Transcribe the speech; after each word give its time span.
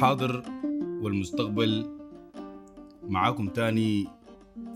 الحاضر 0.00 0.44
والمستقبل 1.02 1.98
معاكم 3.02 3.48
تاني 3.48 4.08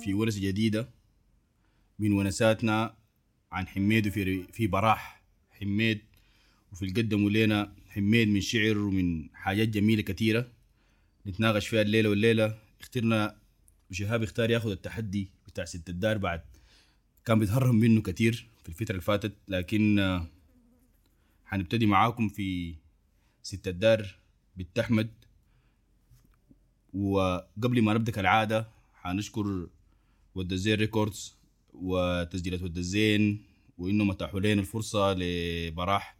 في 0.01 0.15
ونس 0.15 0.39
جديدة 0.39 0.89
من 1.99 2.13
ونساتنا 2.13 2.97
عن 3.53 3.67
حميد 3.67 4.09
في 4.09 4.43
في 4.53 4.67
براح 4.67 5.23
حميد 5.51 6.01
وفي 6.73 6.85
القدم 6.85 7.29
لنا 7.29 7.73
حميد 7.89 8.29
من 8.29 8.41
شعر 8.41 8.79
ومن 8.79 9.29
حاجات 9.35 9.69
جميلة 9.69 10.03
كثيرة. 10.03 10.53
نتناقش 11.27 11.69
فيها 11.69 11.83
الليلة 11.83 12.11
والليلة. 12.11 12.59
اخترنا 12.81 13.37
وشهاب 13.91 14.23
اختار 14.23 14.51
ياخذ 14.51 14.71
التحدي 14.71 15.29
بتاع 15.47 15.65
ست 15.65 15.89
الدار 15.89 16.19
بعد. 16.19 16.43
كان 17.25 17.39
بيتهرب 17.39 17.75
منه 17.75 18.03
كثير 18.03 18.49
في 18.63 18.69
الفترة 18.69 18.91
اللي 18.91 19.03
فاتت 19.03 19.37
لكن 19.49 19.99
آه، 19.99 20.27
حنبتدي 21.45 21.87
معاكم 21.87 22.29
في 22.29 22.75
ست 23.43 23.69
الدار. 23.69 24.24
بنت 24.57 24.79
احمد 24.79 25.11
وقبل 26.95 27.83
ما 27.83 27.95
نبدأ 27.95 28.13
كالعادة 28.13 28.69
حنشكر 28.95 29.69
ود 30.35 30.53
الزين 30.53 30.75
ريكوردز 30.75 31.37
وتسجيلات 31.73 32.63
ود 32.63 32.77
الزين 32.77 33.43
وإنهم 33.79 34.11
اتاحوا 34.11 34.41
لنا 34.41 34.61
الفرصة 34.61 35.15
لبراح 35.19 36.17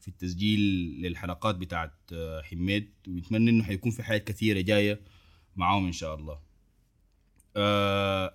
في 0.00 0.08
التسجيل 0.08 0.60
للحلقات 1.02 1.54
بتاعت 1.54 1.92
آه، 2.12 2.42
حميد. 2.42 2.88
ونتمنى 3.08 3.50
إنه 3.50 3.64
حيكون 3.64 3.92
في 3.92 4.02
حاجات 4.02 4.24
كثيرة 4.24 4.60
جاية 4.60 5.00
معاهم 5.56 5.86
إن 5.86 5.92
شاء 5.92 6.14
الله. 6.14 6.38
آه 7.56 8.34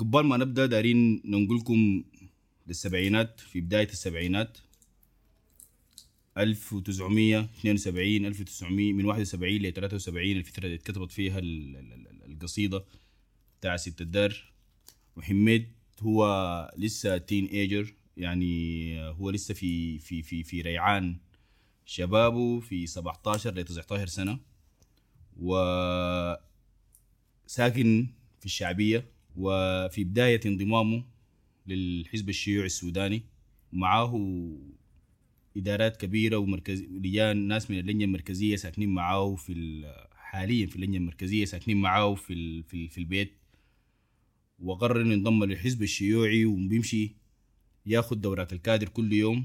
قبل 0.00 0.24
ما 0.24 0.36
نبدأ 0.36 0.66
دارين 0.66 1.22
ننقلكم 1.24 2.04
للسبعينات 2.66 3.40
في 3.40 3.60
بداية 3.60 3.88
السبعينات. 3.88 4.58
1972 6.38 8.26
1900 8.26 8.92
من 8.92 9.04
71 9.04 9.56
ل 9.56 9.72
73 9.72 10.30
الفترة 10.36 10.64
اللي 10.64 10.74
اتكتبت 10.76 11.12
فيها 11.12 11.38
ال- 11.38 11.76
ال- 11.76 11.92
ال- 11.92 12.32
القصيدة 12.32 12.84
بتاع 13.60 13.76
ست 13.76 14.00
الدار 14.00 14.52
وحميد 15.16 15.68
هو 16.00 16.74
لسه 16.78 17.18
تين 17.18 17.46
ايجر 17.46 17.94
يعني 18.16 19.00
هو 19.02 19.30
لسه 19.30 19.54
في 19.54 19.98
في 19.98 20.22
في 20.22 20.42
في 20.42 20.60
ريعان 20.60 21.16
شبابه 21.86 22.60
في 22.60 22.86
17 22.86 23.54
ل 23.54 23.64
19 23.64 24.06
سنة. 24.06 24.38
و 25.40 25.56
ساكن 27.46 28.06
في 28.40 28.46
الشعبية 28.46 29.08
وفي 29.36 30.04
بداية 30.04 30.40
انضمامه 30.46 31.04
للحزب 31.66 32.28
الشيوعي 32.28 32.66
السوداني. 32.66 33.22
ومعاه 33.72 34.16
إدارات 35.56 35.96
كبيرة 35.96 36.36
ومركز 36.36 36.82
لجان 36.82 37.36
ناس 37.48 37.70
من 37.70 37.78
اللجنة 37.78 38.04
المركزية 38.04 38.56
ساكنين 38.56 38.88
معاه 38.88 39.34
في 39.34 39.52
ال- 39.52 40.06
حاليا 40.12 40.66
في 40.66 40.76
اللجنة 40.76 40.96
المركزية 40.96 41.44
ساكنين 41.44 41.76
معاه 41.80 42.14
في 42.14 42.62
في, 42.62 42.88
في 42.88 42.98
البيت. 42.98 43.32
وقرر 44.58 45.02
انه 45.02 45.12
ينضم 45.12 45.44
للحزب 45.44 45.82
الشيوعي 45.82 46.44
وبيمشي 46.44 47.14
ياخد 47.86 48.20
دورات 48.20 48.52
الكادر 48.52 48.88
كل 48.88 49.12
يوم. 49.12 49.44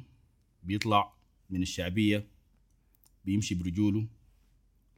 بيطلع 0.64 1.14
من 1.50 1.62
الشعبية 1.62 2.28
بيمشي 3.26 3.56
برجوله 3.56 4.08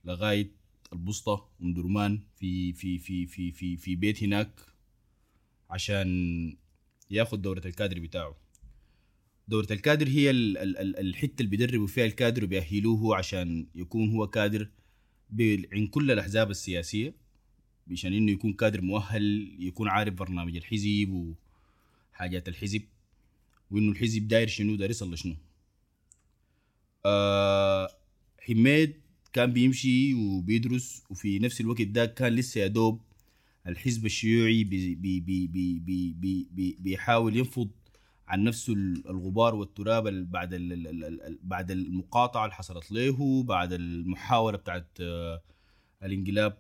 لغاية 0.06 0.52
البسطة 0.94 1.50
أم 1.62 1.74
درمان 1.74 2.20
في 2.36 2.74
في 2.74 3.00
في 3.00 3.26
في 3.26 3.52
في 3.52 3.78
في 3.78 3.96
بيت 3.96 4.24
هناك 4.24 4.60
عشان 5.70 6.58
ياخد 7.12 7.42
دورة 7.42 7.62
الكادر 7.66 8.00
بتاعه. 8.00 8.43
دورة 9.48 9.68
الكادر 9.72 10.08
هي 10.08 10.32
الحتة 10.32 11.42
اللي 11.42 11.50
بيدربوا 11.50 11.88
فيها 11.88 12.06
الكادر 12.06 12.44
وبيأهلوه 12.44 13.16
عشان 13.16 13.68
يكون 13.76 14.10
هو 14.12 14.28
كادر 14.28 14.70
عند 15.74 15.90
كل 15.92 16.12
الأحزاب 16.12 16.52
السياسية 16.52 17.14
عشان 17.92 18.14
إنه 18.14 18.32
يكون 18.32 18.54
كادر 18.54 18.82
مؤهل 18.82 19.56
يكون 19.60 19.88
عارف 19.88 20.14
برنامج 20.14 20.56
الحزب 20.56 21.34
وحاجات 22.14 22.48
الحزب 22.48 22.82
وإنه 23.72 23.92
الحزب 23.92 24.28
داير 24.28 24.48
شنو 24.48 24.76
داير 24.76 24.90
يصل 24.90 25.14
لشنو 25.14 25.36
آه 27.06 27.90
حميد 28.40 28.94
كان 29.34 29.54
بيمشي 29.54 30.14
وبيدرس 30.14 31.04
وفي 31.10 31.40
نفس 31.40 31.62
الوقت 31.62 31.82
ده 31.82 32.06
كان 32.06 32.34
لسه 32.36 32.62
يا 32.62 32.68
دوب 32.68 33.02
الحزب 33.68 34.06
الشيوعي 34.06 34.64
بي 34.64 34.96
بي 34.96 35.20
بي 35.20 35.48
بي 35.48 35.80
بي 36.14 36.48
بي 36.52 36.78
بيحاول 36.80 37.38
ينفض 37.38 37.70
عن 38.28 38.44
نفسه 38.44 38.74
الغبار 38.74 39.56
والتراب 39.56 40.04
بعد 40.32 40.56
بعد 41.44 41.72
المقاطعه 41.72 42.44
اللي 42.44 42.56
حصلت 42.56 42.92
له 42.92 43.44
بعد 43.44 43.74
المحاوله 43.74 44.58
بتاعت 44.58 44.88
الانقلاب 46.04 46.58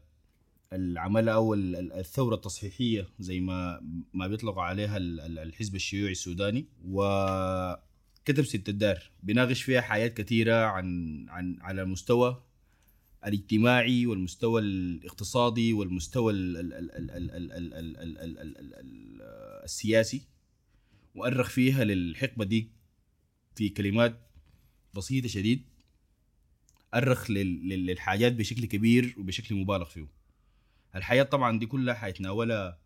اللي 0.73 0.99
عملها 0.99 1.33
أو 1.33 1.53
الثوره 1.53 2.35
التصحيحيه 2.35 3.07
زي 3.19 3.39
ما 3.39 3.81
ما 4.13 4.27
بيطلق 4.27 4.59
عليها 4.59 4.97
الحزب 4.97 5.75
الشيوعي 5.75 6.11
السوداني 6.11 6.65
وكتب 6.85 8.43
ست 8.43 8.69
الدار 8.69 9.11
بيناقش 9.23 9.61
فيها 9.61 9.81
حاجات 9.81 10.13
كثيره 10.13 10.55
عن 10.65 11.25
عن 11.29 11.57
على 11.61 11.81
المستوى 11.81 12.43
الاجتماعي 13.25 14.05
والمستوى 14.05 14.61
الاقتصادي 14.61 15.73
والمستوى 15.73 16.33
السياسي 19.63 20.32
وأرخ 21.15 21.49
فيها 21.49 21.83
للحقبة 21.83 22.45
دي 22.45 22.69
في 23.55 23.69
كلمات 23.69 24.19
بسيطة 24.93 25.27
شديد 25.27 25.65
أرخ 26.93 27.31
لل- 27.31 27.69
لل- 27.69 27.85
للحاجات 27.85 28.33
بشكل 28.33 28.65
كبير 28.65 29.15
وبشكل 29.17 29.55
مبالغ 29.55 29.85
فيه. 29.85 30.07
الحياة 30.95 31.23
طبعا 31.23 31.59
دي 31.59 31.65
كلها 31.65 31.93
حيتناولها 31.95 32.79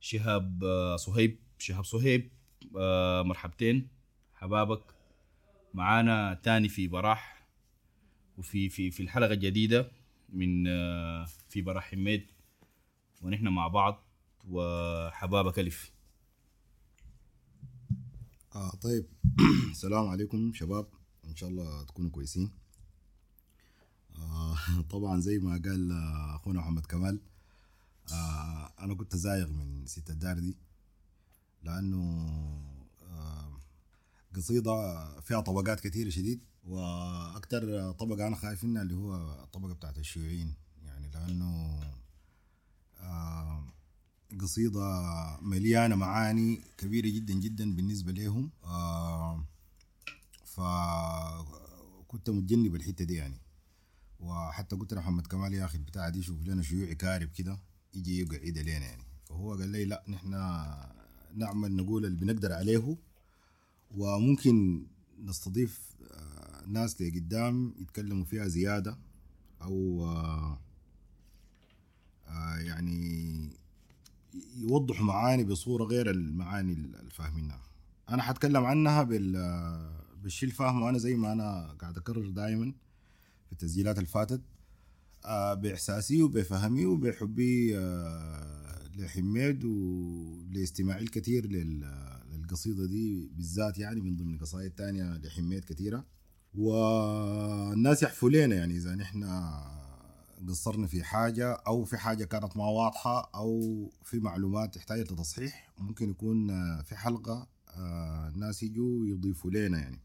شهاب 0.00 0.64
آه، 0.64 0.96
صهيب 0.96 1.38
شهاب 1.58 1.84
صهيب 1.84 2.30
آه، 2.78 3.22
مرحبتين 3.22 3.88
حبابك. 4.34 4.82
معانا 5.74 6.40
تاني 6.42 6.68
في 6.68 6.88
براح 6.88 7.46
وفي 8.38 8.68
في 8.68 8.90
في 8.90 9.02
الحلقة 9.02 9.32
الجديدة 9.32 9.90
من 10.28 10.66
آه، 10.68 11.26
في 11.48 11.62
براح 11.62 11.90
حميد 11.90 12.26
ونحن 13.22 13.48
مع 13.48 13.68
بعض 13.68 14.04
وحبابك 14.48 15.58
ألف. 15.58 15.93
آه 18.54 18.70
طيب. 18.70 19.06
السلام 19.70 20.08
عليكم 20.08 20.52
شباب. 20.54 20.86
إن 21.24 21.36
شاء 21.36 21.48
الله 21.48 21.82
تكونوا 21.84 22.10
كويسين. 22.10 22.50
آه 24.16 24.56
طبعا 24.90 25.20
زي 25.20 25.38
ما 25.38 25.50
قال 25.50 25.92
أخونا 26.34 26.60
محمد 26.60 26.86
كمال 26.86 27.20
آه 28.12 28.72
أنا 28.78 28.94
كنت 28.94 29.16
زايغ 29.16 29.48
من 29.48 29.86
ست 29.86 30.10
الدار 30.10 30.38
دي 30.38 30.56
لأنه 31.62 32.02
آه 33.02 33.60
قصيدة 34.36 34.74
فيها 35.20 35.40
طبقات 35.40 35.80
كثيرة 35.80 36.10
شديد 36.10 36.44
وأكتر 36.64 37.92
طبقة 37.92 38.26
أنا 38.26 38.36
خايف 38.36 38.64
منها 38.64 38.82
اللي 38.82 38.94
هو 38.94 39.14
الطبقة 39.42 39.74
بتاعت 39.74 39.98
الشيوعيين 39.98 40.54
يعني 40.84 41.08
لأنه 41.10 41.80
آه 43.00 43.33
قصيدة 44.40 44.80
مليانة 45.42 45.96
معاني 45.96 46.60
كبيرة 46.78 47.08
جدا 47.08 47.34
جدا 47.34 47.74
بالنسبة 47.76 48.12
لهم 48.12 48.50
آه 48.64 49.44
فكنت 50.44 52.30
متجنب 52.30 52.74
الحتة 52.74 53.04
دي 53.04 53.14
يعني. 53.14 53.40
وحتى 54.20 54.76
قلت 54.76 54.94
لمحمد 54.94 55.26
كمال 55.26 55.54
يا 55.54 55.64
أخي 55.64 55.78
البتاعة 55.78 56.08
دي 56.08 56.22
شوف 56.22 56.42
لنا 56.42 56.62
شيوعي 56.62 56.94
كارب 56.94 57.28
كده 57.28 57.58
يجي 57.94 58.20
يقعد 58.20 58.58
علينا 58.58 58.86
يعني. 58.86 59.02
فهو 59.24 59.54
قال 59.54 59.68
لي 59.68 59.84
لا 59.84 60.04
نحن 60.08 60.30
نعمل 61.34 61.76
نقول 61.76 62.04
اللي 62.06 62.16
بنقدر 62.16 62.52
عليه 62.52 62.96
وممكن 63.96 64.86
نستضيف 65.18 65.80
آه، 66.10 66.66
ناس 66.66 67.02
لقدام 67.02 67.74
يتكلموا 67.78 68.24
فيها 68.24 68.48
زيادة 68.48 68.98
أو 69.62 70.06
آه، 70.06 70.58
يعني 72.58 73.63
يوضحوا 74.56 75.06
معاني 75.06 75.44
بصورة 75.44 75.84
غير 75.84 76.10
المعاني 76.10 76.72
اللي 76.72 77.10
فاهمينها 77.10 77.60
أنا 78.10 78.22
حتكلم 78.22 78.64
عنها 78.64 79.02
بال 79.02 79.32
بالشيء 80.22 80.48
اللي 80.48 80.56
فاهمه 80.58 80.88
أنا 80.88 80.98
زي 80.98 81.14
ما 81.16 81.32
أنا 81.32 81.72
قاعد 81.80 81.96
أكرر 81.98 82.30
دائما 82.30 82.72
في 83.46 83.52
التسجيلات 83.52 83.96
اللي 83.98 84.08
فاتت. 84.08 84.40
آه، 85.24 85.54
بإحساسي 85.54 86.22
وبفهمي 86.22 86.86
وبحبي 86.86 87.78
آه، 87.78 88.88
لحميد 88.96 89.64
ولاستماعي 89.64 91.02
الكثير 91.02 91.46
لل- 91.46 92.20
للقصيدة 92.32 92.86
دي 92.86 93.30
بالذات 93.36 93.78
يعني 93.78 94.00
من 94.00 94.16
ضمن 94.16 94.38
قصائد 94.38 94.70
تانية 94.70 95.16
لحميد 95.16 95.64
كثيرة. 95.64 96.04
والناس 96.54 98.02
يحفوا 98.02 98.30
لنا 98.30 98.54
يعني 98.56 98.76
إذا 98.76 98.94
نحن 98.94 99.22
قصرنا 100.48 100.86
في 100.86 101.02
حاجة 101.04 101.52
أو 101.52 101.84
في 101.84 101.96
حاجة 101.98 102.24
كانت 102.24 102.56
ما 102.56 102.64
واضحة 102.64 103.30
أو 103.34 103.60
في 104.02 104.18
معلومات 104.20 104.74
تحتاج 104.74 105.00
لتصحيح 105.12 105.70
ممكن 105.78 106.10
يكون 106.10 106.50
آه، 106.50 106.82
في 106.82 106.96
حلقة 106.96 107.48
آه 107.68 108.28
الناس 108.28 108.62
يجوا 108.62 109.06
يضيفوا 109.06 109.50
لنا 109.50 109.78
يعني. 109.78 110.00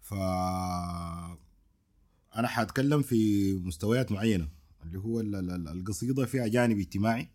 ف 0.00 0.14
أنا 2.36 2.48
حأتكلم 2.48 3.02
في 3.02 3.52
مستويات 3.54 4.12
معينة 4.12 4.48
اللي 4.82 4.98
هو 4.98 5.20
ال- 5.20 5.34
ال- 5.34 5.50
ال- 5.50 5.68
القصيدة 5.68 6.26
فيها 6.26 6.46
جانب 6.46 6.78
اجتماعي 6.78 7.28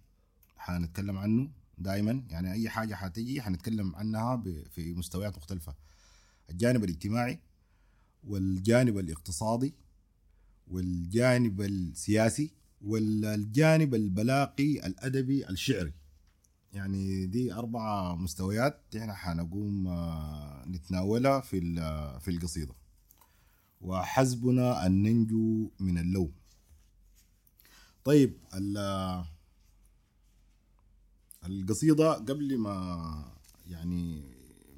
حنتكلم 0.58 1.18
عنه 1.18 1.50
دائما 1.78 2.24
يعني 2.30 2.51
أي 2.51 2.69
حاجة 2.69 2.96
حتجي 2.96 3.42
حنتكلم 3.42 3.96
عنها 3.96 4.44
في 4.72 4.94
مستويات 4.94 5.38
مختلفة. 5.38 5.75
الجانب 6.50 6.84
الاجتماعي 6.84 7.40
والجانب 8.24 8.98
الاقتصادي 8.98 9.74
والجانب 10.67 11.62
السياسي 11.62 12.51
والجانب 12.81 13.95
البلاغي 13.95 14.85
الأدبي 14.85 15.50
الشعري. 15.50 15.94
يعني 16.73 17.25
دي 17.25 17.53
أربع 17.53 18.15
مستويات 18.15 18.81
إحنا 18.97 19.13
حنقوم 19.13 19.88
آه، 19.88 20.65
نتناولها 20.67 21.39
في 21.39 21.57
ال- 21.57 22.19
في 22.21 22.31
القصيدة. 22.31 22.73
وحسبنا 23.81 24.85
أن 24.85 25.03
ننجو 25.03 25.71
من 25.79 25.97
اللوم. 25.97 26.31
طيب 28.03 28.38
ال- 28.53 29.25
القصيدة 31.45 32.13
قبل 32.13 32.57
ما 32.57 33.25
يعني 33.67 34.23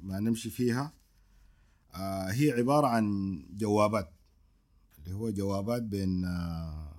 ما 0.02 0.20
نمشي 0.20 0.50
فيها 0.50 0.92
آه، 1.94 2.30
هي 2.32 2.50
عبارة 2.50 2.86
عن 2.86 3.38
جوابات. 3.56 4.12
اللي 5.08 5.18
هو 5.18 5.30
جوابات 5.30 5.82
بين 5.82 6.24
آه، 6.24 6.94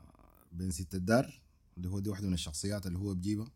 بين 0.51 0.71
ست 0.71 0.95
الدار 0.95 1.41
اللي 1.77 1.89
هو 1.89 1.99
دي 1.99 2.09
واحدة 2.09 2.27
من 2.27 2.33
الشخصيات 2.33 2.87
اللي 2.87 2.99
هو 2.99 3.13
بجيبها. 3.13 3.47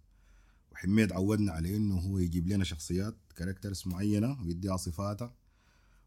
وحميد 0.71 1.13
عودنا 1.13 1.51
على 1.51 1.75
إنه 1.75 1.99
هو 1.99 2.17
يجيب 2.17 2.47
لنا 2.47 2.63
شخصيات 2.63 3.15
كاركترز 3.35 3.83
معينة 3.85 4.41
ويديها 4.41 4.77
صفاتها. 4.77 5.33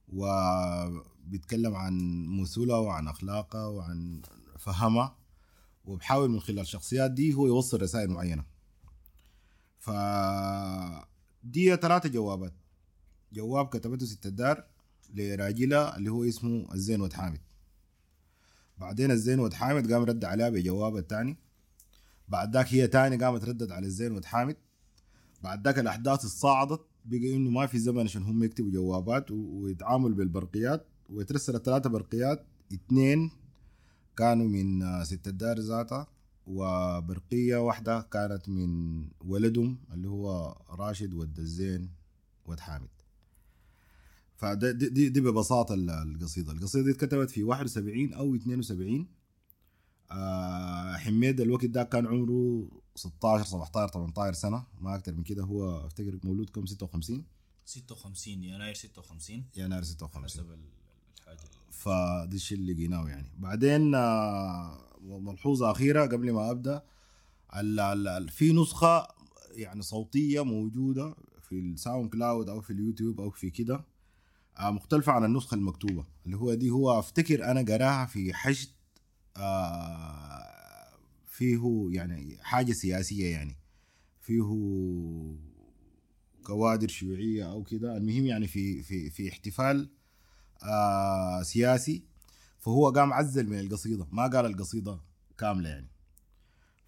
وبيتكلم 0.09 1.75
عن 1.75 2.27
مثولها 2.27 2.77
وعن 2.77 3.09
اخلاقها 3.09 3.67
وعن 3.67 4.23
فهمها 4.59 5.17
وبحاول 5.85 6.31
من 6.31 6.41
خلال 6.41 6.61
الشخصيات 6.61 7.11
دي 7.11 7.35
هو 7.35 7.47
يوصل 7.47 7.83
رسائل 7.83 8.11
معينة. 8.11 8.45
ف 9.79 9.91
دي 11.43 11.77
ثلاثة 11.77 12.09
جوابات. 12.09 12.55
جواب 13.33 13.69
كتبته 13.69 14.07
ست 14.07 14.27
الدار 14.27 14.65
لراجلها 15.15 15.97
اللي 15.97 16.11
هو 16.11 16.25
اسمه 16.25 16.75
الزين 16.75 17.13
حامد 17.13 17.46
بعدين 18.79 19.11
الزين 19.11 19.41
ود 19.41 19.55
حامد 19.55 19.93
قام 19.93 20.03
رد 20.03 20.25
عليها 20.25 20.49
بجواب 20.49 20.97
الثاني. 20.97 21.37
بعد 22.29 22.55
ذاك 22.57 22.75
هي 22.75 22.87
تاني 22.87 23.17
قامت 23.17 23.45
ردت 23.45 23.73
على 23.73 23.87
الزين 23.87 24.13
ود 24.13 24.25
حامد 24.25 24.57
بعد 25.43 25.65
ذاك 25.65 25.79
الأحداث 25.79 26.25
الصاعدت 26.25 26.81
بقى 27.05 27.37
إنه 27.37 27.51
ما 27.51 27.67
في 27.67 27.79
زمن 27.79 28.01
عشان 28.01 28.23
هم 28.23 28.45
يكتبوا 28.45 28.71
جوابات 28.71 29.31
ويتعاملوا 29.31 30.17
بالبرقيات. 30.17 30.87
ويترسل 31.11 31.63
ثلاثة 31.63 31.91
برقيات. 31.91 32.47
اثنين 32.73 33.31
كانوا 34.17 34.49
من 34.49 34.83
آه، 34.83 35.05
ست 35.05 35.29
الدار 35.29 35.59
ذاتها. 35.59 36.07
وبرقية 36.47 37.57
واحدة 37.57 38.01
كانت 38.01 38.49
من 38.49 39.03
ولدهم 39.21 39.79
اللي 39.93 40.09
هو 40.09 40.57
راشد 40.71 41.15
ود 41.15 41.39
الزين 41.39 41.91
ود 42.47 42.61
حامد 42.61 42.89
فدي 44.37 44.73
دي, 44.73 44.89
دي, 44.89 45.09
دي 45.09 45.21
ببساطة 45.21 45.75
ال- 45.75 45.91
القصيدة. 45.91 46.53
القصيدة 46.53 46.85
دي 46.85 46.91
اتكتبت 46.91 47.31
في 47.31 47.45
71 47.45 48.15
أو 48.15 48.35
72 48.35 49.07
آه 50.11 50.97
حميد 50.97 51.41
الوقت 51.41 51.65
ده 51.65 51.83
كان 51.83 52.07
عمره 52.07 52.69
16 52.95 53.45
17 53.45 53.93
18 53.93 54.33
سنة 54.33 54.65
ما 54.81 54.95
أكتر 54.95 55.15
من 55.15 55.23
كده. 55.23 55.45
هو 55.45 55.87
أفتكر 55.87 56.19
مولود 56.25 56.51
كم 56.51 56.67
56 56.67 57.25
56 57.65 58.45
يناير 58.45 58.75
56 58.75 59.45
يناير 59.57 59.83
56 59.83 60.25
حسب 60.25 60.51
ال- 60.53 60.59
الحاجة 61.19 61.39
فدي 61.71 62.37
الشيء 62.37 62.59
اللي 62.59 62.73
لقيناه 62.75 63.09
يعني. 63.09 63.29
بعدين 63.39 63.95
آه، 63.95 64.79
ملحوظة 65.03 65.71
أخيرة 65.71 66.07
قبل 66.07 66.33
ما 66.33 66.51
أبدأ. 66.51 66.83
ال- 67.57 67.81
ال- 67.81 68.09
ال- 68.09 68.29
في 68.29 68.53
نسخة 68.53 69.09
يعني 69.51 69.83
صوتية 69.83 70.45
موجودة 70.45 71.15
في 71.43 71.59
ال 71.59 72.11
SoundCloud 72.13 72.49
أو 72.49 72.61
في 72.61 72.73
اليوتيوب 72.73 73.21
أو 73.21 73.31
في 73.31 73.51
كده. 73.51 73.85
مختلفة 74.61 75.13
عن 75.13 75.25
النسخة 75.25 75.55
المكتوبة 75.55 76.05
اللي 76.27 76.37
هو 76.37 76.55
دي 76.55 76.71
هو 76.71 76.99
أفتكر 76.99 77.45
أنا 77.51 77.61
قراها 77.75 78.07
في 78.07 78.35
حشد 78.35 78.69
آه، 79.37 80.89
فيه 81.27 81.89
يعني 81.91 82.39
حاجة 82.43 82.73
سياسية 82.73 83.33
يعني 83.33 83.57
فيه 84.21 84.43
كوادر 86.47 86.89
شيوعية 86.89 87.51
أو 87.53 87.63
كده. 87.65 87.97
المهم 87.97 88.27
يعني 88.27 88.47
في 88.47 88.83
في 88.83 89.11
في 89.11 89.29
احتفال 89.29 89.91
آه 90.63 91.43
سياسي 91.43 92.05
فهو 92.59 92.91
قام 92.91 93.13
عزل 93.13 93.51
من 93.51 93.61
القصيدة 93.61 94.07
ما 94.13 94.27
قال 94.27 94.47
القصيدة 94.47 95.01
كاملة 95.39 95.69
يعني. 95.69 95.89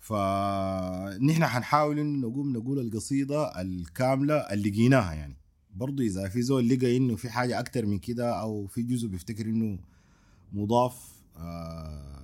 فنحن 0.00 1.47
حنحاول 1.47 1.99
انه 1.99 2.29
نقوم 2.29 2.53
نقول 2.53 2.79
القصيدة 2.79 3.61
الكاملة 3.61 4.35
اللي 4.35 4.71
لقيناها 4.71 5.14
يعني. 5.14 5.37
برضو 5.79 6.03
إذا 6.03 6.29
في 6.29 6.43
زول 6.43 6.69
لقى 6.69 6.97
إنه 6.97 7.17
في 7.17 7.31
حاجة 7.31 7.61
أكتر 7.61 7.87
من 7.87 7.99
كده 7.99 8.41
أو 8.41 8.67
في 8.67 8.83
جزء 8.83 9.09
بيفتكر 9.09 9.47
إنه 9.47 9.79
مضاف 10.53 11.23
آه 11.37 12.19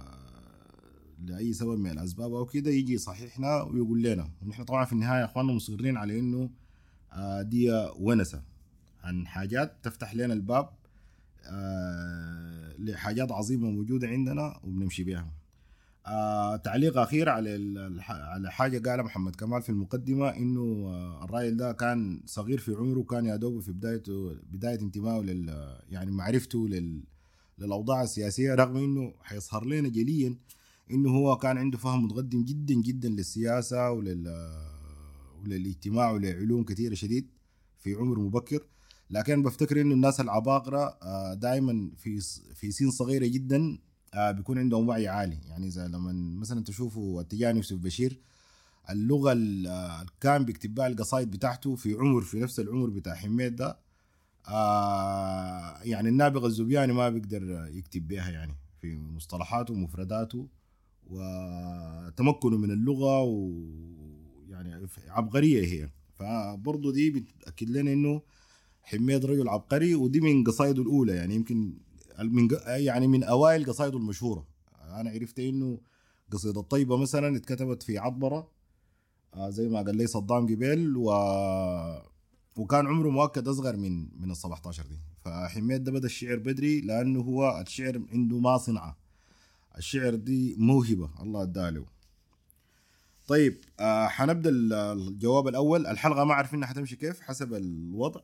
لأي 1.25 1.53
سبب 1.53 1.79
من 1.79 1.91
الأسباب 1.91 2.35
أو 2.35 2.47
كده 2.47 2.71
يجي 2.71 2.93
يصححنا 2.93 3.63
ويقول 3.63 4.03
لنا 4.03 4.31
ونحن 4.43 4.65
طبعا 4.65 4.85
في 4.85 4.93
النهاية 4.93 5.21
يا 5.21 5.25
إخواننا 5.25 5.53
مصرين 5.53 5.97
على 5.97 6.19
إنه 6.19 6.51
آه 7.13 7.43
دي 7.43 7.89
ونسة 7.99 8.43
عن 9.03 9.27
حاجات 9.27 9.77
تفتح 9.83 10.15
لنا 10.15 10.35
الباب 10.35 10.69
آه، 11.47 12.75
لحاجات 12.79 13.33
عظيمة 13.33 13.71
موجودة 13.71 14.09
عندنا 14.09 14.61
وبنمشي 14.65 15.05
بها. 15.05 15.31
آه 16.07 16.57
تعليق 16.57 16.99
أخير 16.99 17.29
على 17.29 17.51
على 18.09 18.51
حاجة 18.51 18.89
قالها 18.91 19.05
محمد 19.05 19.37
كمال 19.37 19.63
في 19.63 19.69
المقدمة 19.69 20.29
إنه 20.29 20.61
آه 20.61 21.25
الراجل 21.25 21.57
ده 21.57 21.73
كان 21.73 22.23
صغير 22.27 22.59
في 22.59 22.73
عمره 22.75 23.03
كان 23.03 23.27
يا 23.27 23.37
دوب 23.37 23.61
في 23.61 23.73
بدايته 23.73 24.37
بداية 24.53 24.81
انتمائه 24.81 25.23
لل 25.23 25.77
يعني 25.89 26.11
معرفته 26.11 26.69
لل 26.69 27.05
للأوضاع 27.59 28.03
السياسية 28.03 28.55
رغم 28.55 28.77
إنه 28.77 29.15
حيظهر 29.23 29.65
لنا 29.65 29.89
جليا 29.89 30.37
إنه 30.91 31.11
هو 31.11 31.37
كان 31.37 31.59
عنده 31.59 31.79
فهم 31.79 32.05
متقدم 32.05 32.45
جدا 32.45 32.75
جدا 32.75 33.09
للسياسة 33.09 33.91
ولل 33.91 34.49
وللاجتماع 35.43 36.11
ولعلوم 36.11 36.65
كثيرة 36.65 36.95
شديد 36.95 37.31
في 37.79 37.95
عمر 37.95 38.19
مبكر. 38.19 38.67
لكن 39.11 39.43
بفتكر 39.43 39.81
إنه 39.81 39.95
الناس 39.95 40.21
العباقرة 40.21 40.99
دائما 41.35 41.91
في 41.97 42.21
في 42.55 42.71
سن 42.71 42.91
صغيرة 42.91 43.27
جدا 43.27 43.57
آه، 43.57 43.79
بيكون 44.17 44.59
عندهم 44.59 44.89
وعي 44.89 45.09
عالي. 45.09 45.39
يعني 45.49 45.67
إذا 45.67 45.89
لما 45.89 46.13
مثلا 46.41 46.65
تشوفوا 46.65 47.21
التجاني 47.21 47.57
يوسف 47.57 47.77
بشير 47.77 48.19
اللغة 48.91 49.33
ال- 49.33 49.67
اللي 49.67 50.11
كان 50.21 50.45
بيكتب 50.45 50.75
بها 50.75 50.87
القصايد 50.87 51.31
بتاعته 51.31 51.75
في 51.77 51.95
عمر 51.95 52.21
في 52.23 52.41
نفس 52.41 52.61
العمر 52.61 52.91
بتاع 52.91 53.15
حميد 53.15 53.57
ده 53.57 53.79
آه 54.49 55.79
يعني 55.83 56.09
النابغة 56.09 56.47
الزبياني 56.47 56.93
ما 56.93 57.09
بيقدر 57.09 57.69
يكتب 57.73 58.09
بها 58.09 58.31
يعني 58.31 58.55
في 58.81 58.97
مصطلحاته 58.97 59.75
ومفرداته 59.75 60.49
وتمكنه 61.11 62.57
من 62.57 62.71
اللغة 62.71 63.21
ويعني 63.23 64.87
عبقرية 65.09 65.65
هي. 65.67 65.89
فبرضه 66.15 66.93
دي 66.93 67.11
بتأكد 67.11 67.71
لنا 67.71 67.93
إنه 67.93 68.23
حميد 68.83 69.25
رجل 69.25 69.49
عبقري 69.49 69.95
ودي 69.95 70.21
من 70.21 70.45
قصايده 70.45 70.83
الأولى. 70.83 71.13
يعني 71.17 71.35
يمكن 71.35 71.75
من 72.19 72.49
يعني 72.67 73.07
من 73.07 73.25
أوائل 73.25 73.67
قصايده 73.67 73.99
المشهورة. 73.99 74.47
أنا 74.83 75.11
عرفت 75.11 75.39
إنه 75.39 75.79
قصيدة 76.33 76.61
الطيبه 76.61 76.97
مثلا 76.97 77.37
اتكتبت 77.37 77.83
في 77.83 77.99
عطبرة 77.99 78.51
آه، 79.35 79.51
زي 79.51 79.69
ما 79.69 79.83
قال 79.83 79.97
لي 79.97 80.07
صدام 80.07 80.43
قبيل 80.47 80.97
و 80.97 81.11
وكان 82.57 82.87
عمره 82.87 83.09
مؤكد 83.11 83.49
أصغر 83.49 83.77
من 83.77 84.21
من 84.21 84.31
ال 84.31 84.37
17 84.37 84.87
دي. 84.87 84.99
فحميد 85.25 85.85
ده 85.85 85.93
بدأ 85.93 86.07
الشعر 86.07 86.37
بدري 86.37 86.81
لأنه 86.81 87.21
هو 87.21 87.61
الشعر 87.67 88.03
عنده 88.13 88.39
ما 88.39 88.57
صنعه. 88.59 88.97
الشعر 89.79 90.15
دي 90.15 90.57
موهبة 90.59 91.11
الله 91.23 91.43
أداها 91.43 91.71
له. 91.71 91.87
طيب 93.27 93.59
آه 93.81 94.07
حنبدأ 94.09 94.51
ال- 94.51 94.73
الجواب 94.73 95.49
الأول. 95.49 95.87
الحلقة 95.87 96.25
ما 96.25 96.35
عارفين 96.35 96.67
حتمشي 96.67 96.97
كيف 96.97 97.21
حسب 97.21 97.55
الوضع. 97.55 98.21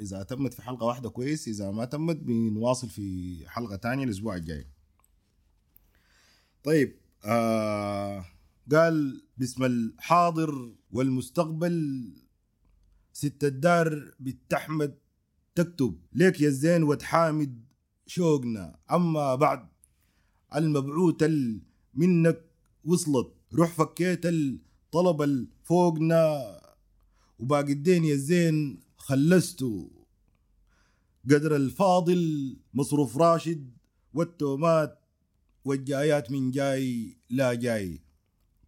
إذا 0.00 0.22
تمت 0.22 0.54
في 0.54 0.62
حلقة 0.62 0.84
واحدة 0.86 1.10
كويس 1.10 1.48
إذا 1.48 1.70
ما 1.70 1.84
تمت 1.84 2.16
بنواصل 2.16 2.88
في 2.88 3.38
حلقة 3.48 3.76
تانية 3.76 4.04
الأسبوع 4.04 4.36
الجاي. 4.36 4.66
طيب 6.64 6.96
آه 7.24 8.24
قال 8.72 9.22
باسم 9.36 9.64
الحاضر 9.64 10.72
والمستقبل 10.92 12.08
ست 13.12 13.44
الدار 13.44 14.14
بالتحمد 14.20 14.98
تكتب. 15.54 15.98
ليك 16.12 16.40
يا 16.40 16.48
الزين 16.48 16.82
وتحامد 16.82 17.64
شوقنا. 18.06 18.78
أما 18.92 19.34
بعد 19.34 19.68
المبعوث 20.56 21.22
ال- 21.22 21.62
منك 21.94 22.44
وصلت. 22.84 23.32
روح 23.54 23.70
فكيت 23.74 24.26
الطلب 24.26 25.22
الفوقنا 25.22 26.60
وباقي 27.38 27.72
الدين 27.72 28.04
يا 28.04 28.14
الزين 28.14 28.80
خلست 29.06 29.64
قدر 31.30 31.56
الفاضل 31.56 32.56
مصروف 32.74 33.16
راشد 33.16 33.70
والتومات 34.14 34.98
والجايات 35.64 36.30
من 36.30 36.50
جاي 36.50 37.16
لا 37.30 37.54
جاي. 37.54 38.00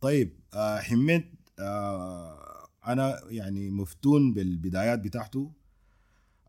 طيب 0.00 0.40
آه 0.55 0.78
حميد 0.78 1.35
آه 1.59 2.69
أنا 2.87 3.21
يعني 3.28 3.71
مفتون 3.71 4.35
بالبدايات 4.35 4.99
بتاعته. 4.99 5.52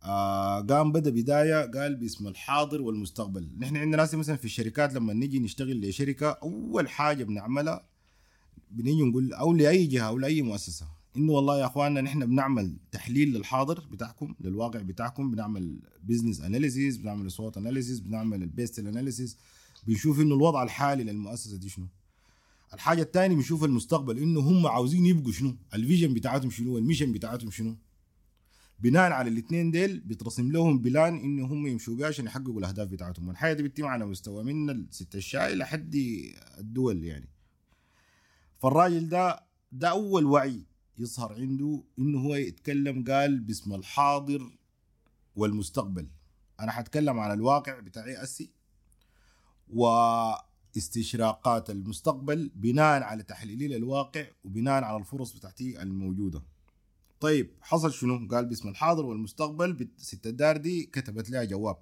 آه 0.04 0.62
قام 0.62 0.92
بدأ 0.92 1.10
بداية 1.10 1.72
قال 1.72 1.96
باسم 1.96 2.28
الحاضر 2.28 2.82
والمستقبل. 2.82 3.50
نحن 3.60 3.78
عندنا 3.78 3.98
ناس 3.98 4.16
مثلا 4.16 4.36
في 4.36 4.46
الشركات 4.46 4.94
لما 4.94 5.14
نيجي 5.14 5.40
نشتغل 5.40 5.90
لشركة 5.90 6.30
أول 6.30 6.90
حاجة 6.90 7.24
بنعملها 7.24 7.88
بنيجي 8.72 9.04
نقول 9.04 9.34
أو 9.34 9.54
لأي 9.54 9.86
جهة 9.86 10.08
أو 10.08 10.18
لأي 10.18 10.42
مؤسسة. 10.42 10.97
إنه 11.18 11.32
والله 11.32 11.60
يا 11.60 11.66
أخواننا 11.66 12.02
نحن 12.02 12.26
بنعمل 12.26 12.78
تحليل 12.92 13.34
للحاضر 13.34 13.80
بتاعكم 13.92 14.36
للواقع 14.42 14.82
بتاعكم 14.82 15.32
بنعمل 15.32 15.80
business 16.04 16.42
analysis 16.42 16.98
بنعمل 16.98 17.32
SWOT 17.32 17.58
analysis 17.58 18.00
بنعمل 18.00 18.44
ال 18.44 18.50
PESTEL 18.50 18.88
analysis 18.88 19.38
بنشوف 19.88 20.20
إنه 20.20 20.36
الوضع 20.36 20.64
الحالي 20.64 21.04
للمؤسسة 21.04 21.58
دي 21.58 21.70
شنو. 21.70 21.88
الحاجة 22.74 23.02
الثانية 23.02 23.36
بنشوف 23.36 23.64
المستقبل 23.64 24.20
إنه 24.20 24.40
هم 24.40 24.68
عاوزين 24.68 25.06
يبقوا 25.06 25.32
شنو 25.32 25.56
ال 25.74 25.79
vision 25.79 26.14
بتاعتهم 26.14 26.50
شنو 26.50 26.78
ال 26.78 26.82
mission 26.82 27.12
بتاعتهم 27.12 27.52
شنو. 27.52 27.76
بناء 28.80 29.12
على 29.12 29.30
الاثنين 29.30 29.72
ديل 29.72 30.00
بيترسم 30.00 30.52
لهم 30.52 30.80
plan 30.80 31.18
إنه 31.18 31.46
هم 31.46 31.68
يمشوا 31.68 31.96
بها 31.96 32.08
عشان 32.08 32.26
يحققوا 32.26 32.60
الأهداف 32.60 32.88
بتاعتهم. 32.88 33.28
والحاجة 33.28 33.54
دي 33.54 33.64
بتتم 33.64 33.86
على 33.86 34.06
مستوى 34.06 34.44
من 34.44 34.70
الست 34.70 35.16
الشاي 35.16 35.56
لحد 35.56 35.96
الدول 36.58 37.04
يعني. 37.04 37.30
فالراجل 38.60 39.10
ده 39.10 39.44
ده 39.72 39.90
أول 39.90 40.26
وعي 40.26 40.66
يظهر 40.98 41.34
عنده 41.34 41.84
إنه 42.00 42.20
هو 42.20 42.36
يتكلم 42.36 43.04
قال 43.04 43.40
باسم 43.40 43.74
الحاضر 43.74 44.52
والمستقبل. 45.36 46.08
أنا 46.60 46.72
حتكلم 46.72 47.20
عن 47.20 47.32
الواقع 47.32 47.80
بتاعي 47.80 48.24
أسي 48.24 48.52
واستشراقات 49.74 51.70
المستقبل 51.70 52.52
بناء 52.56 53.04
على 53.04 53.24
تحليل 53.24 53.74
الواقع 53.74 54.28
وبناء 54.44 54.84
على 54.84 54.98
الفرص 54.98 55.34
بتاعتي 55.34 55.82
الموجودة. 55.82 56.44
طيب 57.20 57.52
حصل 57.62 57.94
شنو؟ 57.94 58.28
قال 58.28 58.46
باسم 58.46 58.70
الحاضر 58.70 59.06
والمستقبل 59.06 59.90
ست 59.98 60.28
الدار 60.28 60.58
دي 60.58 60.84
كتبت 60.84 61.30
لها 61.30 61.44
جواب. 61.44 61.78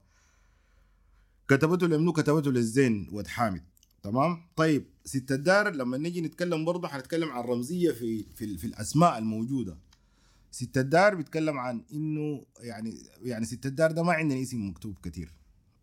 كتبته 1.47 1.87
لمنو؟ 1.87 2.13
كتبته 2.13 2.51
للزين 2.51 3.09
ود 3.11 3.27
حامد 3.27 3.63
تمام؟ 4.05 4.37
طيب 4.55 4.85
ست 5.05 5.31
الدار 5.31 5.69
لما 5.75 5.97
نيجي 5.97 6.21
نتكلم 6.21 6.65
برضه 6.65 6.87
حنتكلم 6.87 7.29
عن 7.29 7.43
رمزية 7.43 7.91
في 7.91 8.23
في, 8.35 8.57
في 8.57 8.67
الأسماء 8.67 9.17
الموجودة. 9.17 9.77
ست 10.51 10.77
الدار 10.77 11.15
بيتكلم 11.15 11.59
عن 11.59 11.81
إنه 11.93 12.45
يعني 12.59 12.97
يعني 13.23 13.45
ست 13.45 13.65
الدار 13.65 13.91
ده 13.91 14.03
ما 14.03 14.13
عندنا 14.13 14.41
اسم 14.41 14.67
مكتوب 14.69 14.97
كثير 15.03 15.29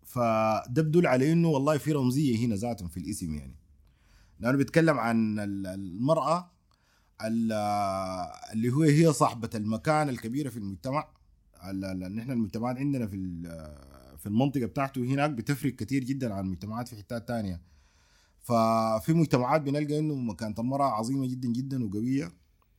فده 0.05 0.83
بدل 0.83 1.07
على 1.07 1.33
إنه 1.33 1.49
والله 1.49 1.79
في 1.79 1.93
رمزية 1.93 2.47
هنا 2.47 2.55
ذاتهم 2.55 2.89
في 2.89 2.97
الاسم 2.97 3.35
يعني. 3.35 3.57
لأنه 4.41 4.57
بيتكلم 4.57 4.99
عن 4.99 5.39
ال- 5.39 5.67
المرأة 5.67 6.51
ال- 7.25 7.53
اللي 8.53 8.71
هو 8.73 8.83
هي 8.83 9.13
صاحبة 9.13 9.51
المكانه 9.55 10.11
الكبيرة 10.11 10.49
في 10.49 10.57
المجتمع. 10.57 11.09
لأن 11.73 12.19
إحنا 12.19 12.33
المجتمعات 12.33 12.77
عندنا 12.77 13.07
في 13.07 13.17
في 14.19 14.27
المنطقة 14.27 14.67
بتاعته 14.67 15.01
هناك 15.05 15.31
بتفرق 15.31 15.75
كثير 15.75 16.05
جدا 16.05 16.35
عن 16.35 16.45
المجتمعات 16.45 16.89
في 16.89 16.97
حتات 16.97 17.29
تانية. 17.29 17.61
ففي 18.43 19.13
مجتمعات 19.13 19.61
بنلقى 19.61 19.99
إنه 19.99 20.15
مكانه 20.15 20.55
المراه 20.59 20.89
عظيمة 20.89 21.27
جدا 21.27 21.49
جدا 21.49 21.85
وقوية 21.85 22.33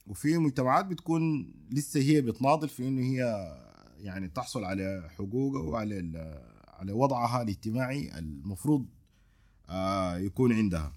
وفي 0.08 0.38
مجتمعات 0.38 0.86
بتكون 0.86 1.54
لسه 1.72 2.00
هي 2.00 2.22
بتناضل 2.22 2.70
في 2.70 2.88
إنه 2.88 3.02
هي 3.02 3.54
يعني 3.98 4.28
تحصل 4.28 4.64
على 4.64 5.10
حقوقها 5.18 5.62
وعلى 5.62 6.42
على 6.68 6.92
وضعها 6.92 7.42
الاجتماعي 7.42 8.20
المفروض 8.20 8.86
آه، 9.70 10.18
يكون 10.18 10.54
عندها. 10.54 10.94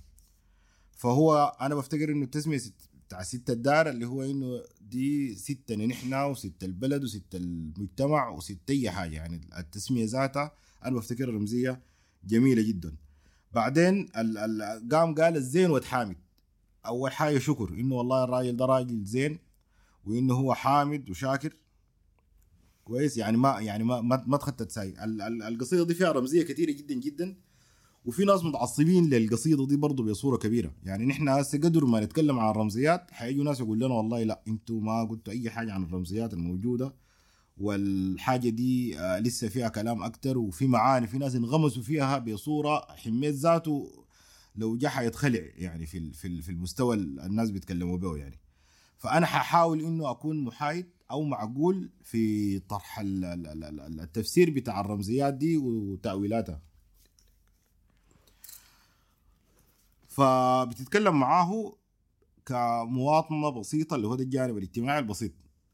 فهو 0.92 1.56
أنا 1.60 1.74
بفتكر 1.74 2.12
إنه 2.12 2.24
التسمية 2.24 2.60
بتاع 3.06 3.22
ست 3.22 3.50
الدار 3.50 3.88
اللي 3.88 4.06
هو 4.06 4.22
إنه 4.22 4.62
دي 4.80 5.34
ستنا 5.34 5.86
نحن 5.86 6.14
وست 6.14 6.64
البلد 6.64 7.04
وست 7.04 7.34
المجتمع 7.34 8.28
وست 8.28 8.70
أي 8.70 8.90
حاجة 8.90 9.14
يعني 9.14 9.40
التسمية 9.58 10.04
ذاتها 10.04 10.52
أنا 10.84 10.96
بفتكر 10.96 11.28
رمزية 11.28 11.82
جميلة 12.24 12.62
جدا. 12.62 12.96
بعدين 13.56 14.08
ال- 14.16 14.38
ال- 14.38 14.88
قام 14.88 15.14
قال 15.14 15.36
الزين 15.36 15.70
ود 15.70 15.84
حامد 15.84 16.16
أول 16.86 17.12
حاجة 17.12 17.38
شكر 17.38 17.68
إنه 17.68 17.94
والله 17.94 18.24
الراجل 18.24 18.56
ده 18.56 18.64
راجل 18.66 19.04
زين 19.04 19.38
وإنه 20.06 20.34
هو 20.34 20.54
حامد 20.54 21.10
وشاكر. 21.10 21.56
كويس؟ 22.84 23.16
يعني 23.16 23.36
ما 23.36 23.60
يعني 23.60 23.84
ما 23.84 24.00
ما, 24.00 24.24
ما 24.26 24.36
تخطت 24.36 24.70
ساي. 24.70 24.88
ال- 25.04 25.22
ال- 25.22 25.42
القصيدة 25.42 25.84
دي 25.84 25.94
فيها 25.94 26.12
رمزية 26.12 26.42
كثيره 26.42 26.72
جدا 26.72 26.94
جدا 26.94 27.36
وفي 28.04 28.24
ناس 28.24 28.44
متعصبين 28.44 29.10
للقصيدة 29.10 29.66
دي 29.66 29.76
برضه 29.76 30.04
بصورة 30.04 30.36
كبيرة. 30.36 30.72
يعني 30.84 31.06
نحن 31.06 31.28
هسه 31.28 31.58
قدر 31.58 31.84
ما 31.84 32.00
نتكلم 32.00 32.38
عن 32.38 32.50
الرمزيات 32.50 33.10
حيجوا 33.10 33.44
ناس 33.44 33.60
يقول 33.60 33.78
لنا 33.78 33.94
والله 33.94 34.22
لا 34.22 34.42
إنتوا 34.48 34.80
ما 34.80 35.04
قلتوا 35.04 35.32
أي 35.32 35.50
حاجة 35.50 35.72
عن 35.72 35.82
الرمزيات 35.84 36.32
الموجودة. 36.34 36.94
والحاجة 37.60 38.48
دي 38.48 38.98
آه، 38.98 39.18
لسه 39.18 39.48
فيها 39.48 39.68
كلام 39.68 40.02
أكتر 40.02 40.38
وفي 40.38 40.66
معاني 40.66 41.06
في 41.06 41.18
ناس 41.18 41.34
انغمسوا 41.34 41.82
فيها 41.82 42.18
بصورة 42.18 42.86
حميت 42.96 43.34
ذاته 43.34 44.04
لو 44.56 44.76
جا 44.76 44.88
حيتخلع 44.88 45.40
يعني 45.56 45.86
في 45.86 46.12
في 46.12 46.28
ال- 46.28 46.42
في 46.42 46.48
المستوى 46.48 46.96
ال- 46.96 47.20
الناس 47.20 47.50
بيتكلموا 47.50 47.96
به 47.98 48.16
يعني. 48.16 48.38
فأنا 48.98 49.26
ححاول 49.26 49.80
إنه 49.80 50.10
أكون 50.10 50.44
محايد 50.44 50.86
أو 51.10 51.22
معقول 51.22 51.90
في 52.02 52.58
طرح 52.58 52.98
ال- 52.98 53.24
ال- 53.24 53.46
ال- 53.46 53.80
ال- 53.80 54.00
التفسير 54.00 54.50
بتاع 54.50 54.80
الرمزيات 54.80 55.34
دي 55.34 55.56
وتاويلاتها 55.56 56.60
فبتتكلم 60.08 61.20
معاه 61.20 61.72
كمواطنة 62.46 63.50
بسيطة 63.50 63.96
اللي 63.96 64.06
هو 64.06 64.14
ده 64.14 64.24
الجانب 64.24 64.56
الاجتماعي 64.58 64.98
البسيط. 64.98 65.32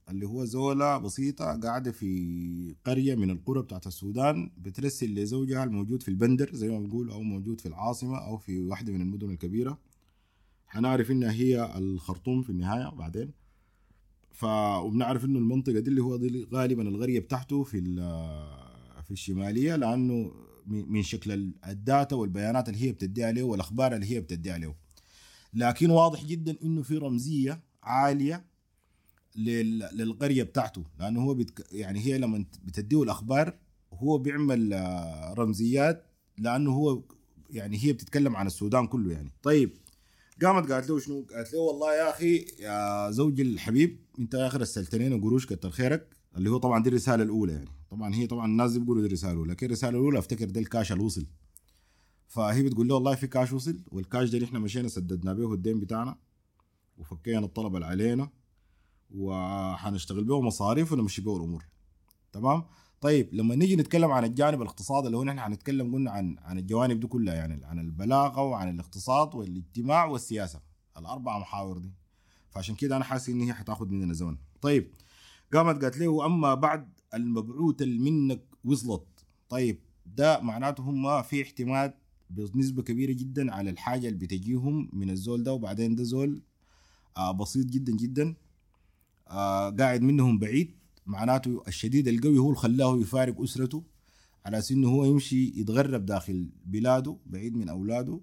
اللي 0.09 0.27
هو 0.27 0.45
زولة 0.45 0.99
بسيطة 0.99 1.61
قاعدة 1.61 1.93
في 1.93 2.75
قرية 2.85 3.15
من 3.15 3.31
القرى 3.31 3.63
بتاعت 3.63 3.87
السودان 3.87 4.51
بترسل 4.59 5.15
لزوجها 5.15 5.65
الموجود 5.65 6.03
في 6.03 6.09
البندر 6.09 6.51
زي 6.55 6.69
ما 6.69 6.79
بنقول 6.79 7.11
أو 7.11 7.23
موجود 7.23 7.61
في 7.61 7.67
العاصمة 7.69 8.19
أو 8.19 8.37
في 8.39 8.61
واحدة 8.61 8.93
من 8.93 9.01
المدن 9.01 9.31
الكبيرة. 9.31 9.79
حنعرف 10.67 11.11
إنها 11.11 11.33
هي 11.33 11.79
الخرطوم 11.79 12.43
في 12.43 12.51
النهاية 12.51 12.89
بعدين. 12.91 13.31
ف 14.33 14.45
وبنعرف 14.85 15.25
إنه 15.25 15.39
المنطقة 15.39 15.79
دي 15.79 15.91
اللي 15.91 16.03
هو 16.03 16.17
دي 16.17 16.47
غالبا 16.53 16.89
القرية 16.89 17.21
بتاعته 17.21 17.63
في 17.63 17.81
في 19.05 19.11
الشمالية 19.11 19.77
لأنه 19.77 20.33
من 20.67 21.03
شكل 21.03 21.33
ال- 21.33 21.53
الداتا 21.69 22.17
والبيانات 22.17 22.69
اللي 22.69 22.83
هي 22.83 22.93
بتديها 22.93 23.33
له 23.33 23.43
والأخبار 23.43 23.95
اللي 23.95 24.07
هي 24.11 24.21
بتديها 24.21 24.59
له 24.59 24.75
لكن 25.55 25.91
واضح 25.91 26.25
جدا 26.25 26.57
إنه 26.65 26.83
في 26.83 26.97
رمزية 26.99 27.61
عالية 27.83 28.45
للقرية 29.37 30.43
بتاعته 30.43 30.85
لأنه 31.01 31.23
هو 31.23 31.35
بتك... 31.35 31.67
يعني 31.73 32.01
هي 32.01 32.19
لما 32.19 32.45
بتديه 32.65 33.03
الأخبار 33.03 33.55
هو 33.93 34.19
بيعمل 34.19 34.73
آه، 34.73 35.35
رمزيات 35.35 36.07
لأنه 36.39 36.71
هو 36.73 37.03
يعني 37.51 37.85
هي 37.85 37.93
بتتكلم 37.93 38.37
عن 38.37 38.47
السودان 38.47 38.87
كله 38.87 39.13
يعني. 39.13 39.33
طيب 39.43 39.77
قامت 40.43 40.73
قالت 40.73 40.91
له 40.91 40.99
شنو؟ 40.99 41.27
قالت 41.35 41.53
له 41.53 41.61
والله 41.61 41.95
يا 41.95 42.11
أخي 42.11 42.47
يا 42.59 43.11
زوجي 43.11 43.43
الحبيب 43.43 43.99
أنت 44.19 44.35
يا 44.35 44.47
أخي 44.47 44.59
رسلتني 44.59 45.21
قروش 45.21 45.47
كتر 45.47 45.71
خيرك 45.71 46.17
اللي 46.37 46.51
هو 46.51 46.59
طبعا 46.59 46.83
دي 46.83 46.89
الرسالة 46.89 47.23
الأولى 47.23 47.53
يعني. 47.53 47.71
طبعا 47.91 48.15
هي 48.15 48.27
طبعا 48.27 48.47
الناس 48.47 48.77
بيقولوا 48.77 49.03
دي 49.03 49.09
الرسالة 49.09 49.33
الأولى 49.33 49.53
لكن 49.53 49.67
الرسالة 49.67 49.99
الأولى 49.99 50.19
أفتكر 50.19 50.45
ده 50.51 50.61
الكاش 50.61 50.93
اللي 50.93 51.05
وصل. 51.05 51.27
فهي 52.29 52.63
بتقول 52.63 52.89
له 52.89 52.95
والله 52.95 53.15
في 53.15 53.27
كاش 53.27 53.53
وصل 53.53 53.81
والكاش 53.91 54.31
ده 54.31 54.39
نحن 54.39 54.57
مشينا 54.57 54.89
سددنا 54.89 55.33
به 55.33 55.53
الدين 55.55 55.81
بتاعنا 55.81 56.17
وفكينا 56.99 57.39
الطلب 57.39 57.75
اللي 57.75 57.87
علينا 57.87 58.31
وحنشتغل 59.17 60.25
به 60.25 60.41
مصاريف 60.41 60.93
ونمشي 60.93 61.23
به 61.23 61.37
الأمور. 61.37 61.65
تمام؟ 62.33 62.65
طيب 63.01 63.29
لما 63.33 63.55
نيجي 63.55 63.77
نتكلم 63.77 64.11
عن 64.11 64.25
الجانب 64.25 64.63
الاقتصادي 64.63 65.07
اللي 65.07 65.17
هو 65.17 65.25
نحن 65.25 65.41
حنتكلم 65.41 65.95
قلنا 65.95 66.11
عن 66.11 66.37
عن 66.39 66.59
الجوانب 66.59 67.01
دي 67.01 67.07
كلها 67.07 67.35
يعني 67.35 67.65
عن 67.65 67.79
البلاغة 67.79 68.43
وعن 68.43 68.69
الاقتصاد 68.75 69.35
والاجتماع 69.35 70.05
والسياسة 70.05 70.61
الأربع 70.99 71.39
محاور 71.39 71.79
دي. 71.79 71.93
فعشان 72.51 72.75
كده 72.75 72.97
أنا 72.97 73.05
حاسس 73.05 73.29
إن 73.29 73.41
هي 73.41 73.53
حتاخد 73.53 73.91
مننا 73.91 74.13
زمن. 74.13 74.37
طيب 74.61 74.95
قامت 75.53 75.83
قالت 75.83 75.99
له 75.99 76.27
أما 76.27 76.55
بعد 76.55 76.89
المبعوث 77.15 77.83
منك 77.83 78.43
وصلت. 78.65 79.07
طيب 79.49 79.79
ده 80.07 80.41
معناته 80.41 80.83
هم 80.83 81.23
في 81.23 81.43
احتمال 81.43 81.95
بنسبة 82.31 82.83
كبيرة 82.83 83.13
جدا 83.13 83.53
على 83.55 83.71
الحاجة 83.71 84.09
اللي 84.09 84.19
بتجيهم 84.19 84.91
من 84.93 85.11
الزول 85.11 85.43
ده 85.43 85.53
وبعدين 85.53 85.95
ده 85.95 86.05
زول 86.05 86.43
آه 87.17 87.33
بسيط 87.33 87.67
جدا 87.67 87.93
جدا. 87.93 88.35
قاعد 89.79 90.03
منهم 90.03 90.39
بعيد. 90.39 90.71
معناته 91.07 91.63
الشديد 91.69 92.09
القوي 92.09 92.39
هو 92.39 92.47
اللي 92.49 92.59
خلاه 92.59 92.99
يفارق 92.99 93.43
أسرته 93.43 93.83
على 94.47 94.63
إنه 94.71 94.89
هو 94.89 95.05
يمشي 95.05 95.53
يتغرب 95.61 96.07
داخل 96.07 96.51
بلاده 96.67 97.17
بعيد 97.27 97.57
من 97.57 97.69
أولاده. 97.69 98.21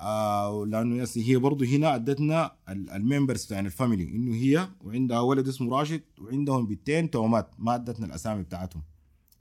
آه 0.00 0.66
لأنه 0.66 1.06
هي 1.16 1.36
برضه 1.36 1.66
هنا 1.66 1.94
أدتنا 1.94 2.52
ال- 2.68 2.90
الممبرز 2.90 3.44
بتاع 3.44 3.60
الفاميلي 3.60 4.04
إنه 4.16 4.34
هي 4.34 4.68
وعندها 4.84 5.20
ولد 5.20 5.48
اسمه 5.48 5.78
راشد 5.78 6.02
وعندهم 6.20 6.66
بنتين 6.66 7.10
تومات 7.10 7.50
ما 7.58 7.74
أدتنا 7.74 8.06
الأسامي 8.06 8.42
بتاعتهم. 8.42 8.82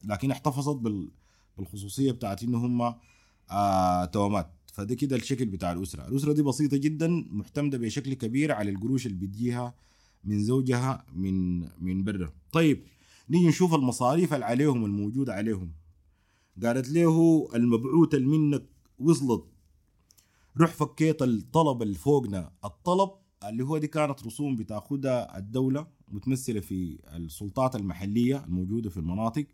لكن 0.04 0.32
احتفظت 0.32 0.76
بال 0.76 1.12
بالخصوصية 1.58 2.12
بتاعت 2.12 2.44
إنه 2.44 2.58
هم 2.66 2.94
آه 3.52 4.06
توأمات. 4.06 4.50
فده 4.74 4.96
كده 4.96 5.16
الشكل 5.16 5.46
بتاع 5.46 5.72
الأسرة. 5.72 6.08
الأسرة 6.08 6.34
دي 6.34 6.42
بسيطة 6.42 6.78
جدا 6.78 7.26
معتمده 7.32 7.78
بشكل 7.78 8.14
كبير 8.14 8.52
على 8.52 8.72
القروش 8.72 9.06
اللي 9.08 9.18
بتجيها 9.18 9.74
من 10.24 10.44
زوجها 10.44 11.06
من 11.14 11.60
من 11.60 12.04
برا 12.04 12.34
طيب 12.52 12.84
نيجي 13.30 13.48
نشوف 13.48 13.74
المصاريف 13.76 14.34
اللي 14.34 14.46
عليهم 14.46 14.86
الموجوده 14.86 15.34
عليهم. 15.34 15.72
قالت 16.64 16.90
له 16.90 17.48
المبعوث 17.56 18.16
منك 18.16 18.64
وصلت. 19.00 19.46
روح 20.58 20.72
فكيت 20.72 21.22
الطلب 21.22 21.82
اللي 21.82 21.96
فوقنا. 21.96 22.52
الطلب 22.66 23.10
اللي 23.44 23.64
هو 23.64 23.78
دي 23.78 23.88
كانت 23.88 24.26
رسوم 24.26 24.56
بتاخدها 24.56 25.38
الدولة 25.38 25.88
متمثلة 26.08 26.60
في 26.60 27.00
السلطات 27.16 27.76
المحلية 27.76 28.44
الموجودة 28.46 28.90
في 28.90 28.98
المناطق 28.98 29.46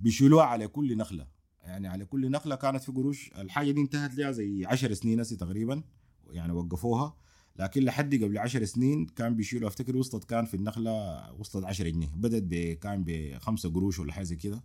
بيشيلوها 0.00 0.44
على 0.44 0.68
كل 0.68 0.96
نخلة. 0.96 1.26
يعني 1.62 1.88
على 1.88 2.04
كل 2.04 2.30
نخلة 2.30 2.54
كانت 2.54 2.82
في 2.82 2.92
قروش. 2.92 3.30
الحاجة 3.38 3.70
دي 3.70 3.80
انتهت 3.80 4.14
لها 4.14 4.30
زي 4.32 4.64
عشر 4.66 4.94
سنين 4.94 5.20
هسه 5.20 5.36
تقريبا. 5.36 5.82
يعني 6.30 6.52
وقفوها. 6.52 7.16
لكن 7.58 7.82
لحد 7.84 8.14
قبل 8.14 8.38
عشر 8.38 8.64
سنين 8.64 9.06
كان 9.06 9.36
بيشيلوا 9.36 9.68
أفتكر 9.68 9.96
وصلت 9.96 10.24
كان 10.24 10.44
في 10.44 10.54
النخلة 10.54 11.32
وصلت 11.32 11.64
10 11.64 11.88
جنيه 11.88 12.08
بدت 12.16 12.42
ب- 12.42 12.78
كان 12.78 13.04
بخمسة 13.06 13.72
قروش 13.72 13.98
ولا 13.98 14.12
حاجة 14.12 14.24
زي 14.24 14.36
كده. 14.36 14.64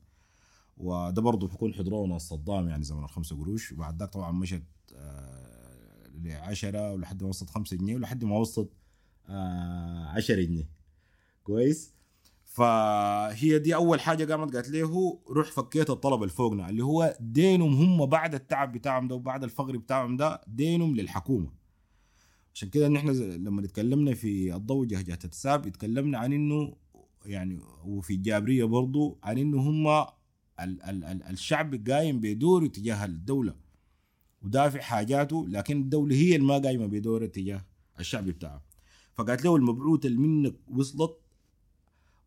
وده 0.77 1.21
برضه 1.21 1.47
بيكون 1.47 1.73
حضرونا 1.73 2.17
صدام 2.17 2.67
يعني 2.69 2.83
زمن 2.83 3.03
الخمسة 3.03 3.35
قروش. 3.37 3.71
وبعد 3.71 3.99
ذاك 3.99 4.09
طبعا 4.09 4.31
مشت 4.31 4.63
ل 6.23 6.31
10 6.31 6.91
ولحد 6.93 7.23
ما 7.23 7.29
وصلت 7.29 7.49
5 7.49 7.77
جنيه 7.77 7.95
ولحد 7.95 8.23
ما 8.25 8.37
وصلت 8.37 8.69
10 9.29 10.41
جنيه. 10.41 10.69
كويس؟ 11.43 11.93
فهي 12.43 13.59
دي 13.59 13.75
أول 13.75 13.99
حاجة 14.01 14.33
قامت 14.33 14.55
قالت 14.55 14.69
له 14.69 15.19
روح 15.29 15.51
فكيت 15.51 15.89
الطلب 15.89 16.21
اللي 16.23 16.33
فوقنا 16.33 16.69
اللي 16.69 16.83
هو 16.83 17.17
دينهم 17.19 17.73
هم 17.73 18.05
بعد 18.05 18.33
التعب 18.35 18.71
بتاعهم 18.71 19.07
ده 19.07 19.15
وبعد 19.15 19.43
الفقر 19.43 19.77
بتاعهم 19.77 20.17
ده 20.17 20.41
دينهم 20.47 20.95
للحكومة. 20.95 21.60
عشان 22.53 22.69
كده 22.69 22.87
نحن 22.87 23.09
لما 23.43 23.61
اتكلمنا 23.65 24.13
في 24.13 24.55
الضوء 24.55 24.85
جهجهة 24.85 25.19
الساب 25.25 25.67
اتكلمنا 25.67 26.17
عن 26.17 26.33
إنه 26.33 26.75
يعني 27.25 27.59
وفي 27.85 28.13
الجابرية 28.13 28.63
برضو 28.63 29.19
عن 29.23 29.37
إنه 29.37 29.57
هم 29.61 29.87
ال 29.87 30.83
ال 30.83 31.03
ال 31.03 31.23
الشعب 31.23 31.89
قايم 31.89 32.19
بدوره 32.19 32.67
تجاه 32.67 33.05
الدولة. 33.05 33.55
ودافع 34.41 34.79
حاجاته 34.81 35.47
لكن 35.47 35.81
الدولة 35.81 36.15
هي 36.15 36.35
اللي 36.35 36.47
ما 36.47 36.57
قايمة 36.57 36.85
بدورها 36.85 37.27
تجاه 37.27 37.65
الشعب 37.99 38.25
بتاعها 38.25 38.63
فقالت 39.13 39.45
له 39.45 39.55
المبعوث 39.55 40.05
اللي 40.05 40.17
منك 40.17 40.55
وصلت 40.67 41.17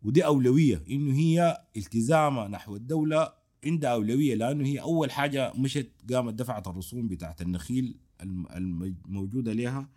ودي 0.03 0.27
أولوية 0.27 0.85
إنه 0.91 1.15
هي 1.15 1.65
التزامها 1.77 2.49
نحو 2.49 2.77
الدولة 2.77 3.33
عندها 3.67 3.91
أولوية 3.91 4.35
لأنه 4.35 4.67
هي 4.67 4.81
أول 4.81 5.11
حاجة 5.11 5.53
مشت 5.57 5.91
قامت 6.13 6.35
دفعت 6.35 6.67
الرسوم 6.69 7.09
بتاعت 7.09 7.43
النخيل 7.43 7.97
الم- 8.23 8.47
الم- 8.57 8.97
الموجودة 9.07 9.53
لها. 9.53 9.89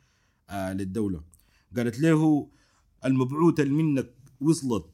للدولة. 0.51 1.23
قالت 1.75 1.99
له 1.99 2.49
المبعوث 3.05 3.59
اللي 3.59 3.73
منك 3.73 4.13
وصلت 4.41 4.85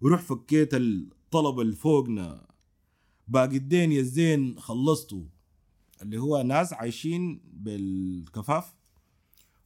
وروح 0.00 0.20
فكيت 0.20 0.74
الطلب 0.74 1.60
اللي 1.60 1.76
فوقنا. 1.76 2.46
باقي 3.28 3.56
الدين 3.56 3.92
يا 3.92 4.00
الزين 4.00 4.58
خلصته 4.58 5.26
اللي 6.02 6.18
هو 6.18 6.42
ناس 6.42 6.72
عايشين 6.72 7.40
بالكفاف 7.52 8.74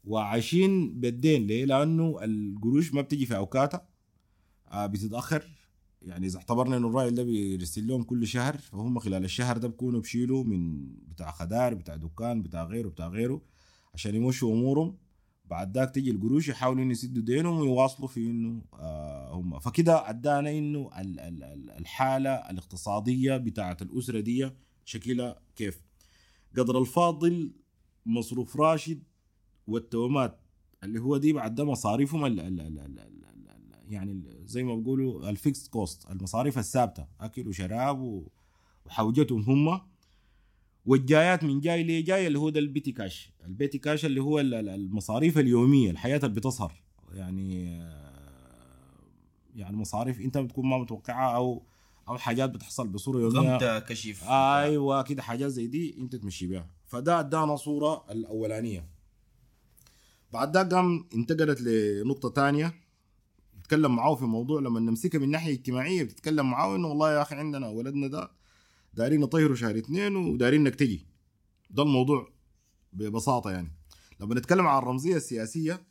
وعايشين 0.05 1.01
بالدين 1.01 1.47
ليه؟ 1.47 1.65
لأنه 1.65 2.19
القروش 2.23 2.95
ما 2.95 3.01
بتجي 3.01 3.27
في 3.27 3.37
أوقاتها. 3.37 3.89
آه 4.69 4.87
بتتاخر 4.87 5.45
يعني 6.03 6.27
إذا 6.27 6.39
اعتبرنا 6.39 6.77
إنه 6.77 6.89
الراجل 6.89 7.15
ده 7.15 7.23
بيرسل 7.23 7.87
لهم 7.87 8.03
كل 8.03 8.27
شهر 8.27 8.57
فهم 8.59 8.99
خلال 8.99 9.25
الشهر 9.25 9.59
ده 9.59 9.69
بكونوا 9.69 10.01
بشيلوا 10.01 10.45
من 10.45 10.87
بتاع 11.09 11.31
خدار 11.31 11.75
بتاع 11.75 11.97
دكان 11.97 12.43
بتاع 12.43 12.65
غيره 12.65 12.89
بتاع 12.89 13.09
غيره 13.09 13.43
عشان 13.95 14.15
يمشوا 14.15 14.53
أمورهم. 14.53 14.97
بعد 15.55 15.79
ذاك 15.79 15.91
تجي 15.91 16.11
القروش 16.11 16.49
يحاولوا 16.49 16.83
إنه 16.83 16.93
يسدوا 16.93 17.23
دينهم 17.23 17.59
ويواصلوا 17.59 18.09
في 18.09 18.31
إنه 18.31 18.63
آه 18.75 19.33
هم. 19.35 19.59
فكده 19.59 20.11
ادانا 20.11 20.51
إنه 20.51 20.91
ال- 20.99 21.21
ال- 21.21 21.43
ال- 21.45 21.71
الحالة 21.71 22.31
الاقتصادية 22.31 23.37
بتاعت 23.37 23.83
الأسرة 23.83 24.21
دي 24.21 24.51
شكلها 24.85 25.41
كيف؟ 25.57 25.83
قدر 26.59 26.79
الفاضل 26.79 27.53
مصروف 28.07 28.57
راشد 28.57 29.03
والتومات 29.67 30.41
اللي 30.85 30.99
هو 31.01 31.17
دي 31.17 31.33
بعد 31.33 31.55
ده 31.55 31.65
مصاريفهم 31.65 32.25
ال 32.27 32.41
ال 32.41 32.61
ال 32.61 32.79
ال 32.79 32.99
ال 32.99 33.25
ال 33.49 33.93
يعني 33.93 34.23
زي 34.45 34.63
ما 34.63 34.75
بيقولوا 34.77 35.31
ال 35.31 35.37
fixed 35.37 35.69
cost 35.69 36.11
المصاريف 36.11 36.59
الثابتة 36.59 37.07
أكل 37.21 37.49
وشراب 37.49 38.25
وحوجتهم 38.87 39.43
هم. 39.43 39.81
والجايات 40.87 41.45
من 41.45 41.61
جاي 41.61 41.83
ليه 41.83 42.05
جاي 42.05 42.27
اللي 42.27 42.39
هو 42.39 42.51
ده 42.51 42.61
البيتي 42.61 42.93
كاش. 42.93 43.33
البيتي 43.47 43.79
كاش 43.79 44.05
اللي 44.05 44.21
هو 44.21 44.41
ال- 44.41 44.55
ال- 44.55 44.69
المصاريف 44.69 45.39
اليومية 45.39 45.91
الحياة 45.91 46.17
اللي 46.17 46.29
بتظهر 46.29 46.73
يعني 47.15 47.69
آه، 47.83 48.15
يعني 49.57 49.77
مصاريف 49.77 50.21
انت 50.21 50.39
بتكون 50.39 50.67
ما 50.69 50.79
متوقعها 50.79 51.37
أو 51.37 51.63
أو 52.09 52.19
حاجات 52.19 52.51
بتحصل 52.51 52.89
بصورة 52.89 53.19
يومية. 53.21 53.53
غمتة 53.53 53.79
كشف. 53.79 54.25
أيوه 54.29 55.03
كده 55.03 55.23
حاجات 55.23 55.51
زي 55.51 55.67
دي 55.67 55.97
انت 55.99 56.17
تمشي 56.17 56.47
بيها. 56.47 56.67
فده 56.87 57.21
ادانا 57.21 57.57
صورة 57.57 58.05
الأولانية. 58.11 58.87
بعد 60.33 60.53
ده 60.53 60.63
قام 60.77 61.07
انتقلت 61.15 61.61
لنقطة 61.61 62.29
تانية. 62.29 62.75
تتكلم 63.63 63.97
معاه 63.97 64.15
في 64.15 64.25
موضوع 64.25 64.61
لما 64.61 64.81
نمسكها 64.81 65.19
من 65.19 65.31
ناحية 65.31 65.53
اجتماعية 65.55 66.03
بتتكلم 66.03 66.51
معاه 66.51 66.77
إنه 66.77 66.89
والله 66.89 67.13
يا 67.13 67.23
أخي 67.23 67.35
عندنا 67.37 67.69
ولدنا 67.69 68.07
ده 68.07 68.31
دايرين 68.97 69.21
نطيره 69.21 69.55
شهر 69.55 69.79
اثنين 69.79 70.17
ودايرين 70.17 70.61
إنك 70.67 70.75
تجي. 70.75 71.07
ده 71.71 71.83
الموضوع 71.83 72.29
ببساطة 72.93 73.51
يعني. 73.51 73.73
لما 74.21 74.35
نتكلم 74.35 74.67
عن 74.67 74.79
الرمزية 74.83 75.17
السياسية 75.17 75.83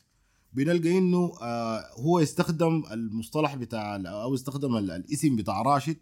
بنلقى 0.54 0.98
إنه 0.98 1.34
آه 1.42 1.84
هو 2.00 2.20
يستخدم 2.20 2.84
المصطلح 2.92 3.56
بتاع 3.56 3.96
أو 3.96 4.34
يستخدم 4.34 4.76
ال- 4.78 4.92
الاسم 4.92 5.36
بتاع 5.36 5.62
راشد 5.62 5.98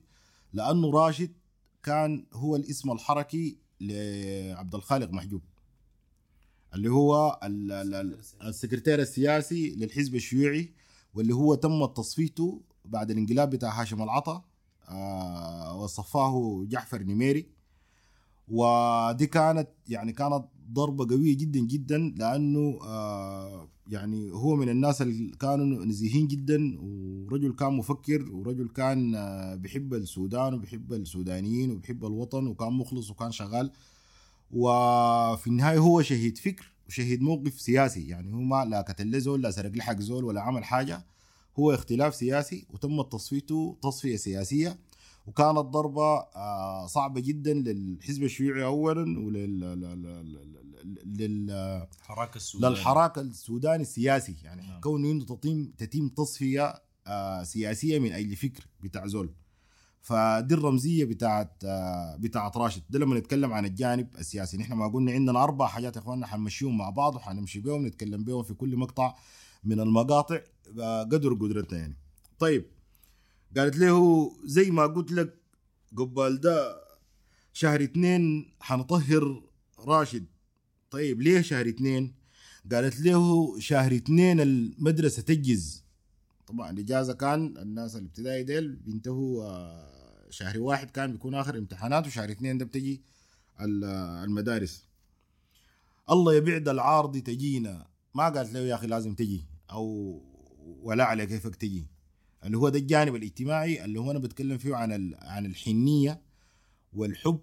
لأنه 0.54 0.92
راشد 0.92 1.32
كان 1.84 2.26
هو 2.34 2.56
الاسم 2.56 2.92
الحركي 2.92 3.58
لعبد 3.82 4.76
الخالق 4.76 5.10
محجوب 5.12 5.42
اللي 6.76 6.90
هو 6.90 7.40
ال- 7.44 7.72
ال- 7.72 7.94
ال- 7.96 8.20
السكرتير 8.44 9.00
السياسي 9.02 9.76
للحزب 9.76 10.16
الشيوعي 10.16 10.74
واللي 11.14 11.34
هو 11.34 11.56
تم 11.56 11.86
تصفيته 11.86 12.62
بعد 12.86 13.12
الانقلاب 13.12 13.50
بتاع 13.50 13.82
هاشم 13.82 14.02
العطا. 14.02 14.46
وصفاه 15.76 16.66
جعفر 16.68 17.04
نميري. 17.04 17.46
ودي 18.48 19.28
كانت 19.28 19.70
يعني 19.88 20.12
كانت 20.12 20.46
ضربة 20.72 21.16
قوية 21.16 21.38
جدا 21.38 21.60
جدا 21.60 21.98
لأنه 22.18 22.80
آه 22.84 23.68
يعني 23.88 24.32
هو 24.32 24.56
من 24.56 24.70
الناس 24.70 25.02
اللي 25.02 25.32
كانوا 25.40 25.86
نزيهين 25.86 26.28
جدا 26.28 26.78
ورجل 26.80 27.54
كان 27.54 27.74
مفكر 27.74 28.32
ورجل 28.32 28.68
كان 28.68 29.16
آه 29.16 29.56
بيحب 29.56 29.94
السودان 29.94 30.54
وبيحب 30.54 30.94
السودانيين 30.94 31.72
وبيحب 31.72 32.06
الوطن 32.06 32.48
وكان 32.48 32.74
مخلص 32.74 33.12
وكان 33.12 33.32
شغال. 33.32 33.72
وفي 34.52 35.48
النهاية 35.48 35.78
هو 35.78 36.02
شهيد 36.02 36.38
فكر 36.38 36.72
وشهيد 36.88 37.22
موقف 37.22 37.62
سياسي. 37.62 38.08
يعني 38.08 38.34
هو 38.34 38.42
ما 38.42 38.66
لا 38.66 38.82
قتل 38.82 39.20
زول 39.22 39.42
لا 39.42 39.52
سرق 39.52 39.72
له 39.72 39.84
حق 39.84 40.00
زول 40.00 40.24
ولا 40.24 40.42
عمل 40.42 40.64
حاجة. 40.64 41.06
هو 41.60 41.74
اختلاف 41.74 42.16
سياسي 42.16 42.66
وتم 42.70 43.02
تصفيته 43.02 43.78
تصفية 43.84 44.16
سياسية 44.16 44.80
وكانت 45.28 45.58
ضربة 45.58 46.20
آه، 46.36 46.88
صعبة 46.88 47.22
جدا 47.22 47.54
للحزب 47.54 48.24
الشيوعي 48.24 48.64
أولا 48.64 49.20
ولل 49.20 49.60
للحراك 52.60 53.18
السوداني 53.18 53.82
السياسي 53.82 54.36
يعني 54.44 54.68
نعم. 54.68 54.82
كونه 54.82 55.12
إنه 55.12 55.26
تتم 55.26 55.72
تتم 55.78 56.08
تصفية 56.08 56.82
آه 57.08 57.44
سياسية 57.44 58.00
من 58.00 58.12
أجل 58.12 58.36
فكر 58.36 58.68
بتاع 58.84 59.08
زول. 59.08 59.34
فدي 60.02 60.54
الرمزية 60.54 61.06
بتاعت 61.06 61.64
آه 61.66 62.16
بتاعت 62.16 62.58
راشد. 62.58 62.84
ده 62.90 63.00
لما 63.00 63.20
نتكلم 63.20 63.54
عن 63.54 63.66
الجانب 63.66 64.08
السياسي. 64.18 64.58
نحن 64.58 64.74
ما 64.74 64.88
قلنا 64.88 65.12
عندنا 65.12 65.44
أربع 65.44 65.68
حاجات 65.68 65.96
يا 65.96 66.02
إخواننا 66.02 66.28
حنمشيهم 66.28 66.78
مع 66.78 66.90
بعض 66.90 67.16
وحنمشي 67.16 67.60
بيهم 67.60 67.86
نتكلم 67.86 68.24
بيهم 68.24 68.44
في 68.44 68.54
كل 68.54 68.78
مقطع. 68.78 69.16
من 69.64 69.80
المقاطع 69.80 70.40
قدر 71.12 71.34
قدرتنا 71.34 71.80
يعني 71.80 71.98
طيب 72.40 72.66
قالت 73.58 73.78
له 73.78 74.32
زي 74.46 74.72
ما 74.72 74.86
قلت 74.86 75.12
لك 75.12 75.38
قبل 75.98 76.38
ده 76.38 76.82
شهر 77.54 77.84
اتنين 77.84 78.52
حنطهر 78.60 79.44
راشد. 79.80 80.26
طيب 80.92 81.22
ليه 81.22 81.42
شهر 81.42 81.70
اتنين 81.70 82.14
قالت 82.72 83.00
له 83.02 83.60
شهر 83.60 83.96
اتنين 83.96 84.42
المدرسة 84.42 85.22
تجز 85.22 85.84
طبعا 86.48 86.72
الإجازة 86.72 87.14
كان 87.14 87.58
الناس 87.58 87.96
الابتدائي 87.96 88.44
ديل 88.44 88.76
بينتهوا 88.76 89.44
آه، 89.46 90.28
شهر 90.30 90.60
واحد 90.60 90.90
كان 90.92 91.12
بيكون 91.12 91.36
آخر 91.36 91.58
امتحانات 91.58 92.08
وشهر 92.08 92.32
اتنين 92.32 92.58
ده 92.58 92.66
بتجي 92.66 93.02
ال- 93.62 93.84
المدارس. 94.24 94.84
الله 96.10 96.34
يبعد 96.36 96.70
العارض 96.70 97.18
تجينا. 97.18 97.88
ما 98.16 98.30
قالت 98.30 98.54
له 98.54 98.60
يا 98.60 98.76
أخي 98.76 98.88
لازم 98.88 99.16
تجي. 99.16 99.46
أو 99.72 100.20
ولا 100.82 101.04
على 101.04 101.26
كيفك 101.26 101.56
تجي. 101.56 101.88
اللي 102.46 102.58
هو 102.58 102.70
ده 102.70 102.80
الجانب 102.80 103.16
الاجتماعي 103.16 103.86
اللي 103.86 104.00
هو 104.00 104.12
أنا 104.12 104.20
بتكلم 104.20 104.58
فيه 104.58 104.76
عن 104.76 105.14
عن 105.22 105.46
الحنية 105.46 106.22
والحب 106.94 107.40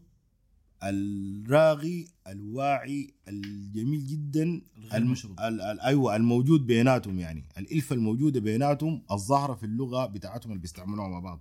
الراغي 0.82 2.08
الواعي 2.26 3.14
الجميل 3.28 4.06
جدا 4.06 4.62
الغير 4.78 4.96
الم... 4.96 5.10
مشروط. 5.10 5.40
ال... 5.40 5.60
ال... 5.60 5.80
أيوه 5.80 6.16
الموجود 6.16 6.66
بيناتهم 6.66 7.18
يعني. 7.18 7.44
الإلفة 7.58 7.94
الموجودة 7.94 8.40
بيناتهم 8.40 9.02
الظاهرة 9.10 9.54
في 9.54 9.66
اللغة 9.66 10.06
بتاعتهم 10.06 10.52
اللي 10.52 10.60
بيستعملوها 10.60 11.08
مع 11.08 11.20
بعض. 11.20 11.40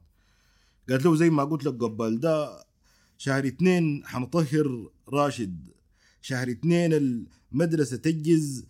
قالت 0.89 1.05
له 1.05 1.15
زي 1.15 1.29
ما 1.29 1.43
قلت 1.43 1.65
لك 1.65 1.73
قبل 1.83 2.19
ده 2.19 2.65
شهر 3.17 3.47
اثنين 3.47 4.05
حنطهر 4.05 4.89
راشد. 5.09 5.69
شهر 6.21 6.51
اثنين 6.51 6.93
المدرسة 7.51 7.97
تجز 7.97 8.65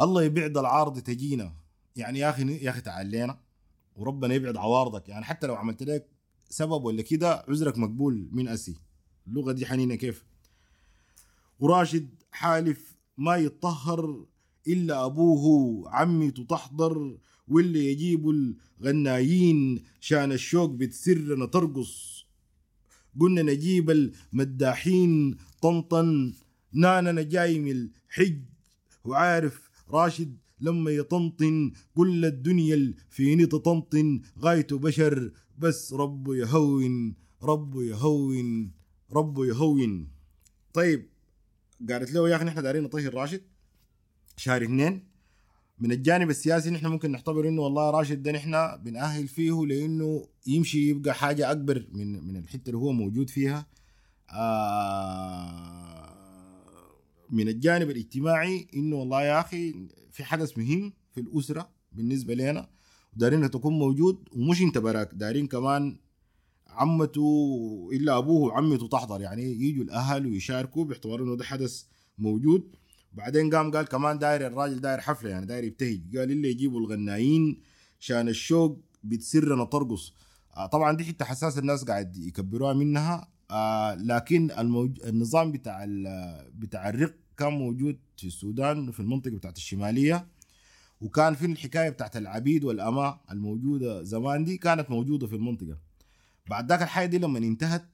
الله 0.00 0.22
يبعد 0.22 0.58
العارض 0.58 0.98
تجينا. 0.98 1.57
يعني 1.98 2.18
يا 2.18 2.30
أخي 2.30 2.56
يا 2.64 2.70
أخي 2.70 2.80
تعالينا 2.80 3.38
وربنا 3.96 4.34
يبعد 4.34 4.56
عوارضك. 4.56 5.08
يعني 5.08 5.24
حتى 5.24 5.46
لو 5.46 5.54
عملت 5.54 5.82
لك 5.82 6.08
سبب 6.50 6.84
ولا 6.84 7.02
كده 7.02 7.44
عذرك 7.48 7.78
مقبول 7.78 8.28
من 8.32 8.48
أسي. 8.48 8.76
اللغة 9.26 9.52
دي 9.52 9.66
حنينة 9.66 9.94
كيف؟ 9.94 10.24
وراشد 11.58 12.08
حالف 12.32 12.96
ما 13.16 13.36
يتطهر 13.36 14.26
إلا 14.68 15.04
أبوه 15.04 15.84
عمته 15.90 16.44
تحضر 16.44 17.18
واللي 17.48 17.92
يجيبوا 17.92 18.32
الغنايين 18.80 19.84
شان 20.00 20.32
الشوق 20.32 20.70
بتسرنا 20.70 21.46
ترقص 21.46 22.24
قلنا 23.20 23.42
نجيب 23.42 23.90
المداحين 23.90 25.36
طنطن 25.62 26.34
نانا 26.72 27.22
جاي 27.22 27.58
من 27.58 27.70
الحج. 28.10 28.42
وعارف 29.04 29.70
راشد 29.90 30.36
لما 30.60 30.90
يطنطن 30.90 31.72
كل 31.94 32.24
الدنيا 32.24 32.94
فيني 33.08 33.46
تطنطن 33.46 34.20
غايته 34.38 34.78
بشر 34.78 35.32
بس 35.58 35.92
ربه 35.92 36.36
يهون 36.36 37.14
ربه 37.42 37.82
يهون 37.82 38.70
ربه 39.12 39.46
يهون. 39.46 40.08
طيب 40.74 41.08
قالت 41.90 42.12
له 42.12 42.28
يا 42.28 42.36
أخي 42.36 42.44
نحن 42.44 42.62
دارين 42.62 42.82
نطهر 42.82 43.14
راشد 43.14 43.42
شهر 44.36 44.64
اثنين. 44.64 45.08
من 45.80 45.92
الجانب 45.92 46.30
السياسي 46.30 46.70
نحن 46.70 46.86
ممكن 46.86 47.10
نعتبر 47.10 47.48
إنه 47.48 47.62
والله 47.62 47.90
راشد 47.90 48.22
ده 48.22 48.32
نحن 48.32 48.50
بنأهل 48.84 49.28
فيه 49.28 49.66
لإنه 49.66 50.28
يمشي 50.46 50.88
يبقى 50.88 51.14
حاجة 51.14 51.50
أكبر 51.50 51.86
من 51.92 52.24
من 52.24 52.36
الحتة 52.36 52.66
اللي 52.66 52.78
هو 52.78 52.92
موجود 52.92 53.30
فيها. 53.30 53.66
آه 54.30 56.07
من 57.30 57.48
الجانب 57.48 57.90
الاجتماعي 57.90 58.66
إنه 58.76 58.96
والله 58.96 59.22
يا 59.22 59.40
أخي 59.40 59.74
في 60.10 60.24
حدث 60.24 60.58
مهم 60.58 60.92
في 61.12 61.20
الأسرة 61.20 61.70
بالنسبة 61.92 62.34
لنا 62.34 62.68
ودارين 63.16 63.50
تكون 63.50 63.78
موجود 63.78 64.28
ومش 64.32 64.62
أنت 64.62 64.78
براك 64.78 65.10
دارين 65.14 65.46
كمان 65.46 65.96
عمته 66.66 67.90
إلا 67.92 68.18
أبوه 68.18 68.40
وعمته 68.42 68.88
تحضر 68.88 69.20
يعني 69.20 69.42
يجوا 69.42 69.84
الأهل 69.84 70.26
ويشاركوا 70.26 70.84
باعتبار 70.84 71.22
إنه 71.22 71.36
ده 71.36 71.44
حدث 71.44 71.84
موجود. 72.18 72.76
بعدين 73.12 73.54
قام 73.54 73.70
قال 73.70 73.86
كمان 73.86 74.18
داير 74.18 74.46
الراجل 74.46 74.80
داير 74.80 75.00
حفلة 75.00 75.30
يعني 75.30 75.46
داير 75.46 75.64
يبتهج 75.64 76.16
قال 76.16 76.30
اللي 76.30 76.50
يجيبوا 76.50 76.80
الغنايين 76.80 77.60
شان 77.98 78.28
الشوق 78.28 78.78
بتسرنا 79.04 79.64
ترقص. 79.64 80.14
آه 80.56 80.66
طبعا 80.66 80.96
دي 80.96 81.04
حتة 81.04 81.24
حساسه 81.24 81.60
الناس 81.60 81.84
قاعد 81.84 82.16
يكبروها 82.16 82.72
منها 82.72 83.28
آه 83.50 83.94
لكن 83.94 84.50
الموج... 84.50 85.00
النظام 85.06 85.52
بتاع 85.52 85.84
ال... 85.84 86.04
بتاع 86.54 86.88
الرق 86.88 87.14
كان 87.36 87.52
موجود 87.52 87.98
في 88.16 88.26
السودان 88.26 88.90
في 88.90 89.00
المنطقة 89.00 89.36
بتاعت 89.36 89.56
الشمالية 89.56 90.26
وكان 91.00 91.34
في 91.34 91.46
الحكاية 91.46 91.90
بتاعت 91.90 92.16
العبيد 92.16 92.64
والاماء 92.64 93.20
الموجودة 93.30 94.02
زمان 94.02 94.44
دي 94.44 94.56
كانت 94.56 94.90
موجودة 94.90 95.26
في 95.26 95.36
المنطقة. 95.36 95.78
بعد 96.50 96.68
ذاك 96.68 96.82
الحاجة 96.82 97.06
دي 97.06 97.18
لما 97.18 97.38
انتهت 97.38 97.84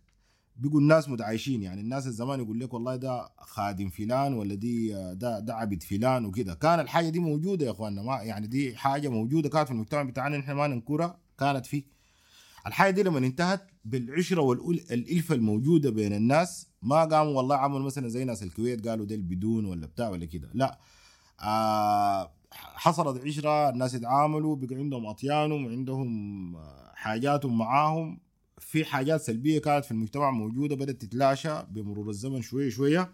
بيقوا 0.56 0.80
الناس 0.80 1.08
متعايشين 1.08 1.62
يعني 1.62 1.80
الناس 1.80 2.06
الزمان 2.06 2.40
يقول 2.40 2.60
لك 2.60 2.74
والله 2.74 2.96
ده 2.96 3.28
خادم 3.38 3.88
فلان 3.90 4.34
ولا 4.34 4.54
دي 4.54 4.92
ده 5.14 5.38
ده 5.40 5.54
عبد 5.54 5.82
فلان 5.82 6.24
وكده. 6.24 6.54
كان 6.54 6.80
الحاجة 6.80 7.08
دي 7.08 7.18
موجودة 7.18 7.66
يا 7.66 7.70
إخواننا 7.70 8.02
ما 8.02 8.22
يعني 8.22 8.46
دي 8.46 8.76
حاجة 8.76 9.08
موجودة 9.08 9.48
كانت 9.48 9.66
في 9.68 9.74
المجتمع 9.74 10.02
بتاعنا 10.02 10.38
نحن 10.38 10.52
ما 10.52 10.66
ننكرها 10.66 11.18
كانت 11.38 11.66
فيه 11.66 11.93
الحاجة 12.66 12.90
دي 12.94 13.02
لما 13.02 13.18
انتهت 13.18 13.66
بالعشرة 13.84 14.40
والالفه 14.40 15.34
الموجودة 15.34 15.90
بين 15.90 16.12
الناس 16.12 16.68
ما 16.82 17.04
قاموا 17.04 17.32
والله 17.36 17.56
عملوا 17.56 17.86
مثلا 17.86 18.08
زي 18.08 18.24
ناس 18.24 18.42
الكويت 18.42 18.88
قالوا 18.88 19.06
ده 19.06 19.16
بدون 19.16 19.64
ولا 19.64 19.86
بتاع 19.86 20.08
ولا 20.08 20.24
كده. 20.24 20.50
لا. 20.54 20.78
آه 21.40 22.30
حصلت 22.52 23.24
عشرة 23.24 23.68
الناس 23.68 23.94
يتعاملوا 23.94 24.56
بقى 24.56 24.76
عندهم 24.76 25.06
أطيانهم 25.06 25.64
وعندهم 25.66 26.56
آه، 26.56 26.92
حاجاتهم 26.94 27.58
معاهم. 27.58 28.20
في 28.58 28.84
حاجات 28.84 29.20
سلبية 29.20 29.58
كانت 29.60 29.84
في 29.84 29.90
المجتمع 29.90 30.30
موجودة 30.30 30.76
بدأت 30.76 31.02
تتلاشى 31.02 31.62
بمرور 31.70 32.10
الزمن 32.10 32.42
شوية 32.42 32.70
شوية. 32.70 33.10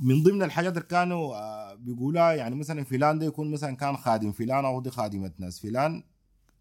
من 0.00 0.22
ضمن 0.22 0.42
الحاجات 0.42 0.72
اللي 0.76 0.88
كانوا 0.88 1.34
آه، 1.36 1.74
بيقولها 1.74 2.32
يعني 2.32 2.54
مثلا 2.54 2.84
فلان 2.84 3.18
ده 3.18 3.26
يكون 3.26 3.50
مثلا 3.50 3.76
كان 3.76 3.96
خادم 3.96 4.32
فلان 4.32 4.64
أو 4.64 4.80
دي 4.80 4.90
خادمة 4.90 5.32
ناس. 5.38 5.60
فلان 5.60 6.02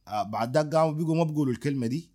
بعد 0.08 0.58
ذاك 0.58 0.76
قاموا 0.76 0.92
بيقوا 0.94 1.16
ما 1.16 1.24
بيقولوا 1.24 1.54
الكلمة 1.54 1.88
دي. 1.88 2.10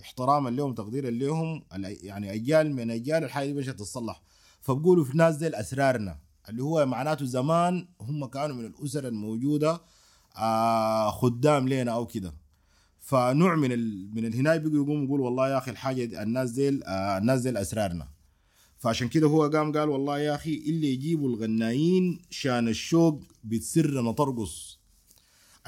احتراما 0.00 0.48
لهم 0.50 0.74
تقديرا 0.74 1.10
لهم 1.10 1.62
يعني 2.02 2.34
أجيال 2.34 2.74
من 2.74 2.90
أجيال 2.90 3.24
الحاجة 3.24 3.46
دي 3.46 3.52
مش 3.54 3.66
تتصلح 3.66 4.22
فبقولوا 4.60 5.04
في 5.04 5.10
الناس 5.10 5.36
دي 5.36 5.60
أسرارنا 5.60 6.18
اللي 6.48 6.62
هو 6.62 6.86
معناته 6.86 7.24
زمان 7.24 7.88
هم 8.00 8.26
كانوا 8.26 8.56
من 8.56 8.64
الأسر 8.64 9.08
الموجودة 9.08 9.80
آه 10.36 11.10
خدام 11.10 11.68
لنا 11.68 11.92
أو 11.92 12.06
كده. 12.06 12.34
فنوع 13.00 13.54
من 13.54 13.72
ال... 13.72 14.10
من 14.14 14.26
الهناي 14.26 14.58
بيجوا 14.58 14.84
يقوموا 14.84 15.04
يقول 15.04 15.20
والله 15.20 15.48
يا 15.48 15.58
أخي 15.58 15.70
الحاجة 15.70 16.04
دي 16.04 16.22
الناس 16.22 16.50
ديل 16.50 16.84
آه 16.84 17.18
الناس 17.18 17.40
ديل 17.40 17.56
أسرارنا. 17.56 18.08
فعشان 18.78 19.08
كده 19.08 19.26
هو 19.26 19.42
قام 19.42 19.72
قال 19.72 19.88
والله 19.88 20.18
يا 20.18 20.34
أخي 20.34 20.54
اللي 20.54 20.92
يجيبوا 20.92 21.28
الغنايين 21.28 22.20
شان 22.30 22.68
الشوق 22.68 23.22
بتسرنا 23.44 24.12
ترقص 24.12 24.75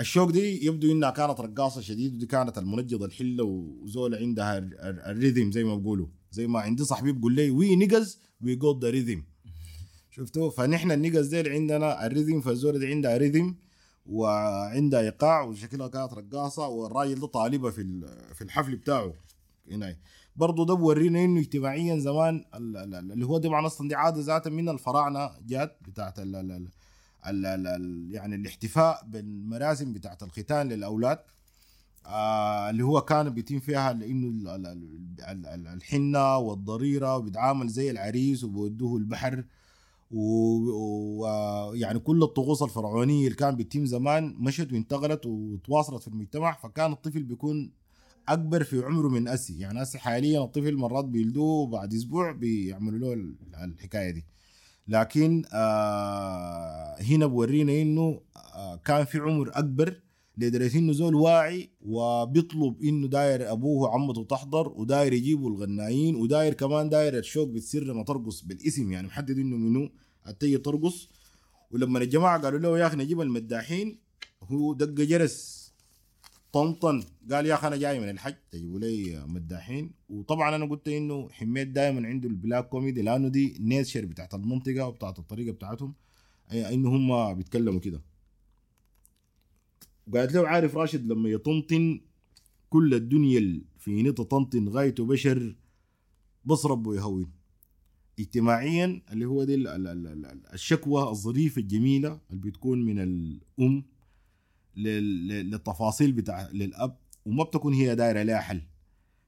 الشوق 0.00 0.30
دي 0.30 0.66
يبدو 0.66 0.92
إنها 0.92 1.10
كانت 1.10 1.40
رقاصة 1.40 1.80
شديد 1.80 2.14
ودي 2.14 2.26
كانت 2.26 2.58
المنجضة 2.58 3.06
الحلة 3.06 3.44
وزول 3.44 4.14
عندها 4.14 4.58
ال- 4.58 4.78
ال- 4.80 5.00
ال 5.00 5.08
rhythm 5.08 5.52
زي 5.52 5.64
ما 5.64 5.76
بقولوا 5.76 6.06
زي 6.30 6.46
ما 6.46 6.60
عندي 6.60 6.84
صاحبي 6.84 7.12
بيقول 7.12 7.32
لي 7.34 7.50
we 7.50 7.76
niggas 7.76 8.20
we 8.44 8.54
got 8.56 8.84
the 8.84 8.90
rhythm 8.90 9.24
شفتوا؟ 10.10 10.50
فنحن 10.50 10.92
ال 10.92 10.97
niggas 10.97 11.26
ديل 11.26 11.48
عندنا 11.48 12.06
ال 12.06 12.11
rhythm 12.11 12.40
فالزول 12.40 12.78
دي 12.78 12.86
عندها 12.86 13.16
rhythm 13.16 13.54
وعندها 14.06 15.00
إيقاع 15.00 15.42
وشكلها 15.42 15.88
كانت 15.88 16.12
رقاصة 16.14 16.68
والراجل 16.68 17.20
ده 17.20 17.26
طالبه 17.26 17.70
في 17.70 18.06
في 18.34 18.42
الحفل 18.44 18.76
بتاعه. 18.76 19.14
هنا. 19.70 19.96
برضه 20.36 20.66
ده 20.66 20.74
بورينا 20.74 21.24
إنه 21.24 21.40
اجتماعيا 21.40 21.98
زمان 21.98 22.44
ال- 22.54 22.76
ال- 22.76 22.94
ال- 22.94 23.12
اللي 23.12 23.26
هو 23.26 23.38
طبعا 23.38 23.66
أصلا 23.66 23.88
دي 23.88 23.94
عادة 23.94 24.20
ذاتها 24.20 24.50
من 24.50 24.68
الفراعنة 24.68 25.30
جات 25.46 25.78
بتاعت 25.88 26.18
ال 27.26 27.46
ال 27.46 28.08
يعني 28.10 28.34
الاحتفاء 28.36 29.04
بالمراسم 29.06 29.92
بتاعت 29.92 30.22
الختان 30.22 30.68
للأولاد 30.68 31.18
آه 32.06 32.70
اللي 32.70 32.82
هو 32.84 33.00
كان 33.00 33.30
بيتم 33.30 33.58
فيها 33.60 33.92
لأنه 33.92 34.26
ال- 34.28 34.48
ال- 34.48 34.66
ال- 34.66 35.22
ال- 35.28 35.46
ال- 35.46 35.66
الحنة 35.68 36.36
والضريرة 36.36 37.16
وبيتعامل 37.16 37.68
زي 37.68 37.90
العريس 37.90 38.44
وبودوه 38.44 38.96
البحر 38.98 39.44
ويعني 40.10 41.98
كل 41.98 42.22
الطقوس 42.22 42.62
الفرعونية 42.62 43.24
اللي 43.24 43.36
كان 43.36 43.56
بيتم 43.56 43.86
زمان 43.86 44.34
مشت 44.38 44.72
وانتقلت 44.72 45.26
وتواصلت 45.26 46.02
في 46.02 46.08
المجتمع 46.08 46.52
فكان 46.52 46.92
الطفل 46.92 47.22
بيكون 47.22 47.70
أكبر 48.28 48.64
في 48.64 48.82
عمره 48.84 49.08
من 49.08 49.28
أسي. 49.28 49.58
يعني 49.58 49.82
أسي 49.82 49.98
حاليا 49.98 50.44
الطفل 50.44 50.76
مرات 50.76 51.04
بيلدوه 51.04 51.66
بعد 51.66 51.94
أسبوع 51.94 52.32
بيعملوا 52.32 52.98
له 52.98 53.12
ال- 53.12 53.34
الحكاية 53.54 54.10
دي. 54.10 54.24
لكن 54.88 55.42
آه 55.52 56.96
هنا 57.00 57.26
بورينا 57.26 57.72
إنه 57.82 58.20
آه 58.54 58.76
كان 58.76 59.04
في 59.04 59.18
عمر 59.18 59.50
أكبر 59.54 60.00
لدرجة 60.38 60.78
إنه 60.78 60.92
زول 60.92 61.14
واعي 61.14 61.70
وبيطلب 61.80 62.82
إنه 62.82 63.08
داير 63.08 63.52
أبوه 63.52 63.82
وعمته 63.82 64.24
تحضر 64.24 64.68
وداير 64.68 65.12
يجيبوا 65.12 65.50
الغنايين 65.50 66.16
وداير 66.16 66.54
كمان 66.54 66.88
داير 66.88 67.18
الشوق 67.18 67.48
بتسر 67.48 67.92
ما 67.92 68.04
ترقص 68.04 68.40
بالاسم 68.40 68.92
يعني 68.92 69.06
محدد 69.06 69.38
إنه 69.38 69.56
منو 69.56 69.90
التي 70.28 70.58
ترقص. 70.58 71.08
ولما 71.70 71.98
الجماعة 71.98 72.42
قالوا 72.42 72.58
له 72.58 72.78
يا 72.78 72.86
أخي 72.86 72.96
نجيب 72.96 73.20
المداحين 73.20 73.98
هو 74.42 74.72
دق 74.74 75.04
جرس 75.04 75.57
طنطن. 76.52 77.02
قال 77.32 77.46
يا 77.46 77.54
أخي 77.54 77.66
أنا 77.68 77.76
جاي 77.76 78.00
من 78.00 78.08
الحج. 78.08 78.34
تجيبوا 78.50 78.78
لي 78.78 79.24
مداحين 79.26 79.90
وطبعا 80.08 80.56
أنا 80.56 80.64
قلت 80.64 80.88
إنه 80.88 81.28
حميد 81.30 81.72
دائما 81.72 82.08
عنده 82.08 82.28
ال 82.28 82.35
black 82.35 82.68
comedy 82.68 83.02
لأنه 83.02 83.28
دي 83.28 83.56
nature 83.60 84.04
بتاعت 84.04 84.34
المنطقة 84.34 84.86
وبتاعت 84.86 85.18
الطريقة 85.18 85.52
بتاعتهم 85.52 85.94
أي- 86.50 86.52
إنه 86.54 86.88
هم 86.88 87.34
بيتكلموا 87.34 87.80
كده. 87.80 88.02
وقالت 90.06 90.32
له 90.34 90.48
عارف 90.48 90.76
راشد 90.76 91.06
لما 91.06 91.28
يطنطن 91.28 92.00
كل 92.70 92.94
الدنيا 92.94 93.38
ال- 93.38 93.64
في 93.78 94.02
نطة 94.02 94.24
طنطن 94.24 94.68
غايته 94.68 95.04
بشر 95.06 95.56
بس 96.44 96.66
ربه 96.66 96.94
يهون. 96.96 97.30
اجتماعيا 98.18 99.02
اللي 99.12 99.24
هو 99.24 99.44
دي 99.44 99.54
ال- 99.54 99.68
ال- 99.68 99.86
ال- 99.86 100.06
ال- 100.06 100.52
الشكوى 100.52 101.02
الظريفة 101.10 101.60
الجميلة 101.60 102.20
اللي 102.30 102.40
بتكون 102.42 102.84
من 102.84 102.98
لل- 102.98 103.40
للتفاصيل 104.78 106.12
بتاع 106.12 106.48
للأب 106.52 106.96
وما 107.26 107.44
بتكون 107.44 107.74
هي 107.74 107.94
دايرة 107.94 108.22
لها 108.22 108.40
حل. 108.40 108.62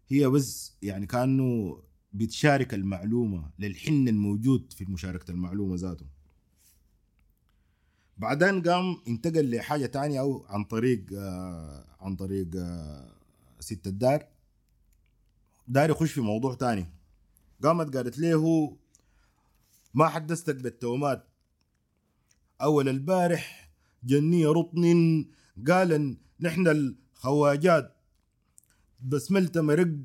هي 0.09 0.29
بس 0.29 0.77
يعني 0.83 1.07
كأنه 1.07 1.83
بتشارك 2.13 2.75
المعلومة 2.75 3.51
للحن 3.59 4.09
الموجود 4.09 4.73
في 4.73 4.85
مشاركة 4.85 5.31
المعلومة 5.31 5.77
ذاته. 5.77 6.07
بعدين 8.19 8.63
قام 8.63 8.97
انتقل 9.09 9.57
لحاجة 9.57 9.87
تانية 9.87 10.21
أو 10.21 10.45
عن 10.49 10.65
طريق 10.65 11.05
آه 11.15 11.87
عن 12.01 12.17
طريق 12.17 12.49
آه 12.57 13.15
ست 13.61 13.87
الدار. 13.87 14.27
دار 15.69 15.91
يخش 15.91 16.13
في 16.13 16.21
موضوع 16.21 16.55
تاني. 16.55 16.87
قامت 17.63 17.97
قالت 17.97 18.19
له 18.19 18.77
ما 19.95 20.09
حدثتك 20.09 20.57
بالتومات. 20.57 21.27
أول 22.63 22.89
البارح 22.89 23.71
جنية 24.05 24.49
رطن 24.49 25.25
قال 25.69 26.17
نحن 26.41 26.69
الخواجات. 26.69 27.97
بسملت 29.01 29.59
مرق 29.59 29.97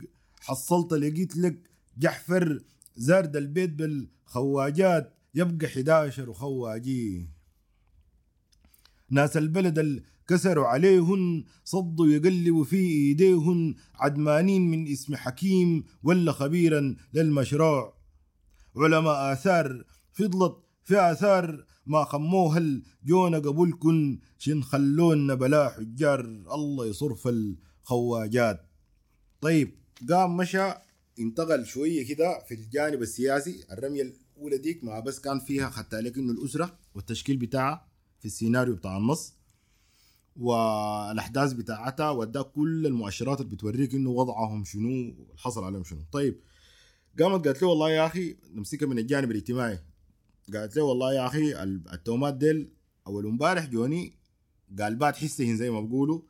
حصلت 0.41 0.93
لقيت 0.93 1.37
لك. 1.37 1.69
جحفر 1.97 2.63
زارد 2.95 3.35
البيت 3.35 3.69
بالخواجات. 3.69 5.13
يبقى 5.35 5.67
11 5.67 6.29
وخواجيه 6.29 7.29
ناس 9.09 9.37
البلد 9.37 9.79
ال- 9.79 10.03
كسروا 10.27 10.67
عليهن 10.67 11.43
صدوا 11.63 12.07
يقلبوا 12.07 12.63
في 12.63 12.75
إيديهن. 12.77 13.75
عدمانين 13.95 14.71
من 14.71 14.87
اسم 14.87 15.15
حكيم 15.15 15.83
ولا 16.03 16.31
خبيرا 16.31 16.95
للمشروع. 17.13 17.95
علماء 18.77 19.33
آثار 19.33 19.83
فضلت 20.13 20.55
في 20.83 20.99
آثار 21.11 21.65
ما 21.85 22.03
خموها 22.03 22.57
الجونة 22.57 23.39
قبلكن 23.39 24.19
شن 24.37 24.61
خلونا 24.61 25.33
بلا 25.33 25.69
حجار 25.69 26.19
الله 26.25 26.85
يصرف 26.85 27.27
الخواجات. 27.27 28.69
طيب 29.41 29.71
قام 30.09 30.37
مشى 30.37 30.73
انتقل 31.19 31.65
شوية 31.65 32.07
كده 32.07 32.43
في 32.47 32.53
الجانب 32.53 33.01
السياسي. 33.01 33.63
الرمية 33.71 34.01
الأولى 34.01 34.57
ديك 34.57 34.83
ما 34.83 34.99
بس 34.99 35.19
كان 35.19 35.39
فيها 35.39 35.69
خدت 35.69 35.95
لك 35.95 36.17
إنه 36.17 36.31
الأسرة 36.31 36.77
والتشكيل 36.95 37.37
بتاعها 37.37 37.87
في 38.19 38.25
السيناريو 38.25 38.75
بتاع 38.75 38.97
النص 38.97 39.33
والأحداث 40.35 41.53
بتاعتها 41.53 42.09
واداك 42.09 42.45
كل 42.45 42.85
المؤشرات 42.85 43.41
اللي 43.41 43.55
بتوريك 43.55 43.93
إنه 43.95 44.09
وضعهم 44.09 44.65
شنو 44.65 45.13
حصل 45.37 45.63
عليهم 45.63 45.83
شنو. 45.83 45.99
طيب 46.11 46.39
قامت 47.19 47.47
قالت 47.47 47.61
له 47.61 47.67
والله 47.67 47.91
يا 47.91 48.05
أخي 48.05 48.35
نمسكها 48.53 48.85
من 48.85 48.99
الجانب 48.99 49.31
الاجتماعي. 49.31 49.79
قالت 50.53 50.75
له 50.77 50.83
والله 50.83 51.13
يا 51.13 51.27
أخي 51.27 51.63
التومات 51.93 52.33
ديل 52.33 52.69
أول 53.07 53.25
امبارح 53.25 53.65
جوني 53.65 54.13
قالبات 54.79 55.15
حسهن 55.15 55.57
زي 55.57 55.69
ما 55.69 55.81
بقولوا 55.81 56.21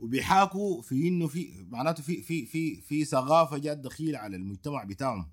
وبيحاكوا 0.00 0.82
في 0.82 1.08
إنه 1.08 1.26
في 1.26 1.66
معناته 1.70 2.02
في 2.02 2.22
في 2.22 2.46
في 2.46 2.80
في 2.80 3.04
ثقافة 3.04 3.58
جات 3.58 3.78
دخيله 3.78 4.18
على 4.18 4.36
المجتمع 4.36 4.84
بتاعهم. 4.84 5.28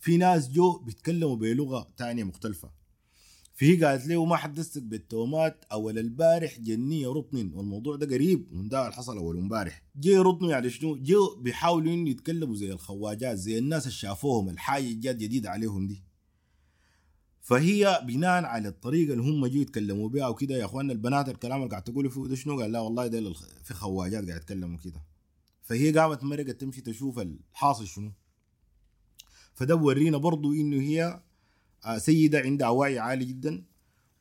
في 0.00 0.16
ناس 0.16 0.48
جو 0.48 0.78
بيتكلموا 0.78 1.36
بلغة 1.36 1.88
تانية 1.96 2.24
مختلفة. 2.24 2.70
فهي 3.54 3.84
قالت 3.84 4.06
له 4.06 4.24
ما 4.24 4.36
حدثتك 4.36 4.82
بالتومات 4.82 5.64
أول 5.72 5.98
البارح 5.98 6.58
جنية 6.58 7.08
رطن 7.08 7.50
والموضوع 7.54 7.96
ده 7.96 8.06
قريب 8.14 8.46
من 8.52 8.68
ده 8.68 8.82
اللي 8.82 8.92
حصل 8.92 9.16
أول 9.16 9.38
امبارح. 9.38 9.82
جي 10.00 10.16
رطن 10.16 10.44
يعني 10.44 10.70
شنو؟ 10.70 10.96
جو 10.96 11.36
بيحاولوا 11.36 12.08
يتكلموا 12.08 12.56
زي 12.56 12.72
الخواجات 12.72 13.36
زي 13.36 13.58
الناس 13.58 13.82
اللي 13.82 13.94
شافوهم 13.96 14.48
الحاجة 14.48 14.92
جات 14.92 15.16
جديد 15.16 15.46
عليهم 15.46 15.86
دي. 15.86 16.02
فهي 17.42 18.02
بناء 18.06 18.44
على 18.44 18.68
الطريقة 18.68 19.12
اللي 19.12 19.22
هم 19.24 19.46
جو 19.46 19.60
يتكلموا 19.60 20.08
بها 20.08 20.28
وكده. 20.28 20.54
يا 20.54 20.64
اخواننا 20.64 20.92
البنات 20.92 21.28
الكلام 21.28 21.58
اللي 21.58 21.70
قاعد 21.70 21.84
تقولوا 21.84 22.10
فيه 22.10 22.26
ده 22.26 22.34
شنو؟ 22.34 22.60
قال 22.60 22.72
لا 22.72 22.80
والله 22.80 23.06
ده 23.06 23.32
في 23.64 23.74
خواجات 23.74 24.24
قاعد 24.28 24.42
يتكلموا 24.42 24.78
كده. 24.78 25.02
فهي 25.62 25.92
قامت 25.92 26.24
مرقت 26.24 26.60
تمشي 26.60 26.80
تشوف 26.80 27.18
الحاصل 27.18 27.86
شنو. 27.86 28.12
فده 29.54 29.74
بورينا 29.74 30.18
برضو 30.18 30.52
إنه 30.52 30.80
هي 30.82 31.20
آه، 31.84 31.98
سيدة 31.98 32.40
عندها 32.40 32.68
وعي 32.68 32.98
عالي 32.98 33.24
جدا 33.24 33.64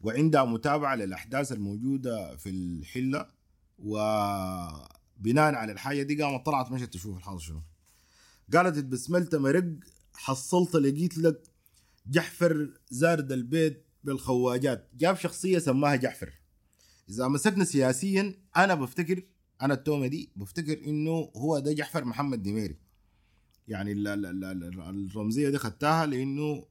وعندها 0.02 0.44
متابعة 0.46 0.96
للأحداث 0.96 1.52
الموجودة 1.52 2.36
في 2.38 2.50
الحلة 2.50 3.28
وبناء 3.80 5.56
على 5.56 5.72
الحاجة 5.72 6.04
دي 6.04 6.24
قامت 6.24 6.46
طلعت 6.46 6.72
مشت 6.72 6.94
تشوف 6.94 7.18
الحاصل 7.18 7.42
شنو. 7.42 7.62
قالت 8.54 8.78
اتبسملت 8.78 9.36
مرق 9.36 9.74
حصلت 10.14 10.76
لقيت 10.76 11.18
لك 11.18 11.51
جحفر 12.06 12.70
زارد 12.90 13.32
البيت 13.32 13.86
بالخواجات. 14.04 14.90
جاب 14.98 15.16
شخصية 15.18 15.60
سماها 15.60 15.96
جحفر. 15.96 16.34
إذا 17.10 17.28
مسكنا 17.28 17.64
سياسيا 17.64 18.36
أنا 18.58 18.76
بفتكر 18.76 19.24
أنا 19.62 19.74
التومة 19.74 20.08
دي 20.08 20.32
بفتكر 20.36 20.86
إنه 20.88 21.32
هو 21.38 21.60
ده 21.60 21.74
جحفر 21.74 22.06
محمد 22.06 22.44
دميري 22.44 22.78
يعني 23.68 23.92
ال- 23.92 24.08
ال- 24.08 24.26
ال- 24.26 24.44
ال- 24.44 25.08
الرمزية 25.12 25.50
دي 25.50 25.58
خدتها 25.58 26.06
لإنه 26.06 26.66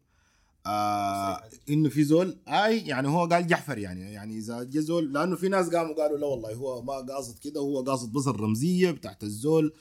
آه 0.67 1.43
إنه 1.71 1.89
في 1.89 2.05
زول 2.05 2.39
آي 2.49 2.79
يعني 2.87 3.09
هو 3.09 3.27
قال 3.27 3.47
جحفر 3.47 3.79
يعني. 3.79 4.01
يعني 4.13 4.39
إذا 4.39 4.63
جا 4.63 4.81
زول 4.81 5.13
لأنه 5.13 5.37
في 5.37 5.49
ناس 5.49 5.69
قاموا 5.69 5.95
قالوا 5.95 6.19
لا 6.19 6.27
والله 6.27 6.55
هو 6.55 6.83
ما 6.83 6.93
قاصد 6.95 7.39
كده 7.39 7.61
هو 7.61 7.83
قاصد 7.83 8.13
بس 8.13 8.27
الرمزية 8.29 8.91
بتاعت 8.91 9.23
الزول. 9.23 9.65
ال- 9.65 9.73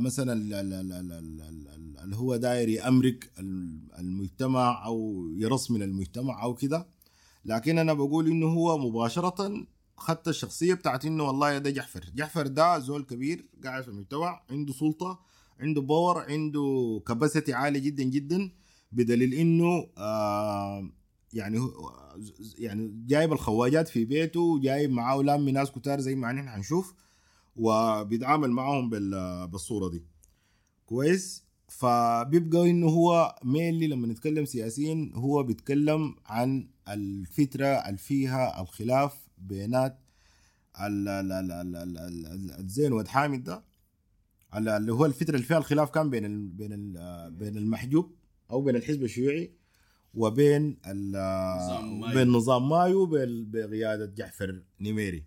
مثلا 0.00 0.32
ال- 0.32 0.52
ال- 0.54 0.72
ال- 0.72 0.92
ال- 0.92 1.12
ال- 1.12 1.40
ال- 1.42 1.68
ال- 1.68 1.98
اللي 2.04 2.16
هو 2.16 2.36
داير 2.36 2.68
يأمرك 2.68 3.30
ال- 3.38 3.88
المجتمع 3.98 4.84
أو 4.86 5.26
يرص 5.36 5.70
من 5.70 5.82
المجتمع 5.82 6.42
أو 6.42 6.54
كده. 6.54 6.86
لكن 7.44 7.78
أنا 7.78 7.92
بقول 7.92 8.26
إنه 8.26 8.46
هو 8.46 8.78
مباشرة 8.78 9.66
خدت 9.96 10.28
الشخصية 10.28 10.74
بتاعت 10.74 11.04
إنه 11.04 11.24
والله 11.24 11.58
ده 11.58 11.70
جحفر 11.70 12.04
جحفر 12.14 12.46
ده 12.46 12.78
زول 12.78 13.02
كبير 13.04 13.48
قاعد 13.64 13.82
في 13.82 13.88
المجتمع 13.88 14.42
عنده 14.50 14.72
سلطة 14.72 15.20
عنده 15.60 15.80
power 15.80 16.18
عنده 16.18 17.02
capacity 17.06 17.52
عالي 17.52 17.80
جدا 17.80 18.02
جدا 18.02 18.50
بدليل 18.92 19.34
إنه 19.34 19.86
آه 19.98 20.90
يعني 21.32 21.58
هو 21.58 21.92
يعني 22.58 23.04
جايب 23.06 23.32
الخواجات 23.32 23.88
في 23.88 24.04
بيته 24.04 24.40
وجايب 24.40 24.90
معاه 24.90 25.16
لام 25.22 25.48
ناس 25.48 25.70
كتار 25.70 26.00
زي 26.00 26.14
ما 26.14 26.32
نحن 26.32 26.48
حنشوف. 26.48 26.94
وبيتعامل 27.58 28.50
معاهم 28.50 28.90
بال- 28.90 29.48
بالصورة 29.48 29.88
دي. 29.88 30.04
كويس؟ 30.86 31.44
فبيبقى 31.68 32.70
إنه 32.70 32.86
هو 32.88 33.38
mainly 33.44 33.86
لما 33.86 34.06
نتكلم 34.06 34.44
سياسيا 34.44 35.10
هو 35.14 35.42
بيتكلم 35.42 36.16
عن 36.26 36.68
الفترة 36.88 37.66
اللي 37.66 37.98
فيها 37.98 38.60
الخلاف 38.62 39.28
بينات 39.38 39.98
ال- 40.80 41.08
ال- 41.08 41.32
ال- 41.32 41.52
ال- 41.52 41.76
ال- 41.76 41.98
ال- 42.26 42.50
الزين 42.58 42.92
واد 42.92 43.08
حامد 43.08 43.42
ده 43.44 43.64
اللي 44.56 44.92
هو 44.92 45.04
الفترة 45.06 45.34
اللي 45.34 45.46
فيها 45.46 45.58
الخلاف 45.58 45.90
كان 45.90 46.10
بين 46.10 46.24
ال 46.24 46.48
بين 46.48 46.72
ال 46.72 47.30
بين 47.30 47.56
المحجوب 47.56 48.14
أو 48.50 48.62
بين 48.62 48.76
الحزب 48.76 49.02
الشيوعي 49.04 49.52
وبين 50.14 50.78
ال-. 50.86 51.16
بين 52.14 52.28
نظام 52.28 52.68
مايو 52.68 53.06
بقيادة 53.06 54.06
جعفر 54.06 54.62
نميري. 54.80 55.24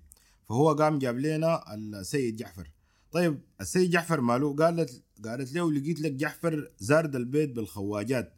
فهو 0.51 0.73
قام 0.73 0.99
جاب 0.99 1.17
لنا 1.19 1.73
السيد 1.75 2.35
جعفر. 2.35 2.71
طيب 3.11 3.41
السيد 3.61 3.89
جعفر 3.89 4.21
ماله 4.21 4.55
قالت 4.55 5.03
قالت 5.25 5.53
له 5.53 5.71
لقيت 5.71 6.01
لك 6.01 6.11
جعفر 6.11 6.71
زارد 6.79 7.15
البيت 7.15 7.49
بالخواجات. 7.51 8.33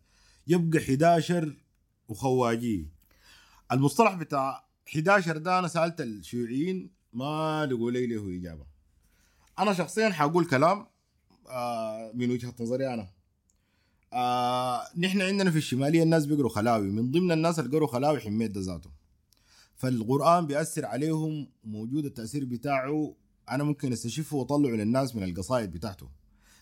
يبقى 0.48 0.80
11 0.80 1.56
وخواجيه. 2.08 2.86
المصطلح 3.72 4.14
بتاع 4.16 4.66
11 4.88 5.38
ده 5.38 5.60
أنا 5.60 5.68
سألت 5.68 6.02
الشيوعيين 6.02 6.92
ما 7.14 7.66
لقوا 7.66 7.92
لي 7.92 8.08
له 8.08 8.38
إجابة. 8.40 8.66
أنا 9.60 9.74
شخصيا 9.74 10.10
حقول 10.10 10.46
كلام 10.46 10.88
آه 11.50 12.12
من 12.14 12.32
وجهة 12.32 12.54
نظري 12.60 12.94
أنا. 12.94 13.08
آه 14.14 14.88
نحن 14.98 15.22
عندنا 15.22 15.52
في 15.52 15.58
الشمالية 15.58 16.04
الناس 16.04 16.26
بيقروا 16.26 16.50
خلاوي. 16.50 16.90
من 16.90 17.12
ضمن 17.12 17.32
الناس 17.32 17.60
اللي 17.60 17.78
قروا 17.78 17.88
خلاوي 17.88 18.20
حميد 18.20 18.58
ذاته. 18.58 19.03
فالقرآن 19.76 20.48
بيأثر 20.48 20.86
عليهم 20.86 21.48
موجود 21.64 22.06
التأثير 22.06 22.46
بتاعه. 22.46 23.16
أنا 23.52 23.64
ممكن 23.64 23.92
أستشفه 23.92 24.38
وأطلعه 24.38 24.70
للناس 24.76 25.16
من 25.16 25.24
القصائد 25.24 25.72
بتاعته. 25.72 26.10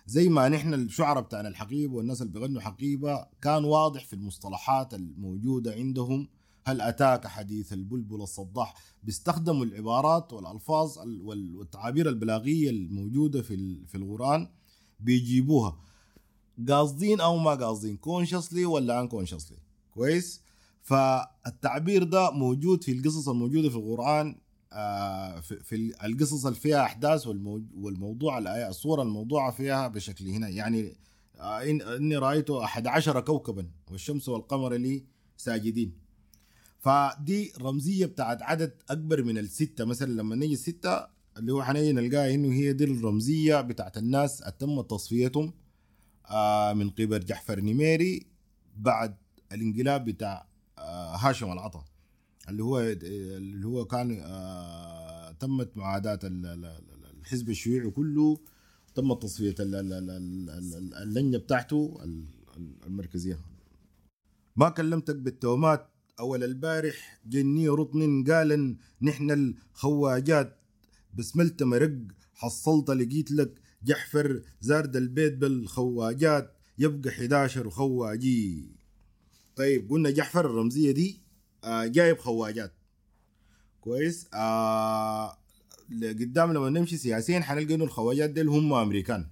زي 0.06 0.30
ما 0.30 0.50
نحن 0.50 0.74
الشعراء 0.74 1.24
بتاعنا 1.24 1.48
الحقيبة 1.48 1.94
والناس 1.94 2.22
اللي 2.22 2.34
بيغنوا 2.34 2.62
حقيبة 2.62 3.26
كان 3.42 3.64
واضح 3.64 4.06
في 4.06 4.14
المصطلحات 4.14 4.94
الموجودة 4.94 5.74
عندهم. 5.74 6.28
هل 6.66 6.82
أتاك 6.82 7.28
حديث 7.28 7.74
البلبل 7.74 8.22
الصداح 8.22 8.74
بيستخدموا 9.04 9.66
العبارات 9.66 10.34
والألفاظ 10.34 11.00
ال- 11.00 11.22
وال- 11.22 11.56
والتعابير 11.56 12.10
البلاغية 12.10 12.70
الموجودة 12.70 13.42
في 13.42 13.86
في 13.88 13.96
القرآن 13.98 14.48
بيجيبوها. 15.00 15.78
قاصدين 16.70 17.22
أو 17.22 17.38
ما 17.38 17.52
قاصدين؟ 17.52 17.98
كونشسلي 17.98 18.66
ولا 18.66 19.02
ان 19.02 19.08
كونشسلي 19.08 19.58
كويس؟ 19.94 20.42
فالتعبير 20.82 22.04
ده 22.04 22.32
موجود 22.32 22.84
في 22.84 22.92
القصص 22.92 23.30
الموجودة 23.30 23.70
في 23.70 23.76
القرآن 23.76 24.36
آه، 24.74 25.40
في, 25.40 25.94
القصص 26.06 26.46
اللي 26.46 26.60
فيها 26.60 26.84
أحداث 26.84 27.28
والمو- 27.28 27.76
والموضوع 27.78 28.38
الصورة 28.70 29.02
الموضوعة 29.04 29.52
فيها 29.52 29.88
بشكل 29.88 30.28
هنا. 30.28 30.50
يعني 30.50 30.96
آه 31.40 31.64
إني 31.98 32.18
رايت 32.18 32.50
أحد 32.50 32.88
عشر 32.88 33.20
كوكبا 33.20 33.68
والشمس 33.92 34.30
والقمر 34.30 34.74
لي 34.74 35.04
ساجدين. 35.38 35.94
فدي 36.80 37.54
رمزية 37.62 38.06
بتاعت 38.06 38.42
عدد 38.42 38.74
أكبر 38.90 39.24
من 39.24 39.38
الستة. 39.38 39.86
مثلا 39.86 40.12
لما 40.12 40.36
نيجي 40.36 40.54
الستة 40.54 41.08
اللي 41.38 41.52
هو 41.54 41.64
حنيجي 41.64 41.92
نلقاها 41.94 42.34
إنه 42.34 42.54
هي 42.54 42.74
دي 42.74 42.84
الرمزية 42.84 43.62
بتاعت 43.62 43.98
الناس 43.98 44.38
تم 44.60 44.82
تصفيتهم 44.82 45.54
آه 46.30 46.74
من 46.74 46.90
قبل 46.90 47.26
جعفر 47.26 47.60
نميري 47.60 48.26
بعد 48.78 49.16
الانقلاب 49.52 50.06
بتاع 50.06 50.48
هاشم 51.18 51.52
العطا 51.52 51.86
اللي 52.50 52.64
هو 52.64 52.80
اللي 52.80 53.68
هو 53.68 53.86
كان 53.86 54.20
آه 54.24 55.32
تمت 55.32 55.78
معاداة 55.78 56.20
ال- 56.24 56.46
ال- 56.46 56.66
ال- 56.66 57.20
الحزب 57.22 57.50
الشيوعي 57.50 57.90
كله 57.90 58.40
تم 58.96 59.14
تصفية 59.14 59.56
ال- 59.60 59.76
ال- 59.76 59.94
ال- 59.94 60.10
ال- 60.50 60.76
ال- 60.76 60.94
اللجنة 60.94 61.38
بتاعته 61.38 62.00
ال- 62.04 62.26
ال- 62.58 62.76
المركزية. 62.86 63.40
ما 64.56 64.70
كلمتك 64.70 65.16
بالتومات 65.16 65.88
أول 66.20 66.44
البارح 66.44 67.20
جني 67.26 67.68
رطن 67.70 68.24
قال 68.24 68.78
نحن 69.02 69.32
الخواجات 69.32 70.58
بسملت 71.14 71.64
مرق 71.64 71.98
حصلت 72.34 72.90
لقيت 72.90 73.32
لك 73.32 73.62
جحفر 73.84 74.42
زارد 74.62 74.96
البيت 74.96 75.38
بالخواجات 75.38 76.54
يبقى 76.78 77.10
11 77.10 77.70
خواجي. 77.70 78.72
طيب 79.56 79.90
قلنا 79.90 80.10
جحفر 80.10 80.46
الرمزية 80.46 80.92
دي 80.92 81.20
آه 81.64 81.86
جايب 81.86 82.18
خواجات. 82.18 82.74
كويس. 83.82 84.28
آه 84.34 85.38
قدام 86.02 86.54
لما 86.54 86.70
نمشي 86.70 86.98
سياسيا 86.98 87.40
حنلقى 87.40 87.76
إنه 87.76 87.84
الخواجات 87.84 88.30
ديل 88.30 88.50
هم 88.50 88.74
أمريكان. 88.74 89.28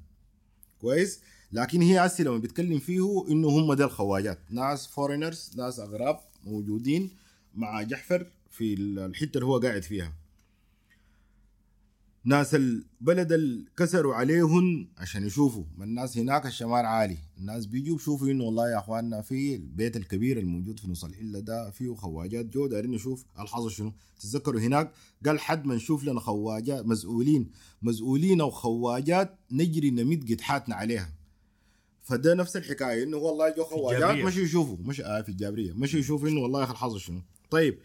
كويس. 0.81 1.19
لكن 1.51 1.81
هي 1.81 2.05
هسه 2.05 2.23
لما 2.23 2.37
بيتكلم 2.37 2.79
فيه 2.79 3.25
إنه 3.29 3.47
هم 3.47 3.73
ديل 3.73 3.85
الخواجات 3.85 4.39
ناس 4.49 4.87
foreigners 4.87 5.51
ناس 5.57 5.79
أغراب 5.79 6.19
موجودين 6.43 7.09
مع 7.55 7.81
جحفر 7.81 8.27
في 8.51 8.73
الحتة 8.73 9.37
اللي 9.37 9.45
هو 9.45 9.57
قاعد 9.57 9.83
فيها. 9.83 10.13
ناس 12.29 12.55
البلد 12.55 13.31
اللي 13.31 13.65
كسروا 13.77 14.15
عليهم 14.15 14.87
عشان 14.97 15.25
يشوفوا. 15.25 15.63
ما 15.77 15.85
الناس 15.85 16.17
هناك 16.17 16.45
الشمال 16.45 16.85
عالي. 16.85 17.17
الناس 17.37 17.65
بيجوا 17.65 17.97
بيشوفوا 17.97 18.27
إنه 18.27 18.43
والله 18.43 18.69
يا 18.71 18.77
أخواننا 18.77 19.21
في 19.21 19.55
البيت 19.55 19.97
الكبير 19.97 20.39
الموجود 20.39 20.79
في 20.79 20.87
نص 20.87 21.03
الحله 21.03 21.39
ده 21.39 21.69
فيه 21.71 21.93
خواجات 21.93 22.45
جو 22.45 22.67
دايرين 22.67 22.91
نشوف 22.91 23.25
الحظ 23.39 23.67
شنو. 23.67 23.93
تتذكروا 24.19 24.61
هناك 24.61 24.91
قال 25.25 25.39
حد 25.39 25.65
ما 25.65 25.75
نشوف 25.75 26.03
لنا 26.03 26.19
خواجات 26.19 26.85
مسؤولين. 26.85 27.51
مسؤولين 27.81 28.41
أو 28.41 28.49
خواجات 28.49 29.35
نجري 29.51 29.91
نمد 29.91 30.31
قدحاتنا 30.31 30.75
عليها. 30.75 31.13
فده 32.03 32.33
نفس 32.33 32.57
الحكاية 32.57 33.03
إنه 33.03 33.17
والله 33.17 33.55
جو 33.55 33.63
خواجات. 33.63 34.25
مشي 34.25 34.41
يشوفوا. 34.41 34.77
مش 34.79 35.01
آه 35.01 35.21
في 35.21 35.29
الجابرية. 35.29 35.73
مشي 35.73 35.99
يشوفوا 35.99 36.29
إنه 36.29 36.39
والله 36.39 36.59
يا 36.59 36.63
أخي 36.65 36.73
الحظ 36.73 36.97
شنو. 36.97 37.21
طيب 37.49 37.79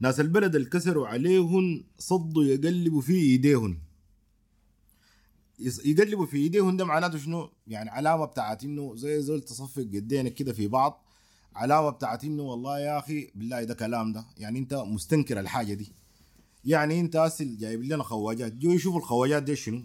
ناس 0.00 0.20
البلد 0.20 0.54
اللي 0.54 0.68
كسروا 0.68 1.08
عليهم 1.08 1.84
صدوا 1.98 2.44
يقلبوا 2.44 3.00
في 3.00 3.12
ايديهم 3.12 3.78
يص- 5.58 5.86
يقلبوا 5.86 6.26
في 6.26 6.36
ايديهم 6.36 6.76
ده 6.76 6.84
معناته 6.84 7.18
شنو؟ 7.18 7.50
يعني 7.66 7.90
علامة 7.90 8.24
بتاعت 8.24 8.64
إنه 8.64 8.96
زي 8.96 9.22
زول 9.22 9.40
تصفق 9.42 9.82
يدينك 9.82 10.34
كده 10.34 10.52
في 10.52 10.66
بعض 10.68 11.04
علامة 11.54 11.90
بتاعت 11.90 12.24
إنه 12.24 12.42
والله 12.42 12.78
يا 12.80 12.98
أخي 12.98 13.30
بالله 13.34 13.64
ده 13.64 13.74
كلام 13.74 14.12
ده 14.12 14.24
يعني 14.36 14.58
أنت 14.58 14.74
مستنكر 14.74 15.40
الحاجة 15.40 15.74
دي 15.74 15.92
يعني 16.64 17.00
أنت 17.00 17.16
اسل 17.16 17.56
جايب 17.56 17.82
لنا 17.82 18.02
خواجات 18.02 18.52
جو 18.52 18.70
يشوفوا 18.70 18.98
الخواجات 18.98 19.42
دي 19.42 19.56
شنو؟ 19.56 19.84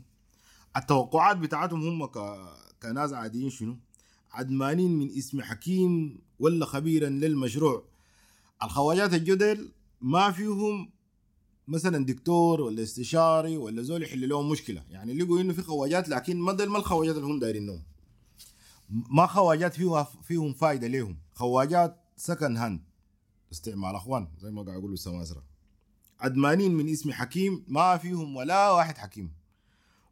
التوقعات 0.78 1.38
بتاعتهم 1.38 1.88
هم 1.88 2.06
ك... 2.06 2.18
كناس 2.84 3.14
عاديين 3.14 3.50
شنو؟ 3.50 3.78
عدمانين 4.32 4.92
من 4.92 5.10
اسم 5.18 5.42
حكيم 5.42 6.20
ولا 6.40 6.66
خبيرا 6.66 7.10
للمشروع 7.10 7.84
الخواجات 8.64 9.14
الجدل 9.14 9.72
ما 10.06 10.32
فيهم 10.32 10.92
مثلا 11.68 12.06
دكتور 12.06 12.62
ولا 12.62 12.84
استشاري 12.84 13.58
ولا 13.58 13.82
زول 13.82 14.04
يحل 14.04 14.30
لهم 14.30 14.50
مشكلة. 14.50 14.84
يعني 14.90 15.14
لقوا 15.14 15.42
إنه 15.42 15.54
في 15.54 15.62
خواجات 15.62 16.10
لكن 16.10 16.38
ما 16.38 16.54
ما 16.54 16.78
الخواجات 16.78 17.16
اللي 17.16 17.28
هم 17.28 17.40
دايرينهم 17.40 17.84
ما 18.90 19.28
خواجات 19.28 19.74
فيها 19.74 20.04
فيهم 20.04 20.54
فايدة 20.54 20.88
لهم 20.88 21.18
خواجات 21.34 21.98
second 22.18 22.58
hand 22.58 22.82
استعمال 23.52 23.96
أخوان 23.96 24.28
زي 24.40 24.52
ما 24.52 24.62
قاعد 24.62 24.78
يقولوا 24.78 24.94
السماسره 24.94 25.44
عدمانين 26.20 26.74
من 26.74 26.90
اسم 26.90 27.12
حكيم 27.12 27.66
ما 27.68 27.98
فيهم 27.98 28.36
ولا 28.36 28.72
واحد 28.72 28.98
حكيم. 28.98 29.34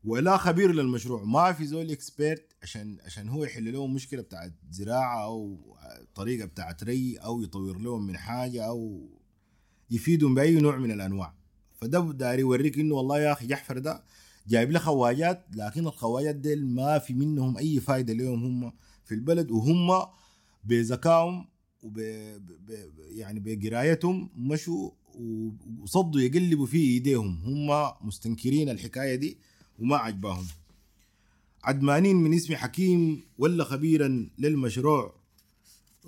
ولا 0.06 0.38
خبير 0.38 0.71
للمشروع. 0.71 1.23
ما 1.23 1.51
في 1.51 1.65
زول 1.65 1.91
expert 1.91 2.56
عشان 2.63 2.97
عشان 3.06 3.29
هو 3.29 3.43
يحل 3.43 3.73
لهم 3.73 3.93
مشكلة 3.93 4.21
بتاعت 4.21 4.53
زراعة 4.71 5.23
أو 5.23 5.58
طريقة 6.15 6.45
بتاعت 6.45 6.84
ري 6.84 7.17
أو 7.17 7.41
يطور 7.41 7.77
لهم 7.77 8.08
من 8.08 8.17
حاجة 8.17 8.65
أو 8.67 9.10
يفيدهم 9.91 10.36
بأي 10.36 10.56
نوع 10.56 10.78
من 10.78 10.91
الأنواع. 10.91 11.34
فده 11.76 12.12
داري 12.12 12.41
يوريك 12.41 12.80
إنه 12.80 12.96
والله 12.96 13.19
يا 13.19 13.32
أخي 13.32 13.48
جحفر 13.48 13.78
ده 13.78 14.04
جايب 14.48 14.72
له 14.72 14.80
خواجات 14.80 15.46
لكن 15.56 15.88
الخواجات 15.88 16.36
ديل 16.36 16.65
ما 16.67 17.00
في 17.00 17.13
منهم 17.13 17.58
أي 17.58 17.80
فايدة 17.80 18.13
لهم 18.13 18.43
هم 18.46 18.74
في 19.06 19.15
البلد 19.15 19.52
وهم 19.52 20.08
بذكائهم 20.63 21.48
وب 21.84 22.00
يعني 23.10 23.39
بقرايتهم 23.39 24.30
مشوا 24.38 24.89
وصدوا 25.82 26.22
يقلبوا 26.22 26.65
في 26.65 26.78
إيديهم. 26.78 27.41
هم 27.46 27.91
مستنكرين 28.08 28.69
الحكاية 28.69 29.15
دي 29.15 29.38
وما 29.80 29.98
عجباهم. 29.98 30.46
عدمانين 31.63 32.15
من 32.15 32.34
اسم 32.34 32.56
حكيم 32.56 33.24
ولا 33.38 33.63
خبيرا 33.63 34.30
للمشروع 34.39 35.22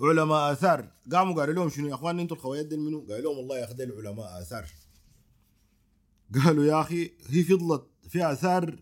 علماء 0.00 0.52
آثار. 0.52 0.92
قاموا 1.12 1.34
قالوا 1.34 1.54
لهم 1.54 1.68
شنو 1.68 1.88
يا 1.88 1.94
اخوان 1.94 2.20
أنتوا 2.20 2.36
الخوايات 2.36 2.66
دي 2.66 2.76
منو؟ 2.76 3.00
قالوا 3.00 3.20
لهم 3.20 3.38
والله 3.38 3.58
يا 3.58 3.64
أخي 3.64 3.74
ديل 3.74 3.92
علماء 3.92 4.42
آثار. 4.42 4.66
قالوا 6.34 6.64
يا 6.64 6.80
أخي 6.80 7.10
هي 7.26 7.42
فضلت 7.42 7.84
في 8.08 8.32
آثار 8.32 8.78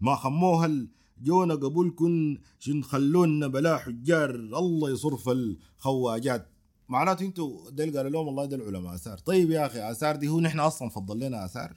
ما 0.00 0.16
خموها 0.16 0.86
جونا 1.22 1.54
قبولكن 1.54 2.40
شن 2.58 2.82
خلونا 2.82 3.46
بلا 3.46 3.78
حجار. 3.78 4.30
الله 4.30 4.90
يصرف 4.90 5.28
الخواجات. 5.28 6.48
معناته 6.88 7.24
أنتوا 7.24 7.70
ديل 7.70 7.96
قالوا 7.96 8.10
لهم 8.10 8.26
والله 8.26 8.44
ديل 8.44 8.62
علماء 8.62 8.94
آثار. 8.94 9.18
طيب 9.18 9.50
يا 9.50 9.66
أخي 9.66 9.90
آثار 9.90 10.16
دي 10.16 10.28
هو 10.28 10.40
نحن 10.40 10.60
أصلا 10.60 10.88
فضل 10.88 11.20
لنا 11.20 11.44
آثار. 11.44 11.76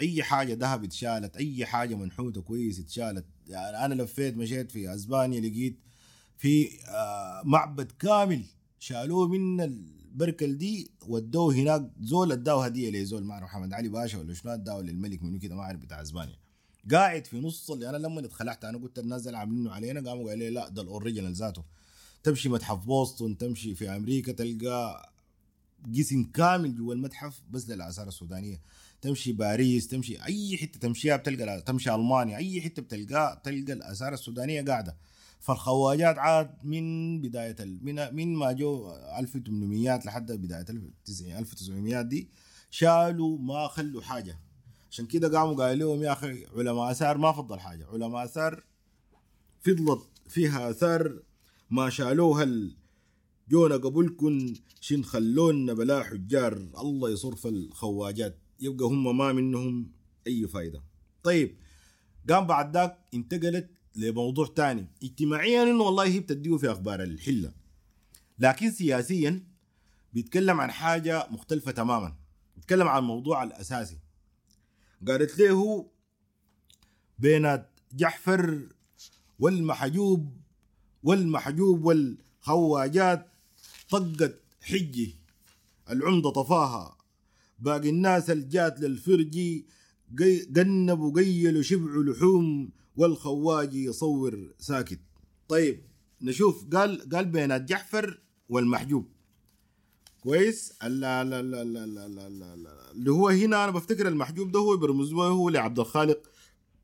أي 0.00 0.22
حاجة 0.22 0.54
ذهب 0.54 0.84
اتشالت 0.84 1.36
أي 1.36 1.66
حاجة 1.66 1.94
منحوتة 1.94 2.42
كويس 2.42 2.80
اتشالت. 2.80 3.26
يعني 3.46 3.84
أنا 3.84 4.02
لفيت 4.02 4.36
مشيت 4.36 4.70
في 4.70 4.94
أسبانيا 4.94 5.40
لقيت 5.40 5.80
في 6.36 6.68
آه، 6.88 7.42
معبد 7.44 7.92
كامل 7.92 8.44
شالوه 8.78 9.28
من 9.28 9.60
البركل 9.60 10.58
دي 10.58 10.90
ودوه 11.06 11.54
هناك. 11.54 11.90
زول 12.00 12.32
اداه 12.32 12.64
هدية 12.64 12.90
لزول 12.90 13.24
ما 13.24 13.34
أعرف. 13.34 13.44
محمد 13.44 13.72
علي 13.72 13.88
باشا 13.88 14.18
ولا 14.18 14.34
شنو 14.34 14.52
اداه 14.52 14.80
للملك 14.80 15.22
منو 15.22 15.38
كده؟ 15.38 15.54
ما 15.54 15.62
أعرف 15.62 15.80
بتاع 15.80 16.02
أسبانيا. 16.02 16.36
قاعد 16.90 17.26
في 17.26 17.40
نص 17.40 17.70
اللي 17.70 17.88
أنا 17.88 17.96
لما 17.96 18.20
اتخلعت 18.20 18.64
أنا 18.64 18.78
قلت 18.78 18.98
الناس 18.98 19.22
دي 19.22 19.36
عاملينه 19.36 19.72
علينا. 19.72 20.10
قاموا 20.10 20.30
قالوا 20.30 20.44
لي 20.44 20.50
لا 20.50 20.68
ده 20.68 20.82
الأوريجينال 20.82 21.32
ذاته. 21.32 21.64
تمشي 22.22 22.48
متحف 22.48 22.84
بوسطن 22.84 23.38
تمشي 23.38 23.74
في 23.74 23.88
أمريكا 23.88 24.32
تلقى 24.32 25.12
قسم 25.98 26.24
كامل 26.24 26.76
جوا 26.76 26.94
المتحف 26.94 27.40
بس 27.50 27.70
للآثار 27.70 28.08
السودانية. 28.08 28.60
تمشي 29.02 29.32
باريس 29.32 29.88
تمشي 29.88 30.24
أي 30.24 30.56
حتة 30.56 30.78
تمشيها 30.78 31.16
بتلقى 31.16 31.62
تمشي 31.62 31.94
ألمانيا 31.94 32.36
أي 32.36 32.60
حتة 32.60 32.82
بتلقى 32.82 33.42
تلقى 33.44 33.72
الآثار 33.72 34.14
السودانية 34.14 34.62
قاعدة. 34.62 34.96
فالخواجات 35.44 36.18
عاد 36.18 36.50
من 36.62 37.20
بداية. 37.20 37.56
من 37.60 38.14
من 38.14 38.34
ما 38.34 38.52
جو 38.52 38.92
1800 39.18 39.96
لحد 40.06 40.32
بداية 40.32 40.66
1900 41.38 42.02
دي 42.02 42.28
شالوا 42.70 43.38
ما 43.38 43.68
خلوا 43.68 44.02
حاجة. 44.02 44.40
عشان 44.90 45.06
كده 45.06 45.38
قاموا 45.38 45.54
قالوا 45.54 45.94
لهم 45.94 46.02
يا 46.02 46.12
أخي 46.12 46.46
علماء 46.46 46.90
آثار 46.90 47.18
ما 47.18 47.32
فضل 47.32 47.60
حاجة. 47.60 47.86
علماء 47.86 48.24
آثار 48.24 48.64
فضلت 49.60 50.02
فيها 50.28 50.70
آثار 50.70 51.22
ما 51.70 51.90
شالوها 51.90 52.42
ال... 52.42 52.76
جونا 53.48 53.76
قبلكن 53.76 54.54
شن 54.80 55.02
خلونا 55.02 55.72
بلا 55.72 56.02
حجار. 56.02 56.52
الله 56.78 57.10
يصرف 57.10 57.46
الخواجات. 57.46 58.38
يبقى 58.60 58.86
هم 58.86 59.16
ما 59.18 59.32
منهم 59.32 59.92
أي 60.26 60.46
فايدة. 60.46 60.82
طيب 61.22 61.56
قام 62.30 62.46
بعد 62.46 62.76
ذاك 62.76 62.98
انتقلت 63.14 63.70
لموضوع 63.96 64.46
تاني. 64.46 64.86
اجتماعيا 65.02 65.62
إنه 65.62 65.82
والله 65.82 66.04
هي 66.04 66.20
بتديه 66.20 66.56
في 66.56 66.72
أخبار 66.72 67.02
الحلة. 67.02 67.52
لكن 68.38 68.70
سياسيا 68.70 69.42
بيتكلم 70.12 70.60
عن 70.60 70.70
حاجة 70.70 71.26
مختلفة 71.30 71.72
تماما. 71.72 72.16
بيتكلم 72.56 72.88
عن 72.88 72.98
الموضوع 72.98 73.42
الأساسي. 73.42 73.98
قالت 75.08 75.38
له 75.38 75.90
بين 77.18 77.58
جحفر 77.92 78.68
والمحجوب 79.38 80.36
والمحجوب 81.02 81.84
والخواجات 81.84 83.32
طقت 83.90 84.40
حجي. 84.62 85.16
العمدة 85.90 86.30
طفاها. 86.30 86.96
باقي 87.58 87.88
الناس 87.88 88.30
الجات 88.30 88.80
للفرجي 88.80 89.66
قنبوا 90.56 91.12
قيلوا 91.12 91.62
شبعوا 91.62 92.02
لحوم. 92.02 92.70
والخواجي 92.96 93.84
يصور 93.84 94.54
ساكت 94.58 95.00
طيب 95.48 95.84
نشوف 96.22 96.64
قال 96.72 97.08
قال 97.10 97.24
بين 97.24 97.64
جعفر 97.64 98.20
والمحجوب 98.48 99.08
كويس 100.22 100.72
لا 100.82 101.24
لا 101.24 101.42
لا 101.42 101.64
لا 101.64 101.86
لا 101.86 102.08
لا 102.08 102.56
لا 102.56 102.90
اللي 102.92 103.10
هو 103.10 103.28
هنا 103.28 103.64
أنا 103.64 103.72
بفتكر 103.72 104.08
المحجوب 104.08 104.52
ده 104.52 104.58
هو 104.58 104.76
بيرمز 104.76 105.12
هو 105.12 105.48
لعبد 105.48 105.78
الخالق 105.78 106.22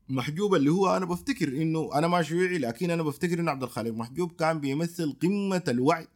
محجوب 0.09 0.55
اللي 0.55 0.69
هو 0.71 0.97
أنا 0.97 1.05
بفتكر 1.05 1.47
انه 1.47 1.89
أنا 1.93 2.07
ما 2.07 2.21
شيوعي 2.21 2.57
لكن 2.57 2.91
أنا 2.91 3.03
بفتكر 3.03 3.39
انه 3.39 3.51
عبد 3.51 3.63
الخالق 3.63 3.91
محجوب 3.91 4.31
كان 4.31 4.59
بيمثل 4.59 5.13
قمه 5.21 5.63
الوعي 5.67 6.07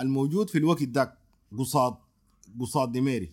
الموجود 0.00 0.50
في 0.50 0.58
الوقت 0.58 0.82
ذاك 0.82 1.18
قصاد 1.58 1.94
قصاد 2.60 2.92
دميري 2.92 3.32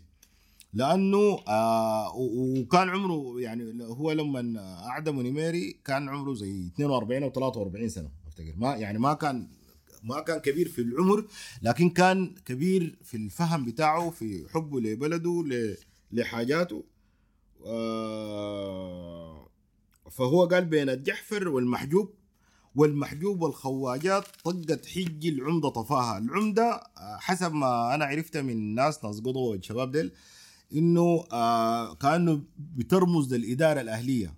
لأنه 0.76 1.40
آه 1.48 2.16
وكان 2.16 2.90
عمره 2.90 3.40
يعني 3.42 3.84
هو 3.84 4.12
لما 4.12 4.60
اعدموا 4.88 5.24
نميري 5.24 5.80
كان 5.86 6.10
عمره 6.10 6.34
زي 6.34 6.68
42 6.76 7.24
أو 7.24 7.30
43 7.32 7.90
سنة 7.90 8.10
أفتكر. 8.28 8.54
ما 8.58 8.76
يعني 8.76 9.00
ما 9.00 9.14
كان 9.14 9.48
ما 10.04 10.20
كان 10.22 10.40
كبير 10.40 10.68
في 10.68 10.82
العمر 10.82 11.26
لكن 11.62 11.90
كان 11.90 12.36
كبير 12.46 12.98
في 13.04 13.18
الفهم 13.18 13.66
بتاعه 13.66 14.10
في 14.10 14.46
حبه 14.54 14.80
لبلده 14.80 15.46
لحاجاته. 16.12 16.84
آه 17.66 19.50
فهو 20.12 20.46
قال 20.46 20.66
بين 20.66 20.90
الجحفر 20.90 21.48
والمحجوب 21.48 22.14
والمحجوب 22.76 23.42
والخواجات 23.42 24.26
طقت 24.44 24.86
حج 24.86 25.28
العمدة 25.28 25.70
طفاها. 25.70 26.18
العمدة 26.18 26.72
آه، 26.74 27.18
حسب 27.20 27.54
ما 27.54 27.96
أنا 27.96 28.06
عرفت 28.06 28.38
من 28.38 28.76
ناس 28.76 29.06
ناس 29.06 29.20
قضوة 29.20 29.50
والشباب 29.50 29.92
ديل 29.92 30.12
إنه 30.74 31.24
آه 31.32 31.94
كأنه 31.94 32.42
بترمز 32.58 33.34
للإدارة 33.34 33.82
الأهلية. 33.82 34.34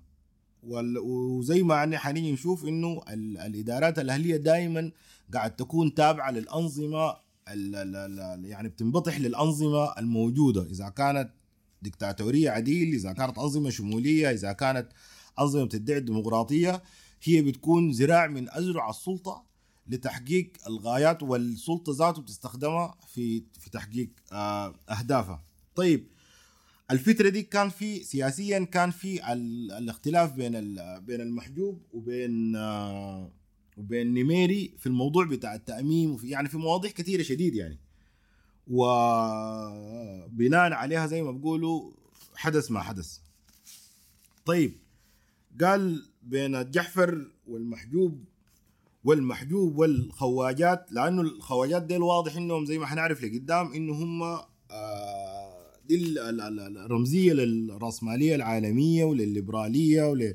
وزي 0.64 1.64
ما 1.64 1.76
يعني 1.76 1.98
حنيجي 1.98 2.32
نشوف 2.32 2.66
إنه 2.66 3.02
الإدارات 3.46 4.00
الأهلية 4.00 4.38
دائما 4.38 4.92
قاعد 5.34 5.56
تكون 5.56 5.94
تابعة 5.94 6.32
للأنظمة 6.32 7.16
يعني 8.48 8.70
بتنبطح 8.70 9.20
للأنظمة 9.20 9.94
الموجودة. 10.00 10.64
إذا 10.64 10.90
كانت 10.90 11.30
دكتاتوريه 11.82 12.50
عديل 12.50 12.94
إذا 12.94 13.14
كانت 13.14 13.38
أنظمة 13.38 13.70
شمولية 13.70 14.32
إذا 14.32 14.52
كانت 14.52 14.90
أنظمة 15.40 15.64
بتدعي 15.64 15.98
الديمقراطية 15.98 16.84
هي 17.24 17.42
بتكون 17.42 17.92
ذراع 17.92 18.28
من 18.28 18.50
اذرع 18.50 18.90
السلطة 18.90 19.44
لتحقيق 19.88 20.52
الغايات 20.68 21.24
والسلطة 21.24 21.94
ذاته 21.96 22.22
بتستخدمها 22.22 22.96
في 23.08 23.44
في 23.60 23.70
تحقيق 23.70 24.10
آه، 24.32 24.76
أهدافها. 24.90 25.44
طيب 25.76 26.08
الفترة 26.92 27.30
دي 27.30 27.42
كان 27.44 27.70
في 27.70 28.04
سياسيا 28.04 28.64
كان 28.64 28.92
في 28.92 29.34
ال- 29.34 29.72
الاختلاف 29.72 30.34
بين 30.34 30.52
بين 31.00 31.22
المحجوب 31.22 31.82
وبين 31.94 32.56
آه، 32.56 33.32
وبين 33.78 34.14
نميري 34.14 34.74
في 34.78 34.88
الموضوع 34.88 35.26
بتاع 35.26 35.56
التأميم 35.56 36.12
وفي 36.12 36.30
يعني 36.30 36.50
في 36.50 36.58
مواضيع 36.58 36.92
كثيرة 36.92 37.24
شديد 37.24 37.56
يعني. 37.56 37.78
وبناء 40.28 40.74
عليها 40.74 41.08
زي 41.08 41.22
ما 41.22 41.32
بقولوا 41.32 41.92
حدث 42.36 42.72
ما 42.72 42.82
حدث. 42.82 43.18
طيب 44.46 44.74
قال 45.62 46.06
بين 46.24 46.56
الجحفر 46.56 47.32
والمحجوب 47.48 48.24
والمحجوب 49.04 49.78
والخواجات 49.78 50.92
لأنه 50.92 51.22
الخواجات 51.22 51.84
ديل 51.84 52.02
واضح 52.02 52.36
إنهم 52.36 52.66
زي 52.66 52.78
ما 52.78 52.86
حنعرف 52.86 53.24
لقدام 53.24 53.74
إنه 53.74 53.94
هم 53.94 54.24
آه، 54.72 55.37
دي 55.88 55.96
ال- 55.96 56.20
ال- 56.20 56.42
ال- 56.42 56.78
الرمزيه 56.78 57.34
للرأسمالية 57.34 58.36
العالمية 58.36 59.04
وللليبرالية 59.04 60.04
ول 60.04 60.34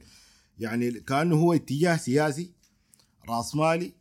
يعني 0.59 0.91
كأنه 0.91 1.37
هو 1.37 1.53
اتجاه 1.53 1.97
سياسي 1.97 2.51
رأسمالي 3.29 3.93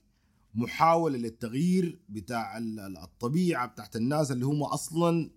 محاولة 0.56 1.18
للتغيير 1.18 2.00
بتاع 2.10 2.58
ال- 2.58 2.80
ال- 2.80 2.98
الطبيعة 2.98 3.68
بتاعت 3.68 3.96
الناس 3.96 4.32
اللي 4.32 4.46
هم 4.46 4.64
أصلا 4.64 5.30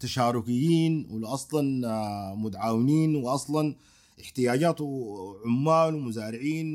تشاركيين 0.00 1.06
واصلا 1.10 1.88
آه، 1.88 2.34
متعاونين 2.34 3.16
واصلا 3.16 3.76
احتياجاته 4.20 5.14
عمال 5.46 5.94
ومزارعين 5.94 6.74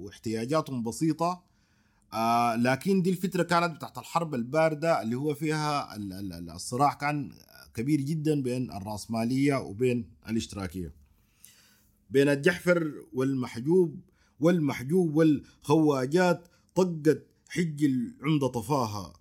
واحتياجاتهم 0.00 0.82
بسيطة. 0.82 1.42
آه 2.12 2.56
لكن 2.56 3.02
دي 3.02 3.10
الفترة 3.10 3.42
كانت 3.42 3.76
بتاعت 3.76 3.98
الحرب 3.98 4.34
الباردة 4.34 5.02
اللي 5.02 5.16
هو 5.16 5.34
فيها 5.34 5.96
ال- 5.96 6.12
ال- 6.12 6.32
ال- 6.32 6.50
الصراع 6.50 6.92
كان 6.94 7.30
كبير 7.74 8.00
جدا 8.00 8.42
بين 8.42 8.72
الرأسمالية 8.72 9.54
وبين 9.54 10.10
الاشتراكية. 10.28 10.94
بين 12.10 12.28
الجحفر 12.28 12.92
والمحجوب 13.12 14.00
والمحجوب 14.40 15.14
والخواجات 15.14 16.48
طقت 16.74 17.26
حج 17.48 17.84
العمدة 17.84 18.46
طفاها. 18.46 19.12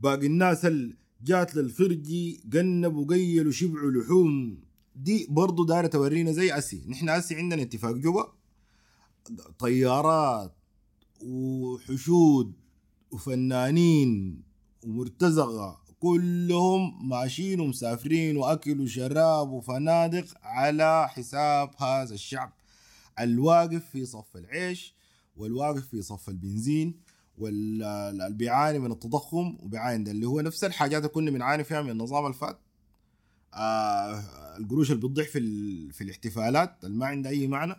باقي 0.00 0.26
الناس 0.26 0.64
اللي 0.64 0.96
جات 1.24 1.56
للفرجي 1.56 2.42
قنبوا 2.52 3.06
قيلوا 3.06 3.52
شبعوا 3.52 3.90
لحوم. 3.90 4.62
دي 4.96 5.26
برضو 5.30 5.64
دايرة 5.64 5.86
تورينا 5.86 6.32
زي 6.32 6.58
أسي. 6.58 6.84
نحن 6.88 7.08
أسي 7.08 7.34
عندنا 7.34 7.62
اتفاق 7.62 7.92
جوبا 7.92 8.32
طيارات 9.58 10.56
وحشود 11.20 12.52
وفنانين 13.10 14.42
ومرتزقة. 14.84 15.81
كلهم 16.02 17.08
ماشيين 17.08 17.60
ومسافرين 17.60 18.36
وأكل 18.36 18.80
وشراب 18.80 19.50
وفنادق 19.50 20.24
على 20.42 21.08
حساب 21.08 21.70
هذا 21.78 22.14
الشعب. 22.14 22.52
الواقف 23.20 23.84
في 23.92 24.04
صف 24.06 24.36
العيش 24.36 24.94
والواقف 25.36 25.86
في 25.86 26.02
صف 26.02 26.28
البنزين 26.28 26.94
واللي 27.38 28.30
بيعاني 28.30 28.78
من 28.78 28.92
التضخم 28.92 29.56
وبيعاني 29.62 30.04
ده 30.04 30.10
اللي 30.10 30.26
هو 30.26 30.40
نفس 30.40 30.64
الحاجات 30.64 30.98
اللي 30.98 31.08
كنا 31.08 31.30
بنعاني 31.30 31.64
فيها 31.64 31.82
من 31.82 31.90
النظام 31.90 32.26
الفات. 32.26 32.58
آه 33.54 34.22
القروش 34.58 34.90
اللي 34.90 35.08
بتضيع 35.08 35.24
في 35.24 35.40
في 35.92 36.04
الاحتفالات 36.04 36.84
اللي 36.84 36.98
ما 36.98 37.06
عندها 37.06 37.32
أي 37.32 37.46
معنى. 37.46 37.74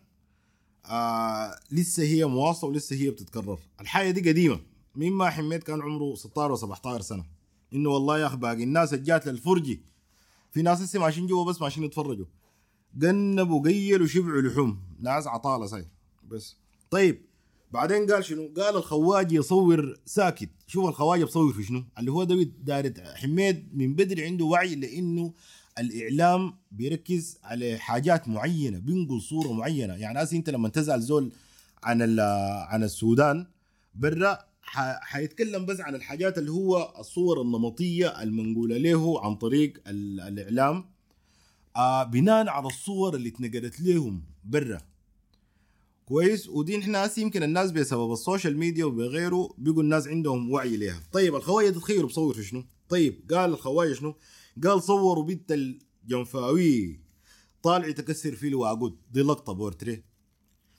آه 0.86 1.60
لسه 1.72 2.04
هي 2.04 2.26
مواصلة 2.26 2.70
ولسه 2.70 2.96
هي 2.96 3.10
بتتكرر. 3.10 3.60
الحاجة 3.82 4.12
دي 4.12 4.30
قديمة. 4.30 4.60
مين 4.96 5.14
ما 5.14 5.30
حميت 5.30 5.64
كان 5.64 5.82
عمره 5.82 6.16
16 6.16 6.58
و17 6.58 7.02
سنة. 7.02 7.33
إنه 7.74 7.90
والله 7.90 8.20
يا 8.20 8.28
أخي 8.28 8.38
باقي. 8.38 8.64
الناس 8.64 8.94
اللي 8.94 9.06
جات 9.06 9.28
للفرجي 9.28 9.82
في 10.52 10.62
ناس 10.62 10.82
لسه 10.82 11.00
ماشيين 11.00 11.28
جوا 11.28 11.46
بس 11.46 11.62
ماشيين 11.62 11.86
يتفرجوا. 11.86 12.26
قنبوا 13.02 13.64
قيلوا 13.64 14.08
شبعوا 14.08 14.42
لحوم. 14.42 14.80
ناس 15.00 15.28
عطالة 15.28 15.66
ساي. 15.66 15.88
بس. 16.28 16.58
طيب. 16.90 17.22
بعدين 17.72 18.12
قال 18.12 18.26
شنو؟ 18.26 18.54
قال 18.58 18.76
الخواج 18.76 19.32
يصور 19.32 20.00
ساكت. 20.06 20.50
شوف 20.68 20.86
الخواج 20.86 21.24
بصور 21.24 21.54
في 21.54 21.64
شنو؟ 21.64 21.84
اللي 22.00 22.12
هو 22.12 22.24
ده 22.24 22.36
داير 22.44 22.94
حميد 23.16 23.78
من 23.78 23.96
بدري 23.96 24.26
عنده 24.26 24.46
وعي 24.46 24.76
لإنه 24.76 25.34
الإعلام 25.80 26.54
بيركز 26.72 27.38
على 27.44 27.78
حاجات 27.78 28.28
معينة 28.28 28.80
بينقل 28.80 29.22
صورة 29.22 29.54
معينة. 29.54 29.94
يعني 29.94 30.22
أنت 30.22 30.50
لما 30.50 30.70
تسال 30.70 31.02
زول 31.02 31.32
عن 31.84 32.20
عن 32.70 32.84
السودان 32.84 33.48
برا 33.96 34.40
حيتكلم 34.64 35.66
بس 35.66 35.80
عن 35.80 35.96
الحاجات 35.96 36.38
اللي 36.38 36.52
هو 36.52 36.94
الصور 37.00 37.42
النمطية 37.42 38.22
المنقولة 38.22 38.78
له 38.78 39.26
عن 39.26 39.36
طريق 39.36 39.74
ال- 39.88 40.20
الإعلام. 40.22 40.86
آه 41.76 42.04
بناء 42.04 42.48
على 42.48 42.68
الصور 42.68 43.16
اللي 43.16 43.30
اتنقلت 43.30 43.82
لهم 43.82 44.24
برا. 44.46 44.78
كويس؟ 46.06 46.50
ودي 46.50 46.78
نحن 46.78 46.96
هسه 46.96 47.22
يمكن 47.22 47.44
الناس 47.44 47.72
بسبب 47.72 48.14
السوشيال 48.14 48.58
ميديا 48.58 48.86
وبغيره 48.86 49.54
بيقوا 49.58 49.82
الناس 49.84 50.08
عندهم 50.08 50.52
وعي 50.52 50.78
ليها. 50.78 51.00
طيب 51.12 51.36
الخواجة 51.36 51.70
تتخيلوا 51.70 52.08
بصور 52.10 52.34
في 52.34 52.44
شنو؟ 52.44 52.64
طيب 52.90 53.32
قال 53.32 53.50
الخواجة 53.50 53.94
شنو؟ 53.94 54.16
قال 54.64 54.84
صوروا 54.84 55.24
بنت 55.24 55.52
الجنفاوي 55.52 57.00
طالع 57.64 57.92
تكسر 57.92 58.36
فيه 58.36 58.48
الواقود 58.48 58.98
دي 59.12 59.22
لقطة 59.22 59.54
بورتريه. 59.54 60.13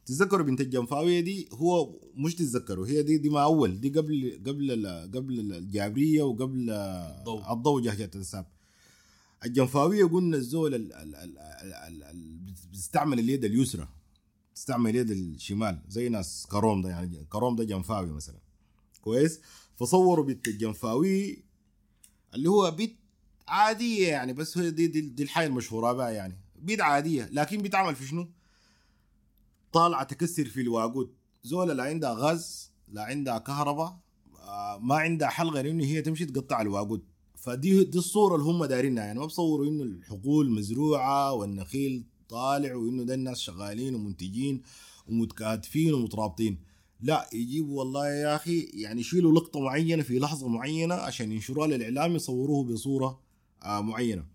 تتذكروا 0.07 0.46
بنت 0.46 0.61
الجنفاوية 0.61 1.20
دي؟ 1.20 1.48
هو 1.52 2.00
مش 2.16 2.34
تتذكروا 2.34 2.86
هي 2.86 3.02
دي 3.02 3.18
دي 3.18 3.28
ما 3.30 3.42
أول 3.42 3.80
دي 3.80 3.88
قبل 3.88 4.40
قبل 4.46 4.72
ال- 4.72 5.11
قبل 5.14 5.40
الجابرية 5.55 6.22
وقبل 6.22 6.70
الضوء. 6.70 7.52
الضوء 7.52 7.82
جهجة 7.82 8.11
الساب 8.14 8.46
الجنفاوية 9.44 10.05
قلنا 10.05 10.36
الزول 10.36 10.74
ال- 10.74 10.92
ال- 10.92 11.14
ال- 11.16 11.38
ال- 11.38 12.02
ال- 12.02 12.40
بتستعمل 12.72 13.18
اليد 13.18 13.44
اليسرى 13.44 13.88
تستعمل 14.55 14.90
اليد 14.90 15.11
الشمال 15.11 15.78
زي 15.88 16.09
ناس 16.09 16.46
كروم 16.50 16.82
ده 16.82 16.88
يعني 16.90 17.26
كروم 17.30 17.57
ده 17.57 17.64
جنفاوي 17.64 18.12
مثلا. 18.12 18.38
كويس؟ 19.00 19.40
فصوروا 19.76 20.24
بنت 20.24 20.48
الجنفاوي 20.48 21.44
اللي 22.34 22.50
هو 22.50 22.70
بيت 22.70 22.96
عادية 23.48 24.09
يعني 24.09 24.32
بس 24.32 24.59
هي 24.59 24.70
دي 24.70 24.86
دي, 24.86 25.00
دي 25.00 25.22
الحاجة 25.22 25.46
المشهورة 25.46 25.92
بها 25.92 26.11
يعني. 26.11 26.36
بيت 26.62 26.80
عادية 26.80 27.28
لكن 27.32 27.62
بيتعمل 27.62 27.94
في 27.94 28.07
شنو؟ 28.07 28.28
طالعه 29.75 30.03
تكسر 30.05 30.45
في 30.45 30.61
الواقود. 30.61 31.11
زوله 31.43 31.72
لا 31.72 31.83
عندها 31.83 32.14
غاز 32.14 32.72
لا 32.89 33.03
عندها 33.03 33.39
كهرباء 33.39 33.99
آه، 34.49 34.79
ما 34.83 34.95
عندها 34.95 35.29
حل 35.29 35.49
غير 35.49 35.70
إنه 35.70 35.85
هي 35.85 36.03
تمشي 36.03 36.27
تقطع 36.27 36.61
الواقود. 36.61 37.03
فدي 37.37 37.85
دي 37.85 37.99
الصورة 37.99 38.35
اللي 38.37 38.47
هم 38.47 38.64
دايرينها 38.64 39.05
يعني 39.05 39.18
ما 39.18 39.27
بصوروا 39.27 39.66
إنه 39.66 39.83
الحقول 39.83 40.51
مزروعة 40.51 41.33
والنخيل 41.33 42.05
طالع 42.29 42.75
وإنه 42.75 43.03
ده 43.03 43.14
الناس 43.14 43.39
شغالين 43.39 43.95
ومنتجين 43.95 44.62
ومتكاتفين 45.09 45.95
ومترابطين. 45.95 46.59
لا 47.01 47.29
يجيبوا 47.33 47.79
والله 47.79 48.09
يا 48.09 48.37
أخي 48.37 48.61
يعني 48.61 49.01
يشيلوا 49.01 49.33
لقطة 49.33 49.61
معينة 49.61 50.03
في 50.03 50.18
لحظة 50.18 50.49
معينة 50.49 50.95
عشان 50.95 51.33
ينشروها 51.33 51.66
للإعلام 51.68 52.16
يصوروه 52.16 52.64
بصورة 52.64 53.20
آه 53.62 53.81
معينة. 53.81 54.34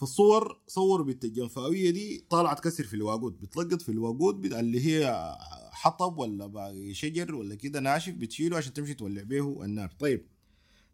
فالصور 0.00 0.60
صوروا 0.66 1.06
بنت 1.06 1.24
الجنفاويه 1.24 1.90
دي 1.90 2.24
طالعة 2.30 2.54
تكسر 2.54 2.84
في 2.84 2.94
الواقود 2.94 3.40
بتلقط 3.40 3.82
في 3.82 3.88
الواقود 3.88 4.52
اللي 4.52 4.86
هي 4.86 5.36
حطب 5.70 6.18
ولا 6.18 6.46
باقي 6.46 6.94
شجر 6.94 7.34
ولا 7.34 7.54
كده 7.54 7.80
ناشف 7.80 8.12
بتشيله 8.12 8.56
عشان 8.56 8.72
تمشي 8.72 8.94
تولع 8.94 9.22
به 9.22 9.64
النار 9.64 9.90
طيب 9.98 10.26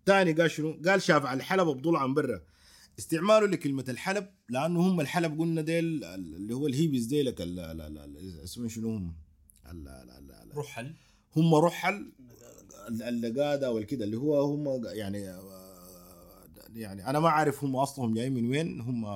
تاني 0.06 0.32
قال 0.32 0.50
شنو؟ 0.50 0.80
قال 0.86 1.02
شاف 1.02 1.26
على 1.26 1.36
الحلبة 1.36 1.74
بضل 1.74 1.96
عن 1.96 2.14
برا 2.14 2.40
استعماله 2.98 3.46
لكلمة 3.46 3.84
الحلب 3.88 4.28
لأنه 4.48 4.80
هم 4.80 5.00
الحلب 5.00 5.40
قلنا 5.40 5.62
ديل 5.62 6.04
اللي 6.04 6.54
هو 6.54 6.66
الهيبز 6.66 7.04
ديلك 7.04 7.40
اسمهم 7.40 8.68
شنو 8.68 8.96
هم؟ 8.96 9.14
رحل 10.56 10.94
هم 11.36 11.54
رحل 11.54 12.12
اللقادة 12.88 13.72
والكده 13.72 14.04
اللي 14.04 14.16
هو 14.16 14.40
هم 14.42 14.84
يعني 14.84 15.36
يعني 16.76 17.10
أنا 17.10 17.20
ما 17.20 17.28
أعرف 17.28 17.64
هم 17.64 17.76
اصلهم 17.76 18.14
جايين 18.14 18.34
من 18.34 18.50
وين. 18.50 18.80
هم 18.80 19.06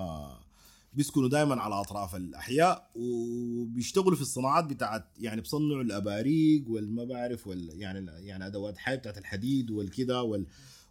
بيسكنوا 0.92 1.28
دائما 1.28 1.62
على 1.62 1.74
أطراف 1.80 2.16
الأحياء 2.16 2.90
وبيشتغلوا 2.94 4.16
في 4.16 4.22
الصناعات 4.22 4.64
بتاعت 4.64 5.04
يعني 5.18 5.40
بصنعوا 5.40 5.82
الأباريق 5.82 6.64
والما 6.68 7.04
بعرف 7.04 7.46
وال 7.46 7.70
يعني 7.80 8.10
يعني 8.10 8.46
أدوات 8.46 8.78
حي 8.78 8.96
بتاعت 8.96 9.18
الحديد 9.18 9.70
والكده 9.70 10.22
وال 10.22 10.46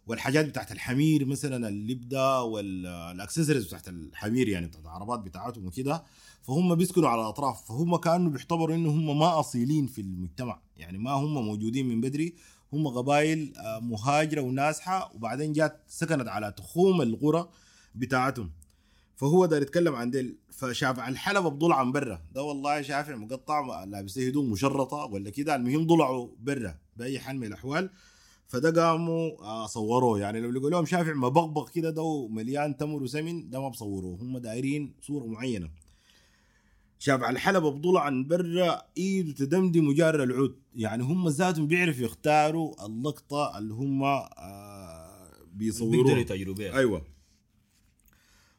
والحاجات 0.06 0.46
بتاعت 0.46 0.72
الحمير 0.72 1.24
مثلا 1.24 1.68
اللبده 1.68 2.42
والاكسسوارز 2.42 3.66
بتاعت 3.66 3.88
الحمير 3.88 4.48
يعني 4.48 4.66
بتاعت 4.66 4.84
العربات 4.84 5.20
بتاعتهم 5.20 5.66
وكده. 5.66 6.04
فهم 6.42 6.74
بيسكنوا 6.74 7.08
على 7.08 7.20
الأطراف. 7.20 7.68
فهم 7.68 7.96
كانوا 7.96 8.30
بيعتبروا 8.30 8.76
إنه 8.76 8.90
هم 8.90 9.18
ما 9.18 9.40
أصيلين 9.40 9.86
في 9.86 10.00
المجتمع. 10.00 10.60
يعني 10.76 10.98
ما 10.98 11.10
هم 11.10 11.34
موجودين 11.34 11.88
من 11.88 12.00
بدري. 12.00 12.34
هم 12.72 12.88
قبائل 12.88 13.52
آه، 13.56 13.78
مهاجرة 13.80 14.40
ونازحة 14.40 15.12
وبعدين 15.14 15.52
جات 15.52 15.80
سكنت 15.88 16.28
على 16.28 16.52
تخوم 16.52 17.02
القرى 17.02 17.48
بتاعتهم. 17.94 18.50
فهو 19.16 19.46
ده 19.46 19.56
يتكلم 19.56 19.94
عن 19.94 20.10
ديل 20.10 20.36
فشاف 20.50 20.98
على 20.98 21.12
الحلبة 21.12 21.48
بضلع 21.50 21.76
عن 21.76 21.92
برا. 21.92 22.22
ده 22.34 22.42
والله 22.42 22.82
شافع 22.82 23.16
مقطع 23.16 23.84
لابس 23.84 24.18
هدوم 24.18 24.50
مشرطة 24.50 24.96
ولا 24.96 25.30
كده 25.30 25.54
المهم 25.56 25.86
ضلعوا 25.86 26.28
برا 26.40 26.74
بأي 26.96 27.18
حال 27.18 27.36
من 27.36 27.46
الأحوال. 27.46 27.90
فده 28.48 28.82
قاموا 28.82 29.30
آه، 29.42 29.66
صوروه 29.66 30.20
يعني 30.20 30.40
لو 30.40 30.50
لقوا 30.50 30.70
لهم 30.70 30.86
شافع 30.86 31.12
مبغبغ 31.12 31.68
كده 31.68 31.90
ده 31.90 32.28
مليان 32.28 32.76
تمر 32.76 33.02
وسمن 33.02 33.50
ده 33.50 33.60
ما 33.60 33.68
بصوروه. 33.68 34.18
هم 34.22 34.38
دايرين 34.38 34.94
صورة 35.02 35.26
معينة. 35.26 35.70
شاف 37.02 37.22
على 37.22 37.34
الحلبة 37.34 37.70
بضلع 37.70 38.00
عن 38.04 38.26
برا 38.28 38.82
إيده 38.96 39.32
تدمدم 39.32 39.88
وجار 39.88 40.22
العود. 40.22 40.56
يعني 40.74 41.02
هم 41.02 41.28
ذاتهم 41.28 41.66
بيعرفوا 41.66 42.04
يختاروا 42.04 42.86
اللقطة 42.86 43.58
اللي 43.58 43.74
هم 43.74 44.02
آه 44.02 45.32
بيصوروها. 45.52 45.96
بيقدروا 45.96 46.18
يتاجروا 46.18 46.54
بيها. 46.54 46.78
أيوه. 46.78 47.04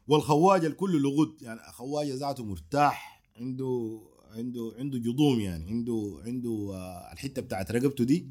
والخواجة 0.08 0.66
الكل 0.66 1.02
لغد. 1.02 1.42
يعني 1.42 1.60
خواجة 1.72 2.14
ذاته 2.14 2.44
مرتاح 2.44 3.22
عنده 3.36 4.00
عنده 4.30 4.72
عنده 4.78 4.98
جضوم 4.98 5.40
يعني 5.40 5.64
عنده 5.70 6.20
عنده 6.26 6.70
آه، 6.74 7.12
الحتة 7.12 7.42
بتاعت 7.42 7.72
رقبته 7.72 8.04
دي 8.04 8.26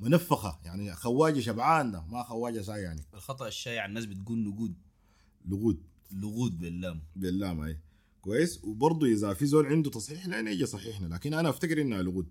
منفخة. 0.00 0.58
يعني 0.64 0.94
خواجة 0.94 1.40
شبعان 1.40 1.90
ده 1.92 2.04
ما 2.08 2.22
خواجة 2.22 2.60
ساي 2.60 2.82
يعني. 2.82 3.00
الخطأ 3.14 3.48
الشائع 3.48 3.86
الناس 3.86 4.06
بتقول 4.06 4.38
نقود 4.38 4.74
لغود. 5.46 5.82
لغود 6.12 6.60
باللام. 6.60 7.00
باللام 7.16 7.60
أي. 7.60 7.78
كويس. 8.22 8.64
وبرضه 8.64 9.06
إذا 9.06 9.34
في 9.34 9.46
زول 9.46 9.66
عنده 9.66 9.90
تصحيح 9.90 10.26
لا 10.26 10.50
يجي 10.50 10.66
صحيحنا. 10.66 11.14
لكن 11.14 11.34
أنا 11.34 11.48
أفتكر 11.48 11.80
انها 11.80 12.02
لغود 12.02 12.26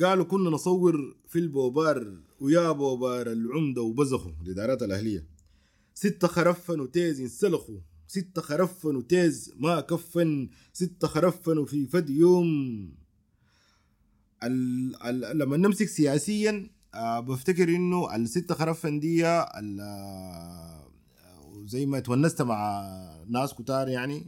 قالوا 0.00 0.24
كنا 0.24 0.50
نصور 0.50 1.16
في 1.28 1.38
البوبار 1.38 2.18
ويا 2.40 2.72
بوبار 2.72 3.32
العمدة 3.32 3.82
وبزخوا 3.82 4.32
الإدارات 4.42 4.82
الأهلية. 4.82 5.26
ستة 5.94 6.28
خرفن 6.28 6.80
وتيز 6.80 7.20
انسلخوا. 7.20 7.78
ستة 8.06 8.42
خرفن 8.42 8.96
وتيز 8.96 9.54
ما 9.56 9.80
كفن. 9.80 10.48
ستة 10.72 11.08
خرفن 11.08 11.64
في 11.64 11.86
فد 11.86 12.10
يوم. 12.10 12.94
ال 14.42 14.96
ال 15.02 15.38
لما 15.38 15.56
نمسك 15.56 15.88
سياسيا 15.88 16.70
آه 16.94 17.20
بفتكر 17.20 17.68
إنه 17.68 18.16
الستة 18.16 18.54
خرفن 18.54 19.00
دي 19.00 19.26
ال- 19.26 19.80
آه، 19.80 20.90
زي 21.66 21.86
ما 21.86 22.00
تونست 22.00 22.42
مع 22.42 22.84
ناس 23.28 23.54
كتار 23.54 23.88
يعني 23.88 24.26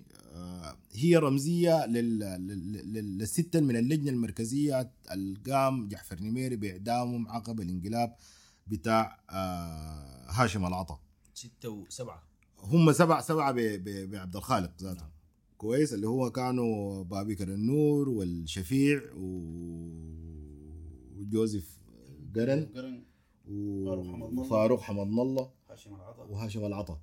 هي 0.93 1.16
رمزية 1.16 1.87
لل... 1.87 2.18
لل... 2.18 2.72
لل- 2.93 3.18
للستة 3.18 3.61
من 3.61 3.76
اللجنة 3.76 4.11
المركزية 4.11 4.93
القام 5.12 5.89
جعفر 5.89 6.20
نميري 6.20 6.57
بإعدامهم 6.57 7.28
عقب 7.28 7.61
الانقلاب 7.61 8.16
بتاع 8.66 9.20
آه، 9.30 10.26
هاشم 10.30 10.66
العطا. 10.66 11.01
ستة 11.34 11.68
وسبعة. 11.68 12.22
هم 12.59 12.93
سبع 12.93 13.20
سبعة 13.20 13.53
ب... 13.53 13.57
ب... 13.59 14.11
بعبد 14.11 14.37
الخالق 14.37 14.72
ذاته 14.82 15.07
كويس 15.59 15.93
اللي 15.95 16.09
هو 16.09 16.30
كانوا 16.30 17.03
بابكر 17.05 17.49
النور 17.49 18.09
والشفيع 18.09 19.01
و... 19.16 19.26
وجوزيف 21.16 21.78
قرن 22.34 22.66
قرن. 22.74 23.05
و... 23.49 23.84
فاروق 23.84 24.07
حمد 24.07 24.22
الله. 24.22 24.41
وفاروق 24.41 24.80
حمد 24.80 25.07
الله 25.18 25.51
هاشم 25.70 25.95
العطا. 25.95 26.22
وهاشم 26.22 26.64
العطا. 26.64 27.01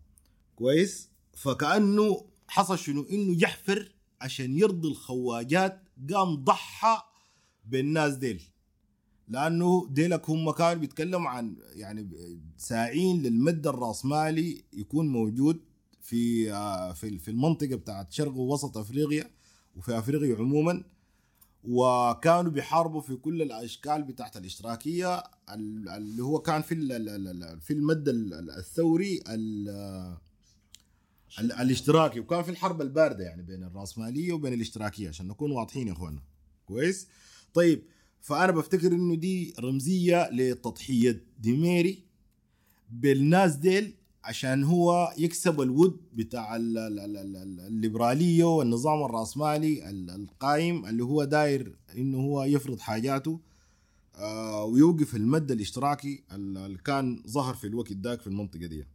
كويس 0.56 1.10
فكأنه 1.34 2.26
حصل 2.48 2.78
شنو؟ 2.80 3.02
إنه 3.12 3.36
جحفر 3.38 3.92
عشان 4.22 4.58
يرضي 4.58 4.88
الخواجات 4.88 5.84
قام 6.14 6.36
ضحى 6.36 6.98
بالناس 7.66 8.14
ديل. 8.16 8.44
لأنه 9.28 9.88
ديلك 9.92 10.30
هم 10.30 10.52
كانوا 10.52 10.74
بيتكلموا 10.74 11.30
عن 11.30 11.56
يعني 11.76 12.10
ساعين 12.58 13.24
للمد 13.24 13.68
الرأسمالي 13.68 14.64
يكون 14.74 15.08
موجود 15.08 15.60
في 16.02 16.54
آه، 16.54 16.94
في 16.94 17.18
في 17.20 17.32
المنطقة 17.32 17.76
بتاعت 17.76 18.12
شرق 18.12 18.36
ووسط 18.38 18.78
أفريقيا 18.78 19.32
وفي 19.76 19.98
أفريقيا 20.00 20.36
عموما. 20.36 20.84
وكانوا 21.64 22.52
بيحاربوا 22.52 23.02
في 23.02 23.16
كل 23.16 23.42
الأشكال 23.42 24.04
بتاعت 24.04 24.38
الاشتراكية 24.38 25.16
ال- 25.50 25.90
اللي 25.90 26.24
هو 26.24 26.40
كان 26.40 26.62
في 26.62 26.76
في 27.62 27.74
المد 27.74 28.10
ال- 28.10 28.34
ال- 28.34 28.50
الثوري 28.52 29.16
ال- 29.30 29.70
ال- 29.70 30.18
الاشتراكي. 31.40 32.20
وكان 32.20 32.44
في 32.44 32.52
الحرب 32.52 32.82
الباردة 32.82 33.24
يعني 33.24 33.44
بين 33.44 33.64
الرأسمالية 33.64 34.34
وبين 34.34 34.54
الاشتراكية 34.54 35.10
عشان 35.10 35.28
نكون 35.28 35.52
واضحين 35.52 35.88
يا 35.88 35.94
اخوانا 35.94 36.22
كويس؟ 36.66 37.08
طيب 37.54 37.84
فأنا 38.22 38.52
بفتكر 38.52 38.92
إنه 38.92 39.16
دي 39.16 39.54
رمزية 39.60 40.30
لتضحية 40.32 41.24
ديميري 41.40 42.04
بالناس 42.90 43.56
ديل 43.56 43.94
عشان 44.24 44.64
هو 44.64 45.14
يكسب 45.18 45.62
الود 45.62 45.98
بتاع 46.14 46.56
ال- 46.56 46.78
ال- 46.78 47.00
ال- 47.00 47.18
ال- 47.18 47.38
ال- 47.38 47.60
الليبرالية 47.60 48.44
والنظام 48.44 49.04
الرأسمالي 49.04 49.90
ال- 49.90 50.10
القايم 50.10 50.86
اللي 50.86 51.04
هو 51.04 51.24
داير 51.24 51.76
إنه 51.98 52.18
هو 52.18 52.44
يفرض 52.44 52.80
حاجاته 52.80 53.40
آه 54.16 54.64
ويوقف 54.64 55.16
المد 55.16 55.52
الاشتراكي 55.52 56.24
اللي 56.32 56.78
كان 56.78 57.24
ظهر 57.28 57.54
في 57.54 57.68
الوقت 57.68 57.94
داك 57.94 58.22
في 58.22 58.28
المنطقة 58.28 58.66
دي. 58.66 58.86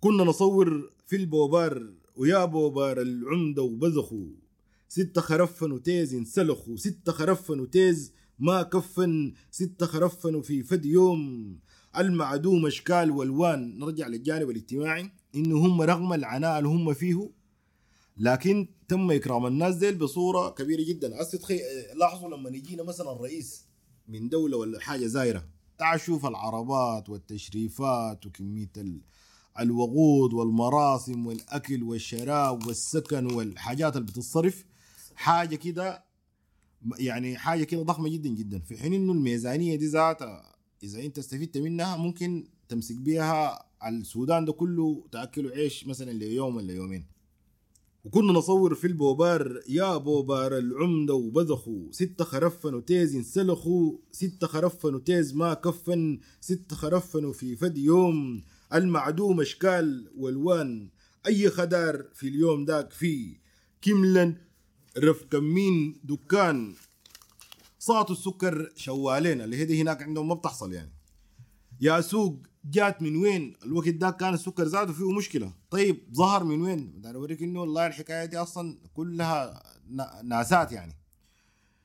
كنا 0.00 0.24
نصور 0.24 0.90
في 1.06 1.16
البوبار 1.16 1.92
ويا 2.16 2.44
بوبار 2.44 3.00
العمدة 3.00 3.62
وبزخوا 3.62 4.26
ستة 4.88 5.20
خرفن 5.20 5.72
وتيز 5.72 6.14
انسلخوا 6.14 6.76
ستة 6.76 7.12
خرفن 7.12 7.60
وتيز 7.60 8.12
ما 8.38 8.62
كفن. 8.62 9.32
ستة 9.50 9.86
خرفن 9.86 10.42
في 10.42 10.62
فد 10.62 10.84
يوم. 10.84 11.58
المعدوم 11.96 12.66
اشكال 12.66 13.10
والوان. 13.10 13.78
نرجع 13.78 14.06
للجانب 14.06 14.50
الاجتماعي. 14.50 15.10
إنه 15.34 15.58
هم 15.58 15.82
رغم 15.82 16.12
العناء 16.12 16.58
اللي 16.58 16.68
هم 16.68 16.94
فيه 16.94 17.30
لكن 18.16 18.68
تم 18.88 19.10
إكرام 19.10 19.46
الناس 19.46 19.74
ديل 19.74 19.98
بصورة 19.98 20.50
كبيرة 20.50 20.84
جدا. 20.88 21.22
هسه 21.22 21.38
تخيل 21.38 21.60
لاحظوا 21.96 22.36
لما 22.36 22.50
يجينا 22.50 22.82
مثلا 22.82 23.12
رئيس 23.12 23.66
من 24.08 24.28
دولة 24.28 24.56
ولا 24.56 24.80
حاجة 24.80 25.06
زايرة. 25.06 25.48
تعال 25.78 26.00
شوف 26.00 26.26
العربات 26.26 27.08
والتشريفات 27.08 28.26
وكمية 28.26 28.72
ال... 28.76 29.00
الوقود 29.60 30.34
والمراسم 30.34 31.26
والأكل 31.26 31.82
والشراب 31.82 32.66
والسكن 32.66 33.34
والحاجات 33.34 33.96
اللي 33.96 34.06
بتتصرف 34.06 34.64
حاجة 35.14 35.56
كده 35.56 36.04
يعني 36.98 37.38
حاجة 37.38 37.64
كده 37.64 37.82
ضخمة 37.82 38.08
جدا 38.08 38.28
جدا. 38.28 38.58
في 38.58 38.76
حين 38.76 38.92
إنه 38.94 39.12
الميزانية 39.12 39.76
دي 39.76 39.86
ذاتها 39.86 40.56
إذا 40.82 41.04
أنت 41.04 41.18
استفدت 41.18 41.58
منها 41.58 41.96
ممكن 41.96 42.44
تمسك 42.68 42.96
بيها 42.96 43.66
السودان 43.88 44.44
ده 44.44 44.52
كله 44.52 45.04
تاكله 45.12 45.50
عيش 45.50 45.86
مثلا 45.86 46.10
ليوم 46.10 46.56
ولا 46.56 46.72
يومين. 46.72 47.06
وكنا 48.04 48.32
نصور 48.32 48.74
في 48.74 48.86
البوبار 48.86 49.60
يا 49.68 49.96
بوبار 49.96 50.58
العمدة 50.58 51.14
وبذخوا. 51.14 51.92
ستة 51.92 52.24
خرفن 52.24 52.74
وتيز 52.74 53.16
انسلخوا 53.16 53.92
ستة 54.12 54.46
خرفن 54.46 54.94
وتيز 54.94 55.34
ما 55.34 55.54
كفن. 55.54 56.20
ستة 56.40 56.76
خرفن 56.76 57.32
في 57.32 57.56
فد 57.56 57.78
يوم. 57.78 58.42
المعدوم 58.74 59.40
اشكال 59.40 60.10
والوان. 60.16 60.88
أي 61.26 61.50
خدار 61.50 62.04
في 62.14 62.28
اليوم 62.28 62.64
داك 62.64 62.92
في 62.92 63.36
كملا 63.82 64.34
رف 64.98 65.24
كمين 65.30 66.00
دكان؟ 66.04 66.74
صاطوا 67.78 68.14
السكر 68.14 68.72
شوالين 68.76 69.40
اللي 69.40 69.56
هي 69.56 69.64
دي 69.64 69.82
هناك 69.82 70.02
عندهم 70.02 70.28
ما 70.28 70.34
بتحصل 70.34 70.72
يعني. 70.72 70.92
يا 71.80 72.00
سوق 72.00 72.42
جات 72.64 73.02
من 73.02 73.16
وين؟ 73.16 73.54
الوقت 73.64 73.88
ده 73.88 74.10
كان 74.10 74.34
السكر 74.34 74.64
زاد 74.68 74.90
وفيه 74.90 75.10
مشكلة. 75.12 75.52
طيب 75.70 75.96
ظهر 76.14 76.44
من 76.44 76.60
وين؟ 76.62 76.86
بدي 76.86 77.14
أوريك 77.14 77.42
إنه 77.42 77.60
والله 77.60 77.86
الحكاية 77.86 78.24
دي 78.24 78.36
أصلا 78.36 78.78
كلها 78.94 79.62
نا- 79.90 80.20
ناسات 80.24 80.72
يعني. 80.72 80.96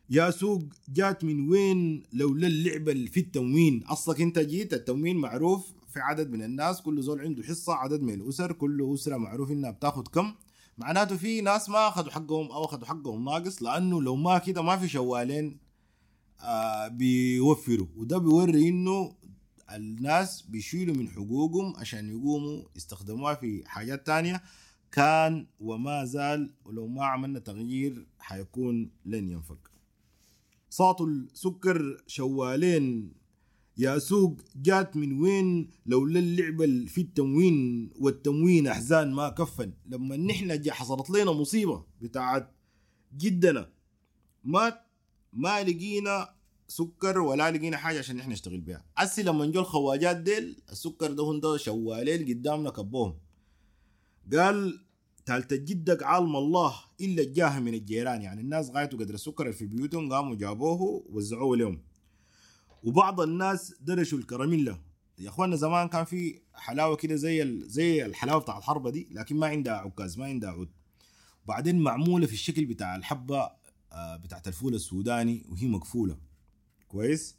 يا 0.10 0.32
سوق 0.32 0.64
جات 0.90 1.24
من 1.24 1.50
وين؟ 1.50 2.04
لولا 2.14 2.48
اللعبة 2.48 2.92
اللي 2.92 3.08
في 3.08 3.20
التموين. 3.20 3.84
اصلك 3.84 4.22
أنت 4.22 4.40
جيت 4.40 4.74
التموين 4.74 5.18
معروف 5.18 5.74
في 5.92 6.00
عدد 6.00 6.32
من 6.32 6.44
الناس 6.44 6.82
كل 6.82 7.02
زول 7.02 7.22
عنده 7.22 7.44
حصة 7.44 7.74
عدد 7.74 8.02
من 8.02 8.14
الأسر 8.14 8.52
كل 8.52 8.94
أسرة 8.94 9.18
معروف 9.18 9.52
إنها 9.52 9.72
بتاخذ 9.72 10.04
كم. 10.04 10.34
معناته 10.78 11.18
في 11.18 11.42
ناس 11.42 11.70
ما 11.70 11.88
أخذوا 11.88 12.12
حقهم 12.12 12.52
أو 12.52 12.66
أخذوا 12.66 12.86
حقهم 12.86 13.26
ناقص 13.26 13.64
لأنه 13.64 14.02
لو 14.02 14.16
ما 14.16 14.38
كده 14.38 14.62
ما 14.62 14.78
في 14.78 14.88
شوالين 14.88 15.58
آه 16.42 16.88
بيوفروا. 16.88 17.88
وده 17.96 18.18
بيوري 18.18 18.70
إنه 18.70 19.16
الناس 19.72 20.42
بيشيلوا 20.42 20.96
من 20.96 21.10
حقوقهم 21.10 21.74
عشان 21.78 22.10
يقوموا 22.10 22.64
يستخدموها 22.76 23.34
في 23.34 23.64
حاجات 23.66 24.06
تانية. 24.08 24.44
كان 24.92 25.48
وما 25.60 26.06
زال 26.06 26.54
ولو 26.66 26.88
ما 26.88 27.06
عملنا 27.06 27.40
تغيير 27.40 28.08
حيكون 28.20 28.92
لن 29.06 29.30
ينفك. 29.30 29.72
صاطوا 30.70 31.08
السكر 31.08 32.04
شوالين 32.08 33.14
يا 33.78 34.00
سوق 34.00 34.42
جات 34.56 34.98
من 34.98 35.22
وين 35.22 35.72
لولا 35.86 36.20
اللعبة 36.20 36.66
في 36.88 37.02
التموين 37.02 37.90
والتموين 38.00 38.68
أحزان 38.68 39.12
ما 39.12 39.30
كفن. 39.30 39.74
لما 39.86 40.18
نحن 40.18 40.62
جا 40.62 40.74
حصلت 40.74 41.10
لنا 41.10 41.32
مصيبة 41.32 41.86
بتاعت 42.02 42.52
جدنا 43.18 43.70
مات 44.44 44.82
ما 45.34 45.64
لقينا 45.64 46.30
سكر 46.68 47.20
ولا 47.20 47.52
لقينا 47.52 47.78
حاجة 47.78 48.00
عشان 48.00 48.16
نحن 48.16 48.32
نشتغل 48.32 48.62
بها 48.62 48.86
أسي 48.98 49.24
لما 49.24 49.46
جو 49.46 49.60
الخواجات 49.60 50.18
ديل 50.18 50.62
السكر 50.72 51.12
ده 51.12 51.40
ده 51.40 51.58
شوالين 51.58 52.28
قدامنا 52.28 52.70
كبوهم. 52.70 53.20
قال 54.34 54.86
تالت 55.26 55.54
جدك 55.54 56.04
عالم 56.04 56.36
الله 56.36 56.76
إلا 57.02 57.22
الجاه 57.24 57.60
من 57.60 57.74
الجيران. 57.74 58.22
يعني 58.22 58.42
الناس 58.42 58.70
غايتوا 58.70 59.00
قدر 59.00 59.14
السكر 59.14 59.52
في 59.52 59.66
بيوتهم 59.66 60.14
قاموا 60.14 60.36
جابوه 60.36 60.82
ووزعوه 60.82 61.58
لهم. 61.58 61.82
وبعض 62.84 63.22
الناس 63.22 63.74
درشوا 63.82 64.18
الكراميلا 64.18 64.78
يا 65.20 65.30
اخوانا 65.30 65.56
زمان 65.56 65.88
كان 65.88 66.06
في 66.06 66.42
حلاوة 66.54 66.96
كده 66.96 67.16
زي 67.16 67.62
زي 67.70 68.06
الحلاوة 68.06 68.42
بتاع 68.42 68.58
الحربة 68.58 68.90
دي 68.90 69.08
لكن 69.12 69.36
ما 69.36 69.48
عندها 69.48 69.74
عكاز 69.74 70.18
ما 70.20 70.26
عندها 70.26 70.50
عود. 70.50 70.70
بعدين 71.46 71.80
معمولة 71.80 72.28
في 72.28 72.34
الشكل 72.34 72.66
بتاع 72.66 72.96
الحبة 72.96 73.52
آه، 73.92 74.16
بتاعت 74.18 74.48
الفول 74.48 74.76
السوداني 74.76 75.46
وهي 75.50 75.68
مقفولة. 75.68 76.18
كويس؟ 76.88 77.36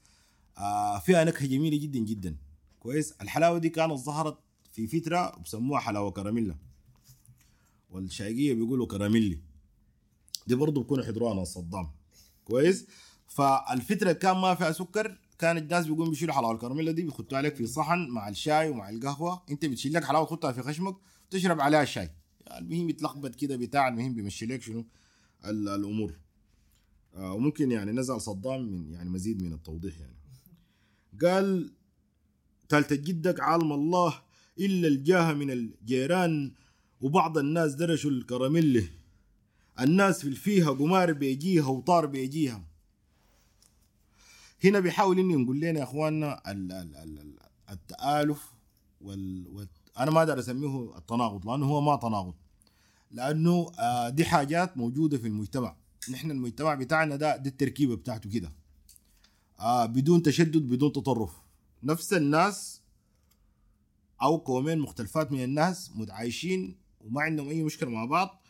آه 0.59 0.99
فيها 0.99 1.25
نكهة 1.25 1.47
جميلة 1.47 1.77
جدا 1.77 1.99
جدا. 1.99 2.37
كويس؟ 2.81 3.13
الحلاوة 3.13 3.59
دي 3.59 3.69
كانت 3.69 3.93
ظهرت 3.93 4.39
في 4.73 4.87
فترة 4.87 5.39
وبسموها 5.39 5.81
حلاوة 5.81 6.11
كراميلا 6.11 6.57
والشايقية 7.91 8.55
بيقولوا 8.55 8.87
كراميلي 8.87 9.39
دي 10.47 10.55
برضه 10.55 10.83
بكونوا 10.83 11.05
حضروها 11.05 11.45
صدام 11.45 11.91
كويس؟ 12.45 12.87
فالفترة 13.27 14.13
كان 14.13 14.37
ما 14.37 14.55
فيها 14.55 14.73
سكر 14.73 15.19
كان 15.43 15.59
الناس 15.59 15.87
بيقوموا 15.87 16.11
بيشيلوا 16.11 16.35
حلاوة 16.35 16.53
الكراميلا 16.55 16.93
دي 16.93 17.03
بيحطوها 17.03 17.39
عليك 17.39 17.55
في 17.57 17.67
صحن 17.67 18.09
مع 18.09 18.29
الشاي 18.29 18.69
ومع 18.69 18.91
القهوة. 18.91 19.43
انت 19.51 19.65
بتشيل 19.65 19.93
لك 19.93 20.05
حلاوة 20.05 20.27
تحطها 20.27 20.53
في 20.53 20.63
خشمك 20.63 20.97
وتشرب 21.29 21.61
عليها 21.61 21.83
الشاي 21.83 22.11
يعني 22.47 22.67
المهم 22.67 22.89
يتلخبط 22.89 23.35
كده 23.35 23.57
بتاع 23.57 23.89
المهم 23.89 24.15
بيمشي 24.15 24.47
لك 24.47 24.63
شنو؟ 24.63 24.87
ال- 25.45 25.69
الأمور. 25.69 26.19
آه 27.15 27.33
وممكن 27.33 27.71
يعني 27.71 27.93
نزل 27.93 28.21
صدام 28.21 28.63
من 28.73 28.91
يعني 28.93 29.11
مزيد 29.11 29.43
من 29.43 29.53
التوضيح 29.53 29.95
يعني. 30.01 30.17
قال 31.23 31.73
تالت 32.69 32.93
جدك 32.93 33.41
عالم 33.41 33.73
الله 33.73 34.23
إلا 34.59 34.89
الجاه 34.89 35.33
من 35.33 35.51
الجيران 35.51 36.53
وبعض 37.01 37.39
الناس 37.39 37.75
درشوا 37.75 38.11
الكراميلي 38.11 38.85
الناس 39.81 40.21
في 40.21 40.29
الفيها 40.29 40.71
قمار 40.71 41.13
بيجيها 41.13 41.67
وطار 41.67 42.07
بيجيها. 42.07 42.72
هنا 44.65 44.81
بيحاول 44.81 45.19
إنه 45.19 45.35
نقول 45.37 45.61
لنا 45.61 45.79
يا 45.79 45.85
إخواننا 45.85 46.51
ال- 46.51 46.73
ال- 46.73 46.97
ال- 46.97 47.19
ال- 47.19 47.39
التآلف 47.71 48.53
وال... 49.01 49.49
وال... 49.49 49.69
أنا 49.99 50.11
ما 50.11 50.19
أقدر 50.19 50.39
أسميه 50.39 50.97
التناقض 50.99 51.47
لأنه 51.49 51.67
هو 51.67 51.81
ما 51.81 51.97
تناقض. 51.97 52.35
لأنه 53.11 53.71
آه 53.79 54.09
دي 54.09 54.25
حاجات 54.25 54.77
موجودة 54.77 55.19
في 55.19 55.27
المجتمع. 55.27 55.77
نحن 56.11 56.31
المجتمع 56.31 56.75
بتاعنا 56.75 57.17
ده 57.17 57.37
دي 57.37 57.49
التركيبة 57.49 57.97
بتاعته 57.97 58.31
كده. 58.31 58.53
آه 59.61 59.87
بدون 59.87 60.23
تشدد 60.23 60.63
بدون 60.69 60.93
تطرف. 60.93 61.31
نفس 61.83 62.13
الناس 62.13 62.81
أو 64.23 64.37
قومين 64.37 64.79
مختلفات 64.79 65.33
من 65.33 65.45
الناس 65.45 65.91
متعايشين 65.95 66.77
وما 67.01 67.23
عندهم 67.23 67.49
أي 67.49 67.63
مشكلة 67.63 67.91
مع 67.91 68.05
بعض. 68.05 68.43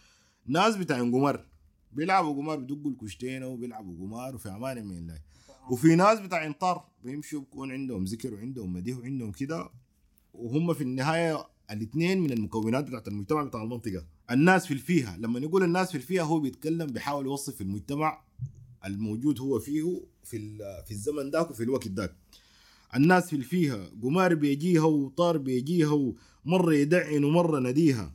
ناس 0.47 0.77
بتاع 0.77 0.99
قمار 0.99 1.45
بيلعبوا 1.93 2.35
قمار 2.35 2.59
بدقوا 2.59 2.91
الكشتين 2.91 3.43
وبيلعبوا 3.43 4.07
قمار 4.07 4.35
وفي 4.35 4.49
أمان 4.49 4.87
من 4.87 4.99
الله. 4.99 5.19
وفي 5.71 5.95
ناس 5.95 6.21
بتاع 6.21 6.47
إنطار 6.47 6.85
بيمشوا 7.05 7.41
بيكون 7.41 7.73
عندهم 7.73 8.05
ذكر 8.05 8.35
وعندهم 8.35 8.73
مديح 8.73 8.99
وعندهم 8.99 9.33
كده 9.33 9.71
وهم 10.35 10.75
في 10.75 10.81
النهاية 10.81 11.47
الاثنين 11.71 12.21
من 12.21 12.33
المكونات 12.33 12.85
بتاعت 12.85 13.09
المجتمع 13.09 13.43
بتاع 13.43 13.63
المنطقة. 13.63 14.05
الناس 14.31 14.67
في 14.67 14.75
الفيها 14.75 15.17
لما 15.17 15.41
نقول 15.41 15.63
الناس 15.63 15.91
في 15.91 15.95
الفيها 15.97 16.23
هو 16.23 16.41
بيتكلم 16.41 16.87
بيحاول 16.87 17.25
يوصف 17.27 17.61
المجتمع 17.61 18.23
الموجود 18.85 19.41
هو 19.41 19.59
فيه 19.59 20.01
في 20.25 20.59
في 20.87 20.91
الزمن 20.91 21.31
ذاك 21.31 21.51
وفي 21.51 21.63
الوقت 21.63 21.89
ذاك 21.89 22.15
الناس 22.97 23.27
في 23.31 23.37
الفيها 23.37 23.91
قمار 24.03 24.35
بيجيها 24.35 24.83
وطار 24.85 25.39
بيجيها 25.39 26.13
ومرة 26.47 26.75
يدعن 26.75 27.25
ومرة 27.25 27.61
نديها. 27.61 28.13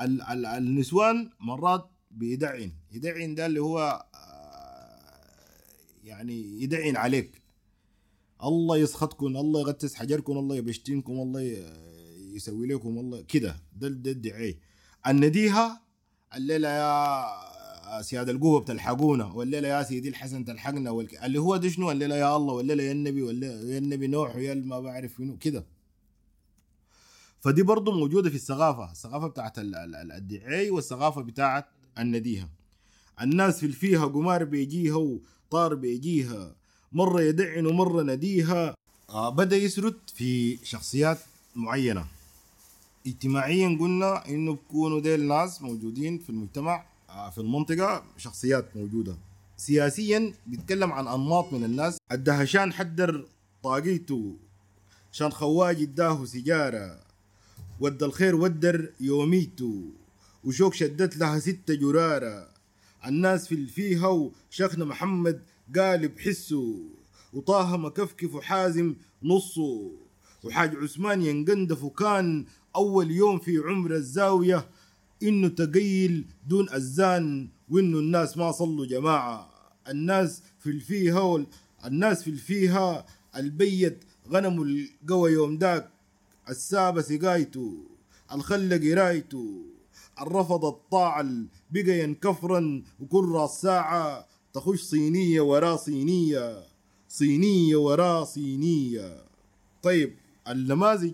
ال- 0.00 0.22
ال- 0.22 0.46
النسوان 0.46 1.30
مرات 1.40 1.90
بيدعن. 2.10 2.72
يدعن 2.92 3.34
ده 3.34 3.46
اللي 3.46 3.60
هو 3.60 4.06
يعني 6.04 6.62
يدعن 6.62 6.96
عليك. 6.96 7.42
الله 8.44 8.76
يسخطكم 8.76 9.26
الله 9.26 9.60
يغتس 9.60 9.94
حجركم 9.94 10.38
الله 10.38 10.56
يبشتنكم 10.56 11.12
الله 11.12 11.40
يسوي 12.34 12.66
لكم 12.66 12.98
الله 12.98 13.20
كده. 13.22 13.56
ده 13.76 13.88
ده 13.88 14.10
الدعاء 14.10 14.54
النديها 15.06 15.82
الليلة 16.34 16.68
يا 16.68 18.02
سيادة 18.02 18.32
القوة 18.32 18.60
بتلحقونا 18.60 19.24
والليلة 19.24 19.68
يا 19.68 19.82
سيدي 19.82 20.08
الحسن 20.08 20.44
تلحقنا 20.44 20.90
والك... 20.90 21.24
اللي 21.24 21.38
هو 21.40 21.56
ده 21.56 21.68
شنو؟ 21.68 21.90
الليلة 21.90 22.16
يا 22.16 22.36
الله 22.36 22.54
والليلة 22.54 22.82
يا 22.82 22.92
النبي 22.92 23.22
والليلة 23.22 23.54
يا 23.72 23.78
النبي 23.78 24.06
نوح 24.06 24.36
ويا 24.36 24.54
ما 24.54 24.80
بعرف 24.80 25.20
منو 25.20 25.36
كده. 25.36 25.66
فدي 27.40 27.62
برضه 27.62 27.92
موجودة 27.92 28.30
في 28.30 28.36
الثقافة 28.36 28.90
الثقافة 28.92 29.26
بتاعت 29.26 29.58
ال- 29.58 29.74
ال- 29.74 29.94
ال- 29.96 30.12
الدعاء 30.12 30.70
والثقافة 30.70 31.22
بتاعت 31.22 31.66
النديها 31.98 32.48
الناس 33.22 33.58
في 33.60 33.66
الفيها 33.66 34.06
قمار 34.06 34.44
بيجيها 34.44 35.18
وطار 35.50 35.74
بيجيها 35.74 36.54
مرة 36.92 37.22
يدعن 37.22 37.66
ومرة 37.66 38.02
نديها. 38.02 38.74
آه 39.10 39.30
بدأ 39.30 39.56
يسرد 39.56 39.98
في 40.14 40.58
شخصيات 40.64 41.18
معينة. 41.56 42.06
اجتماعيا 43.06 43.78
قلنا 43.80 44.28
إنه 44.28 44.52
بكونوا 44.54 45.00
ديل 45.00 45.28
ناس 45.28 45.62
موجودين 45.62 46.18
في 46.18 46.30
المجتمع 46.30 46.84
آه، 47.08 47.30
في 47.30 47.38
المنطقة 47.38 48.04
شخصيات 48.16 48.76
موجودة. 48.76 49.16
سياسيا 49.56 50.32
بيتكلم 50.46 50.92
عن 50.92 51.08
أنماط 51.08 51.52
من 51.52 51.64
الناس. 51.64 51.98
الدهشان 52.12 52.72
حدر 52.72 53.26
طاقيته. 53.62 54.36
شان 55.12 55.32
خواج 55.32 55.82
اداه 55.82 56.24
سيجارة. 56.24 57.00
ود 57.80 58.02
الخير 58.02 58.34
ودر 58.34 58.92
يوميته. 59.00 59.90
وشوك 60.44 60.74
شدت 60.74 61.16
لها 61.16 61.38
ستة 61.38 61.74
جرارة. 61.74 62.59
الناس 63.06 63.48
في 63.48 63.54
الفيها 63.54 64.06
وشيخنا 64.08 64.84
محمد 64.84 65.42
قالب 65.76 66.18
حسه 66.18 66.78
وطه 67.32 67.76
مكفكف 67.76 68.34
وحازم 68.34 68.94
نصه. 69.22 69.90
وحاج 70.44 70.76
عثمان 70.76 71.22
ينقندف 71.22 71.84
وكان 71.84 72.44
أول 72.76 73.10
يوم 73.10 73.38
في 73.38 73.58
عمر 73.58 73.94
الزاوية 73.94 74.68
إنه 75.22 75.48
تقيل 75.48 76.26
دون 76.46 76.70
أذان 76.70 77.48
وإنه 77.68 77.98
الناس 77.98 78.36
ما 78.36 78.52
صلوا 78.52 78.86
جماعة. 78.86 79.50
الناس 79.88 80.42
في 80.58 80.70
الفيها 80.70 81.46
الناس 81.84 82.22
في 82.22 82.30
الفيها 82.30 83.06
البيت 83.36 84.04
غنم 84.28 84.62
القوى 84.62 85.32
يوم 85.32 85.58
داك 85.58 85.90
السابة 86.48 87.02
سقايته 87.02 87.84
الخل 88.32 88.90
قرايته 88.90 89.64
الرفض 90.20 90.64
الطاعة 90.64 91.26
بقى 91.72 92.00
ينكفرا 92.00 92.82
وكل 93.00 93.28
راس 93.28 93.60
ساعة 93.60 94.26
تخش 94.52 94.80
صينية 94.82 95.40
ورا 95.40 95.76
صينية 95.76 96.64
صينية 97.08 97.76
ورا 97.76 98.24
صينية. 98.24 99.24
طيب 99.82 100.14
النماذج 100.48 101.12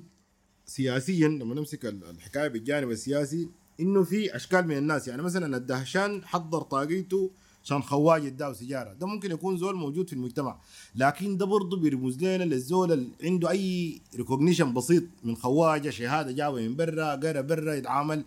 سياسيا 0.67 1.29
لما 1.29 1.55
نمسك 1.55 1.87
ال- 1.87 2.11
الحكاية 2.11 2.49
بالجانب 2.49 2.91
السياسي 2.91 3.49
إنه 3.81 4.03
في 4.03 4.37
أشكال 4.37 4.67
من 4.69 4.77
الناس. 4.77 5.09
يعني 5.09 5.23
مثلا 5.23 5.57
الدهشان 5.57 6.25
حضر 6.25 6.63
طاقيته 6.63 7.31
عشان 7.65 7.83
خواج 7.83 8.27
اداه 8.27 8.53
سيجارة. 8.53 8.93
ده 8.93 9.07
ممكن 9.07 9.31
يكون 9.31 9.57
زول 9.57 9.75
موجود 9.77 10.07
في 10.09 10.13
المجتمع. 10.13 10.61
لكن 10.95 11.37
ده 11.37 11.47
برضه 11.47 11.77
بيرمز 11.77 12.19
لنا 12.25 12.45
للزول 12.45 12.93
اللي 12.93 13.09
عنده 13.23 13.51
أي 13.51 14.01
recognition 14.17 14.75
بسيط 14.75 15.05
من 15.25 15.37
خواجة 15.37 15.91
شهادة 15.91 16.33
جابها 16.33 16.69
من 16.69 16.77
برا 16.77 17.15
قرأ 17.15 17.41
برا 17.41 17.75
يتعامل 17.75 18.25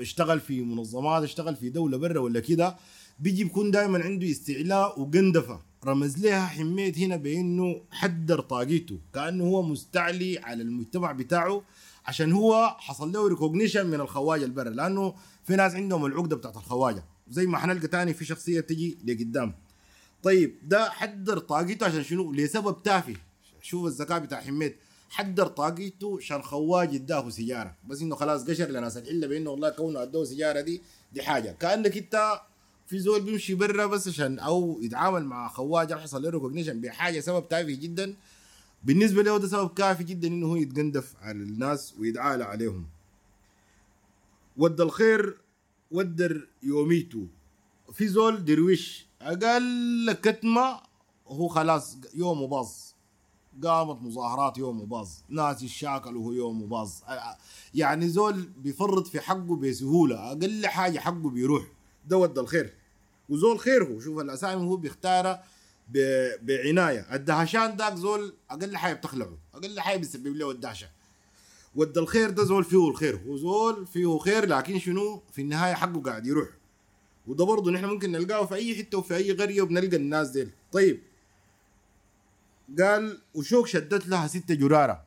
اشتغل 0.00 0.40
في 0.40 0.62
منظمات 0.62 1.22
اشتغل 1.22 1.56
في 1.56 1.70
دولة 1.70 1.96
برا 1.98 2.20
ولا 2.20 2.40
كده 2.40 2.76
بيجي 3.18 3.44
بيكون 3.44 3.70
دائما 3.70 4.04
عنده 4.04 4.30
استعلاء 4.30 5.00
وقندفة. 5.00 5.60
رمز 5.84 6.18
لها 6.18 6.46
حميت 6.46 6.98
هنا 6.98 7.16
بإنه 7.16 7.80
حدر 7.90 8.40
طاقيته 8.40 8.98
كأنه 9.14 9.44
هو 9.44 9.62
مستعلي 9.62 10.38
على 10.38 10.62
المجتمع 10.62 11.12
بتاعه 11.12 11.62
عشان 12.06 12.32
هو 12.32 12.76
حصل 12.78 13.12
له 13.12 13.28
ريكوجنيشن 13.28 13.86
من 13.86 14.00
الخواجة 14.00 14.44
البرا 14.44 14.70
لأنه 14.70 15.14
في 15.44 15.56
ناس 15.56 15.74
عندهم 15.74 16.06
العقدة 16.06 16.36
بتاعت 16.36 16.56
الخواجة. 16.56 17.04
زي 17.28 17.46
ما 17.46 17.58
حنلقى 17.58 17.86
تاني 17.86 18.14
في 18.14 18.24
شخصية 18.24 18.60
تجي 18.60 18.98
لقدام. 19.04 19.54
طيب 20.22 20.58
ده 20.62 20.90
حدر 20.90 21.38
طاقته 21.38 21.86
عشان 21.86 22.02
شنو؟ 22.04 22.32
لسبب 22.32 22.82
تافه. 22.82 23.14
شوف 23.62 23.86
الذكاء 23.86 24.18
بتاع 24.18 24.40
حميد 24.40 24.74
حدر 25.12 25.46
طاقته 25.46 26.16
عشان 26.18 26.42
خواج 26.42 26.94
اداه 26.94 27.30
سيجاره 27.30 27.76
بس 27.88 28.02
إنه 28.02 28.14
خلاص 28.16 28.44
قشر 28.44 28.68
لناس 28.68 28.96
العله 28.96 29.26
بإنه 29.26 29.50
والله 29.50 29.70
كونه 29.70 30.02
ادوه 30.02 30.24
سيجاره 30.24 30.60
دي 30.60 30.82
دي 31.12 31.22
حاجة. 31.22 31.56
كأنك 31.60 31.96
إنت 31.96 32.40
في 32.86 32.98
زول 32.98 33.20
بيمشي 33.22 33.54
برا 33.54 33.86
بس 33.86 34.08
عشان 34.08 34.38
أو 34.38 34.80
يتعامل 34.82 35.24
مع 35.24 35.48
خواج 35.48 35.90
يحصل 35.90 36.22
له 36.22 36.30
recognition 36.30 36.80
بحاجة 36.80 37.20
سبب 37.20 37.48
تافه 37.48 37.72
جدا. 37.72 38.14
بالنسبة 38.84 39.22
له 39.22 39.38
ده 39.38 39.48
سبب 39.48 39.74
كافي 39.74 40.04
جدا 40.04 40.28
إنه 40.28 40.46
هو 40.46 40.56
يتقندف 40.56 41.14
على 41.22 41.38
الناس 41.38 41.94
ويتعالى 41.98 42.44
عليهم. 42.44 42.86
ود 44.56 44.80
الخير 44.80 45.38
ودر 45.90 46.48
يوميته 46.62 47.26
في 47.92 48.08
زول 48.08 48.44
درويش 48.44 49.06
أقل 49.22 50.12
كتمة 50.12 50.80
هو 51.26 51.48
خلاص 51.48 51.96
يومه 52.14 52.46
باظ. 52.46 52.91
قامت 53.64 54.02
مظاهرات 54.02 54.58
يومه 54.58 54.84
باظ 54.86 55.08
ناس 55.28 55.62
يشاكلوا 55.62 56.24
هو 56.24 56.32
يومه 56.32 56.66
باظ 56.66 56.90
يعني 57.74 58.08
زول 58.08 58.48
بيفرط 58.56 59.06
في 59.06 59.20
حقه 59.20 59.56
بسهولة. 59.56 60.32
أقل 60.32 60.66
حاجة 60.66 60.98
حقه 60.98 61.30
بيروح. 61.30 61.64
ده 62.06 62.16
ود 62.18 62.38
الخير. 62.38 62.74
وزول 63.28 63.58
خير 63.58 63.84
هو. 63.84 64.00
شوف 64.00 64.18
الاسامي 64.18 64.62
هو 64.66 64.76
بيختارها 64.76 65.44
ب- 65.88 66.46
بعناية. 66.46 67.14
الدهشان 67.14 67.76
داك 67.76 67.94
زول 67.94 68.34
أقل 68.50 68.76
حاجة 68.76 68.94
بتخلعه. 68.94 69.38
أقل 69.54 69.80
حاجة 69.80 69.96
بيسبب 69.96 70.36
له 70.36 70.50
الدهشة. 70.50 70.88
ود 71.76 71.98
الخير 71.98 72.30
ده 72.30 72.44
زول 72.44 72.64
فيه 72.64 72.88
الخير. 72.88 73.20
هو 73.26 73.36
زول 73.36 73.86
فيه 73.86 74.18
خير 74.18 74.46
لكن 74.46 74.78
شنو؟ 74.78 75.22
في 75.32 75.42
النهاية 75.42 75.74
حقه 75.74 76.00
قاعد 76.00 76.26
يروح. 76.26 76.48
وده 77.26 77.44
برضه 77.44 77.70
نحن 77.70 77.84
ممكن 77.84 78.12
نلقاه 78.12 78.46
في 78.46 78.54
أي 78.54 78.76
حتة 78.76 78.98
وفي 78.98 79.16
أي 79.16 79.32
قرية 79.32 79.62
وبنلقى 79.62 79.96
الناس 79.96 80.28
ديل. 80.30 80.50
طيب. 80.72 81.00
قال 82.80 83.18
وشوك 83.34 83.66
شدت 83.66 84.06
لها 84.08 84.26
ستة 84.26 84.54
جرارة. 84.54 85.04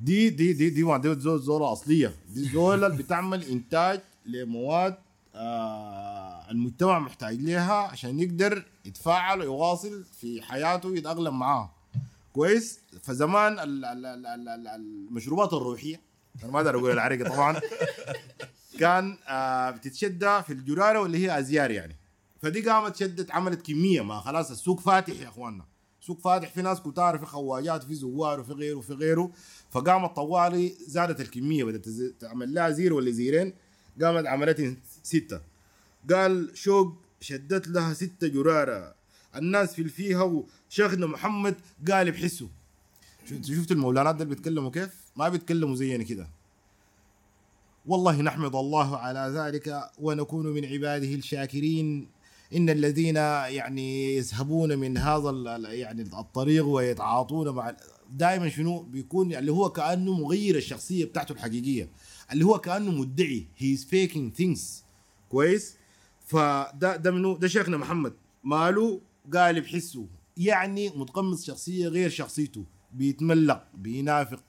دي 0.00 0.30
دي 0.30 0.52
دي 0.52 0.70
دي 0.70 0.98
دي 0.98 1.14
زول 1.20 1.40
زولة 1.40 1.72
أصلية. 1.72 2.14
دي 2.28 2.48
زولة 2.48 2.86
اللي 2.86 3.02
بتعمل 3.02 3.44
إنتاج 3.44 4.00
لمواد 4.26 4.96
آه 5.34 6.50
المجتمع 6.50 6.98
محتاج 6.98 7.40
لها 7.40 7.72
عشان 7.74 8.20
يقدر 8.20 8.64
يتفاعل 8.84 9.40
ويواصل 9.40 10.04
في 10.04 10.42
حياته 10.42 10.88
ويتأقلم 10.88 11.38
معاها. 11.38 11.74
كويس؟ 12.32 12.80
فزمان 13.02 13.52
ال- 13.52 13.84
ال- 13.84 14.06
ال- 14.06 14.26
ال- 14.26 14.48
ال- 14.48 14.68
المشروبات 14.68 15.52
الروحية 15.52 16.00
أنا 16.44 16.52
ما 16.52 16.58
أقدر 16.58 16.78
أقول 16.78 16.90
العرقي 16.90 17.24
طبعا 17.24 17.60
كان 18.78 19.18
آه 19.28 19.70
بتتشدى 19.70 20.42
في 20.42 20.52
الجرارة 20.52 20.98
واللي 21.00 21.18
هي 21.18 21.38
أزيار 21.38 21.70
يعني. 21.70 21.96
فدي 22.42 22.60
قامت 22.70 22.96
شدت 22.96 23.30
عملت 23.30 23.66
كمية 23.66 24.00
ما 24.00 24.20
خلاص 24.20 24.50
السوق 24.50 24.80
فاتح 24.80 25.20
يا 25.20 25.28
إخواننا. 25.28 25.64
سوق 26.06 26.20
فاتح 26.20 26.48
في 26.48 26.62
ناس 26.62 26.80
كتار 26.80 27.18
في 27.18 27.26
خواجات 27.26 27.82
في 27.82 27.94
زوار 27.94 28.40
وفي 28.40 28.52
غيره 28.52 28.74
وفي 28.74 28.92
غيره. 28.92 29.30
فقامت 29.70 30.16
طوالي 30.16 30.74
زادت 30.86 31.20
الكمية 31.20 31.64
بدأت 31.64 31.88
تعمل 32.20 32.54
لها 32.54 32.70
زير 32.70 32.92
ولا 32.92 33.10
زيرين 33.10 33.52
قامت 34.02 34.26
عملت 34.26 34.76
ستة. 35.02 35.40
قال 36.10 36.50
شوق 36.54 36.94
شدت 37.20 37.68
لها 37.68 37.94
ستة 37.94 38.28
جرارة. 38.28 38.94
الناس 39.36 39.74
في 39.74 39.82
الفيها 39.82 40.22
وشيخنا 40.22 41.06
محمد 41.06 41.54
قال 41.90 42.10
بحسه. 42.10 42.48
شفت 43.30 43.44
شفت 43.44 43.72
المولانات 43.72 44.14
ده 44.16 44.24
بيتكلموا 44.24 44.70
كيف؟ 44.70 44.94
ما 45.16 45.28
بيتكلموا 45.28 45.74
زينا 45.74 46.04
كده. 46.04 46.28
والله 47.86 48.22
نحمد 48.22 48.54
الله 48.54 48.96
على 48.96 49.32
ذلك 49.38 49.90
ونكون 49.98 50.46
من 50.46 50.64
عباده 50.64 51.14
الشاكرين. 51.14 52.08
إن 52.56 52.70
الذين 52.70 53.16
يعني 53.16 54.16
يذهبون 54.16 54.78
من 54.78 54.98
هذا 54.98 55.30
يعني 55.56 56.02
الطريق 56.02 56.66
ويتعاطون 56.66 57.48
مع 57.48 57.76
دائما 58.10 58.48
شنو؟ 58.48 58.82
بيكون 58.82 59.34
اللي 59.34 59.52
هو 59.52 59.70
كأنه 59.70 60.12
مغير 60.12 60.56
الشخصية 60.56 61.04
بتاعته 61.04 61.32
الحقيقية. 61.32 61.88
اللي 62.32 62.44
هو 62.44 62.58
كأنه 62.58 62.90
مدعي. 62.90 63.46
he 63.56 63.74
is 63.74 63.84
faking 63.84 64.34
things 64.34 64.84
كويس؟ 65.28 65.76
فده 66.26 66.96
ده 66.96 67.10
منو؟ 67.10 67.36
ده 67.36 67.48
شيخنا 67.48 67.76
محمد. 67.76 68.12
ماله؟ 68.44 69.00
قالب 69.34 69.66
حسه 69.66 70.06
يعني 70.36 70.88
متقمص 70.88 71.44
شخصية 71.44 71.88
غير 71.88 72.10
شخصيته. 72.10 72.64
بيتملق 72.92 73.64
بينافق 73.74 74.42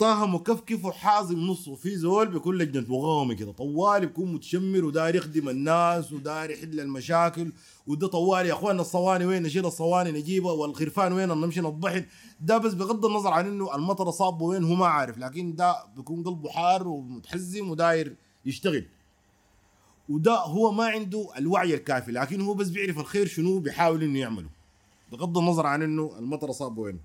طه 0.00 0.26
مكفكف 0.26 0.84
وحازم 0.84 1.38
نصه 1.38 1.74
في 1.74 1.96
زول 1.96 2.28
بيكون 2.28 2.58
لجنه 2.58 2.84
مغامه 2.88 3.34
كده. 3.34 3.52
طوال 3.52 4.06
بيكون 4.06 4.32
متشمر 4.32 4.84
وداير 4.84 5.14
يخدم 5.14 5.48
الناس 5.48 6.12
وداير 6.12 6.50
يحل 6.50 6.80
المشاكل 6.80 7.52
وده 7.86 8.06
طوال 8.06 8.46
يا 8.46 8.52
اخواننا 8.52 8.82
الصواني 8.82 9.24
وين؟ 9.26 9.42
نشيل 9.42 9.66
الصواني 9.66 10.12
نجيبها 10.12 10.52
والخرفان 10.52 11.12
وين؟ 11.12 11.28
نمشي 11.28 11.60
نضحك. 11.60 12.08
ده 12.40 12.58
بس 12.58 12.74
بغض 12.74 13.06
النظر 13.06 13.30
عن 13.30 13.46
إنه 13.46 13.74
المطر 13.74 14.10
صابه 14.10 14.44
وين 14.44 14.64
هو 14.64 14.74
ما 14.74 14.86
عارف 14.86 15.18
لكن 15.18 15.54
ده 15.54 15.84
بيكون 15.96 16.24
قلبه 16.24 16.50
حار 16.50 16.88
ومتحزم 16.88 17.70
وداير 17.70 18.16
يشتغل. 18.46 18.86
وده 20.08 20.34
هو 20.36 20.72
ما 20.72 20.84
عنده 20.84 21.28
الوعي 21.38 21.74
الكافي 21.74 22.12
لكن 22.12 22.40
هو 22.40 22.54
بس 22.54 22.68
بيعرف 22.68 22.98
الخير 22.98 23.26
شنو 23.26 23.58
بيحاول 23.58 24.02
إنه 24.02 24.18
يعمله. 24.18 24.48
بغض 25.12 25.38
النظر 25.38 25.66
عن 25.66 25.82
إنه 25.82 26.18
المطر 26.18 26.52
صابه 26.52 26.82
وين. 26.82 27.00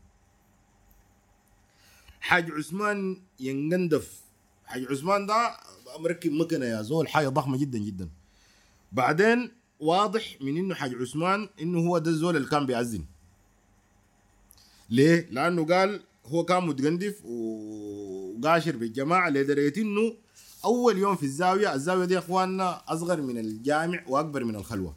حاج 2.26 2.51
عثمان 2.51 3.21
ينقندف. 3.39 4.21
حاج 4.65 4.84
عثمان 4.91 5.26
ده 5.26 5.57
مركب 5.99 6.32
مكنه 6.32 6.65
يا 6.65 6.82
زول 6.82 7.07
حاجة 7.07 7.28
ضخمة 7.30 7.57
جدا 7.57 7.78
جدا. 7.80 8.09
بعدين 8.91 9.51
واضح 9.80 10.38
من 10.41 10.57
إنه 10.57 10.76
حاج 10.76 10.95
عثمان 10.95 11.49
إنه 11.61 11.80
هو 11.80 11.97
ده 11.97 12.11
الزول 12.11 12.36
اللي 12.36 12.47
كان 12.47 12.65
بيأذن 12.65 13.05
ليه؟ 14.89 15.28
لأنه 15.32 15.65
قال 15.65 16.03
هو 16.26 16.43
كان 16.45 16.67
متقندف 16.67 17.26
وقاشر 17.26 18.76
بالجماعة 18.78 19.30
لدرجة 19.30 19.82
إنه 19.82 20.13
أول 20.65 20.97
يوم 20.97 21.15
في 21.15 21.23
الزاوية 21.23 21.73
الزاوية 21.73 22.05
دي 22.05 22.17
إخواننا 22.17 22.82
أصغر 22.88 23.21
من 23.21 23.38
الجامع 23.38 24.03
وأكبر 24.07 24.43
من 24.43 24.55
الخلوة. 24.55 24.95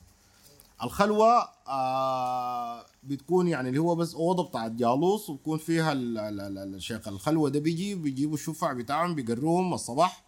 الخلوة 0.82 1.48
آه 1.68 2.84
بتكون 3.04 3.48
يعني 3.48 3.68
اللي 3.68 3.80
هو 3.80 3.94
بس 3.94 4.14
أوضة 4.14 4.48
بتاعت 4.48 4.70
جالوس 4.70 5.30
وبكون 5.30 5.58
فيها 5.58 5.92
ال- 5.92 6.18
ال- 6.18 6.40
ال- 6.40 6.74
الشيخ. 6.74 7.08
الخلوة 7.08 7.50
ده 7.50 7.60
بيجي 7.60 7.94
بيجيبوا 7.94 8.34
الشفع 8.34 8.72
بتاعهم 8.72 9.14
بيقروهم 9.14 9.74
الصباح 9.74 10.24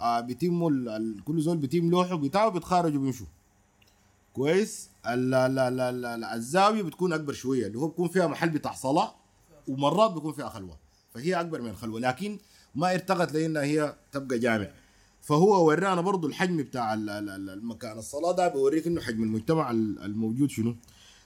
آه 0.00 0.20
بيتموا 0.20 0.70
كل 1.24 1.40
زول 1.40 1.56
بيتم 1.56 1.90
لوحه 1.90 2.16
بتاعه 2.16 2.48
بيتخارجوا 2.48 3.00
بيمشوا 3.00 3.26
كويس؟ 4.34 4.90
ال- 5.06 5.34
ال- 5.34 5.58
ال- 5.58 6.04
ال- 6.04 6.24
الزاوية 6.24 6.82
بتكون 6.82 7.12
أكبر 7.12 7.32
شوية 7.32 7.66
اللي 7.66 7.78
هو 7.78 7.88
بيكون 7.88 8.08
فيها 8.08 8.26
محل 8.26 8.48
بتاع 8.50 8.74
صلاة 8.74 9.14
ومرات 9.68 10.10
بيكون 10.10 10.32
فيها 10.32 10.48
خلوة 10.48 10.76
فهي 11.14 11.40
أكبر 11.40 11.60
من 11.62 11.70
الخلوة 11.70 12.00
لكن 12.00 12.38
ما 12.74 12.92
ارتقت 12.94 13.32
لأنها 13.32 13.62
هي 13.62 13.96
تبقى 14.12 14.38
جامع 14.38 14.68
فهو 15.26 15.66
ورانا 15.68 16.00
برضو 16.00 16.26
الحجم 16.26 16.56
بتاع 16.56 16.94
ال- 16.94 17.10
ال- 17.10 17.28
ال- 17.30 17.50
المكان. 17.50 17.98
الصلاة 17.98 18.32
ده 18.32 18.48
بيوريك 18.48 18.86
إنه 18.86 19.00
حجم 19.00 19.22
المجتمع 19.22 19.70
ال- 19.70 19.98
الموجود 20.02 20.50
شنو. 20.50 20.76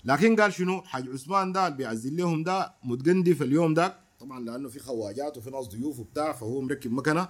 لكن 0.05 0.37
قال 0.41 0.53
شنو؟ 0.53 0.83
حاج 0.83 1.09
عثمان 1.09 1.53
ده 1.53 1.67
اللي 1.67 1.77
بيعزل 1.79 2.17
لهم 2.17 2.43
ده 2.43 2.73
متقندف 2.85 3.43
اليوم 3.43 3.75
ده. 3.75 3.97
طبعا 4.21 4.41
لأنه 4.41 4.69
في 4.69 4.79
خواجات 4.79 5.37
وفي 5.39 5.51
ناس 5.51 5.67
ضيوف 5.69 6.01
وبتاع 6.01 6.33
فهو 6.33 6.61
مركب 6.61 6.93
مكنة. 6.93 7.29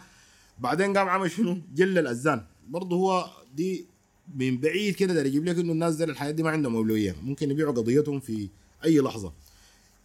بعدين 0.59 0.97
قام 0.97 1.09
عمل 1.09 1.31
شنو؟ 1.31 1.59
جل 1.75 1.99
الأذان. 1.99 2.45
برضه 2.69 2.97
هو 2.97 3.27
دي 3.55 3.87
من 4.35 4.59
بعيد 4.61 4.95
كده 4.95 5.15
ده 5.15 5.23
يجيب 5.23 5.45
لك 5.45 5.59
إنه 5.59 5.73
الناس 5.73 5.95
دي 5.97 6.05
الحياة 6.05 6.31
دي 6.31 6.43
ما 6.43 6.51
عندهم 6.51 6.77
أولوية. 6.77 7.17
ممكن 7.23 7.51
يبيعوا 7.51 7.73
قضيتهم 7.73 8.21
في 8.21 8.49
أي 8.85 8.99
لحظة. 9.01 9.33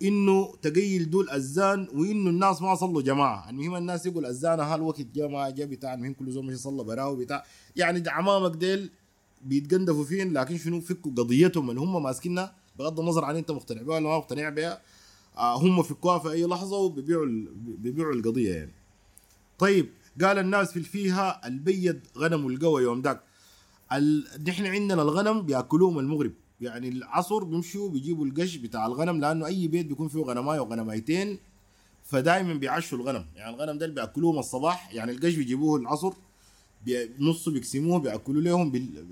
إنه 0.01 0.55
تقيل 0.61 1.09
دول 1.09 1.29
أذان 1.29 1.87
وإنه 1.93 2.29
الناس 2.29 2.61
ما 2.61 2.75
صلوا 2.75 3.01
جماعة. 3.01 3.49
المهم 3.49 3.75
الناس 3.75 4.05
يقول 4.05 4.25
أذان 4.25 4.59
هالوقت 4.59 5.01
جا 5.01 5.27
ما 5.27 5.49
جا 5.49 5.65
بتاع 5.65 5.93
المهم 5.93 6.13
كل 6.13 6.31
زول 6.31 6.45
مش 6.45 6.55
صلى 6.55 6.83
براو 6.83 7.15
بتاع. 7.15 7.43
يعني 7.75 8.09
عمامك 8.09 8.55
ديل 8.55 8.89
بيتقندفوا 9.41 10.03
فين؟ 10.03 10.33
لكن 10.33 10.57
شنو؟ 10.57 10.81
فكوا 10.81 11.11
قضيتهم 11.11 11.69
اللي 11.69 11.81
هم 11.81 12.03
ماسكينها 12.03 12.55
بغض 12.79 12.99
النظر 12.99 13.25
عن 13.25 13.35
أنت 13.35 13.51
مقتنع 13.51 13.81
بها 13.81 13.95
ولا 13.95 14.09
ما 14.09 14.17
مقتنع 14.17 14.49
بها. 14.49 14.81
آه 15.37 15.57
هم 15.57 15.83
فكوها 15.83 16.19
في 16.19 16.31
أي 16.31 16.45
لحظة 16.45 16.77
وبيبيعوا 16.77 17.25
بيبيعوا 17.55 18.13
القضية 18.13 18.53
يعني. 18.53 18.73
طيب 19.59 19.89
قال 20.21 20.39
الناس 20.39 20.71
في 20.71 20.79
الفيها 20.79 21.47
البيض 21.47 21.99
غنم 22.17 22.47
القوى 22.47 22.83
يوم 22.83 23.03
ال... 23.93 24.27
نحن 24.47 24.65
عندنا 24.65 25.01
الغنم 25.01 25.41
بيأكلوهم 25.41 25.99
المغرب. 25.99 26.31
يعني 26.65 26.89
العصر 26.89 27.43
بيمشوا 27.43 27.89
بيجيبوا 27.89 28.25
القش 28.25 28.55
بتاع 28.55 28.85
الغنم 28.85 29.19
لأنه 29.19 29.45
أي 29.45 29.67
بيت 29.67 29.85
بيكون 29.85 30.07
فيه 30.07 30.19
غنمايه 30.19 30.59
وغنمايتين 30.59 31.37
فدائما 32.03 32.53
بيعشوا 32.53 32.97
الغنم 32.97 33.25
يعني 33.35 33.55
الغنم 33.55 33.77
ده 33.77 33.85
اللي 33.85 33.95
بيأكلوهم 33.95 34.39
الصباح 34.39 34.93
يعني 34.93 35.11
القش 35.11 35.35
بيجيبوه 35.35 35.79
العصر 35.79 36.13
نصه 37.19 37.51
بيقسموه 37.51 37.99
بيأكلوا 37.99 38.41
لهم 38.41 38.71
بال... 38.71 39.05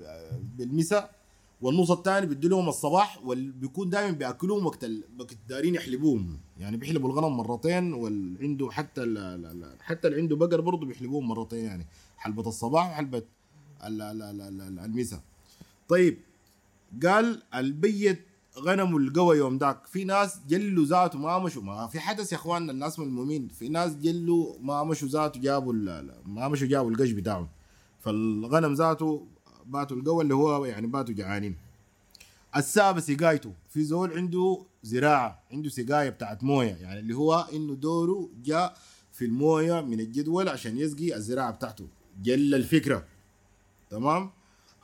بالمساء 0.58 1.14
والنص 1.62 1.90
الثاني 1.90 2.26
بيدوا 2.26 2.50
لهم 2.50 2.68
الصباح 2.68 3.20
وبيكون 3.24 3.90
دائما 3.90 4.10
بيأكلوهم 4.10 4.66
وقت. 4.66 4.84
وقت 5.18 5.36
دارين 5.48 5.74
يحلبوهم 5.74 6.38
يعني 6.58 6.76
بيحلبوا 6.76 7.08
الغنم 7.12 7.36
مرتين 7.36 7.92
واللي 7.92 8.38
عنده 8.44 8.70
حتى 8.70 9.02
ال... 9.02 9.18
ال- 9.18 9.46
ال- 9.46 9.76
حتى 9.82 10.08
اللي 10.08 10.20
عنده 10.20 10.36
بقر 10.36 10.60
برضه 10.60 10.86
بيحلبوهم 10.86 11.28
مرتين 11.28 11.64
يعني 11.64 11.86
حلبة 12.16 12.48
الصباح 12.48 12.90
وحلبة 12.90 13.22
ال... 13.84 14.02
ال... 14.02 14.22
ال... 14.22 14.40
ال... 14.40 14.60
ال- 14.60 14.78
المساء 14.78 15.20
طيب 15.88 16.18
قال 17.02 17.42
البيت 17.54 18.26
غنم 18.58 18.96
القوى 18.96 19.36
يوم 19.36 19.58
ذاك. 19.58 19.86
في 19.86 20.04
ناس 20.04 20.38
جلوا 20.48 20.84
ذاته 20.84 21.18
ما 21.18 21.38
مشوا. 21.38 21.62
ما 21.62 21.86
في 21.86 22.00
حدث 22.00 22.32
يا 22.32 22.36
إخواننا 22.36 22.72
الناس 22.72 22.98
ملمومين 22.98 23.48
في 23.48 23.68
ناس 23.68 23.96
جلوا 23.96 24.58
ما 24.60 24.84
مشوا 24.84 25.08
ذاته 25.08 25.40
جابوا 25.40 25.72
ما 26.26 26.48
مشوا 26.48 26.66
جابوا 26.66 26.90
القش 26.90 27.10
بتاعهم. 27.10 27.48
فالغنم 28.00 28.74
ذاته 28.74 29.26
باتوا 29.66 29.96
القوى 29.96 30.22
اللي 30.22 30.34
هو 30.34 30.64
يعني 30.64 30.86
باتوا 30.86 31.14
جعانين. 31.14 31.56
السابة 32.56 33.00
سقايته 33.00 33.52
في 33.68 33.84
زول 33.84 34.12
عنده 34.12 34.66
زراعة 34.82 35.42
عنده 35.52 35.68
سقاية 35.68 36.10
بتاعت 36.10 36.44
موية. 36.44 36.74
يعني 36.74 37.00
اللي 37.00 37.14
هو 37.14 37.46
إنه 37.52 37.74
دوره 37.74 38.30
جاء 38.44 38.76
في 39.12 39.24
الموية 39.24 39.80
من 39.80 40.00
الجدول 40.00 40.48
عشان 40.48 40.78
يسقي 40.78 41.16
الزراعة 41.16 41.50
بتاعته. 41.50 41.86
جل 42.22 42.54
الفكرة. 42.54 43.04
تمام؟ 43.90 44.30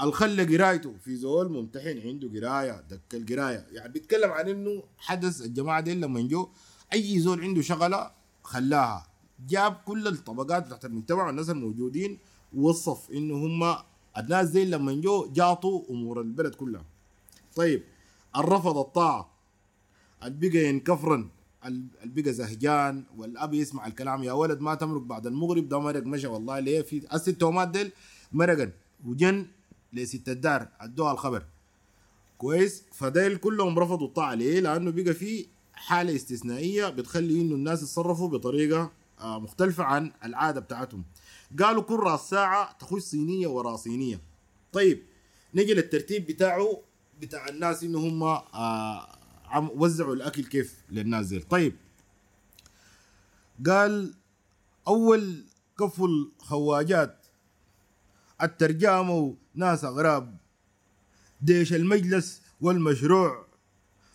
الخلة 0.03 0.45
قرايته. 0.45 0.95
في 1.05 1.17
زول 1.17 1.53
ممتحن 1.53 2.01
عنده 2.05 2.29
قراية 2.29 2.81
دك 2.91 3.15
القراية. 3.15 3.67
يعني 3.73 3.93
بيتكلم 3.93 4.31
عن 4.31 4.49
إنه 4.49 4.83
حدث 4.99 5.43
الجماعة 5.43 5.81
دي 5.81 5.95
لما 5.95 6.21
جو 6.21 6.49
أي 6.93 7.19
زول 7.21 7.41
عنده 7.41 7.63
شغلة 7.63 8.11
خلاها. 8.43 9.07
جاب 9.49 9.73
كل 9.85 10.07
الطبقات 10.07 10.67
بتاعت 10.67 10.85
المجتمع 10.85 11.27
والناس 11.27 11.51
الموجودين 11.51 12.19
ووصف 12.55 13.11
إنه 13.11 13.35
هم 13.35 13.77
الناس 14.19 14.49
دي 14.49 14.65
لما 14.65 14.93
جو 14.93 15.27
جاطوا 15.33 15.91
أمور 15.91 16.21
البلد 16.21 16.55
كلها. 16.55 16.85
طيب 17.57 17.83
الرفض 18.37 18.79
الطاعة. 18.79 19.31
البقى 20.25 20.65
ينكفرن. 20.65 21.29
البقى 22.05 22.33
زهجان. 22.33 23.05
والأب 23.17 23.55
يسمع 23.55 23.87
الكلام 23.87 24.23
يا 24.23 24.33
ولد 24.33 24.61
ما 24.61 24.75
تمرق 24.75 25.03
بعد 25.03 25.27
المغرب 25.27 25.69
ده 25.69 25.79
مرق 25.79 26.03
مشى 26.03 26.27
والله 26.27 26.59
ليه؟ 26.59 26.83
في 26.83 27.29
التومات 27.29 27.69
ديل 27.69 27.93
مرقن. 28.33 28.73
وجن 29.07 29.47
لست 29.93 30.29
الدار 30.29 30.69
ادوها 30.81 31.13
الخبر. 31.13 31.47
كويس. 32.39 32.85
فديل 32.93 33.37
كلهم 33.37 33.79
رفضوا 33.79 34.07
الطاعة. 34.07 34.35
ليه؟ 34.35 34.61
لأنه 34.61 34.91
بقى 34.91 35.15
في 35.15 35.47
حالة 35.73 36.17
استثنائية 36.17 36.89
بتخلي 36.89 37.41
إنه 37.41 37.55
الناس 37.55 37.83
يتصرفوا 37.83 38.29
بطريقة 38.29 38.93
آه، 39.21 39.39
مختلفة 39.41 39.85
عن 39.85 40.13
العادة 40.25 40.61
بتاعتهم. 40.61 41.05
قالوا 41.59 41.83
كل 41.83 41.97
رأس 41.97 42.21
ساعة 42.21 42.73
تخش 42.79 43.03
صينية 43.03 43.47
ورا 43.47 43.77
صينية. 43.77 44.21
طيب 44.73 45.03
نجي 45.55 45.75
للترتيب 45.75 46.27
بتاعه 46.27 46.81
بتاع 47.21 47.49
الناس 47.49 47.85
إنه 47.85 47.99
هم 47.99 48.23
آه 48.23 49.17
وزعوا 49.75 50.15
الأكل 50.15 50.45
كيف 50.45 50.85
للناس 50.91 51.27
دي 51.27 51.41
طيب. 51.41 51.77
قال 53.67 54.15
أول 54.89 55.45
كف 55.79 56.03
الخواجات 56.03 57.27
الترجمة 58.43 59.35
وناس 59.57 59.85
أغراب. 59.85 60.37
ديش 61.43 61.73
المجلس 61.73 62.43
والمشروع. 62.61 63.47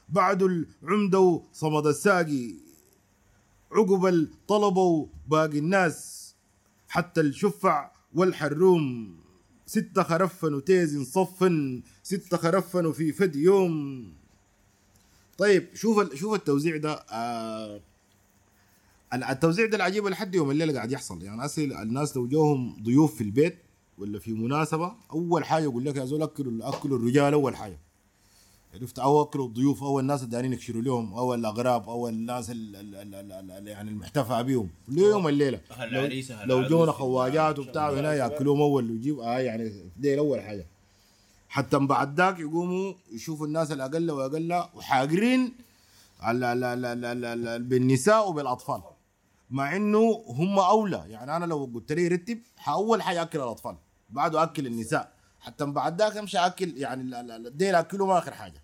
بعد 0.09 0.43
العمدة 0.43 1.19
وصمد 1.19 1.87
الساقي. 1.87 2.53
عقب 3.71 4.05
الطلبة 4.05 5.09
باقي 5.27 5.59
الناس. 5.59 6.25
حتى 6.89 7.21
الشفع 7.21 7.91
والحروم. 8.13 9.15
ستة 9.65 10.03
خرفن 10.03 10.53
وتيز 10.53 11.01
صفن. 11.11 11.83
ستة 12.03 12.37
خرفن 12.37 12.91
في 12.91 13.11
فد 13.11 13.35
يوم. 13.35 14.13
طيب 15.37 15.67
شوف 15.75 16.13
شوف 16.15 16.33
التوزيع 16.33 16.77
ده 16.77 16.93
آه 16.93 17.81
ال- 19.13 19.23
التوزيع 19.23 19.65
ده 19.65 19.77
العجيب 19.77 20.07
لحد 20.07 20.35
يوم 20.35 20.51
الليلة 20.51 20.73
قاعد 20.73 20.91
يحصل. 20.91 21.23
يعني 21.23 21.45
أسل 21.45 21.73
الناس 21.73 22.17
لو 22.17 22.27
جوهم 22.27 22.83
ضيوف 22.83 23.15
في 23.15 23.21
البيت 23.23 23.57
ولا 23.97 24.19
في 24.19 24.33
مناسبة 24.33 24.91
أول 25.11 25.45
حاجة 25.45 25.63
يقول 25.63 25.85
لك 25.85 25.95
يا 25.95 26.05
زول 26.05 26.23
أكلوا 26.23 26.69
أكلوا 26.69 26.97
الرجال 26.97 27.33
أول 27.33 27.55
حاجة. 27.55 27.79
عرفت؟ 28.73 28.99
أو 28.99 29.21
أكلوا 29.21 29.47
الضيوف 29.47 29.83
أو 29.83 29.99
الناس 29.99 30.19
اللي 30.19 30.31
دارين 30.31 30.53
يكشروا 30.53 30.81
لهم 30.81 31.13
أو 31.13 31.33
الأغراب 31.33 31.89
أو 31.89 32.07
الناس 32.07 32.49
ال 32.51 32.75
ال 32.75 32.95
ال 32.95 33.15
ال 33.31 33.51
ال 33.51 33.67
يعني 33.67 33.89
المحتفى 33.91 34.43
بهم 34.43 34.69
ليوم 34.87 35.27
الليلة. 35.27 35.61
لو- 35.91 36.01
لو 36.45 36.67
جونا 36.67 36.91
خواجات 36.91 37.59
وبتاع 37.59 37.89
هنا 37.89 38.13
يأكلوهم 38.13 38.61
أول 38.61 38.91
ويجيب 38.91 39.19
آه 39.19 39.39
يعني 39.39 39.91
ديل 39.97 40.17
أول 40.17 40.41
حاجة. 40.41 40.67
حتى 41.49 41.77
من 41.77 41.87
بعد 41.87 42.17
ذاك 42.17 42.39
يقوموا 42.39 42.93
يشوفوا 43.11 43.47
الناس 43.47 43.71
الأقل 43.71 44.11
وأقل 44.11 44.63
وحاقرين 44.75 45.53
على 46.19 46.39
لا 46.39 46.55
لا 46.75 46.95
لا 46.95 47.13
لا 47.13 47.35
لا 47.35 47.57
بالنساء 47.57 48.29
وبالأطفال. 48.29 48.81
مع 49.49 49.75
إنه 49.75 50.23
هم 50.27 50.59
أولى. 50.59 51.05
يعني 51.09 51.35
أنا 51.37 51.45
لو 51.45 51.71
قلت 51.75 51.91
لي 51.91 52.07
رتب 52.07 52.39
أول 52.67 53.01
حاجة 53.01 53.21
أكل 53.21 53.39
الأطفال. 53.39 53.75
بعده 54.09 54.43
أكل 54.43 54.67
النساء. 54.67 55.11
حتى 55.39 55.65
من 55.65 55.73
بعد 55.73 56.01
ذاك 56.01 56.17
امشي 56.17 56.37
أكل 56.37 56.77
يعني 56.77 57.01
ال- 57.01 57.13
ال- 57.13 57.31
ال- 57.47 57.57
ديل 57.57 57.75
اكلهم 57.75 58.09
آخر 58.09 58.33
حاجة. 58.33 58.63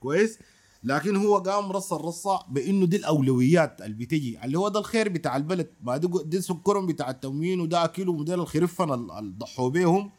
كويس؟ 0.00 0.38
لكن 0.84 1.16
هو 1.16 1.38
قام 1.38 1.72
رص 1.72 1.92
الرصه 1.92 2.40
بإنه 2.48 2.86
دي 2.86 2.96
الأولويات 2.96 3.80
اللي 3.82 3.96
بتجي 3.96 4.44
اللي 4.44 4.58
هو 4.58 4.68
ده 4.68 4.80
الخير 4.80 5.08
بتاع 5.08 5.36
البلد. 5.36 5.70
ما 5.82 5.96
دي, 5.96 6.08
دي 6.24 6.40
سكرهم 6.40 6.86
بتاع 6.86 7.10
التموين 7.10 7.60
وده 7.60 7.84
اكلهم 7.84 8.20
وديل 8.20 8.40
الخرفن 8.40 8.92
ال- 8.92 9.10
اللي 9.10 9.34
ضحوا 9.38 9.68
بيهم. 9.70 10.10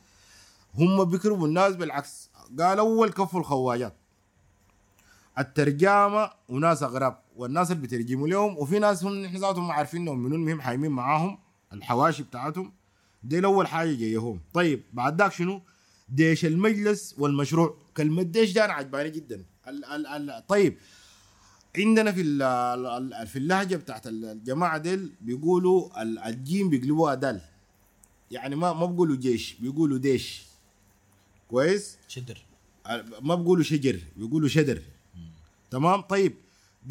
هم 0.76 1.04
بيكرموا 1.06 1.48
الناس 1.48 1.76
بالعكس. 1.76 2.30
قال 2.60 2.80
أول 2.80 3.10
كفوا 3.12 3.40
الخواجات. 3.40 3.94
الترجمة 5.40 6.30
وناس 6.50 6.84
اغراب 6.84 7.20
والناس 7.36 7.72
اللي 7.72 7.82
بيترجموا 7.82 8.28
لهم 8.28 8.58
وفي 8.58 8.80
ناس 8.80 9.04
هم 9.04 9.14
نحن 9.16 9.38
ذاتهم 9.38 9.68
ما 9.68 9.74
عارفين 9.74 10.02
انهم 10.02 10.20
منهم 10.20 10.46
مهم 10.46 10.62
حايمين 10.62 10.92
معاهم 10.92 11.40
الحواشي 11.74 12.24
بتاعتهم. 12.24 12.74
دي 13.24 13.40
الأول 13.40 13.68
حاجة 13.68 13.94
جايهم. 13.96 14.40
طيب 14.54 14.84
بعد 14.94 15.22
ذاك 15.22 15.32
شنو؟ 15.32 15.62
ديش 16.10 16.46
المجلس 16.46 17.16
والمشروع. 17.18 17.78
كلمة 17.98 18.24
ديش 18.24 18.52
ده 18.54 18.66
أنا 18.66 18.74
عجباني 18.74 19.10
جدا. 19.10 19.46
ال 19.68 19.86
ال 19.86 20.08
ال 20.08 20.48
طيب 20.48 20.78
عندنا 21.78 22.12
في 22.12 22.22
ال- 22.22 22.42
ال- 22.42 23.28
في 23.28 23.40
اللهجة 23.40 23.76
بتاعت 23.76 24.08
الجماعة 24.08 24.78
ديل 24.78 25.12
بيقولوا 25.22 26.02
ال- 26.02 26.20
الجيم 26.20 26.70
بيقلبوها 26.70 27.16
دال. 27.16 27.42
يعني 28.32 28.56
ما 28.56 28.74
ما 28.74 28.86
بيقولوا 28.86 29.16
جيش 29.16 29.54
بيقولوا 29.54 29.98
ديش. 29.98 30.44
كويس؟ 31.48 31.98
شدر. 32.08 32.42
ما 33.22 33.36
بيقولوا 33.36 33.64
شجر 33.64 34.00
بيقولوا 34.18 34.50
شدر. 34.50 34.82
تمام؟ 35.72 36.02
طيب 36.02 36.34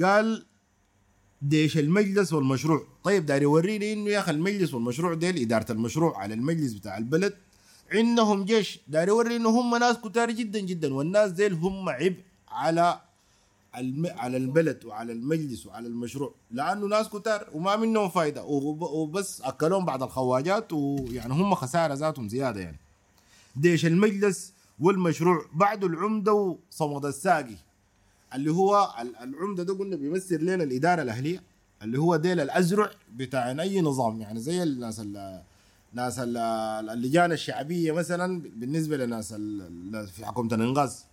قال 0.02 0.46
ديش 1.48 1.78
المجلس 1.78 2.32
والمشروع. 2.32 2.86
طيب 3.04 3.26
داري 3.26 3.42
يوريني 3.42 3.92
إنه 3.92 4.10
يا 4.10 4.18
أخي 4.18 4.30
المجلس 4.30 4.74
والمشروع 4.74 5.14
ديل 5.14 5.38
إدارة 5.38 5.72
المشروع 5.72 6.18
على 6.18 6.34
المجلس 6.34 6.72
بتاع 6.72 6.98
البلد. 6.98 7.34
عندهم 7.92 8.44
جيش. 8.44 8.80
داري 8.88 9.08
يوري 9.10 9.36
إنه 9.36 9.48
هم 9.48 9.76
ناس 9.76 9.96
كتار 9.96 10.30
جدا 10.30 10.60
جدا 10.60 10.94
والناس 10.94 11.30
ديل 11.30 11.52
هم 11.52 11.88
عبء 11.88 12.20
على 12.48 13.00
الم... 13.76 14.06
على 14.06 14.36
البلد 14.36 14.84
وعلى 14.84 15.12
المجلس 15.12 15.66
وعلى 15.66 15.86
المشروع 15.86 16.34
لأنه 16.50 16.86
ناس 16.86 17.08
كتار 17.08 17.48
وما 17.52 17.76
منهم 17.76 18.08
فايدة. 18.08 18.44
وب... 18.44 18.82
وبس 18.82 19.40
أكلهم 19.40 19.84
بعض 19.84 20.02
الخواجات 20.02 20.72
ويعني 20.72 21.34
هم 21.34 21.54
خسارة 21.54 21.94
ذاتهم 21.94 22.28
زيادة 22.28 22.60
يعني. 22.60 22.78
ديش 23.56 23.86
المجلس 23.86 24.52
والمشروع 24.80 25.46
بعد 25.54 25.84
العمدة 25.84 26.32
وصمد 26.32 27.04
الساقي. 27.04 27.56
اللي 28.34 28.50
هو 28.52 28.94
ال- 29.02 29.16
العمدة 29.16 29.62
ده 29.62 29.74
قلنا 29.74 29.96
بيمثل 29.96 30.44
لنا 30.44 30.64
الإدارة 30.64 31.02
الأهلية 31.02 31.42
اللي 31.82 31.98
هو 31.98 32.16
ديل 32.16 32.40
الأزرع 32.40 32.90
بتاع 33.14 33.50
أي 33.50 33.80
نظام. 33.80 34.20
يعني 34.20 34.40
زي 34.40 34.62
الناس 34.62 35.00
ال 35.00 35.42
ناس 35.92 36.18
ال- 36.18 36.36
اللجان 36.90 37.32
الشعبية 37.32 37.92
مثلا 37.92 38.42
بالنسبة 38.56 38.96
لناس 38.96 39.32
في 40.16 40.26
حكومة 40.26 40.54
الإنغاز. 40.54 41.04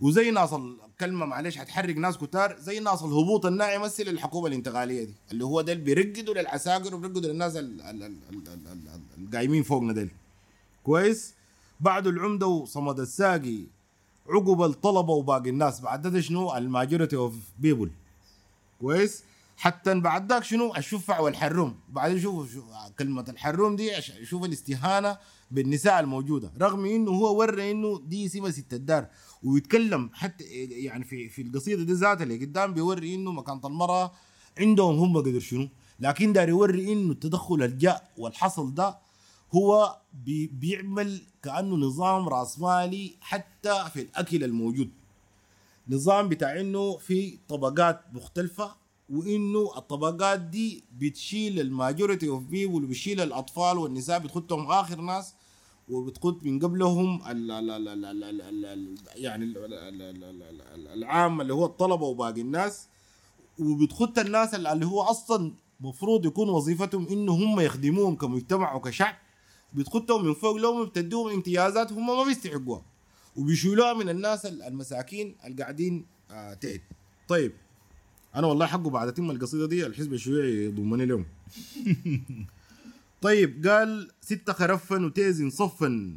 وزي 0.00 0.30
ناس 0.30 0.52
الكلمة 0.52 1.26
معلش 1.26 1.58
حتحرك 1.58 1.96
ناس 1.98 2.18
كتار 2.18 2.56
زي 2.58 2.80
ناس 2.80 3.02
الهبوط 3.02 3.46
الناعي 3.46 3.74
يمثل 3.76 4.02
الحكومة 4.02 4.46
الانتقالية 4.46 5.04
دي 5.04 5.14
اللي 5.32 5.44
هو 5.44 5.60
ده 5.60 5.74
بيرقدوا 5.74 6.34
للعساكر 6.34 6.94
وبيرقدوا 6.94 7.30
للناس 7.32 7.56
ال- 7.56 7.80
ال- 7.80 8.02
ال- 8.02 8.04
ال- 8.30 8.48
ال- 8.48 8.88
ال- 9.18 9.24
القايمين 9.24 9.62
فوقنا 9.62 9.92
ديل. 9.92 10.10
كويس؟ 10.84 11.34
بعد 11.80 12.06
العمدة 12.06 12.46
وصمد 12.46 13.00
الساقي 13.00 13.58
عقب 14.32 14.62
الطلبة 14.62 15.12
وباقي 15.12 15.50
الناس. 15.50 15.80
بعد 15.80 16.06
ده 16.06 16.20
شنو؟ 16.20 16.56
ال 16.56 16.63
majority 16.63 17.16
of 17.16 17.34
people 17.58 17.90
كويس؟ 18.80 19.24
حتى 19.56 19.94
بعد 20.00 20.32
ذاك 20.32 20.44
شنو؟ 20.44 20.74
الشفع 20.76 21.20
والحروم. 21.20 21.74
بعدين 21.88 22.20
شوفوا 22.20 22.46
شو 22.46 22.62
كلمة 22.98 23.24
الحروم 23.28 23.76
دي 23.76 23.90
شوف 24.24 24.44
الاستهانة 24.44 25.18
بالنساء 25.50 26.00
الموجودة. 26.00 26.52
رغم 26.60 26.84
إنه 26.84 27.10
هو 27.10 27.38
ورى 27.38 27.70
إنه 27.70 28.00
دي 28.06 28.28
سمه 28.28 28.50
ست 28.50 28.74
الدار 28.74 29.06
ويتكلم 29.44 30.10
حتى 30.12 30.44
يعني 30.44 31.04
في 31.04 31.28
في 31.28 31.42
القصيدة 31.42 31.82
دي 31.84 31.92
ذاتها 31.92 32.22
اللي 32.22 32.44
قدام 32.44 32.74
بيوري 32.74 33.14
إنه 33.14 33.32
مكانه 33.32 33.60
المرأة 33.64 34.12
عندهم 34.58 34.98
هم 34.98 35.16
قدر 35.16 35.40
شنو. 35.40 35.68
لكن 36.00 36.32
داير 36.32 36.48
يوري 36.48 36.92
إنه 36.92 37.12
التدخل 37.12 37.62
الجاء 37.62 38.10
والحصل 38.18 38.74
ده 38.74 38.98
هو 39.54 39.98
بي 40.24 40.46
بيعمل 40.46 41.20
كانه 41.42 41.76
نظام 41.76 42.28
راس 42.28 42.58
مالي 42.58 43.16
حتى 43.20 43.84
في 43.92 44.00
الاكل 44.02 44.44
الموجود 44.44 44.90
نظام 45.88 46.28
بتاع 46.28 46.60
انه 46.60 46.96
في 46.96 47.38
طبقات 47.48 48.00
مختلفه 48.12 48.74
وانه 49.10 49.72
الطبقات 49.76 50.40
دي 50.40 50.84
بتشيل 50.98 51.60
ال 51.60 51.68
majority 51.68 52.28
of 52.28 52.42
people 52.42 52.86
بتشيل 52.86 53.20
الاطفال 53.20 53.78
والنساء 53.78 54.18
بتخدهم 54.18 54.70
اخر 54.70 55.00
ناس 55.00 55.34
وبتخد 55.88 56.46
من 56.46 56.58
قبلهم 56.58 57.22
ال 57.30 57.50
ال 57.50 57.70
ال 57.70 57.88
ال 57.88 58.04
ال 58.04 58.24
ال 58.40 58.64
ال 58.64 58.94
يعني 59.16 59.44
ال 59.44 59.56
ال 59.58 60.02
ال 60.02 60.22
ال 60.62 60.88
العام 60.88 61.40
اللي 61.40 61.54
هو 61.54 61.64
الطلبه 61.66 62.06
وباقي 62.06 62.40
الناس 62.40 62.88
وبتخد 63.58 64.18
الناس 64.18 64.54
اللي 64.54 64.86
هو 64.86 65.02
أصلا 65.02 65.52
مفروض 65.80 66.26
يكون 66.26 66.48
وظيفتهم 66.48 67.06
انه 67.08 67.32
هم 67.32 67.60
يخدموهم 67.60 68.16
كمجتمع 68.16 68.74
وكشعب 68.74 69.14
بتخدهم 69.74 70.24
من 70.26 70.34
فوق 70.34 70.56
لهم 70.56 70.84
بتديهم 70.84 71.28
امتيازات 71.28 71.92
هم 71.92 72.06
ما 72.06 72.24
بيستحقوها. 72.24 72.82
وبيشيلوها 73.36 73.92
من 73.94 74.08
الناس 74.08 74.46
ال- 74.46 74.62
المساكين 74.62 75.34
اللي 75.44 75.62
قاعدين 75.62 76.04
آه 76.30 76.54
تحت. 76.54 76.80
طيب 77.28 77.52
أنا 78.34 78.46
والله 78.46 78.66
حقه 78.66 78.90
بعد 78.90 79.08
اتم 79.08 79.30
القصيدة 79.30 79.66
دي 79.66 79.86
الحزب 79.86 80.12
الشيوعي 80.12 80.64
يضمني 80.64 81.06
لهم 81.06 81.24
طيب 83.22 83.66
قال 83.66 84.10
ستة 84.20 84.52
خرفا 84.52 85.04
وتيزن 85.06 85.50
صفا 85.50 86.16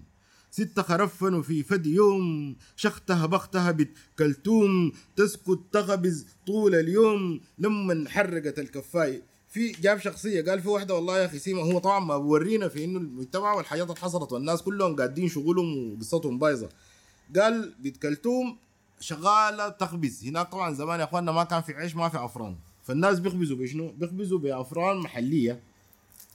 ستة 0.52 0.82
خرفا 0.82 1.36
وفي 1.36 1.64
فد 1.64 1.86
يوم 1.86 2.56
شختها 2.76 3.26
بختها 3.26 3.72
بكلتوم 3.72 4.92
تسكت 5.16 5.60
تغبز 5.72 6.26
طول 6.48 6.76
اليوم 6.76 7.40
لما 7.60 8.10
حرقت 8.10 8.60
الكفاي 8.60 9.22
في 9.56 9.72
جاب 9.72 10.00
شخصية 10.00 10.42
قال 10.42 10.62
في 10.62 10.70
واحدة 10.70 10.96
والله 10.96 11.20
يا 11.20 11.26
أخي 11.26 11.40
سيما 11.40 11.62
هو 11.62 11.80
طبعا 11.80 12.00
ما 12.00 12.18
بورينا 12.18 12.68
في 12.68 12.84
إنه 12.84 13.00
المجتمع 13.00 13.54
والحياة 13.54 13.84
اللي 13.84 13.96
حصلت 13.96 14.32
والناس 14.32 14.62
كلهم 14.62 14.96
قاعدين 14.96 15.30
شغلهم 15.30 15.94
وقصتهم 15.94 16.40
بايظة. 16.40 16.70
قال 17.36 17.74
بيت 17.80 17.98
كلتوم 17.98 18.58
شغالة 19.00 19.70
تخبز. 19.70 20.26
هناك 20.26 20.52
طبعا 20.52 20.74
زمان 20.74 21.00
يا 21.00 21.06
أخواننا 21.06 21.32
ما 21.32 21.44
كان 21.44 21.62
في 21.62 21.74
عيش 21.74 21.96
ما 21.96 22.10
في 22.10 22.26
أفران. 22.26 22.56
فالناس 22.84 23.20
بيخبزوا 23.20 23.58
بشنو؟ 23.58 23.92
بيخبزوا 23.92 24.40
بأفران 24.40 24.98
محلية 24.98 25.60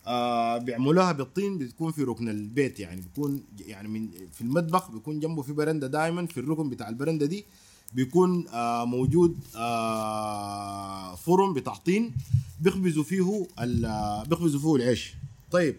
آه 0.07 0.59
بيعملوها 0.59 1.13
بالطين 1.13 1.59
بتكون 1.59 1.93
في 1.93 2.03
ركن 2.03 2.29
البيت 2.29 2.81
يعني 2.81 3.01
بيكون 3.01 3.45
يعني 3.67 3.89
من 3.89 4.09
في 4.33 4.41
المطبخ 4.41 4.91
بيكون 4.91 5.21
جنبه 5.21 5.43
في 5.43 5.53
برندة 5.53 5.87
دائما 5.87 6.27
في 6.27 6.41
الركن 6.41 6.71
بتاع 6.71 6.89
البرندة 6.89 7.27
دي. 7.27 7.45
بيكون 7.93 8.49
آه 8.49 8.85
موجود 8.85 9.37
آه 9.57 11.15
فرن 11.15 11.53
بتاع 11.55 11.75
طين 11.75 12.15
بيخبزوا 12.61 13.05
فيه 13.05 13.47
بيخبزوا 14.29 14.61
فيه 14.61 14.75
العيش. 14.77 15.15
طيب 15.51 15.77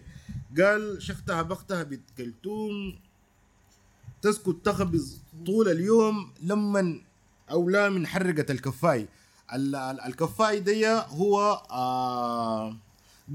قال 0.58 1.02
شختها 1.02 1.42
بختها 1.42 1.82
بتكلتوم 1.82 2.94
تسكت 4.22 4.56
تخبز 4.64 5.18
طول 5.46 5.68
اليوم 5.68 6.30
لما 6.42 7.00
أو 7.50 7.68
لا 7.68 7.88
من 7.88 8.06
حرقت 8.06 8.50
الكفاي. 8.50 9.08
ال- 9.54 9.74
ال- 9.74 10.00
الكفاي 10.00 10.60
دي 10.60 10.86
هو 10.88 11.62
آه 11.70 12.76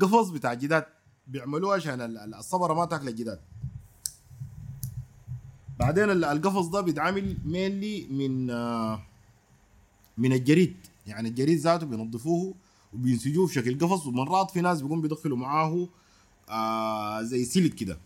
قفص 0.01 0.30
بتاع 0.30 0.53
جداد. 0.53 0.86
بيعملوه 1.28 1.75
عشان 1.75 2.01
ال- 2.01 2.17
ال- 2.17 2.36
الصبرة 2.36 2.74
ما 2.73 2.86
تاكل 2.86 3.07
الجداد 3.07 3.39
بعدين 5.80 6.09
ال- 6.09 6.23
القفص 6.23 6.65
ده 6.67 6.82
بيتعمل 6.82 7.38
mainly 7.45 8.07
من 8.11 8.49
آه 8.49 9.01
من 10.17 10.34
الجريد. 10.34 10.75
يعني 11.07 11.30
الجريد 11.30 11.57
ذاته 11.59 11.86
بينظفوه 11.86 12.53
وبينسجوه 12.93 13.47
في 13.47 13.53
شكل 13.53 13.78
قفص 13.80 14.07
ومرات 14.07 14.51
في 14.51 14.61
ناس 14.61 14.82
بيقوم 14.82 15.01
بيدخلوا 15.01 15.38
معاه 15.38 15.88
آه 16.49 17.21
زي 17.21 17.45
سيلك 17.45 17.75
كده. 17.75 17.97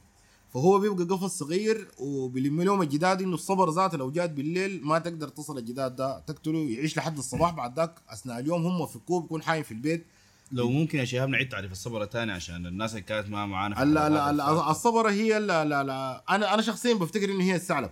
فهو 0.53 0.79
بيبقى 0.79 1.03
قفص 1.05 1.37
صغير 1.39 1.87
وبيلم 1.99 2.61
لهم 2.61 2.81
الجداد 2.81 3.21
إنه 3.21 3.33
الصبر 3.33 3.69
ذاته 3.71 3.97
لو 3.97 4.11
جات 4.11 4.31
بالليل 4.31 4.85
ما 4.85 4.99
تقدر 4.99 5.27
تصل 5.27 5.57
الجداد 5.57 5.95
ده 5.95 6.19
تقتله 6.19 6.59
يعيش 6.59 6.97
لحد 6.97 7.17
الصباح. 7.17 7.51
بعد 7.53 7.75
ذاك 7.79 7.95
أثناء 8.09 8.39
اليوم 8.39 8.65
هم 8.65 8.85
فكوه 8.85 9.21
بيكون 9.21 9.41
حايم 9.43 9.63
في 9.63 9.71
البيت. 9.71 10.05
لو 10.51 10.69
ممكن 10.69 10.99
يا 10.99 11.05
شباب 11.05 11.29
نعيد 11.29 11.49
تعريف 11.49 11.71
الصبرة 11.71 12.05
تاني 12.05 12.31
عشان 12.31 12.65
الناس 12.65 12.91
اللي 12.91 13.01
كانت 13.01 13.29
ما 13.29 13.45
معانا 13.45 13.75
لا 13.75 14.09
لا 14.09 14.31
لا. 14.31 14.71
الصبرة 14.71 15.09
هي 15.09 15.39
لا 15.39 15.65
لا 15.65 15.83
لا. 15.83 16.23
أنا 16.29 16.53
أنا 16.53 16.61
شخصيا 16.61 16.93
بفتكر 16.93 17.31
إنه 17.31 17.43
هي 17.43 17.55
الثعلب. 17.55 17.89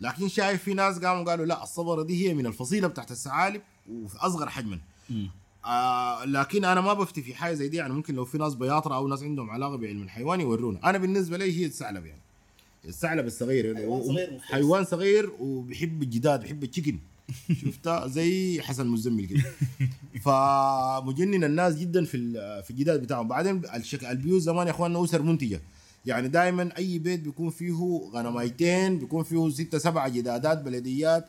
لكن 0.00 0.28
شايف 0.28 0.62
في 0.62 0.74
ناس 0.74 0.98
قاموا 0.98 1.24
قالوا 1.24 1.46
لا 1.46 1.62
الصبرة 1.62 2.02
دي 2.02 2.28
هي 2.28 2.34
من 2.34 2.46
الفصيلة 2.46 2.88
بتاعت 2.88 3.10
الثعالب 3.10 3.62
وفي 3.90 4.16
أصغر 4.18 4.48
حجما. 4.48 4.78
آه 5.66 6.24
لكن 6.24 6.64
أنا 6.64 6.80
ما 6.80 6.92
بفتي 6.92 7.22
في 7.22 7.34
حاجة 7.34 7.54
زي 7.54 7.68
دي. 7.68 7.76
يعني 7.76 7.92
ممكن 7.92 8.14
لو 8.14 8.24
في 8.24 8.38
ناس 8.38 8.54
بياطرة 8.54 8.94
أو 8.94 9.08
ناس 9.08 9.22
عندهم 9.22 9.50
علاقة 9.50 9.76
بعلم 9.76 10.02
الحيوان 10.02 10.40
يورونا. 10.40 10.90
أنا 10.90 10.98
بالنسبة 10.98 11.36
لي 11.36 11.60
هي 11.60 11.66
الثعلب 11.66 12.06
يعني. 12.06 12.20
الثعلب 12.84 13.26
الصغير. 13.26 13.76
حيوان 13.76 14.02
صغير. 14.02 14.40
حيوان 14.42 14.84
صغير 14.84 15.32
وبيحب 15.40 16.02
الجداد 16.02 16.40
بيحب 16.40 16.62
التشيكن. 16.62 16.98
شفتها 17.52 18.06
زي 18.06 18.60
حسن 18.62 18.86
مزمل 18.86 19.26
كده. 19.26 19.42
فمجنن 20.22 21.44
الناس 21.44 21.74
جدا 21.76 22.04
في 22.04 22.32
في 22.62 22.70
الجداد 22.70 23.02
بتاعهم. 23.02 23.28
بعدين 23.28 23.62
الشك... 23.74 24.04
البيوت 24.04 24.42
زمان 24.42 24.66
يا 24.66 24.72
اخواننا 24.72 25.04
أسر 25.04 25.22
منتجة. 25.22 25.60
يعني 26.06 26.28
دائما 26.28 26.76
أي 26.78 26.98
بيت 26.98 27.20
بيكون 27.20 27.50
فيه 27.50 28.10
غنمايتين 28.14 28.98
بيكون 28.98 29.22
فيه 29.22 29.50
ستة 29.50 29.78
سبعة 29.78 30.08
جدادات 30.08 30.62
بلديات. 30.62 31.28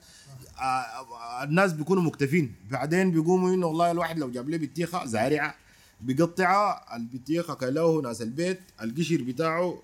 آه، 0.58 0.62
آه، 0.62 1.44
الناس 1.44 1.74
بيكونوا 1.74 2.04
مكتفين. 2.04 2.56
بعدين 2.72 3.12
بيقوموا 3.12 3.54
إنه 3.54 3.68
والله 3.68 3.92
الواحد 3.92 4.20
لو 4.20 4.32
جاب 4.32 4.50
له 4.50 4.58
بطيخة 4.58 5.06
زارعة 5.06 5.56
بيقطعها 6.02 6.96
البطيخة 6.96 7.54
كلوه 7.54 8.02
ناس 8.02 8.22
البيت 8.22 8.60
القشر 8.82 9.22
بتاعه 9.24 9.82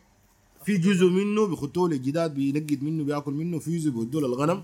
في 0.65 0.78
جزء 0.78 1.05
منه 1.05 1.47
بيخطوه 1.47 1.89
للجداد 1.89 2.34
بينقد 2.34 2.84
منه 2.84 3.03
بياكل 3.03 3.34
منه 3.34 3.59
في 3.59 3.78
جزء 3.78 3.91
بيودوه 3.91 4.22
للغنم. 4.22 4.63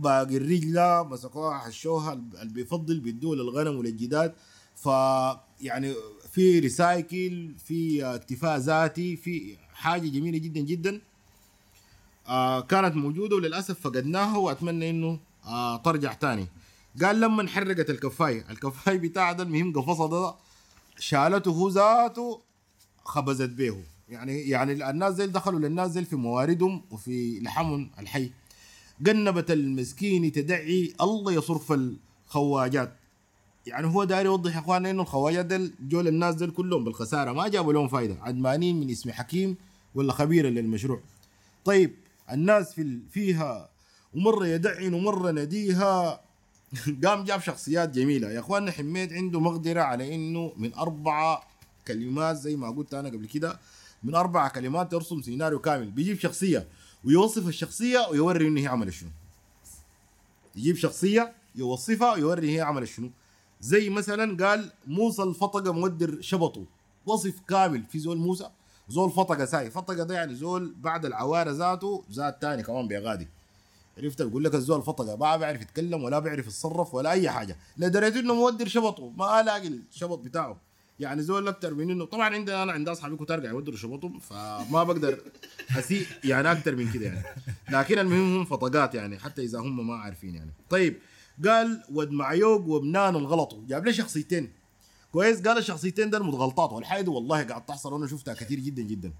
باقي 0.00 0.36
الرجله 0.36 1.02
مسكوها 1.02 1.58
حشوها 1.58 2.12
اللي 2.12 2.52
بيفضل 2.52 3.00
بيدوه 3.00 3.36
للغنم 3.36 3.78
وللجداد. 3.78 4.34
ف 4.76 4.86
يعني 5.60 5.94
في 6.32 6.58
ريسايكل 6.58 7.54
في 7.66 8.04
اكتفاء 8.04 8.58
ذاتي 8.58 9.16
في 9.16 9.56
حاجة 9.74 10.08
جميلة 10.08 10.38
جدا 10.38 10.60
جدا. 10.60 11.00
آه 12.28 12.60
كانت 12.60 12.96
موجودة 12.96 13.36
وللأسف 13.36 13.80
فقدناها 13.80 14.36
وأتمنى 14.36 14.90
إنه 14.90 15.18
آه 15.44 15.76
ترجع 15.76 16.12
تاني. 16.12 16.46
قال 17.02 17.20
لما 17.20 17.42
انحرقت 17.42 17.90
الكفاية. 17.90 18.50
الكفاية 18.50 18.98
بتاع 18.98 19.32
ده 19.32 19.42
المهم 19.42 19.72
قفصه 19.72 20.08
ده 20.08 20.34
شالته 20.98 21.50
هو 21.50 21.68
ذاته 21.68 22.40
خبزت 23.04 23.50
به 23.50 23.82
يعني 24.08 24.40
يعني 24.40 24.90
الناس 24.90 25.14
ديل 25.14 25.32
دخلوا 25.32 25.60
للناس 25.60 25.98
في 25.98 26.16
مواردهم 26.16 26.84
وفي 26.90 27.40
لحمهم 27.40 27.90
الحي. 27.98 28.30
جنبت 29.00 29.50
المسكين 29.50 30.32
تدعي 30.32 30.92
الله 31.00 31.32
يصرف 31.32 31.72
الخواجات. 31.72 32.92
يعني 33.66 33.86
هو 33.86 34.04
داير 34.04 34.26
يوضح 34.26 34.54
يا 34.54 34.60
اخوانا 34.60 34.90
إنه 34.90 35.02
الخواجات 35.02 35.46
ديل 35.46 35.72
جول 35.80 36.08
الناس 36.08 36.34
ديل 36.34 36.50
كلهم 36.50 36.84
بالخسارة. 36.84 37.32
ما 37.32 37.48
جابوا 37.48 37.72
لهم 37.72 37.88
فايدة. 37.88 38.16
عدمانين 38.20 38.80
من 38.80 38.90
اسم 38.90 39.10
حكيم 39.10 39.56
ولا 39.94 40.12
خبيرا 40.12 40.50
للمشروع 40.50 41.00
طيب 41.64 41.94
الناس 42.32 42.74
في 42.74 42.98
فيها 43.10 43.68
ومرة 44.14 44.46
يدعن 44.46 44.94
ومرة 44.94 45.30
نديها. 45.30 46.20
قام 47.04 47.24
جاب 47.24 47.40
شخصيات 47.40 47.90
جميلة. 47.90 48.30
يا 48.30 48.40
اخواننا 48.40 48.70
حميد 48.70 49.12
عنده 49.12 49.40
مقدرة 49.40 49.80
على 49.80 50.14
إنه 50.14 50.52
من 50.56 50.74
اربعه 50.74 51.42
كلمات 51.88 52.36
زي 52.36 52.56
ما 52.56 52.70
قلت 52.70 52.94
أنا 52.94 53.08
قبل 53.08 53.26
كده 53.26 53.58
من 54.02 54.14
أربع 54.14 54.48
كلمات 54.48 54.92
يرسم 54.92 55.22
سيناريو 55.22 55.58
كامل. 55.58 55.90
بيجيب 55.90 56.18
شخصية. 56.18 56.66
ويوصف 57.04 57.48
الشخصية 57.48 58.08
ويوري 58.10 58.48
إنه 58.48 58.60
هي 58.60 58.66
عملت 58.66 58.92
شنو. 58.92 59.10
يجيب 60.56 60.76
شخصية 60.76 61.32
يوصفها 61.54 62.12
ويوري 62.12 62.56
هي 62.56 62.60
عملت 62.60 62.88
شنو. 62.88 63.10
زي 63.60 63.90
مثلا 63.90 64.46
قال 64.46 64.72
موسى 64.86 65.22
الفطقة 65.22 65.72
مودر 65.72 66.20
شبطه. 66.20 66.64
وصف 67.06 67.40
كامل 67.48 67.84
في 67.84 67.98
زول 67.98 68.16
موسى. 68.16 68.50
زول 68.88 69.10
فطقة 69.10 69.44
ساي. 69.44 69.70
فطقة 69.70 70.02
ده 70.02 70.14
يعني 70.14 70.34
زول 70.34 70.74
بعد 70.80 71.04
العوارة 71.04 71.50
ذاته 71.50 72.04
ذات 72.12 72.42
تاني 72.42 72.62
كمان 72.62 72.88
بيغادي. 72.88 73.28
عرفت؟ 73.98 74.22
بقول 74.22 74.44
لك 74.44 74.54
الزول 74.54 74.82
فطقة 74.82 75.16
ما 75.16 75.36
بيعرف 75.36 75.60
يتكلم 75.60 76.04
ولا 76.04 76.18
بيعرف 76.18 76.46
يتصرف 76.46 76.94
ولا 76.94 77.10
أي 77.10 77.30
حاجة. 77.30 77.56
لدرجة 77.76 78.20
إنه 78.20 78.34
مودر 78.34 78.68
شبطه. 78.68 79.10
ما 79.16 79.40
الاقي 79.40 79.68
الشبط 79.68 80.18
بتاعه. 80.18 80.67
يعني 81.00 81.22
زول 81.22 81.48
أكثر 81.48 81.74
من 81.74 81.90
إنه 81.90 82.04
طبعا 82.04 82.34
عندنا 82.34 82.62
أنا 82.62 82.72
عند 82.72 82.88
أصحابي 82.88 83.16
كنت 83.16 83.30
ارجع 83.30 83.50
يودروا 83.50 83.76
شبطهم 83.76 84.18
فما 84.18 84.82
بقدر 84.84 85.20
أسيء 85.78 86.06
يعني 86.24 86.52
أكثر 86.52 86.76
من 86.76 86.92
كده 86.92 87.06
يعني. 87.06 87.22
لكن 87.70 87.98
المهم 87.98 88.36
هم 88.36 88.44
فطقات 88.44 88.94
يعني 88.94 89.18
حتى 89.18 89.42
إذا 89.42 89.58
هم 89.58 89.86
ما 89.86 89.94
عارفين 89.94 90.34
يعني. 90.34 90.50
طيب 90.70 90.96
قال 91.46 91.82
ود 91.92 92.10
معيوق 92.10 92.68
وبنان 92.68 93.16
الغلطوا. 93.16 93.58
جاب 93.68 93.86
له 93.86 93.92
شخصيتين. 93.92 94.52
كويس 95.12 95.40
قال 95.42 95.58
الشخصيتين 95.58 96.10
دول 96.10 96.22
متغلطات. 96.26 96.72
والحاجة 96.72 97.00
دي 97.02 97.10
والله 97.10 97.42
قاعد 97.42 97.66
تحصل 97.66 97.92
وأنا 97.92 98.06
شفتها 98.06 98.34
كثير 98.34 98.60
جدا 98.60 98.82
جدا. 98.82 99.12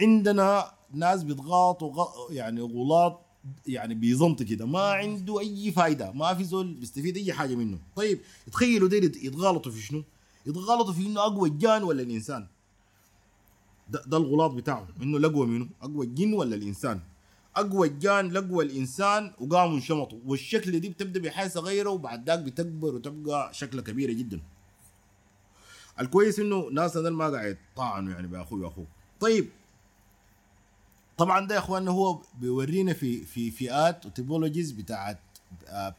عندنا 0.00 0.70
ناس 0.94 1.22
بيتغاطوا 1.22 1.92
غ- 1.92 2.32
يعني 2.32 2.60
غلاط 2.60 3.20
يعني 3.66 3.94
بيزنط 3.94 4.42
كده. 4.42 4.66
ما 4.66 4.80
عنده 4.80 5.40
أي 5.40 5.72
فايدة. 5.72 6.12
ما 6.12 6.34
في 6.34 6.44
زول 6.44 6.74
بيستفيد 6.74 7.16
أي 7.16 7.32
حاجة 7.32 7.54
منه. 7.54 7.78
طيب 7.96 8.20
تخيلوا 8.52 8.88
ديل 8.88 9.04
يت- 9.04 9.24
يتغالطوا 9.24 9.72
في 9.72 9.80
شنو؟ 9.82 10.04
يتغالطوا 10.48 10.92
في 10.92 11.06
إنه 11.06 11.20
أقوى 11.20 11.48
الجان 11.48 11.82
ولا 11.82 12.02
الإنسان. 12.02 12.46
ده, 13.90 14.02
ده 14.06 14.16
الغلاط 14.16 14.50
بتاعه 14.50 14.88
إنه 15.02 15.16
الاقوى 15.16 15.46
منه 15.46 15.68
أقوى 15.82 16.06
الجن 16.06 16.32
ولا 16.34 16.56
الإنسان؟ 16.56 17.00
أقوى 17.56 17.88
الجان 17.88 18.30
لقوى 18.32 18.64
الإنسان 18.64 19.32
وقاموا 19.40 19.76
انشمطوا. 19.76 20.18
والشكل 20.26 20.80
دي 20.80 20.88
بتبدأ 20.88 21.20
بحاجه 21.20 21.48
صغيره 21.48 21.90
وبعد 21.90 22.26
ذاك 22.30 22.38
بتكبر 22.38 22.94
وتبقى 22.94 23.54
شكلها 23.54 23.84
كبيرة 23.84 24.12
جدا. 24.12 24.40
الكويس 26.00 26.38
إنه 26.40 26.68
ناس 26.72 26.96
هذول 26.96 27.12
ما 27.12 27.28
قاعد 27.28 27.58
طعنوا 27.76 28.12
يعني 28.12 28.26
بأخوي 28.26 28.60
واخوه 28.60 28.86
طيب. 29.20 29.48
طبعا 31.18 31.46
ده 31.46 31.54
يا 31.54 31.60
اخواننا 31.60 31.90
هو 31.90 32.22
بيورينا 32.40 32.92
في 32.92 33.24
في 33.24 33.50
فئات 33.50 34.06
وتيبولوجيز 34.06 34.72
بتاعت 34.72 35.18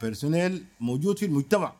personal 0.02 0.64
موجود 0.80 1.18
في 1.18 1.26
المجتمع. 1.26 1.72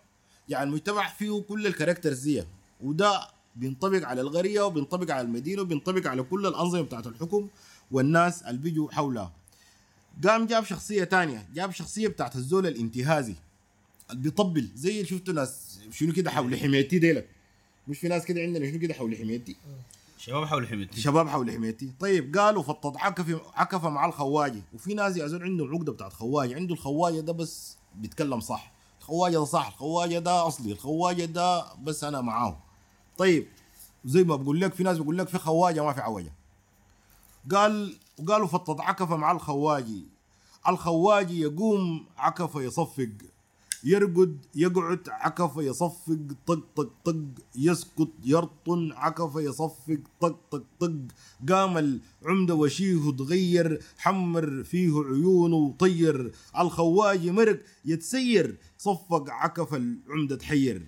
يعني 0.49 0.65
المجتمع 0.71 1.09
فيه 1.09 1.43
كل 1.43 1.67
ال 1.67 1.72
characters 1.72 2.21
دي. 2.21 2.45
وده 2.83 3.21
بينطبق 3.57 4.07
على 4.09 4.21
القريه 4.21 4.61
وبينطبق 4.63 5.15
على 5.15 5.21
المدينة 5.21 5.63
وبينطبق 5.63 6.07
على 6.07 6.23
كل 6.23 6.47
الأنظمة 6.47 6.83
بتاعت 6.83 7.07
الحكم 7.07 7.49
والناس 7.91 8.43
اللي 8.43 8.61
بيجوا 8.61 8.91
حولها. 8.93 9.33
قام 10.25 10.47
جاب 10.47 10.65
شخصية 10.65 11.05
تانية 11.05 11.49
جاب 11.55 11.71
شخصية 11.71 12.09
بتاعت 12.09 12.37
الزول 12.37 12.67
الانتهازي 12.67 13.35
اللي 14.11 14.23
بيطبل. 14.23 14.69
زي 14.75 14.91
اللي 14.91 15.05
شفتوا 15.05 15.35
ناس 15.35 15.79
شنو 15.93 16.13
كده 16.13 16.31
حول 16.31 16.59
حمايتي 16.59 16.99
ديلك. 16.99 17.29
مش 17.89 17.99
في 17.99 18.09
ناس 18.09 18.25
كده 18.25 18.41
عندنا 18.41 18.71
شنو 18.71 18.79
كده 18.81 18.95
حول 18.95 19.17
حمايتي 19.17 19.57
شباب 20.19 20.45
حول 20.45 20.69
حميتي. 20.69 21.01
شباب 21.01 21.29
حول 21.29 21.51
حمايتي 21.51 21.91
طيب 22.01 22.37
قالوا 22.37 22.63
فطط 22.63 22.97
عكف 22.97 23.41
عكف 23.55 23.85
مع 23.85 24.07
الخواجي 24.07 24.63
وفي 24.75 24.95
ناس 24.95 25.17
يا 25.17 25.27
زول 25.27 25.43
عندهم 25.43 25.75
عقده 25.75 25.93
بتاعت 25.93 26.13
خواجة. 26.13 26.55
عنده 26.55 26.75
الخواجة 26.75 27.21
ده 27.21 27.33
بس 27.33 27.77
بيتكلم 27.95 28.41
صح. 28.41 28.73
الخواجة 29.01 29.33
ده 29.37 29.45
صح 29.45 29.67
الخواجة 29.69 30.19
ده 30.19 30.47
أصلي 30.47 30.73
الخواجة 30.73 31.25
ده 31.25 31.75
بس 31.75 32.05
أنا 32.05 32.21
معاه 32.21 32.59
طيب 33.21 33.47
زي 34.05 34.25
ما 34.25 34.37
بقول 34.37 34.61
لك 34.61 34.75
في 34.75 34.83
ناس 34.83 34.99
بقول 34.99 35.19
لك 35.19 35.29
في 35.29 35.39
خواجة 35.39 35.85
ما 35.85 35.93
في 35.93 36.01
عوجة. 36.01 36.33
قال 37.51 37.97
وقالوا 38.19 38.47
فطط 38.47 38.81
عكف 38.81 39.13
مع 39.13 39.33
الخواجي. 39.33 40.05
الخواجي 40.69 41.41
يقوم 41.41 42.07
عكف 42.17 42.55
يصفق. 42.55 43.11
يرقد 43.85 44.39
يقعد 44.55 45.09
عكف 45.09 45.57
يصفق 45.57 46.19
طق 46.47 46.63
طق 46.77 46.91
طق. 47.05 47.25
يسكت 47.57 48.11
يرطن 48.25 48.93
عكف 48.93 49.37
يصفق 49.37 50.01
طق 50.21 50.39
طق 50.51 50.63
طق. 50.81 50.93
قام 51.49 51.79
العمدة 52.23 52.55
وشيه 52.55 53.11
تغير 53.19 53.83
حمر 53.99 54.63
فيه 54.65 54.93
عيونه 54.93 55.75
طير. 55.79 56.33
الخواجي 56.59 57.31
مرق 57.31 57.61
يتسير 57.85 58.57
صفق 58.79 59.31
عكف 59.31 59.75
العمدة 59.75 60.37
تحير. 60.37 60.87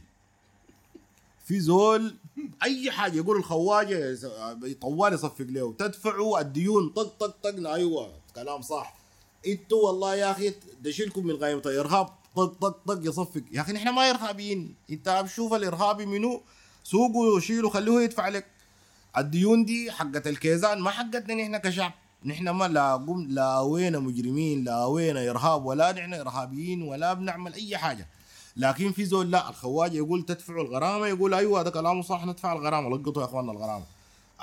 في 1.45 1.61
زول 1.61 2.15
أي 2.63 2.91
حاجة 2.91 3.17
يقول 3.17 3.37
الخواجة 3.37 4.19
طوال 4.81 5.13
يصفق 5.13 5.47
له. 5.49 5.75
تدفعوا 5.79 6.41
الديون. 6.41 6.89
طق 6.89 7.17
طق 7.19 7.37
طق 7.43 7.71
أيوه 7.71 8.13
كلام 8.35 8.63
صح. 8.63 8.95
إنتوا 9.47 9.87
والله 9.87 10.15
يا 10.15 10.31
أخي 10.31 10.55
دشيلكم 10.83 11.27
من 11.27 11.35
غايمه 11.35 11.63
الارهاب 11.67 12.09
طق 12.37 12.55
طق 12.61 12.77
طق 12.87 12.99
يصفق. 13.03 13.43
يا 13.53 13.61
أخي 13.61 13.73
نحن 13.73 13.89
ما 13.89 14.11
إرهابيين. 14.11 14.75
أنت 14.91 15.09
بشوف 15.25 15.55
الارهابي 15.55 16.07
منو؟ 16.07 16.43
سوقه 16.85 17.19
وشيله 17.37 17.71
خليه 17.71 18.01
يدفع 18.01 18.29
لك. 18.29 18.47
الديون 19.19 19.65
دي 19.65 19.93
حقت 19.93 20.27
الكيزان 20.27 20.79
ما 20.79 20.91
حقتنا 20.91 21.35
نحن 21.35 21.57
كشعب. 21.57 21.93
نحن 22.25 22.49
ما 22.49 22.69
لا 22.69 22.93
قم 22.95 23.27
لا 23.29 23.61
وين 23.61 23.99
مجرمين 23.99 24.65
لا 24.65 24.85
وين 24.85 25.17
إرهاب 25.17 25.65
ولا 25.65 25.93
نحن 25.93 26.15
إرهابيين 26.15 26.83
ولا 26.83 27.13
بنعمل 27.13 27.55
أي 27.55 27.79
حاجة. 27.79 28.07
لكن 28.57 28.93
في 28.93 29.05
زول 29.05 29.31
لا 29.31 29.51
الخواجة 29.51 29.97
يقول 29.97 30.23
تدفعوا 30.23 30.63
الغرامة 30.63 31.07
يقول 31.07 31.35
أيوه 31.35 31.61
هذا 31.61 31.71
كلامه 31.71 32.03
صح 32.03 32.25
ندفع 32.27 32.53
الغرامة 32.53 32.97
لقطوا 32.97 33.23
يا 33.23 33.27
أخواننا 33.27 33.53
الغرامة. 33.53 33.85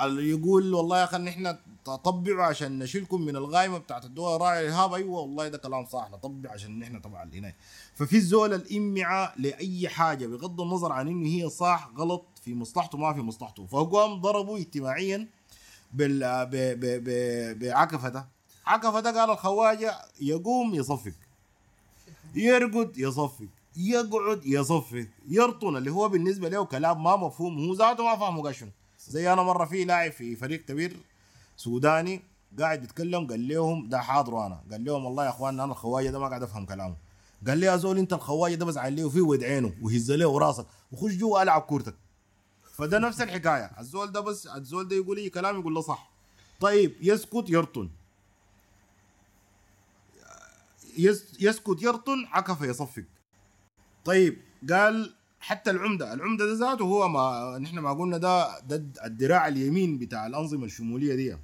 اللي 0.01 0.29
يقول 0.29 0.73
والله 0.73 0.99
يا 0.99 1.03
أخي 1.03 1.17
نحن 1.17 1.55
تطبعوا 1.85 2.43
عشان 2.43 2.79
نشيلكم 2.79 3.21
من 3.21 3.35
الغايمة 3.35 3.77
بتاعت 3.77 4.05
الدول 4.05 4.35
الراعي 4.35 4.59
الإرهاب 4.67 4.93
أيوه 4.93 5.19
والله 5.19 5.47
ده 5.47 5.57
كلام 5.57 5.85
صح 5.85 6.09
نطبع 6.11 6.51
عشان 6.51 6.79
نحن 6.79 6.99
طبعا 6.99 7.23
العنايه 7.23 7.55
ففي 7.95 8.17
الزول 8.17 8.53
الامعه 8.53 9.33
لأي 9.37 9.89
حاجة 9.89 10.27
بغض 10.27 10.61
النظر 10.61 10.91
عن 10.91 11.07
إنه 11.07 11.27
هي 11.27 11.49
صح 11.49 11.89
غلط 11.97 12.25
في 12.43 12.53
مصلحته 12.53 12.97
ما 12.97 13.13
في 13.13 13.19
مصلحته. 13.21 13.65
فقام 13.65 14.21
ضربوا 14.21 14.57
اجتماعيا 14.57 15.27
بال. 15.93 16.45
ب... 16.45 16.55
ب... 16.79 17.59
بعكفه 17.59 18.09
ده 18.09 18.27
عكفه 18.65 18.99
ده 18.99 19.19
قال 19.21 19.29
الخواجة 19.31 19.97
يقوم 20.21 20.75
يصفق. 20.75 21.13
يرقد 22.35 22.97
يصفق. 22.97 23.47
يقعد 23.79 24.45
يصفق 24.45 25.07
يرطن 25.27 25.77
اللي 25.77 25.91
هو 25.91 26.09
بالنسبة 26.09 26.49
له 26.49 26.65
كلام 26.65 27.03
ما 27.03 27.15
مفهوم 27.15 27.65
هو 27.65 27.73
ذاته 27.73 28.03
ما 28.03 28.15
فاهمه 28.15 28.43
قال 28.43 28.55
شنو 28.55 28.69
زي 29.07 29.33
أنا 29.33 29.43
مرة 29.43 29.65
في 29.65 29.83
لاعب 29.85 30.11
في 30.11 30.35
فريق 30.35 30.65
كبير 30.65 30.97
سوداني 31.57 32.21
قاعد 32.59 32.83
يتكلم 32.83 33.27
قال 33.27 33.47
لهم 33.47 33.89
ده 33.89 33.99
حاضروا 34.01 34.45
أنا 34.45 34.63
قال 34.71 34.83
لهم 34.85 35.05
والله 35.05 35.25
يا 35.25 35.29
اخواننا 35.29 35.63
أنا 35.63 35.71
الخواجة 35.71 36.09
ده 36.09 36.19
ما 36.19 36.27
قاعد 36.27 36.43
أفهم 36.43 36.65
كلامه 36.65 36.95
قال 37.47 37.57
لي 37.57 37.65
يا 37.65 37.75
زول 37.77 37.97
أنت 37.97 38.13
الخواجة 38.13 38.55
ده 38.55 38.65
بزعل 38.65 38.95
له 38.95 39.09
فيه 39.09 39.21
ود 39.21 39.43
عينه 39.43 39.73
وهز 39.81 40.11
له 40.11 40.39
راسك 40.39 40.65
وخش 40.91 41.11
جوا 41.11 41.41
ألعب 41.43 41.61
كورتك 41.61 41.95
فده 42.73 42.99
نفس 42.99 43.21
الحكاية 43.21 43.71
الزول 43.79 44.11
ده 44.11 44.19
بس 44.19 44.47
الزول 44.47 44.87
ده 44.87 44.95
يقول 44.95 45.19
لي 45.19 45.29
كلام 45.29 45.59
يقول 45.59 45.73
له 45.73 45.81
صح. 45.81 46.09
طيب 46.59 46.95
يسكت 47.01 47.45
يرطن. 47.49 47.89
يس 50.97 51.25
يسكت 51.39 51.77
يرطن 51.81 52.25
عكف 52.31 52.61
يصفق. 52.61 53.03
طيب 54.09 54.37
قال 54.69 55.13
حتى 55.39 55.71
العمدة 55.71 56.13
العمدة 56.13 56.45
ده 56.45 56.53
ذاته 56.53 56.83
هو 56.83 57.07
ما 57.09 57.57
نحن 57.59 57.79
ما 57.79 57.93
قلنا 57.93 58.17
ده 58.17 58.59
ده 58.59 58.75
الدراع 59.05 59.47
اليمين 59.47 59.97
بتاع 59.97 60.27
الأنظمة 60.27 60.65
الشمولية 60.65 61.15
دي. 61.15 61.37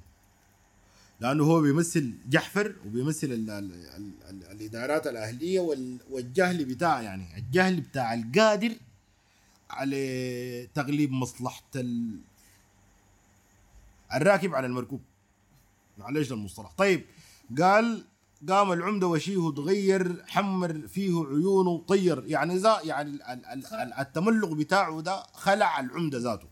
لأنه 1.20 1.44
هو 1.44 1.60
بيمثل 1.60 2.14
جحفر 2.28 2.74
وبيمثل 2.86 3.26
ال 3.26 3.50
ال 3.50 3.72
ال 3.72 4.12
ال 4.30 4.44
الإدارات 4.52 5.06
الأهلية 5.06 5.60
وال 5.60 5.98
والجهل 6.10 6.64
بتاع 6.64 7.02
يعني 7.02 7.38
الجهل 7.38 7.80
بتاع 7.80 8.14
القادر 8.14 8.72
على 9.70 10.66
تغليب 10.74 11.12
مصلحة 11.12 11.70
ال 11.76 12.20
الراكب 14.14 14.54
على 14.54 14.66
المركوب. 14.66 15.00
معلش 15.98 16.32
المصطلح 16.32 16.72
طيب 16.72 17.04
قال 17.58 18.04
قام 18.48 18.72
العمدة 18.72 19.06
وشيه 19.06 19.50
تغير 19.56 20.24
حمر 20.28 20.88
فيه 20.88 21.26
عيونه 21.26 21.84
طير. 21.88 22.24
يعني 22.26 22.56
ذا 22.56 22.80
يعني 22.84 23.10
ال- 23.10 23.22
ال- 23.22 23.46
ال- 23.46 23.66
ال- 23.74 23.92
التملق 23.98 24.48
بتاعه 24.52 25.00
ده 25.00 25.22
خلع 25.34 25.80
العمدة 25.80 26.18
ذاته. 26.18 26.46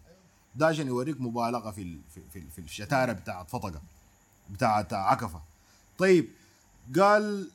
ده 0.56 0.66
عشان 0.66 0.86
يوريك 0.86 1.20
مبالغة 1.20 1.70
في 1.70 1.98
في 2.14 2.40
في, 2.54 2.58
الشتارة 2.60 3.12
بتاعت 3.12 3.50
فطقة 3.50 3.82
بتاعت 4.50 4.92
عكفة. 4.92 5.42
طيب 5.98 6.28
قال 6.98 7.50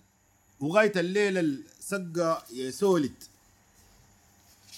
وغاية 0.60 0.92
الليلة 1.00 1.40
السقة 1.40 2.44
يسولت 2.54 3.30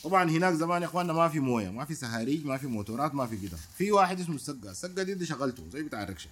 طبعا 0.04 0.30
هناك 0.30 0.54
زمان 0.54 0.82
يا 0.82 0.88
إخواننا 0.88 1.14
ما 1.14 1.30
في 1.30 1.40
موية 1.40 1.70
ما 1.70 1.86
في 1.86 1.96
سهاريج 1.96 2.46
ما 2.46 2.58
في 2.58 2.68
موتورات 2.68 3.16
ما 3.16 3.26
في 3.28 3.38
كده. 3.48 3.58
في 3.78 3.92
واحد 3.92 4.20
اسمه 4.20 4.36
السقه 4.36 4.72
السقه 4.72 5.04
دي, 5.04 5.14
دي 5.14 5.26
شغلته 5.26 5.70
زي 5.70 5.84
بتاع 5.84 6.04
الركشة. 6.04 6.30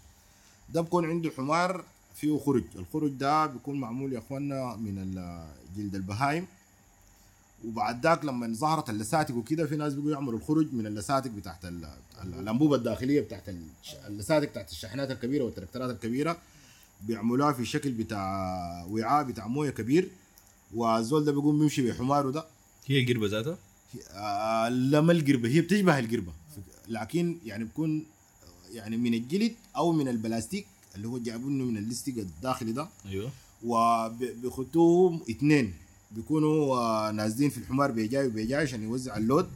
ده 0.70 0.82
بكون 0.82 1.10
عنده 1.10 1.32
حمار 1.38 1.84
فيه 2.20 2.40
خرج 2.46 2.64
الخرج 2.76 3.12
ده 3.12 3.46
بيكون 3.46 3.80
معمول 3.80 4.14
يا 4.14 4.20
إخواننا 4.20 4.76
من 4.76 4.96
جلد 5.78 5.96
البهايم. 5.96 6.48
وبعد 7.66 8.04
ذاك 8.04 8.26
لما 8.26 8.54
ظهرت 8.54 8.90
اللساتك 8.90 9.36
وكده 9.36 9.66
في 9.66 9.76
ناس 9.76 9.94
بيقولوا 9.94 10.14
يعملوا 10.14 10.40
الخرج 10.40 10.74
من 10.74 10.86
اللساتك 10.86 11.32
بتاعت 11.32 11.66
ال- 11.66 11.86
ال- 12.24 12.34
الأنبوبة 12.40 12.76
الداخلية 12.76 13.22
بتاعت 13.22 13.44
اللساتك 14.08 14.50
بتاعت 14.50 14.72
الشاحنات 14.72 15.12
الكبيرة 15.12 15.44
والتركترات 15.44 15.90
الكبيرة. 15.90 16.38
بيعملوها 17.08 17.54
في 17.54 17.66
شكل 17.66 17.92
بتاع 17.92 18.86
وعاء 18.90 19.24
بتاع 19.24 19.48
موية 19.48 19.70
كبير. 19.70 20.10
والزول 20.76 21.26
ده 21.26 21.32
بيقوم 21.32 21.60
بيمشي 21.60 21.92
بحماره 21.92 22.32
ده. 22.32 22.46
هي 22.86 23.04
القربة 23.04 23.28
ذاتها؟ 23.28 23.58
آه، 24.12 24.70
لا 24.70 25.02
ما 25.02 25.12
القربة 25.12 25.50
هي 25.50 25.62
بتشبه 25.62 26.00
القربة. 26.00 26.32
لكن 26.88 27.38
يعني 27.46 27.64
بكون 27.64 28.06
يعني 28.74 28.98
من 28.98 29.14
الجلد 29.14 29.54
أو 29.76 29.92
من 29.92 30.08
البلاستيك. 30.08 30.66
اللي 30.96 31.08
هو 31.08 31.18
جايبينه 31.18 31.64
من 31.64 31.78
اللستك 31.78 32.18
الداخلي 32.18 32.72
ده. 32.72 32.88
أيوه. 33.06 33.30
وبيخطوهم 33.66 35.22
اثنين 35.30 35.74
بيكونوا 36.12 36.76
آه، 36.78 37.12
نازلين 37.12 37.50
في 37.50 37.58
الحمار 37.58 37.92
بيجاي 37.92 38.28
وبيجاي 38.28 38.62
عشان 38.62 38.84
يوزع 38.84 39.18
ال 39.18 39.23
load. 39.23 39.48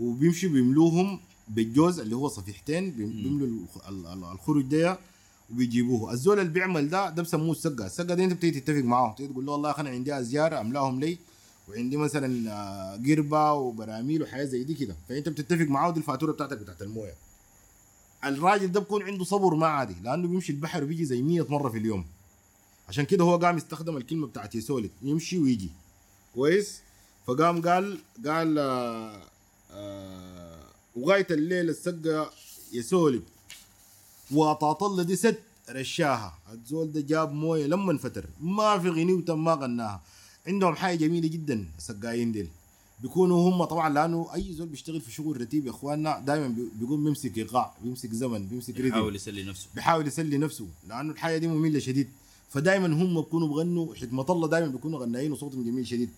وبيمشي 0.00 0.48
بيملوهم 0.48 1.20
بالجوز 1.48 2.00
اللي 2.00 2.16
هو 2.16 2.28
صفيحتين. 2.28 2.90
بيم- 2.90 3.22
بيملوا 3.22 3.48
الخ- 3.48 3.88
ال- 3.88 4.06
ال- 4.06 4.24
الخروج 4.32 4.64
ده 4.64 4.98
وبيجيبوه 5.52 6.12
الزول 6.12 6.40
اللي 6.40 6.52
بيعمل 6.52 6.88
ده 6.90 7.10
ده 7.10 7.22
بسموه 7.22 7.52
السقا. 7.52 7.86
السقا 7.86 8.14
دي 8.14 8.24
انت 8.24 8.32
بتيجي 8.32 8.60
تتفق 8.60 8.84
معاه 8.84 9.14
تيجي 9.14 9.32
تقول 9.32 9.46
له 9.46 9.52
والله 9.52 9.70
أنا 9.78 9.90
عندي 9.90 10.18
أزيار 10.18 10.60
أملاهم 10.60 11.00
لي 11.00 11.18
وعندي 11.68 11.96
مثلا 11.96 12.52
آه، 12.52 12.96
قربة 13.06 13.52
وبراميل 13.52 14.22
وحياه 14.22 14.44
زي 14.44 14.64
دي 14.64 14.74
كده. 14.74 14.96
فأنت 15.08 15.28
بتتفق 15.28 15.64
معاه 15.66 15.90
دي 15.90 15.98
الفاتورة 16.00 16.32
بتاعتك 16.32 16.58
بتاعت 16.58 16.82
الموية. 16.82 17.14
الراجل 18.24 18.72
ده 18.72 18.80
بكون 18.80 19.02
عنده 19.02 19.24
صبر 19.24 19.54
ما 19.54 19.66
عادي 19.66 19.94
لأنه 20.02 20.28
بيمشي 20.28 20.52
البحر 20.52 20.84
وبيجي 20.84 21.04
زي 21.04 21.22
100 21.22 21.46
مرة 21.48 21.68
في 21.68 21.78
اليوم. 21.78 22.04
عشان 22.88 23.04
كده 23.04 23.24
هو 23.24 23.36
قام 23.36 23.56
يستخدم 23.56 23.96
الكلمة 23.96 24.26
بتاعت 24.26 24.54
يسولف 24.54 24.90
يمشي 25.02 25.38
ويجي. 25.38 25.70
كويس؟ 26.34 26.80
فقام 27.26 27.62
قال 27.68 27.98
قال 28.26 28.58
آه 28.58 29.22
آه 29.70 30.62
وغاية 30.96 31.26
الليل 31.30 31.68
السقه 31.70 32.30
يسولف. 32.72 33.22
وطاطله 34.30 35.02
دي 35.02 35.16
ست 35.16 35.40
رشاها. 35.70 36.38
الزول 36.52 36.92
ده 36.92 37.00
جاب 37.00 37.32
موية 37.32 37.66
لما 37.66 37.92
انفتر. 37.92 38.26
ما 38.40 38.78
في 38.78 38.88
غنيوة 38.88 39.36
ما 39.36 39.54
غناها. 39.54 40.02
عندهم 40.46 40.76
حاجة 40.76 40.96
جميلة 40.96 41.28
جدا 41.28 41.66
السقايين 41.78 42.32
ديل. 42.32 42.48
بيكونوا 43.00 43.48
هم 43.50 43.64
طبعا 43.64 43.88
لأنه 43.88 44.28
أي 44.34 44.52
زول 44.52 44.68
بيشتغل 44.68 45.00
في 45.00 45.12
شغل 45.12 45.40
رتيب 45.40 45.66
يا 45.66 45.70
إخواننا 45.70 46.18
دائما 46.18 46.54
بيقوم 46.74 47.04
بيمسك 47.04 47.38
إيقاع 47.38 47.74
بيمسك 47.82 48.12
زمن 48.12 48.46
بيمسك 48.46 48.74
rhythm 48.74 48.88
يحاول 48.88 49.16
يسلي 49.16 49.44
نفسه. 49.44 49.68
بيحاول 49.74 50.06
يسلي 50.06 50.38
نفسه 50.38 50.68
لأنه 50.88 51.12
الحياة 51.12 51.38
دي 51.38 51.48
مملة 51.48 51.78
شديد. 51.78 52.08
فدائما 52.48 52.86
هم 52.86 53.20
بيكونوا 53.20 53.48
بغنوا 53.48 53.94
حكمة 53.94 54.26
الله 54.30 54.48
دائما 54.48 54.66
بيكونوا 54.66 55.00
غنايين 55.00 55.32
وصوتهم 55.32 55.64
جميل 55.64 55.86
شديد. 55.86 56.10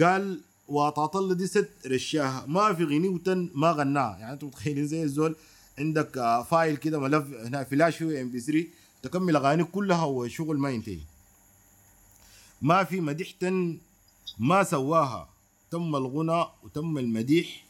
قال 0.00 0.40
وطاطل 0.68 1.34
دي 1.34 1.46
ست 1.46 1.70
رشاها 1.86 2.44
ما 2.46 2.74
في 2.74 2.84
غنيوة 2.84 3.48
ما 3.54 3.72
غناها. 3.72 4.18
يعني 4.18 4.32
أنتم 4.32 4.46
متخيلين 4.46 4.86
زي 4.86 5.02
الزول 5.02 5.36
عندك 5.78 6.18
آه، 6.18 6.42
file 6.42 6.76
كده 6.76 6.98
ملف 6.98 7.26
هنا 7.34 7.64
فلاش 7.64 7.96
فيه 7.96 8.22
MP 8.22 8.40
3 8.40 8.66
تكمل 9.02 9.36
أغانيك 9.36 9.66
كلها 9.66 10.04
وشغل 10.04 10.58
ما 10.58 10.70
ينتهي. 10.70 11.00
ما 12.62 12.84
في 12.84 13.00
مديحة 13.00 13.70
ما 14.40 14.62
سواها. 14.64 15.28
تم 15.70 15.96
الغنى 15.96 16.44
وتم 16.62 16.98
المديح. 16.98 17.64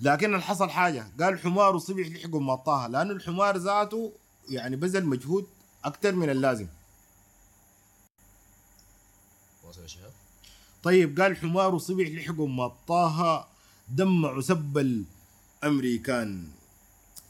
لكن 0.00 0.40
حصل 0.40 0.70
حاجة. 0.70 1.12
قال 1.20 1.38
حمار 1.38 1.76
وصبح 1.76 2.06
لحقوا 2.06 2.40
مطاها 2.40 2.88
لأنه 2.88 3.12
الحمار 3.12 3.56
ذاته 3.56 4.12
يعني 4.48 4.76
بذل 4.76 5.06
مجهود 5.06 5.46
أكثر 5.84 6.12
من 6.12 6.30
اللازم. 6.30 6.66
طيب 10.82 11.20
قال 11.20 11.36
حمار 11.36 11.74
وصبح 11.74 12.08
لحقوا 12.08 12.48
مطاها 12.48 13.48
دمع 13.88 14.40
سب 14.40 15.04
الأمريكان. 15.62 16.48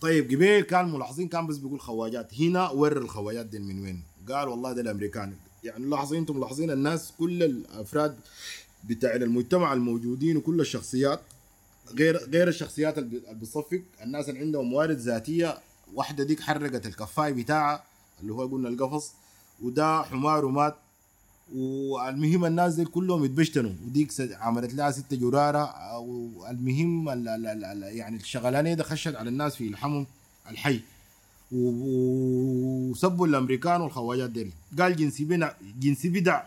طيب 0.01 0.25
قبيل 0.25 0.61
كان 0.61 0.93
ملاحظين 0.93 1.29
كان 1.29 1.47
بس 1.47 1.57
بيقول 1.57 1.81
خواجات. 1.81 2.35
هنا 2.35 2.71
ور 2.71 2.97
الخواجات 2.97 3.47
دي 3.47 3.59
من 3.59 3.83
وين؟ 3.83 4.05
قال 4.29 4.49
والله 4.49 4.73
ده 4.73 4.81
الأمريكان. 4.81 5.37
يعني 5.65 5.87
لاحظين 5.87 6.19
أنتم 6.19 6.37
ملاحظين 6.37 6.71
الناس 6.71 7.13
كل 7.19 7.43
الأفراد 7.43 8.17
بتاع 8.85 9.15
المجتمع 9.15 9.73
الموجودين 9.73 10.37
وكل 10.37 10.61
الشخصيات 10.61 11.21
غير 11.95 12.17
غير 12.17 12.49
الشخصيات 12.49 12.99
اللي 12.99 13.21
بتصفق 13.33 13.83
الناس 14.03 14.29
اللي 14.29 14.41
عندهم 14.41 14.67
موارد 14.71 14.97
ذاتية 14.99 15.59
واحدة 15.95 16.25
ديك 16.25 16.41
حرقت 16.41 16.87
الكفاي 16.87 17.33
بتاعها 17.33 17.85
اللي 18.21 18.33
هو 18.33 18.47
قلنا 18.47 18.69
القفص 18.69 19.13
وده 19.63 20.03
حمار 20.03 20.45
ومات. 20.45 20.75
والمهم 21.55 22.45
الناس 22.45 22.75
دي 22.75 22.85
كلهم 22.85 23.25
يتبشتنوا 23.25 23.73
وديك 23.87 24.13
عملت 24.41 24.75
لها 24.75 24.91
ستة 24.91 25.17
جرارة 25.17 25.99
والمهم 25.99 27.09
ال- 27.09 27.29
ال- 27.29 27.47
ال- 27.47 27.65
ال- 27.65 27.97
يعني 27.97 28.17
الشغلانية 28.17 28.75
ده 28.75 28.85
خشت 28.85 29.15
على 29.15 29.29
الناس 29.29 29.57
في 29.57 29.69
لحمهم 29.69 30.07
الحي. 30.51 30.81
وسبوا 31.53 33.27
الأمريكان 33.27 33.81
والخواجات 33.81 34.31
ديل. 34.31 34.51
قال 34.79 34.97
جنسي 34.97 35.25
بنا 35.25 35.57
جنسي 35.81 36.09
بدع 36.09 36.43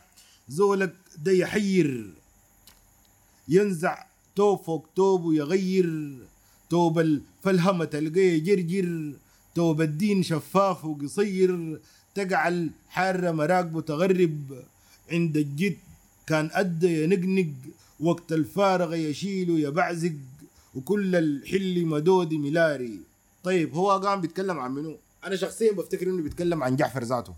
زولك 0.50 0.96
ده 1.26 1.32
يحير. 1.32 2.14
ينزع 3.48 4.06
توب 4.36 4.62
فوق 4.62 4.88
توب 4.96 5.26
ويغير. 5.26 6.18
توب 6.70 7.00
الفلهمة 7.00 7.86
تلقيه 7.86 8.38
جرجر 8.38 9.14
توب 9.56 9.82
الدين 9.82 10.24
شفاف 10.24 10.86
وقصير. 10.86 11.80
تقع 12.16 12.48
الحارة 12.48 13.32
مراقبه 13.32 13.82
تغرب 13.82 14.64
عند 15.12 15.38
الجد 15.38 15.78
كان 16.28 16.50
أدى 16.54 17.04
ينقنق. 17.04 17.54
وقت 18.00 18.34
الفارغ 18.34 18.96
يشيله 18.96 19.60
يبعزق 19.60 20.14
وكل 20.76 21.16
الحل 21.16 21.86
مدود 21.86 22.34
ملاري. 22.34 23.00
طيب 23.44 23.76
هو 23.76 23.92
قام 23.92 24.22
بيتكلم 24.22 24.60
عن 24.60 24.72
منو؟ 24.72 24.98
أنا 25.26 25.36
شخصيا 25.36 25.72
بفتكر 25.72 26.08
إنه 26.08 26.24
بيتكلم 26.24 26.64
عن 26.64 26.76
جعفر 26.76 27.04
ذاته 27.04 27.34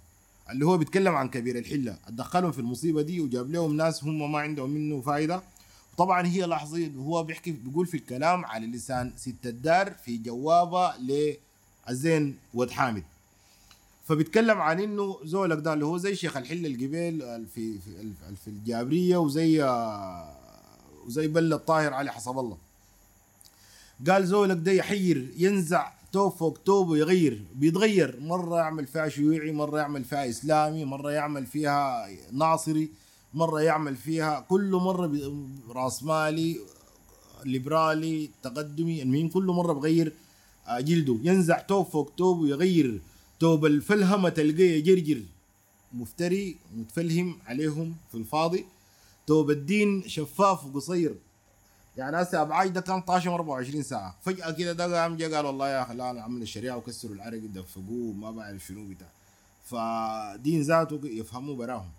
اللي 0.50 0.66
هو 0.66 0.78
بيتكلم 0.78 1.16
عن 1.16 1.30
كبير 1.30 1.58
الحلة. 1.58 1.98
أتدخلهم 2.08 2.52
في 2.52 2.60
المصيبة 2.60 3.02
دي 3.02 3.22
وجاب 3.22 3.52
لهم 3.52 3.78
ناس 3.78 4.04
هم 4.04 4.32
ما 4.32 4.40
عندهم 4.40 4.70
منه 4.70 5.02
فايدة. 5.02 5.42
طبعا 5.98 6.28
هي 6.28 6.46
لحظة 6.46 6.92
هو 6.98 7.24
بيحكي 7.24 7.52
بيقول 7.52 7.88
في 7.88 7.98
الكلام 7.98 8.46
على 8.46 8.68
لسان 8.68 9.14
ست 9.18 9.46
الدار 9.46 9.94
في 10.06 10.18
جوابة 10.18 10.94
للزين 10.98 12.38
ود 12.54 12.72
حامد. 12.72 13.04
فبيتكلم 14.08 14.62
عن 14.62 14.80
إنه 14.80 15.20
زولك 15.24 15.58
ده 15.58 15.74
اللي 15.74 15.86
هو 15.86 15.98
زي 15.98 16.16
شيخ 16.16 16.38
الحلة 16.38 16.68
القبيل 16.68 17.20
في 17.56 17.80
في 17.80 18.14
في 18.44 18.48
الجابرية 18.48 19.18
وزي 19.18 19.64
وزي 21.06 21.28
بله 21.28 21.56
الطاهر 21.56 21.94
علي 21.94 22.12
حسب 22.12 22.40
الله. 22.40 22.58
قال 24.10 24.28
زولك 24.28 24.58
ده 24.58 24.72
يحير 24.72 25.28
ينزع 25.38 25.92
توب 26.16 26.32
فوق 26.32 26.58
توب 26.66 26.90
ويغير 26.90 27.42
بيتغير. 27.56 28.20
مرة 28.20 28.58
يعمل 28.58 28.88
فيها 28.88 29.10
شيوعي 29.10 29.52
مرة 29.52 29.78
يعمل 29.80 30.04
فيها 30.04 30.30
إسلامي 30.30 30.86
مرة 30.86 31.12
يعمل 31.12 31.46
فيها 31.46 32.08
ناصري 32.32 32.90
مرة 33.34 33.62
يعمل 33.62 33.96
فيها 33.96 34.40
كل 34.40 34.72
مرة 34.72 35.08
بي- 35.08 35.32
راس 35.70 36.04
مالي 36.04 36.58
ليبرالي 37.46 38.30
تقدمي 38.44 39.02
المهم 39.02 39.30
كل 39.30 39.44
مرة 39.46 39.74
بغير 39.74 40.14
آه، 40.68 40.80
جلده. 40.80 41.18
ينزع 41.24 41.60
توب 41.60 41.86
فوق 41.86 42.12
توب 42.18 42.40
ويغير 42.40 43.02
توب 43.40 43.66
الفلهمة 43.66 44.30
تلقيه 44.30 44.72
يجرجر. 44.78 45.22
مفتري 45.94 46.56
متفلهم 46.76 47.38
عليهم 47.46 47.96
في 48.12 48.18
الفاضي. 48.18 48.66
توب 49.28 49.52
الدين 49.52 50.04
شفاف 50.08 50.66
وقصير. 50.66 51.16
يعني 51.98 52.22
هسه 52.22 52.42
ابعاج 52.42 52.70
ده 52.70 52.82
كان 52.82 53.02
طاشم 53.02 53.30
24 53.32 53.84
ساعة. 53.84 54.16
فجأة 54.22 54.52
كده 54.52 54.74
ده 54.74 55.02
قام 55.04 55.18
جا 55.18 55.36
قال 55.36 55.46
والله 55.46 55.70
يا 55.70 55.82
أخي 55.84 55.94
لا 55.94 56.12
أنا 56.12 56.22
عمل 56.22 56.42
الشريعة 56.42 56.78
وكسروا 56.78 57.16
العرق 57.16 57.40
دفقوه 57.40 58.14
ما 58.14 58.32
بعرف 58.32 58.66
شنو 58.68 58.88
بتاع. 58.90 59.08
فدين 59.66 60.62
ذاته 60.62 61.00
يفهموا 61.04 61.56
براهم. 61.56 61.90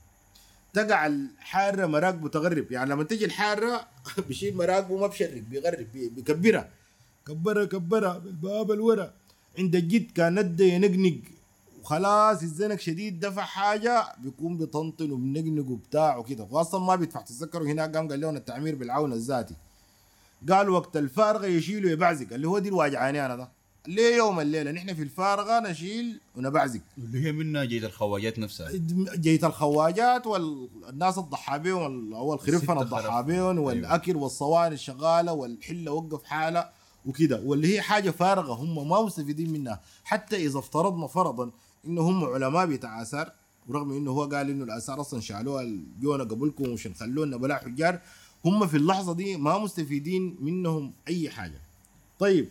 تقع 0.73 1.06
الحارة 1.06 1.86
مراقبه 1.86 2.28
تغرب. 2.28 2.73
يعني 2.73 2.90
لما 2.90 3.05
تجي 3.05 3.24
الحارة 3.24 3.86
بيشيل 4.28 4.56
مراقبه 4.56 4.97
ما 5.01 5.06
بشرب 5.06 5.51
بيغرب 5.51 5.86
بي- 5.93 6.09
بيكبرها. 6.09 6.68
كبرها 7.27 7.64
كبرها 7.64 8.18
بالباب 8.18 8.73
الورا. 8.73 9.12
عند 9.59 9.74
الجد 9.77 10.10
كان 10.10 10.39
ندى 10.40 10.68
ينقنق. 10.68 11.18
وخلاص 11.82 12.43
الزنك 12.43 12.81
شديد 12.81 13.20
دفع 13.20 13.43
حاجة 13.43 14.05
بيكون 14.18 14.56
بيطنطن 14.59 15.10
وبنقنق 15.10 15.70
وبتاع 15.70 16.16
وكده. 16.16 16.47
واصلا 16.51 16.81
ما 16.81 16.94
بيدفع. 16.97 17.20
تتذكروا 17.20 17.66
هناك 17.66 17.97
قام 17.97 18.09
قال 18.09 18.20
لهم 18.20 18.36
التعمير 18.36 18.74
بالعون 18.74 19.12
الذاتي. 19.12 19.55
قال 20.51 20.68
وقت 20.70 20.97
الفارغه 20.97 21.47
يشيله 21.47 21.90
يبعزق 21.90 22.27
اللي 22.32 22.48
هو 22.48 22.59
دي 22.59 22.68
الواجعاني 22.68 23.27
أنا 23.27 23.36
ده. 23.36 23.48
ليه 23.89 24.16
يوم 24.16 24.40
الليلة 24.40 24.70
نحن 24.70 24.94
في 24.94 25.02
الفارغة 25.02 25.60
نشيل 25.70 26.20
ونبعزق. 26.36 26.81
اللي 26.98 27.24
هي 27.27 27.32
منها 27.32 27.64
جيد 27.64 27.85
الخواجات 27.85 28.39
نفسها. 28.39 28.70
جيت 29.14 29.44
الخواجات 29.44 30.27
والناس 30.27 31.18
الضحى 31.18 31.70
وال- 31.73 32.14
أو 32.14 32.35
الضحى 32.35 32.52
خرف. 33.02 33.27
بهم 33.27 33.59
والأكل 33.59 34.16
والصواني 34.16 34.74
الشغالة 34.74 35.32
والحلة 35.32 35.93
وقف 35.93 36.24
حاله 36.24 36.68
وكده. 37.06 37.40
واللي 37.44 37.74
هي 37.77 37.82
حاجة 37.82 38.10
فارغة 38.10 38.52
هم 38.55 38.89
ما 38.89 39.02
مستفيدين 39.02 39.52
منها. 39.52 39.81
حتى 40.05 40.36
إذا 40.36 40.59
افترضنا 40.59 41.06
فرضا 41.06 41.51
إنه 41.86 42.01
هم 42.02 42.24
علماء 42.24 42.66
بتاع 42.66 43.02
آثار 43.02 43.32
ورغم 43.68 43.93
إنه 43.93 44.10
هو 44.10 44.24
قال 44.24 44.51
إنه 44.51 44.64
الآثار 44.64 45.01
أصلا 45.01 45.20
شالوها 45.20 45.64
جونا 46.01 46.24
قبلكم 46.24 46.68
ومش 46.68 46.86
نخلونا 46.86 47.36
بلا 47.36 47.56
حجار 47.56 48.01
هم 48.47 48.66
في 48.66 48.77
اللحظة 48.77 49.12
دي 49.14 49.36
ما 49.36 49.59
مستفيدين 49.59 50.36
منهم 50.40 50.93
أي 51.09 51.31
حاجة. 51.31 51.60
طيب 52.18 52.48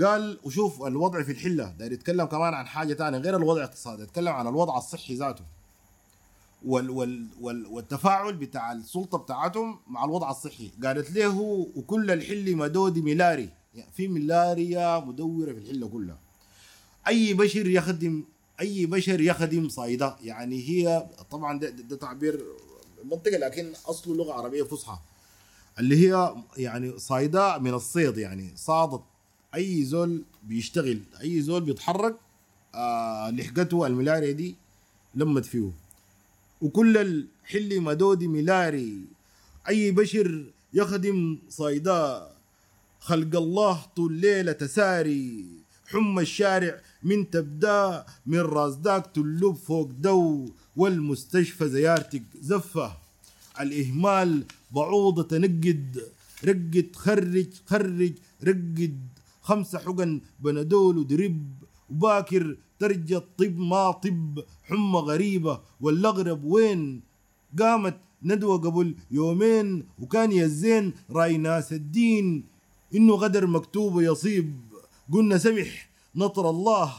قال 0.00 0.38
وشوف 0.44 0.82
الوضع 0.82 1.22
في 1.22 1.32
الحلة 1.32 1.74
داير 1.78 1.92
يتكلم 1.92 2.24
كمان 2.24 2.54
عن 2.54 2.66
حاجة 2.66 2.94
ثانية 2.94 3.18
غير 3.18 3.36
الوضع 3.36 3.60
الاقتصادي 3.60 4.02
يتكلم 4.02 4.28
عن 4.28 4.46
الوضع 4.46 4.78
الصحي 4.78 5.14
ذاته. 5.14 5.44
وال 6.66 6.90
وال 6.90 7.26
وال 7.40 7.66
والتفاعل 7.66 8.32
بتاع 8.32 8.72
السلطة 8.72 9.18
بتاعتهم 9.18 9.78
مع 9.88 10.04
الوضع 10.04 10.30
الصحي. 10.30 10.70
قالت 10.84 11.12
له 11.12 11.40
وكل 11.76 12.10
الحل 12.10 12.56
مدود 12.56 12.98
ملاري 12.98 13.48
يعني 13.74 13.90
في 13.96 14.08
ملاريا 14.08 14.98
مدورة 14.98 15.52
في 15.52 15.58
الحلة 15.58 15.88
كلها. 15.88 16.18
أي 17.08 17.34
بشر 17.34 17.66
يخدم 17.66 18.24
أي 18.60 18.86
بشر 18.86 19.20
يخدم 19.20 19.68
صيدا 19.68 20.16
يعني 20.22 20.68
هي 20.68 21.06
طبعا 21.30 21.58
ده, 21.58 21.70
ده, 21.70 21.82
ده 21.82 21.96
تعبير 21.96 22.44
منطقي 23.10 23.38
لكن 23.38 23.72
أصله 23.86 24.16
لغة 24.16 24.32
عربية 24.32 24.62
فصحى. 24.62 24.98
اللي 25.78 26.08
هي 26.08 26.34
يعني 26.56 26.98
صيدا 26.98 27.58
من 27.58 27.74
الصيد 27.74 28.18
يعني 28.18 28.52
صادت 28.56 29.02
أي 29.54 29.84
زول 29.84 30.22
بيشتغل 30.42 31.00
أي 31.20 31.42
زول 31.42 31.60
بيتحرك 31.60 32.16
آه 32.74 33.30
لحقته 33.30 33.86
الملاريا 33.86 34.32
دي 34.32 34.54
لمت 35.14 35.44
فيه. 35.44 35.70
وكل 36.62 36.96
الحل 36.96 37.80
مدود 37.80 38.24
ملاري. 38.24 39.04
أي 39.68 39.90
بشر 39.90 40.44
يخدم 40.74 41.38
صيداء 41.48 42.34
خلق 43.00 43.36
الله 43.36 43.86
طول 43.96 44.12
ليلة 44.12 44.52
تساري 44.52 45.46
حم 45.86 46.18
الشارع 46.18 46.80
من 47.02 47.30
تبدأ 47.30 48.06
من 48.26 48.38
راس 48.38 48.74
داك 48.74 49.06
تلوب 49.14 49.56
فوق 49.56 49.90
دو. 49.98 50.48
والمستشفى 50.76 51.68
زيارتك 51.68 52.22
زفة. 52.40 52.92
الإهمال 53.60 54.44
بعوضة 54.70 55.22
تنقد 55.22 56.02
رقد 56.44 56.88
خرج 56.94 57.48
خرج 57.66 58.12
رقد 58.44 58.98
خمسة 59.42 59.78
حقن 59.78 60.20
بنادول 60.40 60.98
ودرب 60.98 61.46
وباكر 61.90 62.56
ترجى 62.78 63.16
الطب 63.16 63.58
ما 63.58 63.90
طب 63.90 64.44
حمى 64.64 64.98
غريبة 64.98 65.60
والأغرب 65.80 66.44
وين؟ 66.44 67.02
قامت 67.58 67.96
ندوة 68.22 68.58
قبل 68.58 68.94
يومين 69.10 69.86
وكان 69.98 70.32
يزين 70.32 70.92
رأي 71.10 71.36
ناس 71.36 71.72
الدين 71.72 72.44
إنه 72.94 73.14
غدر 73.14 73.46
مكتوب 73.46 74.00
يصيب. 74.00 74.60
قلنا 75.12 75.38
سمح 75.38 75.88
نطر 76.16 76.50
الله. 76.50 76.94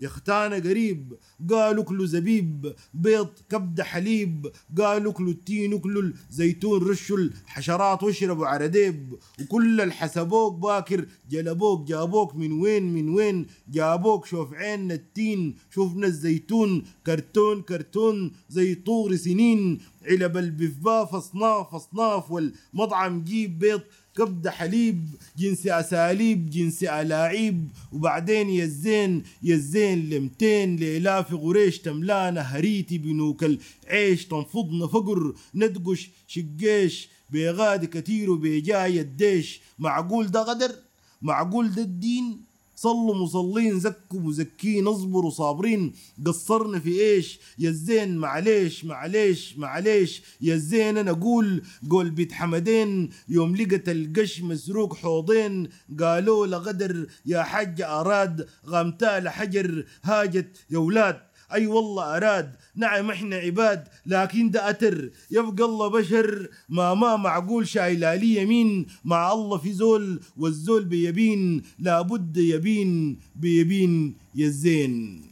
يختانا 0.00 0.56
قريب 0.56 1.18
قالوا 1.50 1.84
كلوا 1.84 2.06
زبيب 2.06 2.74
بيض 2.94 3.28
كبدة 3.50 3.84
حليب 3.84 4.52
قالوا 4.78 5.12
كلوا 5.12 5.32
التين 5.32 5.74
وكلوا 5.74 6.02
الزيتون 6.30 6.82
رشوا 6.82 7.16
الحشرات 7.16 8.02
واشربوا 8.02 8.46
عرديب 8.46 9.14
وكل 9.40 9.80
الحسبوك 9.80 10.54
باكر 10.54 11.06
جلبوك 11.30 11.88
جابوك 11.88 12.34
من 12.36 12.52
وين 12.52 12.94
من 12.94 13.08
وين؟ 13.08 13.46
جابوك 13.68 14.26
شوف 14.26 14.54
عيننا 14.54 14.94
التين 14.94 15.56
شوفنا 15.70 16.06
الزيتون 16.06 16.84
كرتون 17.06 17.62
كرتون 17.62 18.32
زي 18.48 18.74
طور 18.74 19.16
سنين. 19.16 19.80
علب 20.06 20.36
البفباف 20.36 21.14
اصناف 21.14 21.74
اصناف 21.74 22.30
والمطعم 22.30 23.24
جيب 23.24 23.58
بيض. 23.58 23.80
كبدة 24.20 24.50
حليب 24.50 25.08
جنس 25.38 25.66
أساليب 25.66 26.50
جنس 26.50 26.82
ألاعيب. 26.84 27.70
وبعدين 27.92 28.50
يزين 28.50 29.22
يزين 29.42 30.10
لمتين 30.10 30.76
لإلاف 30.76 31.34
غريش 31.34 31.78
تملانا 31.78 32.40
هريتي 32.40 32.98
بنوك 32.98 33.44
العيش. 33.44 34.26
تنفضنا 34.26 34.86
فقر 34.86 35.34
ندقش 35.54 36.10
شقيش 36.26 37.08
بيغادي 37.30 37.86
كتير 37.86 38.30
وبيجاي 38.30 39.00
الديش. 39.00 39.60
معقول 39.78 40.26
ده 40.26 40.42
غدر؟ 40.42 40.74
معقول 41.22 41.74
ده 41.74 41.82
الدين؟ 41.82 42.49
صلوا 42.82 43.14
مصلين 43.14 43.80
زكوا 43.80 44.20
مزكين 44.20 44.86
اصبروا 44.86 45.30
صابرين. 45.30 45.92
قصرنا 46.26 46.78
في 46.78 47.00
إيش؟ 47.00 47.40
يا 47.58 47.68
الزين 47.68 48.16
معليش 48.16 48.84
معليش 48.84 49.58
معليش. 49.58 50.22
يا 50.40 50.54
الزين 50.54 50.98
أنا 50.98 51.10
أقول 51.10 51.62
قول 51.90 52.10
بيت 52.10 52.32
حمدين 52.32 53.10
يوم 53.28 53.56
لقت 53.56 53.88
القش 53.88 54.40
مسروق 54.42 54.96
حوضين 54.96 55.68
قالوا 56.00 56.46
لغدر 56.46 57.06
يا 57.26 57.42
حج 57.42 57.82
أراد 57.82 58.48
غمتا 58.66 59.20
لحجر 59.20 59.84
هاجت 60.02 60.56
يا 60.70 60.78
ولاد. 60.78 61.29
أي 61.52 61.66
والله 61.66 62.16
أراد. 62.16 62.56
نعم 62.76 63.10
إحنا 63.10 63.36
عباد 63.36 63.88
لكن 64.06 64.50
ده 64.50 64.70
أتر. 64.70 65.10
يبقى 65.30 65.64
الله 65.64 65.88
بشر. 65.88 66.48
ما 66.68 66.94
ما 66.94 67.16
معقول 67.16 67.68
شايل 67.68 68.00
لي 68.00 68.36
يمين. 68.42 68.86
مع 69.04 69.32
الله 69.32 69.58
في 69.58 69.72
زول 69.72 70.20
والزول 70.36 70.84
بيبين. 70.84 71.62
لابد 71.78 72.36
يبين 72.36 73.20
بيبين 73.36 74.14
يزين 74.34 75.22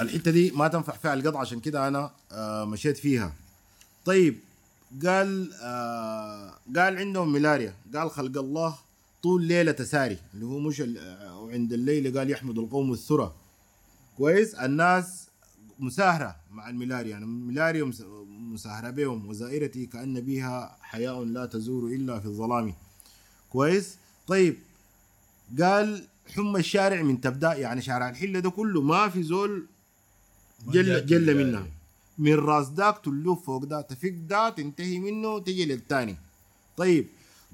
الحتة 0.00 0.30
دي 0.30 0.50
ما 0.50 0.68
تنفع 0.68 0.96
فيها 0.96 1.14
القطع 1.14 1.40
عشان 1.40 1.60
كده 1.60 1.88
أنا 1.88 2.10
آه 2.32 2.64
مشيت 2.64 2.96
فيها. 2.96 3.32
طيب 4.04 4.36
قال 5.06 5.50
آه 5.62 6.50
قال 6.76 6.96
عندهم 6.98 7.32
ملاريا. 7.32 7.74
قال 7.94 8.10
خلق 8.10 8.38
الله 8.38 8.74
طول 9.22 9.42
ليلة 9.42 9.72
تساري 9.72 10.18
اللي 10.34 10.44
هو 10.46 10.58
مش 10.58 10.80
ال- 10.80 10.98
آه، 10.98 11.40
وعند 11.40 11.72
الليل 11.72 12.18
قال 12.18 12.30
يحمد 12.30 12.58
القوم 12.58 12.92
الثرى. 12.92 13.34
كويس؟ 14.18 14.54
الناس 14.54 15.26
مساهرة 15.78 16.36
مع 16.50 16.68
الملاريا 16.68 17.10
يعني 17.10 17.24
الملاريا 17.24 17.84
مس- 17.84 18.02
مساهرة 18.28 18.90
بهم 18.90 19.26
وزائرتي 19.28 19.86
كأن 19.86 20.20
بها 20.20 20.76
حياء 20.80 21.24
لا 21.24 21.46
تزور 21.46 21.86
إلا 21.92 22.20
في 22.20 22.26
الظلام. 22.26 22.74
كويس؟ 23.50 23.96
طيب 24.26 24.56
قال 25.60 26.04
حمى 26.34 26.60
الشارع 26.60 27.02
من 27.02 27.20
تبدأ 27.20 27.54
يعني 27.54 27.82
شارع 27.82 28.08
الحلة 28.08 28.40
ده 28.40 28.50
كله 28.50 28.82
ما 28.82 29.08
في 29.08 29.22
زول 29.22 29.66
جل 30.68 31.06
جل. 31.06 31.36
منها 31.36 31.66
من 32.18 32.34
رأس 32.34 32.68
داك 32.68 32.98
تلوف 33.04 33.46
فوق 33.46 33.64
ده 33.64 33.80
تفك 33.80 34.14
ده 34.28 34.48
تنتهي 34.50 34.98
منه 34.98 35.38
تجي 35.38 35.64
للتاني. 35.64 36.16
طيب 36.76 37.06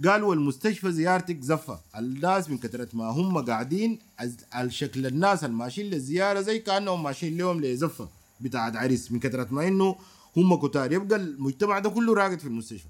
قال 0.07 0.23
والمستشفى 0.23 0.93
زيارتك 0.93 1.41
زفة. 1.41 1.81
الناس 1.97 2.51
من 2.51 2.59
كثرة 2.59 2.89
ما 2.93 3.05
هم 3.05 3.39
قاعدين 3.45 3.99
أز- 4.21 4.57
الشكل 4.57 5.07
الناس 5.07 5.45
الماشيين 5.45 5.91
للزيارة 5.91 6.41
زي 6.41 6.59
كأنهم 6.59 7.03
ماشيين 7.03 7.39
لهم 7.39 7.61
لزفة. 7.61 8.09
بتاعت 8.41 8.77
عريس. 8.77 9.13
من 9.13 9.21
كثرة 9.21 9.49
ما 9.51 9.69
إنه 9.69 9.97
هم 10.37 10.55
كتار. 10.57 10.93
يبقى 10.93 11.17
المجتمع 11.19 11.79
ده 11.79 11.91
كله 11.91 12.15
راقد 12.15 12.39
في 12.39 12.47
المستشفى. 12.47 12.89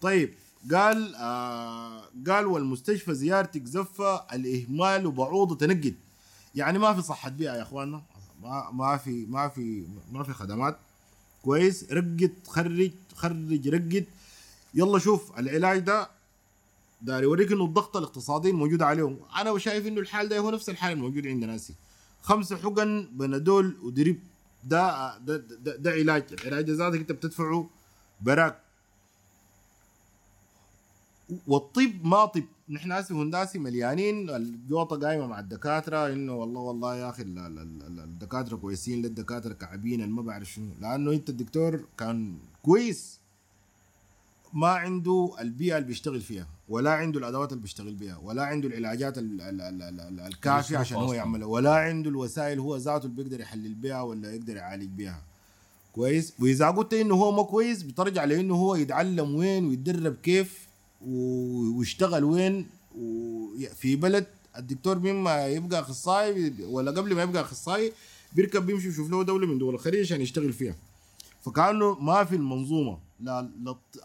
طيب 0.00 0.34
قال 0.72 1.14
آه 1.14 2.02
قال 2.28 2.46
والمستشفى 2.46 3.14
زيارتك 3.14 3.64
زفة. 3.64 4.16
الإهمال 4.32 5.06
وبعوضة 5.06 5.56
تنقد 5.56 5.94
يعني 6.54 6.78
ما 6.78 6.94
في 6.94 7.02
صحة 7.02 7.30
بيئة 7.30 7.54
يا 7.54 7.62
إخواننا. 7.62 8.02
ما 8.42 8.70
ما 8.72 8.96
في 8.96 9.26
ما 9.26 9.48
في 9.48 9.84
ما 10.12 10.22
في 10.22 10.32
خدمات. 10.32 10.78
كويس. 11.42 11.84
رقد 11.92 12.32
خرج 12.46 12.90
خرج 13.14 13.68
رقد 13.68 14.04
يلا 14.74 14.98
شوف 14.98 15.38
العلاج 15.38 15.78
ده 15.78 16.10
داري 17.02 17.24
يوريك 17.24 17.52
إنه 17.52 17.64
الضغط 17.64 17.96
الاقتصادي 17.96 18.50
الموجود 18.50 18.82
عليهم. 18.82 19.18
أنا 19.36 19.58
شايف 19.58 19.86
إنه 19.86 20.00
الحال 20.00 20.28
ده 20.28 20.38
هو 20.38 20.50
نفس 20.50 20.68
الحال 20.70 20.92
الموجود 20.92 21.26
عند 21.26 21.44
ناسي. 21.44 21.74
خمسة 22.22 22.56
حقن 22.56 23.08
بنادول 23.12 23.76
ودريب. 23.82 24.20
ده 24.64 25.18
ده, 25.18 25.36
ده, 25.36 25.76
ده 25.76 25.90
علاج. 25.90 26.24
العلاج 26.32 26.70
ذاتك 26.70 26.98
أنت 26.98 27.12
بتدفعه 27.12 27.70
براك. 28.20 28.60
والطب 31.46 32.04
ما 32.04 32.24
طب. 32.24 32.44
نحن 32.68 32.92
هسه 32.92 33.22
هنداسي 33.22 33.58
مليانين. 33.58 34.30
الجوطة 34.30 35.06
قايمة 35.08 35.26
مع 35.26 35.38
الدكاترة 35.38 36.06
إنه 36.12 36.34
والله 36.34 36.60
والله 36.60 36.96
يا 36.96 37.10
أخي 37.10 37.22
ال- 37.22 37.38
ال- 37.38 37.58
ال- 37.58 38.00
الدكاترة 38.00 38.56
كويسين 38.56 39.02
للدكاترة 39.02 39.52
كعبين 39.52 40.10
ما 40.10 40.22
بعرف 40.22 40.48
شنو. 40.52 40.70
لأنه 40.80 41.12
أنت 41.12 41.28
الدكتور 41.28 41.84
كان 41.98 42.38
كويس. 42.62 43.23
ما 44.54 44.68
عنده 44.68 45.34
البيئة 45.40 45.76
اللي 45.76 45.88
بيشتغل 45.88 46.20
فيها 46.20 46.46
ولا 46.68 46.90
عنده 46.90 47.18
الأدوات 47.18 47.52
اللي 47.52 47.62
بيشتغل 47.62 47.94
بها 47.94 48.16
ولا 48.16 48.42
عنده 48.42 48.68
العلاجات 48.68 49.18
ال- 49.18 49.40
ال- 49.40 49.60
ال- 49.60 49.82
ال- 49.82 50.00
ال- 50.00 50.20
الكافية 50.20 50.78
عشان 50.78 50.96
هو. 50.96 51.12
يعملها 51.12 51.46
ولا 51.46 51.74
عنده 51.74 52.10
الوسائل 52.10 52.58
هو 52.58 52.76
ذاته 52.76 53.06
اللي 53.06 53.16
بيقدر 53.22 53.40
يحلل 53.40 53.74
بها 53.74 54.02
ولا 54.02 54.34
يقدر 54.34 54.56
يعالج 54.56 54.88
بها 54.98 55.22
كويس؟ 55.92 56.32
وإذا 56.40 56.70
قلت 56.70 56.94
إنه 56.94 57.14
هو 57.14 57.32
ما 57.32 57.42
كويس 57.42 57.82
بترجع 57.82 58.24
لإنه 58.24 58.54
هو 58.54 58.74
يتعلم 58.74 59.34
وين 59.34 59.66
ويتدرب 59.68 60.14
كيف 60.22 60.66
ويشتغل 61.06 62.24
وين 62.24 62.66
في 63.74 63.96
بلد 63.96 64.26
الدكتور 64.56 64.98
مما 64.98 65.46
يبقى 65.46 65.80
أخصائي 65.80 66.54
ولا 66.64 66.90
قبل 66.90 67.14
ما 67.14 67.22
يبقى 67.22 67.42
أخصائي 67.42 67.92
بيركب 68.32 68.66
بيمشي 68.66 68.88
يشوف 68.88 69.10
له 69.10 69.24
دولة 69.24 69.46
من 69.46 69.58
دول 69.58 69.74
الخليج 69.74 70.00
عشان 70.00 70.20
يشتغل 70.20 70.52
فيها. 70.52 70.76
فكأنه 71.44 71.94
ما 72.00 72.24
في 72.24 72.36
المنظومة. 72.36 72.98
لا, 73.20 73.50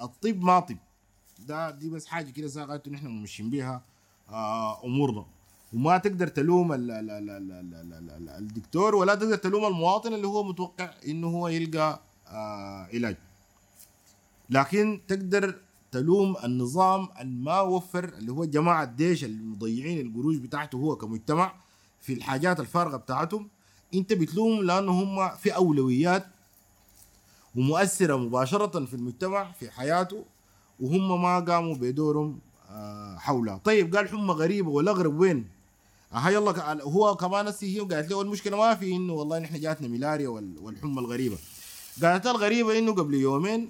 الطب 0.02 0.42
ما 0.44 0.60
طب 0.60 0.78
ده 1.48 1.72
دي 1.72 1.90
بس 1.90 2.06
حاجة 2.06 2.30
كده 2.30 2.48
ساقت 2.48 2.90
نحن 2.90 3.08
ماشيين 3.08 3.50
بيها 3.50 3.82
آه 4.30 4.86
امورنا 4.86 5.26
وما 5.74 5.98
تقدر 5.98 6.28
تلوم 6.28 6.74
ال 6.74 6.92
ال 6.92 7.10
ال 7.10 7.30
ال 7.30 7.52
ال 7.52 7.74
ال 7.74 7.94
ال 7.94 8.10
ال 8.12 8.30
الدكتور 8.30 8.96
ولا 8.96 9.16
تقدر 9.16 9.36
تلوم 9.36 9.66
المواطن 9.66 10.14
اللي 10.14 10.28
هو 10.28 10.44
متوقع 10.44 10.94
إنه 11.08 11.28
هو 11.28 11.48
يلقى 11.48 12.02
آه 12.28 12.88
علاج 12.94 13.16
لكن 14.50 15.02
تقدر 15.08 15.56
تلوم 15.92 16.36
النظام 16.44 17.08
اللي 17.22 17.44
ما 17.44 17.60
وفر 17.62 18.04
اللي 18.18 18.32
هو 18.32 18.46
جماعة 18.46 18.84
الديش 18.84 19.24
المضيعين 19.24 20.08
القروش 20.08 20.36
بتاعته 20.38 20.76
هو 20.76 20.96
كمجتمع 20.96 21.54
في 22.02 22.14
الحاجات 22.14 22.60
الفارغة 22.60 22.98
بتاعتهم. 22.98 23.50
أنت 23.94 24.14
بتلوم 24.14 24.64
لأنه 24.64 24.92
هم 24.92 25.30
في 25.36 25.56
أولويات 25.56 26.26
ومؤثرة 27.60 28.16
مباشرة 28.16 28.86
في 28.86 28.94
المجتمع 28.94 29.52
في 29.60 29.72
حياته 29.72 30.24
وهم 30.80 31.22
ما 31.22 31.40
قاموا 31.40 31.76
بدورهم 31.76 32.40
آه، 32.70 33.18
حولها 33.18 33.58
طيب 33.58 33.96
قال 33.96 34.10
حمى 34.10 34.34
غريبة 34.34 34.70
والأغرب 34.70 35.20
وين؟ 35.20 35.48
ها 36.12 36.30
يلا 36.30 36.52
ك- 36.52 36.82
هو 36.82 37.16
كمان 37.16 37.54
هي 37.62 37.80
قالت 37.80 38.12
له 38.12 38.22
المشكلة 38.22 38.58
ما 38.58 38.76
في 38.76 38.96
إنه 38.96 39.14
والله 39.14 39.40
نحن 39.40 39.60
جاتنا 39.60 39.88
ملاريا 39.88 40.30
وال- 40.30 40.58
والحمى 40.62 41.00
الغريبة. 41.00 41.38
قالت 42.04 42.26
لها 42.26 42.34
الغريبة 42.36 42.78
إنه 42.80 42.92
قبل 42.94 43.14
يومين 43.14 43.70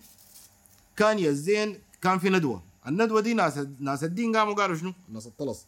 كان 0.97 1.19
يزين 1.19 1.79
كان 2.01 2.19
في 2.19 2.29
ندوة. 2.29 2.61
الندوة 2.87 3.21
دي 3.21 3.33
ناس 3.33 3.59
ناس 3.79 4.03
الدين 4.03 4.35
قاموا 4.37 4.53
قالوا 4.53 4.75
شنو؟ 4.75 4.93
ناس 5.09 5.27
الطلس. 5.27 5.65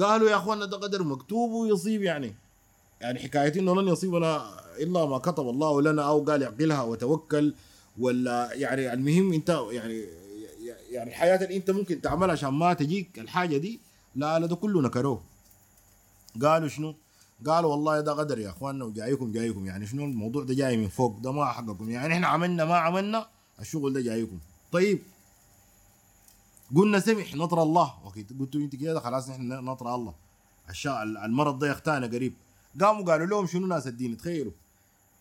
قالوا 0.00 0.30
يا 0.30 0.36
أخوانا 0.36 0.64
ده 0.64 0.76
قدر 0.76 1.02
مكتوب 1.02 1.50
ويصيب 1.50 2.02
يعني. 2.02 2.34
يعني 3.00 3.18
حكايه 3.18 3.60
انه 3.60 3.82
لن 3.82 3.88
يصيبنا 3.88 4.60
إلا 4.78 5.06
ما 5.06 5.18
كتب 5.18 5.48
الله 5.48 5.82
لنا 5.82 6.02
أو 6.02 6.24
قال 6.24 6.42
اعقلها 6.42 6.82
وتوكل 6.82 7.54
ولا 7.98 8.52
يعني 8.52 8.92
المهم 8.92 9.32
أنت 9.32 9.60
يعني 9.70 10.04
يعني 10.90 11.10
الحياة 11.10 11.44
اللي 11.44 11.56
أنت 11.56 11.70
ممكن 11.70 12.00
تعملها 12.00 12.32
عشان 12.32 12.48
ما 12.48 12.72
تجيك 12.74 13.18
الحاجة 13.18 13.56
دي 13.56 13.80
لا 14.16 14.38
لا 14.38 14.46
ده 14.46 14.56
كله 14.56 14.82
نكروه. 14.82 15.22
قالوا 16.42 16.68
شنو؟ 16.68 16.94
قالوا 17.46 17.70
والله 17.70 18.00
ده 18.00 18.12
قدر 18.12 18.38
يا 18.38 18.50
إخواننا 18.50 18.84
وجايكم 18.84 19.32
جايكم. 19.32 19.66
يعني 19.66 19.86
شنو 19.86 20.04
الموضوع 20.04 20.44
ده 20.44 20.54
جاي 20.54 20.76
من 20.76 20.88
فوق 20.88 21.18
ده 21.18 21.32
ما 21.32 21.44
حقكم. 21.44 21.90
يعني 21.90 22.14
إحنا 22.14 22.26
عملنا 22.26 22.64
ما 22.64 22.76
عملنا 22.76 23.26
الشغل 23.60 23.92
ده 23.92 24.00
جايكم. 24.00 24.38
طيب. 24.72 24.98
قلنا 26.76 27.00
سمح 27.00 27.34
نطر 27.34 27.62
الله. 27.62 27.94
أوكي 28.04 28.26
قلتوا 28.40 28.60
أنت 28.60 28.76
كده 28.76 29.00
خلاص 29.00 29.28
نحن 29.28 29.48
نطر 29.48 29.94
الله. 29.94 30.14
المرض 31.24 31.58
ده 31.58 31.70
يختانا 31.70 32.06
قريب. 32.06 32.34
قاموا 32.80 33.04
قالوا 33.04 33.26
لهم 33.26 33.46
شنو 33.46 33.66
ناس 33.66 33.86
الدين 33.86 34.16
تخيلوا؟ 34.16 34.52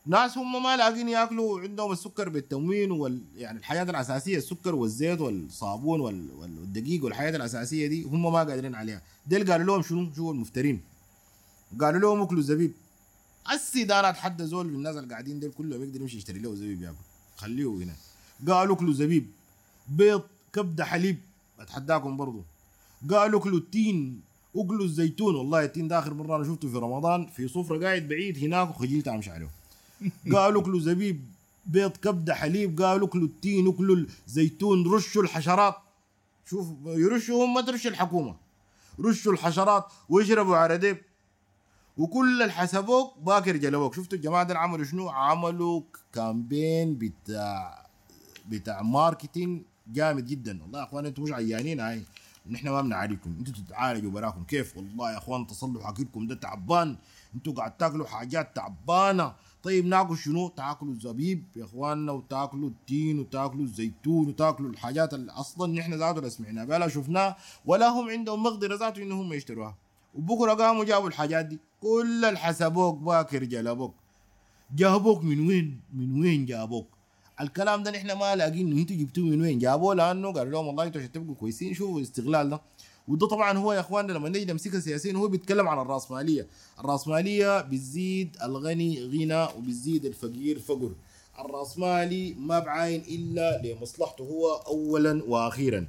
ناس 0.06 0.38
هم 0.38 0.64
ما 0.64 0.78
لاقين 0.78 1.10
ياكلوا 1.10 1.62
عندهم 1.62 1.92
السكر 1.92 2.30
بالتموين 2.30 2.92
وال 2.92 3.22
يعني 3.36 3.60
الحياة 3.60 3.84
الأساسية 3.84 4.38
السكر 4.38 4.76
والزيت 4.76 5.22
والصابون 5.22 6.00
وال... 6.00 6.30
والدقيق 6.40 7.04
والحياة 7.04 7.36
الأساسية 7.36 7.88
دي 7.88 8.04
هم 8.04 8.22
ما 8.34 8.40
قادرين 8.40 8.76
عليها. 8.76 9.02
ديل 9.28 9.52
قالوا 9.52 9.66
لهم 9.66 9.82
شنو؟ 9.82 10.14
شو 10.16 10.32
المفترين؟ 10.32 10.82
قالوا 11.82 12.00
لهم 12.00 12.22
اكلوا 12.22 12.42
زبيب 12.42 12.74
السي 13.52 13.84
ده 13.84 14.10
اتحدى 14.10 14.46
زول 14.46 14.68
من 14.68 14.76
الناس 14.76 14.96
اللي 14.96 15.10
قاعدين 15.10 15.40
ديل 15.40 15.52
كلهم 15.52 15.84
يقدر 15.84 16.02
يمشي 16.02 16.18
يشتري 16.18 16.40
له 16.40 16.56
زبيب 16.56 16.82
ياكل. 16.82 16.98
خليه 17.38 17.70
هنا. 17.70 17.96
قالوا 18.48 18.76
اكلوا 18.76 18.94
زبيب. 18.94 19.28
بيض 19.88 20.24
كبدة 20.54 20.86
حليب. 20.86 21.20
أتحداكم 21.60 22.18
برضو. 22.18 22.44
قالوا 23.10 23.40
اكلوا 23.40 23.60
التين. 23.60 24.22
اكلوا 24.56 24.86
الزيتون 24.86 25.36
والله 25.36 25.64
التين 25.64 25.88
ده 25.88 26.00
آخر 26.00 26.14
مرة 26.14 26.36
أنا 26.36 26.44
شفته 26.44 26.70
في 26.70 26.78
رمضان 26.78 27.28
في 27.28 27.48
صفره 27.48 27.80
قاعد 27.80 28.08
بعيد 28.08 28.38
هناك 28.38 28.70
وخجلت 28.70 29.08
أمشي 29.08 29.32
عليه 29.32 29.50
قالوا 30.34 30.62
اكلوا 30.62 30.80
زبيب 30.80 31.26
بيض 31.66 31.92
كبدة 31.92 32.36
حليب 32.36 32.82
قالوا 32.82 33.08
اكلوا 33.08 33.28
التين 33.28 33.68
اكلوا 33.68 34.06
الزيتون 34.28 34.94
رشوا 34.94 35.24
الحشرات. 35.24 35.76
شوف 36.46 36.68
يرشوا 36.86 37.46
هم 37.46 37.54
ما 37.54 37.62
ترش 37.62 37.88
الحكومة. 37.88 38.36
رشوا 39.00 39.34
الحشرات 39.34 39.86
ويشربوا 40.10 40.56
عرديب 40.58 40.98
وكل 41.98 42.42
الحسبوك 42.44 43.18
باكر 43.20 43.58
جلبوك. 43.58 43.96
شفتوا 43.96 44.18
الجماعة 44.18 44.44
دول 44.44 44.58
عملوا 44.58 44.86
شنو؟ 44.86 45.10
عملوا 45.10 45.82
campaign 46.14 46.96
بتاع 46.96 47.86
بتاع 48.50 48.82
marketing 48.82 49.62
جامد 49.88 50.26
جدا. 50.26 50.62
والله 50.62 50.80
يا 50.80 50.84
أخوان 50.84 51.06
أنتم 51.06 51.24
مش 51.24 51.32
عيانين 51.32 51.80
هاي. 51.80 52.04
نحن 52.50 52.70
ما 52.70 52.82
بنعالجكم 52.82 53.36
أنتوا 53.40 53.54
تتعالجوا 53.54 54.12
براكم 54.12 54.44
كيف؟ 54.44 54.78
والله 54.78 55.12
يا 55.12 55.18
أخوان 55.18 55.48
تصلحوا 55.48 55.90
اكلكم 55.90 56.28
ده 56.28 56.36
تعبان. 56.36 56.98
أنتوا 57.36 57.54
قاعد 57.54 57.78
تاكلوا 57.78 58.08
حاجات 58.08 58.56
تعبانة. 58.56 59.34
طيب 59.64 59.86
ناكل 59.86 60.18
شنو؟ 60.18 60.48
تاكلوا 60.48 60.94
الزبيب 60.94 61.44
يا 61.56 61.66
إخواننا 61.66 62.12
وتاكلوا 62.12 62.70
التين 62.70 63.20
وتاكلوا 63.20 63.64
الزيتون 63.64 64.28
وتاكلوا 64.28 64.70
الحاجات 64.70 65.14
اللي 65.14 65.32
أصلا 65.32 65.74
نحن 65.74 65.94
ذاته 65.94 66.22
لا 66.22 66.30
سمعناها. 66.30 66.66
بلا 66.66 66.88
شفناها 66.88 67.38
ولا 67.66 67.88
هم 67.88 68.10
عندهم 68.10 68.44
مقدرة 68.44 68.76
ذاته 68.76 69.04
إنهم 69.04 69.34
يشتروها. 69.34 69.76
وبكرة 70.16 70.54
قاموا 70.54 70.84
جابوا 70.84 71.08
الحاجات 71.08 71.46
دي. 71.46 71.60
كل 71.82 72.26
الحسبوك 72.26 72.98
باكر 72.98 73.44
جلبوك. 73.44 73.94
جابوك 74.76 75.24
من 75.24 75.48
وين؟ 75.48 75.80
من 75.94 76.22
وين 76.22 76.46
جابوك؟ 76.46 76.99
الكلام 77.42 77.84
ده 77.84 77.92
نحن 77.92 78.12
ما 78.12 78.36
لاقين 78.36 78.78
أنتوا 78.78 78.96
جبتوه 78.96 79.26
من 79.26 79.42
وين؟ 79.42 79.60
جابوه 79.60 79.96
لأنه 79.96 80.34
قالوا 80.34 80.52
لهم 80.52 80.68
والله 80.68 80.84
أنتوا 80.84 81.02
عشان 81.02 81.12
تبقوا 81.12 81.36
كويسين 81.36 81.74
شوفوا 81.74 81.98
الاستغلال 81.98 82.50
ده. 82.50 82.62
وده 83.08 83.28
طبعا 83.28 83.58
هو 83.58 83.74
يا 83.74 83.80
إخواننا 83.80 84.12
لما 84.12 84.30
نيجي 84.30 84.52
نمسكها 84.52 84.80
سياسيا 84.80 85.14
هو 85.14 85.28
بيتكلم 85.28 85.68
عن 85.68 85.80
الرأسمالية. 85.80 86.48
الرأسمالية 86.80 87.62
بتزيد 87.62 88.38
الغني 88.44 89.04
غنى 89.04 89.44
وبتزيد 89.44 90.06
الفقير 90.06 90.60
فقر. 90.60 90.92
الرأسمالي 91.40 92.34
ما 92.34 92.60
بعاين 92.60 93.02
إلا 93.02 93.62
لمصلحته 93.64 94.24
هو 94.24 94.54
اولا 94.54 95.24
وأخيرا. 95.28 95.88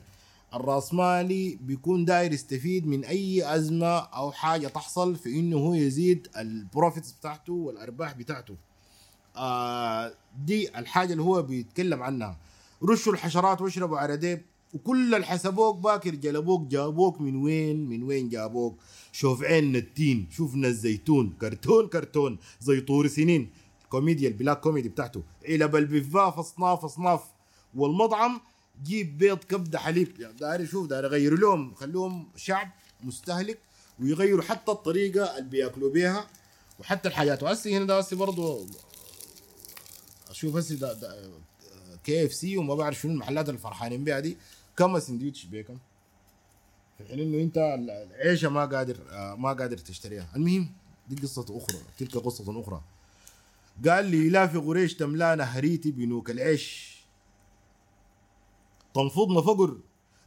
الرأسمالي 0.55 1.59
بيكون 1.61 2.05
داير 2.05 2.33
يستفيد 2.33 2.87
من 2.87 3.05
أي 3.05 3.55
أزمة 3.57 3.99
أو 3.99 4.33
حاجة 4.33 4.69
تحصل 4.69 5.17
في 5.17 5.29
إنه 5.29 5.57
هو 5.57 5.75
يزيد 5.75 6.29
ال 6.37 6.46
profits 6.46 7.13
بتاعته 7.13 7.53
والأرباح 7.53 8.13
بتاعته. 8.13 8.55
آه 9.41 10.13
دي 10.47 10.79
الحاجة 10.79 11.13
اللي 11.13 11.23
هو 11.23 11.43
بيتكلم 11.43 12.03
عنها. 12.03 12.37
رشوا 12.83 13.13
الحشرات 13.13 13.61
واشربوا 13.61 13.99
عرديب 13.99 14.43
وكل 14.75 15.15
الحسبوك 15.15 15.77
باكر 15.77 16.15
جلبوك 16.15 16.63
جابوك 16.69 17.21
من 17.21 17.37
وين؟ 17.37 17.89
من 17.89 18.03
وين 18.03 18.29
جابوك؟ 18.29 18.79
شوف 19.13 19.43
عيننا 19.43 19.79
التين 19.79 20.29
شوفنا 20.31 20.69
الزيتون 20.69 21.37
كرتون 21.41 21.89
كرتون 21.89 22.39
زي 22.61 22.81
طور 22.81 23.07
سنين. 23.07 23.51
كوميديا 23.89 24.29
ال 24.29 24.34
black 24.34 24.61
comedy 24.61 24.89
بتاعته. 24.89 25.23
علب 25.49 25.77
البفاف 25.77 26.39
اصناف 26.39 26.85
اصناف 26.85 27.21
والمطعم 27.75 28.41
جيب 28.85 29.19
بيض 29.19 29.39
كبدة 29.39 29.79
حليب. 29.79 30.21
يعني 30.21 30.35
دايري 30.35 30.67
شوف 30.67 30.87
دايري 30.87 31.07
يغيروا 31.07 31.39
لهم 31.39 31.75
خلوهم 31.75 32.29
شعب 32.37 32.71
مستهلك 33.05 33.59
ويغيروا 34.01 34.43
حتى 34.43 34.73
الطريقة 34.73 35.39
اللي 35.39 35.51
بيأكلوا 35.51 35.91
بيها 35.91 36.27
وحتى 36.81 37.09
الحاجات. 37.09 37.43
وهسه 37.43 37.77
هنا 37.77 37.85
ده 37.85 38.07
برضه 38.13 38.67
أشوف 40.41 40.57
هسه 40.57 40.99
KFC 42.05 42.57
وما 42.57 42.75
بعرف 42.75 43.01
شنو 43.01 43.13
المحلات 43.13 43.49
اللي 43.49 43.61
فرحانين 43.61 44.05
بيها 44.05 44.21
دي. 44.21 44.37
كم 44.77 44.99
سندويتش 44.99 45.45
بيكم؟ 45.45 45.79
في 46.99 47.05
حين 47.05 47.21
إنه 47.21 47.43
أنت 47.43 47.59
العيشة 47.59 48.49
ما 48.49 48.65
قادر 48.65 48.97
آه، 49.11 49.35
ما 49.35 49.53
قادر 49.53 49.79
تشتريها. 49.79 50.29
المهم 50.37 50.73
دي 51.09 51.23
قصة 51.23 51.47
أخرى 51.51 51.79
تلك 51.99 52.17
قصة 52.17 52.61
أخرى. 52.61 52.81
قال 53.89 54.05
لي 54.05 54.29
لا 54.29 54.47
في 54.47 54.59
قريش 54.59 54.95
تملأنا 54.95 55.45
هريتي 55.45 55.91
بنوك. 55.91 56.31
العيش. 56.31 56.97
تنفضنا 58.95 59.41
فقر. 59.41 59.77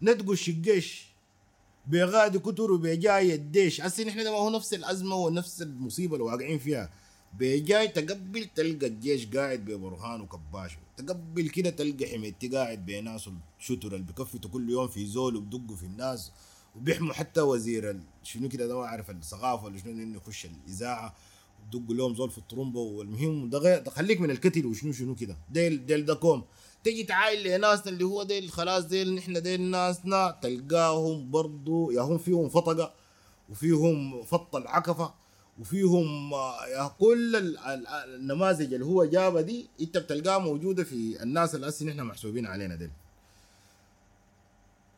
ندقوا 0.01 0.33
الشقيش. 0.33 1.07
بغادي 1.87 2.39
كتر 2.39 2.71
وبجاي 2.71 3.35
الديش. 3.35 3.81
هسه 3.81 4.03
نحن 4.03 4.23
ما 4.23 4.29
هو 4.37 4.49
نفس 4.49 4.73
الأزمة 4.73 5.15
ونفس 5.15 5.61
المصيبة 5.61 6.13
اللي 6.15 6.25
واقعين 6.25 6.59
فيها. 6.59 6.89
بجاي 7.39 7.87
تقبل 7.87 8.45
تلقى 8.55 8.87
الجيش 8.87 9.25
قاعد 9.27 9.59
ببرهان 9.65 10.21
وكباش. 10.21 10.71
تقبل 10.97 11.49
كده 11.49 11.69
تلقى 11.69 12.05
حميتي 12.05 12.47
قاعد 12.47 12.85
بناس 12.85 13.29
الشتر 13.59 13.87
اللي 13.87 14.05
بكفتوا 14.05 14.49
كل 14.49 14.69
يوم 14.69 14.87
في 14.87 15.05
زول 15.05 15.35
وبدقوا 15.35 15.75
في 15.75 15.83
الناس 15.83 16.31
وبيحموا 16.75 17.13
حتى 17.13 17.41
وزير 17.41 17.99
شنو 18.23 18.49
كده 18.49 18.67
ده 18.67 18.75
ما 18.77 18.85
أعرف 18.85 19.09
الثقافة 19.09 19.65
ولا 19.65 19.77
شنو 19.77 19.91
إنه 19.91 20.17
يخش 20.17 20.45
الإذاعة 20.45 21.15
بدقوا 21.67 21.95
لهم 21.95 22.15
زول 22.15 22.29
في 22.31 22.37
الطرمبه 22.37 22.79
والمهم. 22.79 23.49
ده 23.49 23.79
ده 23.79 23.91
خليك 23.91 24.21
من 24.21 24.31
الكتل 24.31 24.65
وشنو 24.65 24.91
شنو 24.91 25.15
كده. 25.15 25.37
ديل 25.51 25.85
ديل 25.85 26.05
ده 26.05 26.13
كوم. 26.13 26.43
تجي 26.83 27.03
تعايل 27.03 27.43
لناسنا 27.57 27.89
اللي 27.93 28.03
هو 28.03 28.23
ديل 28.23 28.49
خلاص 28.51 28.83
ديل 28.85 29.15
نحن 29.15 29.41
ديل 29.41 29.61
ناسنا 29.61 30.37
تلقاهم 30.41 31.31
برضو 31.31 31.91
يا 31.91 32.01
هم 32.01 32.17
فيهم 32.17 32.49
فطقة 32.49 32.93
وفيهم 33.49 34.23
فط 34.23 34.55
العكفة 34.55 35.13
وفيهم 35.59 36.33
آه، 36.33 36.95
كل 36.99 37.35
ال- 37.35 37.57
ال- 37.57 37.87
النماذج 37.87 38.73
اللي 38.73 38.85
هو 38.85 39.05
جابها 39.05 39.41
دي 39.41 39.67
انت 39.81 39.97
بتلقاها 39.97 40.37
موجودة 40.39 40.83
في 40.83 41.23
الناس 41.23 41.55
اللي 41.55 41.71
نحن 41.83 42.01
محسوبين 42.01 42.45
علينا 42.45 42.75
ديل 42.75 42.89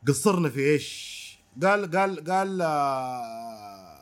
قصرنا 0.07 0.49
في 0.49 0.59
إيش؟ 0.59 1.15
قال 1.63 1.91
قال 1.97 2.29
قال 2.31 2.61
آه، 2.61 4.01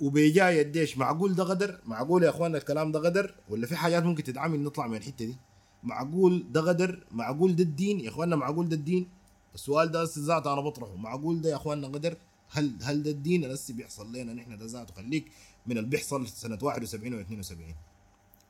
وبيجاي 0.00 0.60
الديش 0.60 0.98
معقول 0.98 1.34
ده 1.34 1.44
غدر؟ 1.44 1.78
معقول 1.86 2.22
يا 2.22 2.30
أخوانا 2.30 2.58
الكلام 2.58 2.92
ده 2.92 2.98
غدر؟ 3.00 3.34
ولا 3.48 3.66
في 3.66 3.76
حاجات 3.76 4.02
ممكن 4.02 4.22
تدعمل 4.22 4.60
نطلع 4.62 4.86
من 4.86 4.96
الحتة 4.96 5.24
دي؟ 5.24 5.36
معقول 5.82 6.44
ده 6.52 6.60
غدر؟ 6.60 7.06
معقول 7.10 7.56
ده 7.56 7.62
الدين؟ 7.64 8.00
يا 8.00 8.08
أخوانا 8.08 8.36
معقول 8.36 8.68
ده 8.68 8.76
الدين؟ 8.76 9.08
السؤال 9.54 9.90
ده 9.90 10.08
ذاته 10.18 10.52
أنا 10.52 10.60
بطرحه، 10.60 10.96
معقول 10.96 11.40
ده 11.40 11.50
يا 11.50 11.56
أخوانا 11.56 11.86
غدر؟ 11.88 12.16
هل 12.50 12.76
هل 12.82 13.02
ده 13.02 13.10
الدين 13.10 13.44
اللي 13.44 13.58
بيحصل 13.68 14.12
لنا 14.12 14.32
نحن 14.32 14.58
ده 14.58 14.66
ذاته؟ 14.66 14.94
خليك 14.94 15.24
من 15.66 15.78
اللي 15.78 15.88
بيحصل 15.88 16.28
سنة 16.28 16.58
71 16.62 17.14
و 17.14 17.20
72 17.20 17.74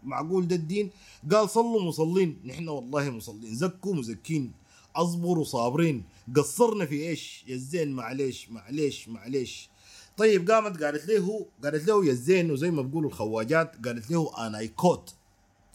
معقول 0.02 0.48
ده 0.48 0.56
الدين؟ 0.56 0.90
قال 1.32 1.51
صلوا 1.51 1.82
مصلين، 1.82 2.40
نحن 2.44 2.68
والله 2.68 3.10
مصلين، 3.10 3.55
زكوا 3.55 3.94
مزكين، 3.94 4.52
أصبروا 4.97 5.44
صابرين، 5.44 6.05
قصرنا 6.36 6.86
في 6.86 7.09
إيش؟ 7.09 7.44
يا 7.47 7.55
الزين 7.55 7.93
معليش 7.93 8.51
معليش 8.51 9.09
معليش. 9.09 9.70
طيب 10.16 10.51
قامت 10.51 10.82
قالت 10.82 11.09
له 11.09 11.47
قالت 11.64 11.89
له 11.89 12.06
يا 12.06 12.10
الزين 12.10 12.51
وزي 12.51 12.70
ما 12.70 12.82
بيقولوا 12.82 13.10
الخواجات 13.10 13.86
قالت 13.86 14.10
له 14.10 14.47
أنا 14.47 14.59
ايكوت 14.59 15.14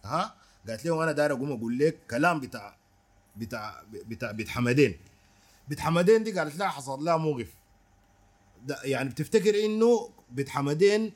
ها؟ 0.03 0.35
قالت 0.68 0.85
له 0.85 1.03
أنا 1.03 1.11
داير 1.11 1.31
أقوم 1.31 1.52
أقول 1.52 1.80
لك 1.80 1.99
كلام 2.10 2.39
بتاع 2.39 2.77
بتاع 3.38 3.84
بتاع 3.93 4.31
بيت 4.31 4.49
حمدين. 4.49 4.98
بيت 5.68 5.80
حمدين 5.80 6.23
دي 6.23 6.31
قالت 6.39 6.57
لها 6.57 6.68
حصل 6.68 7.03
لها 7.03 7.18
موقف. 7.18 7.48
يعني 8.83 9.09
بتفتكر 9.09 9.65
إنه 9.65 10.09
بيت 10.29 10.49
حمدين 10.49 11.13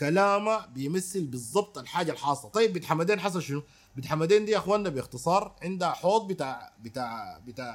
كلامه 0.00 0.66
بيمثل 0.66 1.24
بالضبط 1.24 1.78
الحاجة 1.78 2.12
الحاصلة. 2.12 2.50
طيب 2.50 2.72
بيت 2.72 2.84
حمدين 2.84 3.20
حصل 3.20 3.42
شنو؟ 3.42 3.62
بيت 3.96 4.06
حمدين 4.06 4.44
دي 4.44 4.52
يا 4.52 4.58
إخواننا 4.58 4.88
باختصار 4.88 5.56
عندها 5.62 5.90
حوض 5.90 6.28
بتاع 6.28 6.72
بتاع 6.80 7.38
بتاع 7.38 7.74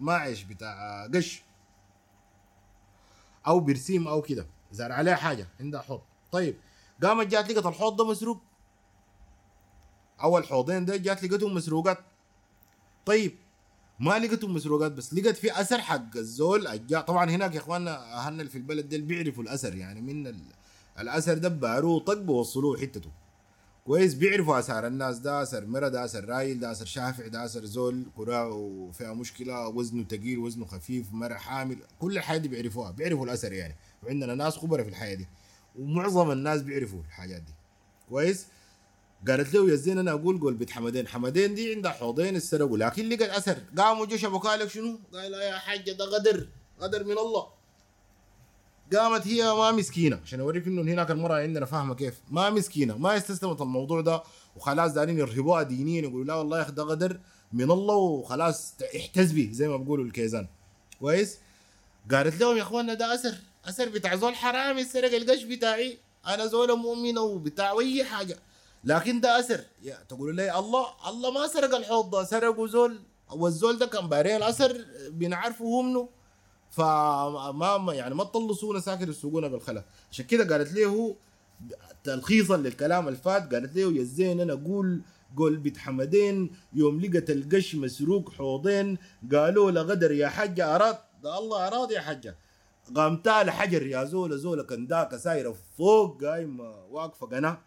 ماعش 0.00 0.42
بتاع 0.42 1.06
قش 1.14 1.42
أو 3.46 3.60
برسيم 3.60 4.08
أو 4.08 4.22
كده. 4.22 4.46
زار 4.72 4.92
عليها 4.92 5.16
حاجة 5.16 5.48
عندها 5.60 5.80
حوض. 5.80 6.00
طيب 6.32 6.56
قامت 7.02 7.26
جات 7.26 7.50
لقت 7.50 7.66
الحوض 7.66 7.96
ده 7.96 8.04
مسروق. 8.04 8.40
أول 10.22 10.44
حوضين 10.46 10.84
ده 10.84 10.96
جات 10.96 11.24
لقيتهم 11.24 11.54
مسروقات. 11.54 11.98
طيب 13.06 13.38
ما 14.00 14.18
لقيتهم 14.18 14.54
مسروقات 14.54 14.92
بس 14.92 15.14
لقيت 15.14 15.36
في 15.36 15.60
أثر 15.60 15.80
حق 15.80 16.16
الزول 16.16 16.66
الجا 16.66 17.00
طبعا 17.00 17.30
هناك 17.30 17.54
يا 17.54 17.60
إخواننا 17.60 18.14
أهلنا 18.14 18.44
في 18.44 18.58
البلد 18.58 18.88
ديل 18.88 19.02
بيعرفوا 19.02 19.42
الأثر 19.42 19.74
يعني 19.76 20.00
من 20.00 20.26
ال... 20.26 20.40
الأثر 20.98 21.38
ده 21.38 21.48
باروه 21.48 22.00
طق 22.00 22.18
بوصلوه 22.18 22.78
حتته. 22.80 23.10
كويس 23.86 24.14
بيعرفوا 24.14 24.58
أثار 24.58 24.86
الناس 24.86 25.18
ده 25.18 25.42
أثر 25.42 25.66
مرة 25.66 25.88
ده 25.88 26.04
أثر 26.04 26.24
رايل 26.24 26.60
ده 26.60 26.70
أثر 26.70 26.84
شافع 26.84 27.26
ده 27.26 27.44
أثر 27.44 27.64
زول 27.64 28.06
كراعه 28.16 28.90
فيها 28.92 29.12
مشكلة 29.14 29.68
وزنه 29.68 30.04
ثقيل 30.04 30.38
وزنه 30.38 30.64
خفيف 30.66 31.12
مرة 31.12 31.34
حامل 31.34 31.76
كل 31.98 32.16
الحاجات 32.16 32.40
دي 32.40 32.48
بيعرفوها 32.48 32.90
بيعرفوا 32.90 33.24
الأثر 33.24 33.52
يعني. 33.52 33.76
وعندنا 34.02 34.34
ناس 34.34 34.56
خبراء 34.56 34.82
في 34.82 34.88
الحياة 34.90 35.14
دي 35.14 35.28
ومعظم 35.78 36.30
الناس 36.30 36.62
بيعرفوا 36.62 37.00
الحاجات 37.00 37.42
دي. 37.42 37.52
كويس؟ 38.08 38.46
قالت 39.28 39.54
له 39.54 39.70
يا 39.70 39.74
زين 39.74 39.98
أنا 39.98 40.10
أقول 40.10 40.40
قول 40.40 40.54
بيت 40.54 40.70
حمدين. 40.70 41.08
حمدين 41.08 41.54
دي 41.54 41.74
عندها 41.74 41.92
حوضين 41.92 42.36
السرقوا 42.36 42.78
لكن 42.78 43.08
لقت 43.08 43.22
اثر 43.22 43.58
قاموا 43.78 44.06
جو 44.06 44.16
شبكوا 44.16 44.56
لك 44.56 44.70
شنو؟ 44.70 44.98
قال 45.12 45.32
يا 45.32 45.58
حاجة 45.58 45.92
ده 45.92 46.04
غدر 46.04 46.48
غدر 46.80 47.04
من 47.04 47.18
الله. 47.18 47.46
قامت 48.92 49.26
هي 49.26 49.44
ما 49.44 49.70
مسكينة. 49.70 50.20
عشان 50.24 50.40
أوريك 50.40 50.66
إنه 50.66 50.82
هناك 50.82 51.10
المرأة 51.10 51.42
عندنا 51.42 51.66
فاهمة 51.66 51.94
كيف. 51.94 52.14
ما 52.30 52.50
مسكينة 52.50 52.98
ما 52.98 53.16
استسلمت 53.16 53.60
الموضوع 53.60 54.00
ده 54.00 54.22
وخلاص 54.56 54.92
دارين 54.92 55.18
يرهبوها 55.18 55.62
دينيا 55.62 56.02
يقولوا 56.02 56.24
لا 56.24 56.34
والله 56.34 56.58
يا 56.58 56.62
أخي 56.62 56.72
ده 56.72 56.82
غدر 56.82 57.20
من 57.52 57.70
الله 57.70 57.94
وخلاص 57.94 58.74
احتز 58.96 59.32
به 59.32 59.48
زي 59.52 59.68
ما 59.68 59.76
بيقولوا 59.76 60.04
الكيزان. 60.04 60.46
كويس؟ 61.00 61.38
قالت 62.10 62.40
لهم 62.40 62.56
يا 62.56 62.62
اخوانا 62.62 62.94
ده 62.94 63.14
أثر 63.14 63.34
أثر 63.64 63.88
بتاع 63.88 64.16
زول 64.16 64.34
حرامي 64.34 64.84
سرق 64.84 65.14
القش 65.14 65.42
بتاعي. 65.42 65.98
أنا 66.26 66.46
زول 66.46 66.78
مؤمنه 66.78 67.20
وبتاع 67.20 67.78
اي 67.80 68.04
حاجة. 68.04 68.38
لكن 68.84 69.20
ده 69.20 69.38
اثر 69.40 69.60
يا 69.82 69.98
تقولوا 70.08 70.32
لي 70.32 70.58
الله 70.58 70.86
الله 71.08 71.30
ما 71.30 71.46
سرق 71.46 71.74
الحوض 71.74 72.10
ده 72.10 72.24
سرقوا 72.24 72.66
زول. 72.66 73.00
والزول 73.32 73.78
ده 73.78 73.86
كان 73.86 74.08
باري 74.08 74.36
الاثر 74.36 74.84
بنعرفه 75.10 75.64
هو 75.64 75.82
منه 75.82 76.08
فما 76.70 77.78
ما- 77.78 77.94
يعني 77.94 78.14
ما 78.14 78.24
تطلصونا 78.24 78.80
ساكن 78.80 79.10
يسوقونا 79.10 79.48
بالخلا. 79.48 79.84
عشان 80.12 80.24
كده 80.24 80.56
قالت 80.56 80.72
له 80.72 81.16
تلخيصا 82.04 82.56
للكلام 82.56 83.08
الفات 83.08 83.54
قالت 83.54 83.76
له 83.76 83.92
يا 83.92 84.02
زين 84.04 84.40
أنا 84.40 84.52
أقول 84.52 85.02
قول 85.36 85.56
بيت 85.56 85.78
حمدين 85.78 86.50
يوم 86.72 87.00
لقت 87.00 87.30
القش 87.30 87.74
مسروق 87.74 88.30
حوضين 88.32 88.98
قالوا 89.32 89.70
له 89.70 89.82
غدر 89.82 90.12
يا 90.12 90.28
حجة 90.28 90.74
أراد. 90.76 90.98
ده 91.22 91.38
الله 91.38 91.66
أراد 91.66 91.90
يا 91.90 92.00
حجة 92.00 92.36
قامتا 92.96 93.42
لحجر 93.44 93.86
يا 93.86 94.04
زول 94.04 94.38
زول 94.38 94.62
كان 94.62 94.86
داك 94.86 95.16
سايرة 95.16 95.56
فوق 95.78 96.24
قايمة 96.24 96.84
واقفة 96.90 97.26
قناة. 97.26 97.58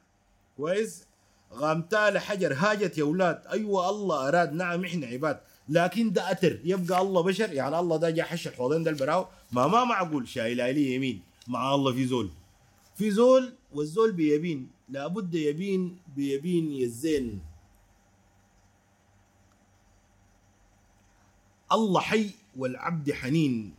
كويس؟ 0.57 1.07
غامتا 1.53 2.09
لحجر. 2.11 2.53
هاجت 2.53 2.97
يا 2.97 3.03
أولاد 3.03 3.47
أيوه 3.47 3.89
الله 3.89 4.27
أراد. 4.27 4.53
نعم 4.53 4.85
إحنا 4.85 5.07
عباد. 5.07 5.39
لكن 5.69 6.11
ده 6.13 6.31
أتر. 6.31 6.59
يبقى 6.63 7.01
الله 7.01 7.23
بشر. 7.23 7.53
يعني 7.53 7.79
الله 7.79 7.97
ده 7.97 8.09
جا 8.09 8.23
حش 8.23 8.47
الحوضين 8.47 8.83
ده 8.83 8.91
البراو 8.91 9.27
ما 9.51 9.67
ما 9.67 9.83
معقول. 9.83 10.27
شايل 10.27 10.57
لي 10.57 10.95
يمين. 10.95 11.21
مع 11.47 11.75
الله 11.75 11.93
في 11.93 12.05
زول. 12.05 12.29
في 12.95 13.11
زول 13.11 13.53
والزول 13.73 14.11
بيبين. 14.11 14.69
لابد 14.89 15.35
يبين 15.35 15.99
بيبين 16.15 16.71
يزين 16.71 17.41
الله 21.71 22.01
حي 22.01 22.29
والعبد 22.57 23.11
حنين. 23.11 23.75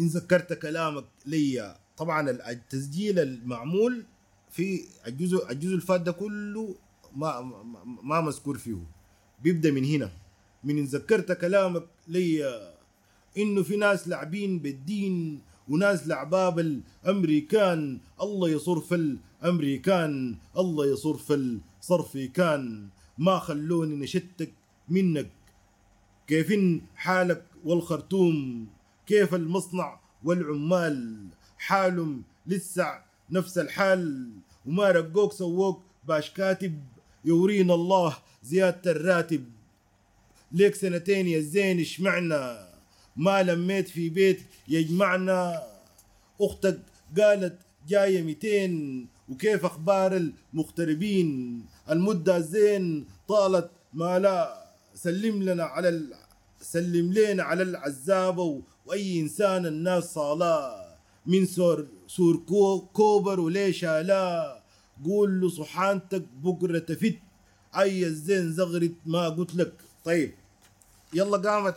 إن 0.00 0.06
ذكرت 0.06 0.52
كلامك 0.52 1.04
لي 1.26 1.76
طبعا 1.96 2.30
التسجيل 2.30 3.18
المعمول 3.18 4.06
في 4.52 4.84
الجزء 5.06 5.50
الجزء 5.50 5.74
الفات 5.74 6.00
ده 6.00 6.12
كله 6.12 6.74
ما 7.16 7.40
ما, 8.02 8.20
مذكور 8.20 8.58
فيه. 8.58 8.84
بيبدأ 9.42 9.70
من 9.70 9.84
هنا. 9.84 10.12
من 10.64 10.84
ذكرت 10.84 11.32
كلامك 11.32 11.86
لي 12.08 12.44
إنه 13.38 13.62
في 13.62 13.76
ناس 13.76 14.08
لاعبين 14.08 14.58
بالدين 14.58 15.40
وناس 15.68 16.06
لعباب 16.08 16.58
الأمريكان. 16.58 18.00
الله 18.22 18.48
يصر 18.48 18.80
في 18.80 18.94
الأمريكان. 18.94 20.36
الله 20.58 20.86
يصر 20.86 21.16
في 21.16 21.34
الصرفي 21.80 22.28
كان 22.28 22.88
ما 23.18 23.38
خلوني 23.38 23.96
نشتك 23.96 24.52
منك. 24.88 25.30
كيف 26.26 26.52
حالك 26.96 27.44
والخرطوم؟ 27.64 28.66
كيف 29.06 29.34
المصنع 29.34 30.00
والعمال؟ 30.24 31.26
حالهم 31.58 32.22
لسه 32.46 33.11
نفس 33.32 33.58
الحال. 33.58 34.30
وما 34.66 34.90
رقوك 34.90 35.32
سووك 35.32 35.82
باش 36.08 36.30
كاتب 36.30 36.82
يورينا 37.24 37.74
الله 37.74 38.16
زيادة 38.42 38.90
الراتب. 38.90 39.44
ليك 40.52 40.74
سنتين 40.74 41.26
يا 41.26 41.40
زين 41.40 41.80
اشمعنا 41.80 42.68
ما 43.16 43.42
لميت 43.42 43.88
في 43.88 44.08
بيت 44.08 44.40
يجمعنا؟ 44.68 45.62
أختك 46.40 46.78
قالت 47.18 47.58
جاية 47.88 48.22
200 48.22 49.06
وكيف 49.28 49.64
أخبار 49.64 50.30
المغتربين؟ 50.54 51.62
المدة 51.90 52.38
زين 52.40 53.06
طالت 53.28 53.70
ما 53.92 54.18
لا 54.18 54.64
سلم 54.94 55.42
لنا 55.42 55.64
على 55.64 55.88
ال... 55.88 56.14
سلم 56.60 57.12
لنا 57.12 57.42
على 57.42 57.62
العزابه 57.62 58.42
و... 58.42 58.60
وأي 58.86 59.20
إنسان 59.20 59.66
الناس 59.66 60.04
صالاه 60.04 60.81
من 61.26 61.46
سور 61.46 61.86
سور 62.06 62.36
كو... 62.36 62.80
كوبر 62.80 63.40
وليش 63.40 63.84
لا؟ 63.84 64.62
قول 65.04 65.40
له 65.40 65.48
صحانتك 65.48 66.22
بكرة 66.42 66.78
تفت. 66.78 67.14
أي 67.78 68.06
الزين 68.06 68.52
زغرت 68.52 68.92
ما 69.06 69.28
قلت 69.28 69.54
لك. 69.54 69.72
طيب. 70.04 70.34
يلا 71.14 71.36
قامت. 71.50 71.74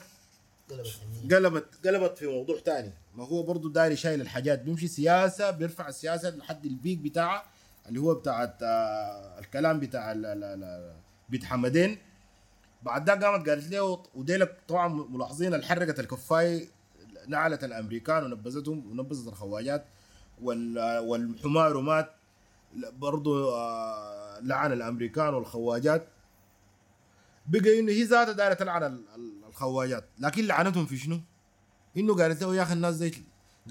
قلبت 1.32 1.88
قلبت 1.88 2.18
في 2.18 2.28
موضوع 2.28 2.60
تاني. 2.60 2.92
ما 3.16 3.26
هو 3.28 3.44
برضه 3.44 3.70
داري 3.72 3.96
شايل 3.96 4.22
الحاجات. 4.22 4.62
بيمشي 4.62 4.88
سياسة 4.88 5.52
بيرفع 5.52 5.88
السياسة 5.88 6.30
لحد 6.30 6.66
البيك 6.66 6.98
بتاعها 6.98 7.44
اللي 7.90 8.00
هو 8.00 8.14
بتاعت 8.14 8.64
آه 8.64 9.40
الكلام 9.40 9.80
بتاع 9.80 10.12
ال- 10.12 10.26
ال- 10.26 10.44
ال- 10.44 10.96
بيت 11.30 11.44
حمدين. 11.44 11.98
بعد 12.84 13.06
ده 13.06 13.14
قامت 13.14 13.50
قالت 13.50 13.72
له 13.72 14.04
وديلك 14.16 14.58
طبعا 14.68 14.88
ملاحظين 14.88 15.54
الحركة 15.54 16.02
الكفاي 16.02 16.70
نعلت 17.28 17.64
الأمريكان 17.64 18.24
ونبذتهم 18.24 18.92
ونبذت 18.92 19.28
الخواجات 19.28 19.86
وال- 20.42 21.00
والحمار 21.00 21.80
مات 21.82 22.12
برضه 22.76 23.56
آه، 23.56 24.40
لعن 24.40 24.72
الأمريكان 24.72 25.34
والخواجات. 25.34 26.08
بقى 27.48 27.80
إنه 27.80 27.92
هي 27.92 28.04
ذاتها 28.04 28.32
دايرة 28.32 28.54
تلعن 28.54 28.84
ال- 28.84 29.04
ال- 29.16 29.44
الخواجات. 29.48 30.06
لكن 30.20 30.46
لعنتهم 30.46 30.86
في 30.86 30.98
شنو؟ 30.98 31.20
إنه 31.98 32.16
قالت 32.16 32.42
له 32.42 32.56
يا 32.56 32.64
أخي 32.64 32.74
الناس 32.74 32.96
زي 32.96 33.12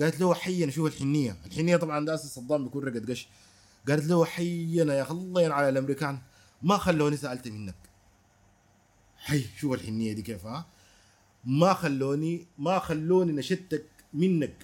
قالت 0.00 0.20
له 0.20 0.34
حينا 0.34 0.70
شوف 0.72 0.86
الحنية. 0.86 1.36
الحنية 1.46 1.76
طبعا 1.76 2.04
داس 2.06 2.34
صدام 2.34 2.64
بيكون 2.64 2.84
رقد 2.84 3.10
قش. 3.10 3.28
قالت 3.88 4.04
له 4.06 4.24
حينا 4.24 4.94
يا 4.94 5.02
أخي 5.02 5.10
الله 5.10 5.42
ينعل 5.42 5.58
على 5.58 5.68
الأمريكان. 5.68 6.18
ما 6.62 6.76
خلوني 6.76 7.16
سألت 7.16 7.48
منك. 7.48 7.74
حي 9.16 9.44
شوف 9.56 9.72
الحنية 9.72 10.12
دي 10.12 10.22
كيف 10.22 10.46
ها؟ 10.46 10.66
ما 11.46 11.74
خلوني 11.74 12.46
ما 12.58 12.78
خلوني 12.78 13.32
نشتك 13.32 13.84
منك. 14.14 14.54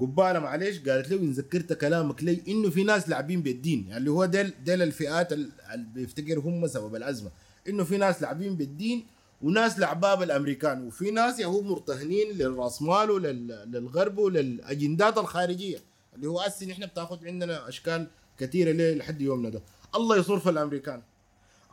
قبالة 0.00 0.38
معلش 0.38 0.78
قالت 0.78 1.10
له 1.10 1.18
ان 1.20 1.30
ذكرت 1.30 1.72
كلامك 1.72 2.22
لي 2.24 2.42
إنه 2.48 2.70
في 2.70 2.84
ناس 2.84 3.08
لاعبين 3.08 3.42
بالدين. 3.42 3.84
يعني 3.86 3.96
اللي 3.96 4.10
هو 4.10 4.24
ديل 4.24 4.52
ديل 4.64 4.82
الفئات 4.82 5.32
ال- 5.32 5.50
اللي 5.74 5.86
بيفتكر 5.94 6.38
هم 6.38 6.66
سبب 6.66 6.94
الأزمة. 6.96 7.30
إنه 7.68 7.84
في 7.84 7.96
ناس 7.96 8.22
لاعبين 8.22 8.56
بالدين 8.56 9.06
وناس 9.42 9.78
لعباب 9.78 10.22
الأمريكان. 10.22 10.86
وفي 10.86 11.10
ناس 11.10 11.38
يا 11.38 11.46
هو 11.46 11.62
مرتهنين 11.62 12.32
للراسمال 12.32 13.10
ولل- 13.10 13.70
للغرب 13.72 14.18
وللأجندات 14.18 15.18
الخارجية. 15.18 15.78
اللي 16.14 16.26
هو 16.26 16.40
أسي 16.40 16.66
نحن 16.66 16.86
بتاخذ 16.86 17.26
عندنا 17.26 17.68
أشكال 17.68 18.06
كثيرة 18.38 18.72
ليه 18.72 18.94
لحد 18.94 19.20
يومنا 19.20 19.48
ده. 19.48 19.62
الله 19.94 20.16
يصرف 20.16 20.48
الأمريكان. 20.48 21.02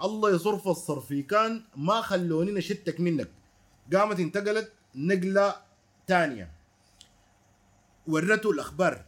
الله 0.03 0.35
يصرف 0.35 0.67
الصرفيكان. 0.67 1.61
ما 1.75 2.01
خلوني 2.01 2.51
نشتك 2.51 2.99
منك. 2.99 3.29
قامت 3.93 4.19
انتقلت 4.19 4.71
نقلة 4.95 5.55
ثانية 6.07 6.51
ورته 8.07 8.51
الأخبار. 8.51 9.05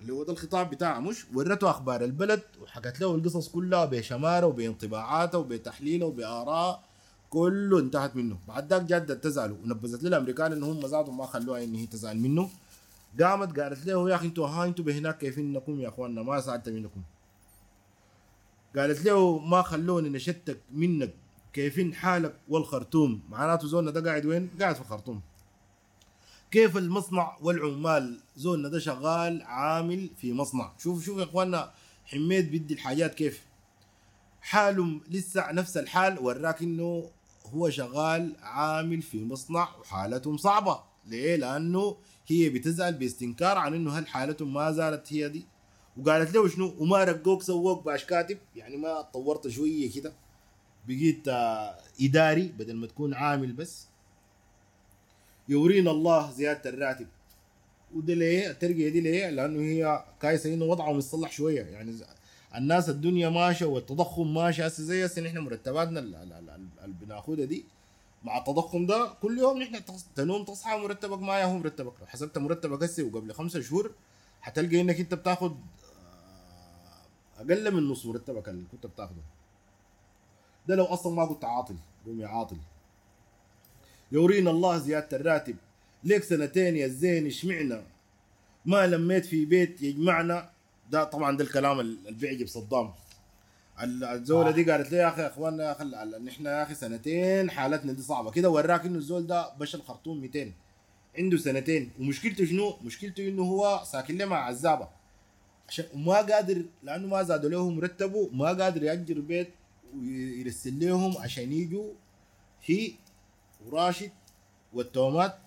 اللي 0.00 0.12
هو 0.12 0.24
ده 0.24 0.32
الخطاب 0.32 0.70
بتاعها 0.70 1.00
مش؟ 1.00 1.26
ورته 1.34 1.70
أخبار 1.70 2.04
البلد 2.04 2.42
وحكت 2.62 3.00
له 3.00 3.14
القصص 3.14 3.48
كلها 3.48 3.84
بشماره 3.84 4.46
وبانطباعاته 4.46 5.38
وبتحليله 5.38 6.06
وبآراء. 6.06 6.84
كله 7.30 7.78
انتهت 7.78 8.16
منه. 8.16 8.38
بعد 8.48 8.72
ذاك 8.72 8.82
جدت 8.82 9.24
تزعلوا 9.24 9.56
ونبذت 9.64 10.02
له 10.02 10.08
الامريكان 10.08 10.52
إن 10.52 10.62
هم 10.62 10.80
ذاتهم 10.80 11.18
ما 11.18 11.26
خلوها 11.26 11.64
إن 11.64 11.74
هي 11.74 11.86
تزعل 11.86 12.18
منه. 12.18 12.50
قامت 13.20 13.60
قالت 13.60 13.86
له 13.86 14.10
يا 14.10 14.14
أخي 14.14 14.26
أنتوا 14.26 14.48
ها 14.48 14.64
أنتوا 14.64 14.84
بهناك 14.84 15.18
كيف 15.18 15.38
انكم 15.38 15.80
يا 15.80 15.88
أخواننا؟ 15.88 16.22
ما 16.22 16.40
ساعدت 16.40 16.68
منكم. 16.68 17.02
قالت 18.76 19.04
له 19.04 19.38
ما 19.38 19.62
خلوني 19.62 20.08
نشتك 20.08 20.60
منك. 20.72 21.14
كيفين 21.54 21.94
حالك 21.94 22.36
والخرطوم؟ 22.48 23.22
معناته 23.28 23.68
زولنا 23.68 23.90
ده 23.90 24.10
قاعد 24.10 24.26
وين؟ 24.26 24.50
قاعد 24.60 24.74
في 24.74 24.80
الخرطوم. 24.80 25.20
كيف 26.50 26.76
المصنع 26.76 27.36
والعمال؟ 27.40 28.20
زولنا 28.36 28.68
ده 28.68 28.78
شغال 28.78 29.42
عامل 29.42 30.10
في 30.16 30.32
مصنع. 30.32 30.72
شوف 30.78 31.04
شوف 31.04 31.18
يا 31.18 31.24
اخوانا 31.24 31.72
حميد 32.04 32.52
بدي 32.52 32.74
الحاجات 32.74 33.14
كيف. 33.14 33.46
حاله 34.40 35.00
لسه 35.10 35.52
نفس 35.52 35.76
الحال 35.76 36.18
وراك 36.18 36.62
إنه 36.62 37.10
هو 37.46 37.70
شغال 37.70 38.36
عامل 38.40 39.02
في 39.02 39.24
مصنع 39.24 39.68
وحالتهم 39.80 40.36
صعبة. 40.36 40.80
ليه؟ 41.06 41.36
لأنه 41.36 41.96
هي 42.26 42.48
بتزعل 42.48 42.94
باستنكار 42.94 43.58
عن 43.58 43.74
إنه 43.74 43.98
هل 43.98 44.06
حالتهم 44.06 44.54
ما 44.54 44.72
زالت 44.72 45.12
هي 45.12 45.28
دي. 45.28 45.46
وقالت 45.96 46.34
له 46.34 46.48
شنو؟ 46.48 46.74
وما 46.78 47.04
رقوك 47.04 47.42
سووك 47.42 47.84
باش 47.84 48.04
كاتب 48.04 48.38
يعني 48.56 48.76
ما 48.76 49.00
طورت 49.00 49.48
شوية 49.48 49.92
كده. 49.92 50.23
بقيت 50.88 51.28
آه، 51.28 51.78
إداري 52.00 52.48
بدل 52.58 52.76
ما 52.76 52.86
تكون 52.86 53.14
عامل 53.14 53.52
بس. 53.52 53.86
يورينا 55.48 55.90
الله 55.90 56.30
زيادة 56.32 56.70
الراتب. 56.70 57.06
وده 57.94 58.14
ليه 58.14 58.50
الترقية 58.50 58.88
دي 58.88 59.00
ليه 59.00 59.30
لأنه 59.30 59.60
هي 59.60 60.04
كايسة 60.22 60.54
إنه 60.54 60.64
وضعهم 60.64 60.98
يتصلح 60.98 61.32
شوية. 61.32 61.62
يعني 61.62 61.94
الناس 62.54 62.88
الدنيا 62.88 63.28
ماشية 63.28 63.66
والتضخم 63.66 64.34
ماشي 64.34 64.66
هسه 64.66 64.82
زي 64.82 65.06
هسه 65.06 65.22
نحن 65.22 65.38
مرتباتنا 65.38 66.00
ال- 66.00 66.14
ال- 66.14 66.32
ال- 66.32 66.50
ال- 66.50 66.68
اللي 66.84 66.96
بناخدها 67.00 67.44
دي. 67.44 67.64
مع 68.24 68.38
التضخم 68.38 68.86
ده 68.86 69.12
كل 69.22 69.38
يوم 69.38 69.62
نحن 69.62 69.80
تنوم 70.16 70.44
تصحى 70.44 70.76
مرتبك 70.78 71.18
ما 71.22 71.44
هو 71.44 71.58
مرتبك. 71.58 71.92
لو 72.00 72.06
حسبت 72.06 72.38
مرتبك 72.38 72.82
هسه 72.82 73.02
وقبل 73.02 73.32
خمسة 73.32 73.60
شهور 73.60 73.92
حتلقى 74.40 74.80
إنك 74.80 75.00
أنت 75.00 75.14
بتاخد 75.14 75.56
آه، 77.36 77.40
أقل 77.40 77.74
من 77.74 77.88
نص 77.88 78.06
مرتبك 78.06 78.48
اللي 78.48 78.64
كنت 78.72 78.86
بتاخده. 78.86 79.22
ده 80.68 80.74
لو 80.74 80.84
أصلا 80.84 81.14
ما 81.14 81.26
كنت 81.26 81.44
عاطل 81.44 81.76
قوم 82.06 82.20
يا 82.20 82.26
عاطل. 82.28 82.56
يورينا 84.12 84.50
الله 84.50 84.78
زيادة 84.78 85.16
الراتب. 85.16 85.56
ليك 86.04 86.24
سنتين 86.24 86.76
يا 86.76 86.86
الزين 86.86 87.26
اشمعنا 87.26 87.82
ما 88.66 88.86
لميت 88.86 89.24
في 89.26 89.44
بيت 89.44 89.82
يجمعنا. 89.82 90.50
ده 90.90 91.04
طبعا 91.04 91.36
ده 91.36 91.44
الكلام 91.44 91.80
اللي 91.80 92.12
بيعجب 92.12 92.46
صدام 92.46 92.90
ال- 93.82 94.04
الزولة 94.04 94.50
دي 94.50 94.70
قالت 94.70 94.90
لي 94.92 94.96
يا 94.98 95.08
أخي 95.08 95.26
إخواننا 95.26 95.64
يا 95.64 95.72
أخي 95.72 95.84
نحن 96.24 96.46
يا 96.46 96.62
أخي 96.62 96.74
سنتين 96.74 97.50
حالتنا 97.50 97.92
دي 97.92 98.02
صعبة. 98.02 98.30
كده 98.30 98.50
وراك 98.50 98.84
إنه 98.84 98.98
الزول 98.98 99.26
ده 99.26 99.54
بشر 99.54 99.78
خرطوم 99.82 100.20
200 100.20 100.52
عنده 101.18 101.36
سنتين. 101.36 101.90
ومشكلته 102.00 102.44
شنو؟ 102.44 102.76
مشكلته 102.84 103.28
إنه 103.28 103.42
هو 103.42 103.82
ساكن 103.86 104.18
له 104.18 104.24
مع 104.24 104.46
عزابة. 104.46 104.88
عشان 105.68 105.84
وما 105.94 106.14
قادر 106.16 106.62
لأنه 106.82 107.06
ما 107.06 107.22
زادوا 107.22 107.50
له 107.50 107.70
مرتبه 107.70 108.28
ما 108.32 108.46
قادر 108.52 108.82
يأجر 108.82 109.20
بيت. 109.20 109.48
ويرسل 109.96 110.86
لهم 110.88 111.18
عشان 111.18 111.52
يجوا 111.52 111.92
هي 112.64 112.92
وراشد 113.66 114.10
والتومات 114.72 115.38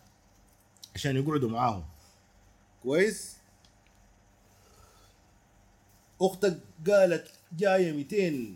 عشان 0.96 1.16
يقعدوا 1.16 1.50
معاهم. 1.50 1.84
كويس؟ 2.84 3.38
أختك 6.22 6.60
قالت 6.88 7.32
جاية 7.58 7.92
200 7.92 8.54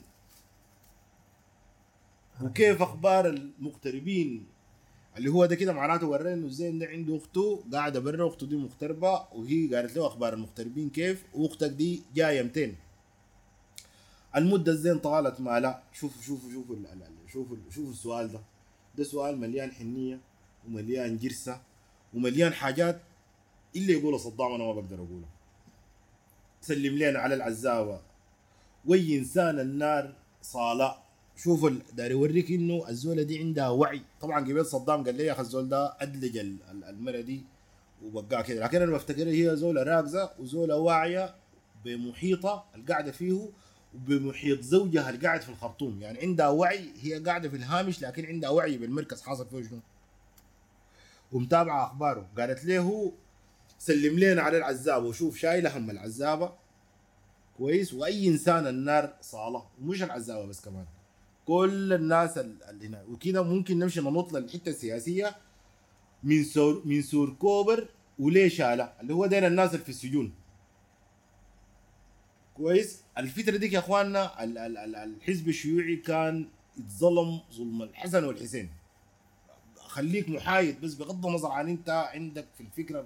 وكيف 2.42 2.82
أخبار 2.82 3.28
المغتربين؟ 3.30 4.46
اللي 5.18 5.30
هو 5.30 5.46
ده 5.46 5.56
كده 5.56 5.74
معناته 5.74 6.08
وراني 6.08 6.34
إنه 6.34 6.46
الزين 6.46 6.80
ده 6.80 6.86
عنده 6.88 7.18
أخته 7.18 7.64
قاعدة 7.74 8.00
برا 8.00 8.28
أخته 8.28 8.48
دي 8.48 8.56
مغتربة 8.56 9.28
وهي 9.34 9.76
قالت 9.76 9.96
له 9.98 10.08
أخبار 10.08 10.34
المغتربين 10.34 10.90
كيف؟ 10.90 11.24
وأختك 11.34 11.70
دي 11.70 12.04
جاية 12.16 12.42
200 12.44 12.76
المدة 14.36 14.72
الزين 14.72 15.00
طالت 15.00 15.42
ما 15.42 15.60
لا. 15.60 15.82
شوفوا 15.94 16.22
شوفوا 16.22 16.52
شوفوا 16.52 16.76
شوفوا 17.34 17.58
شوفوا 17.70 17.92
السؤال 17.92 18.32
ده. 18.32 18.40
ده 18.98 19.04
سؤال 19.04 19.38
مليان 19.38 19.72
حنية 19.72 20.20
ومليان 20.68 21.18
جرسة 21.18 21.62
ومليان 22.14 22.54
حاجات 22.54 23.02
إلا 23.76 23.92
يقولها 23.92 24.18
صدام 24.18 24.52
أنا 24.54 24.64
ما 24.64 24.74
بقدر 24.74 24.96
اقولها 24.96 25.30
سلم 26.62 26.98
لنا 26.98 27.20
على 27.20 27.36
العزاوة. 27.36 28.02
وي 28.86 29.18
إنسان 29.18 29.60
النار 29.60 30.14
صالاء 30.42 31.04
شوف 31.38 31.66
داري 31.94 32.12
يوريك 32.14 32.52
إنه 32.52 32.90
الزولة 32.90 33.24
دي 33.24 33.40
عندها 33.40 33.70
وعي. 33.70 34.02
طبعا 34.22 34.40
قبل 34.46 34.66
صدام 34.66 35.04
قال 35.04 35.16
لي 35.16 35.26
يا 35.26 35.32
أخي 35.32 35.42
الزول 35.42 35.70
ده 35.70 35.96
أدلج 36.00 36.38
ال- 36.38 36.58
ال- 36.72 36.84
المرة 36.84 37.22
دي 37.22 37.44
وبقاها 38.04 38.42
كده. 38.42 38.64
لكن 38.64 38.82
أنا 38.82 38.92
بفتكر 38.92 39.28
هي 39.30 39.56
زولة 39.56 39.84
راكزة 39.84 40.32
وزولة 40.40 40.76
واعية 40.76 41.36
بمحيطها 41.86 42.66
القاعدة 42.76 43.12
فيه 43.12 43.50
وبمحيط 43.96 44.62
زوجها 44.62 45.10
القاعد 45.10 45.42
في 45.42 45.50
الخرطوم. 45.50 46.02
يعني 46.02 46.20
عندها 46.20 46.48
وعي 46.50 46.90
هي 47.02 47.14
قاعدة 47.20 47.50
في 47.50 47.56
الهامش 47.56 48.02
لكن 48.02 48.26
عندها 48.26 48.50
وعي 48.50 48.78
بالمركز 48.78 49.22
حاصل 49.22 49.48
فيه 49.50 49.62
شنو؟ 49.70 49.80
ومتابعة 51.32 51.86
أخباره. 51.86 52.28
قالت 52.38 52.66
له 52.66 53.12
سلم 53.80 54.20
لنا 54.20 54.42
على 54.42 54.58
العزابه 54.58 55.08
وشوف 55.08 55.38
شايله 55.38 55.78
هم 55.78 55.90
العزابه 55.90 56.54
كويس. 57.58 57.94
وأي 57.94 58.28
إنسان 58.28 58.68
النار 58.68 59.14
صاله. 59.22 59.64
ومش 59.82 60.04
العزابه 60.04 60.46
بس 60.46 60.62
كمان. 60.62 60.86
كل 61.46 61.94
الناس 61.94 62.38
ال- 62.38 62.64
اللي 62.64 62.88
هنا. 62.88 63.04
وكده 63.12 63.44
ممكن 63.44 63.80
نمشي 63.80 64.02
ننط 64.02 64.34
للحته 64.34 64.70
السياسية. 64.70 65.36
من 66.24 66.44
سور 66.44 66.82
من 66.86 67.02
سور 67.02 67.30
كوبر 67.30 67.88
وليه 68.20 68.48
شاله؟ 68.50 68.94
اللي 69.02 69.14
هو 69.14 69.26
ديل 69.26 69.44
الناس 69.44 69.74
اللي 69.74 69.84
في 69.84 69.90
السجون. 69.90 70.34
كويس. 72.58 73.02
الفترة 73.18 73.58
ديك 73.58 73.74
يا 73.74 73.80
أخواننا 73.80 74.44
ال- 74.44 74.58
ال- 74.58 74.78
ال- 74.78 74.96
الحزب 74.96 75.50
الشيوعي 75.50 75.96
كان 75.96 76.48
يتظلم 76.78 77.40
ظلم 77.54 77.82
الحسن 77.82 78.24
والحسين. 78.24 78.70
خليك 79.80 80.30
محايد 80.30 80.82
بس 80.82 80.94
بغض 80.94 81.26
النظر 81.26 81.52
عن 81.52 81.70
أنت 81.70 81.90
عندك 81.90 82.46
في 82.58 82.62
الفكرة 82.62 83.06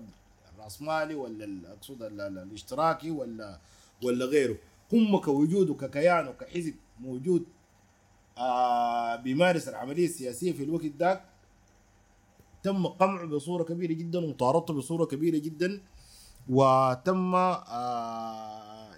الرأسمالي 0.56 1.16
ولا 1.16 1.74
أقصد 1.74 2.04
ال- 2.04 2.22
ال- 2.22 2.38
الاشتراكي 2.38 3.12
ولا 3.12 3.60
ولا 4.04 4.26
غيره. 4.26 4.58
هم 4.94 5.18
كوجود 5.18 5.70
وككيان 5.70 6.28
وكحزب 6.28 6.74
موجود 7.00 7.46
آه 8.38 9.16
بيمارس 9.16 9.68
العملية 9.70 10.06
السياسية 10.06 10.52
في 10.52 10.64
الوقت 10.64 10.86
ذاك 11.00 11.24
تم 12.64 12.88
قمعه 12.88 13.26
بصورة 13.26 13.64
كبيرة 13.64 13.94
جدا 13.94 14.20
ومطاردته 14.20 14.74
بصورة 14.74 15.06
كبيرة 15.06 15.38
جدا 15.38 15.82
وتم 16.50 17.36
آه 17.36 18.55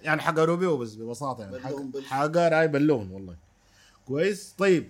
يعني 0.08 0.20
حقروا 0.20 0.56
به 0.56 0.76
بس 0.76 0.94
ببساطة 0.94 1.42
يعني. 1.44 1.56
بل. 1.92 2.04
حقر 2.04 2.54
هاي 2.54 2.68
بلون 2.68 3.10
والله. 3.10 3.36
كويس؟ 4.06 4.54
طيب. 4.58 4.88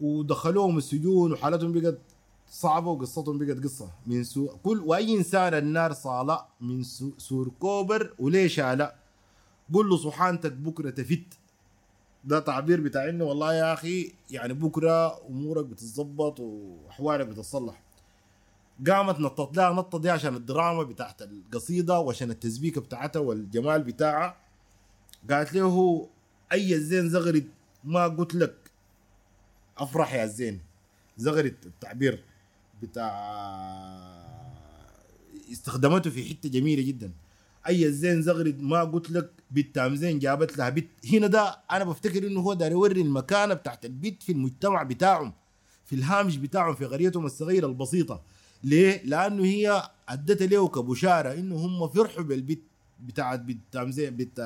ودخلوهم 0.00 0.78
السجون 0.78 1.32
وحالتهم 1.32 1.72
بقت 1.72 1.98
صعبة 2.50 2.90
وقصتهم 2.90 3.38
بقت 3.38 3.64
قصة. 3.64 3.90
من 4.06 4.24
سو 4.24 4.48
كل 4.64 4.78
وأي 4.86 5.14
إنسان 5.16 5.54
النار 5.54 5.92
صالة 5.92 6.44
من 6.60 6.82
سو 6.82 7.10
سور 7.18 7.50
كوبر 7.60 8.14
وليش 8.18 8.60
لا 8.60 8.94
قول 9.74 9.88
له 9.90 9.96
صحانتك 9.96 10.52
بكرة 10.52 10.90
تفت. 10.90 11.38
ده 12.24 12.38
تعبير 12.40 12.80
بتاع 12.80 13.08
إنه 13.08 13.24
والله 13.24 13.54
يا 13.54 13.72
أخي 13.72 14.12
يعني 14.30 14.54
بكرة 14.54 15.26
أمورك 15.28 15.64
بتتظبط 15.64 16.40
وأحوالك 16.40 17.26
بتتصلح. 17.26 17.82
قامت 18.86 19.20
نطت 19.20 19.56
لها 19.56 19.70
نطه 19.72 19.98
دي 19.98 20.10
عشان 20.10 20.36
الدراما 20.36 20.82
بتاعت 20.82 21.22
القصيدة 21.22 21.98
وعشان 22.00 22.30
التسبيكه 22.30 22.80
بتاعتها 22.80 23.20
والجمال 23.20 23.82
بتاعها. 23.82 24.36
قالت 25.30 25.54
له 25.54 26.08
أي 26.52 26.74
الزين 26.74 27.08
زغرد 27.08 27.48
ما 27.84 28.08
قلت 28.08 28.34
لك. 28.34 28.54
أفرح 29.78 30.14
يا 30.14 30.24
الزين 30.24 30.60
زغرد 31.16 31.54
التعبير 31.66 32.24
بتاع 32.82 33.10
استخدمته 35.52 36.10
في 36.10 36.28
حتة 36.28 36.48
جميلة 36.48 36.82
جدا. 36.82 37.12
أي 37.66 37.86
الزين 37.86 38.22
زغرد 38.22 38.60
ما 38.60 38.84
قلت 38.84 39.10
لك 39.10 39.30
بنت 39.50 39.78
زين 39.80 40.18
جابت 40.18 40.58
لها 40.58 40.68
بنت 40.68 40.88
هنا 41.12 41.26
ده 41.26 41.58
أنا 41.70 41.84
بفتكر 41.84 42.26
إنه 42.26 42.40
هو 42.40 42.54
داير 42.54 42.72
يوري 42.72 43.00
المكانة 43.00 43.54
بتاعت 43.54 43.84
البنت 43.84 44.22
في 44.22 44.32
المجتمع 44.32 44.82
بتاعهم 44.82 45.32
في 45.84 45.94
الهامش 45.96 46.36
بتاعهم 46.36 46.74
في 46.74 46.84
قريتهم 46.84 47.26
الصغيرة 47.26 47.66
البسيطة. 47.66 48.22
ليه؟ 48.64 49.02
لأنه 49.04 49.44
هي 49.44 49.90
أدت 50.08 50.42
له 50.42 50.68
كبشاره 50.68 51.32
إنه 51.32 51.56
هم 51.56 51.88
فرحوا 51.88 52.22
بالبت 52.22 52.58
بتاعت 53.00 53.40
بنت 53.40 53.78
زين 53.88 54.16
بنت 54.16 54.40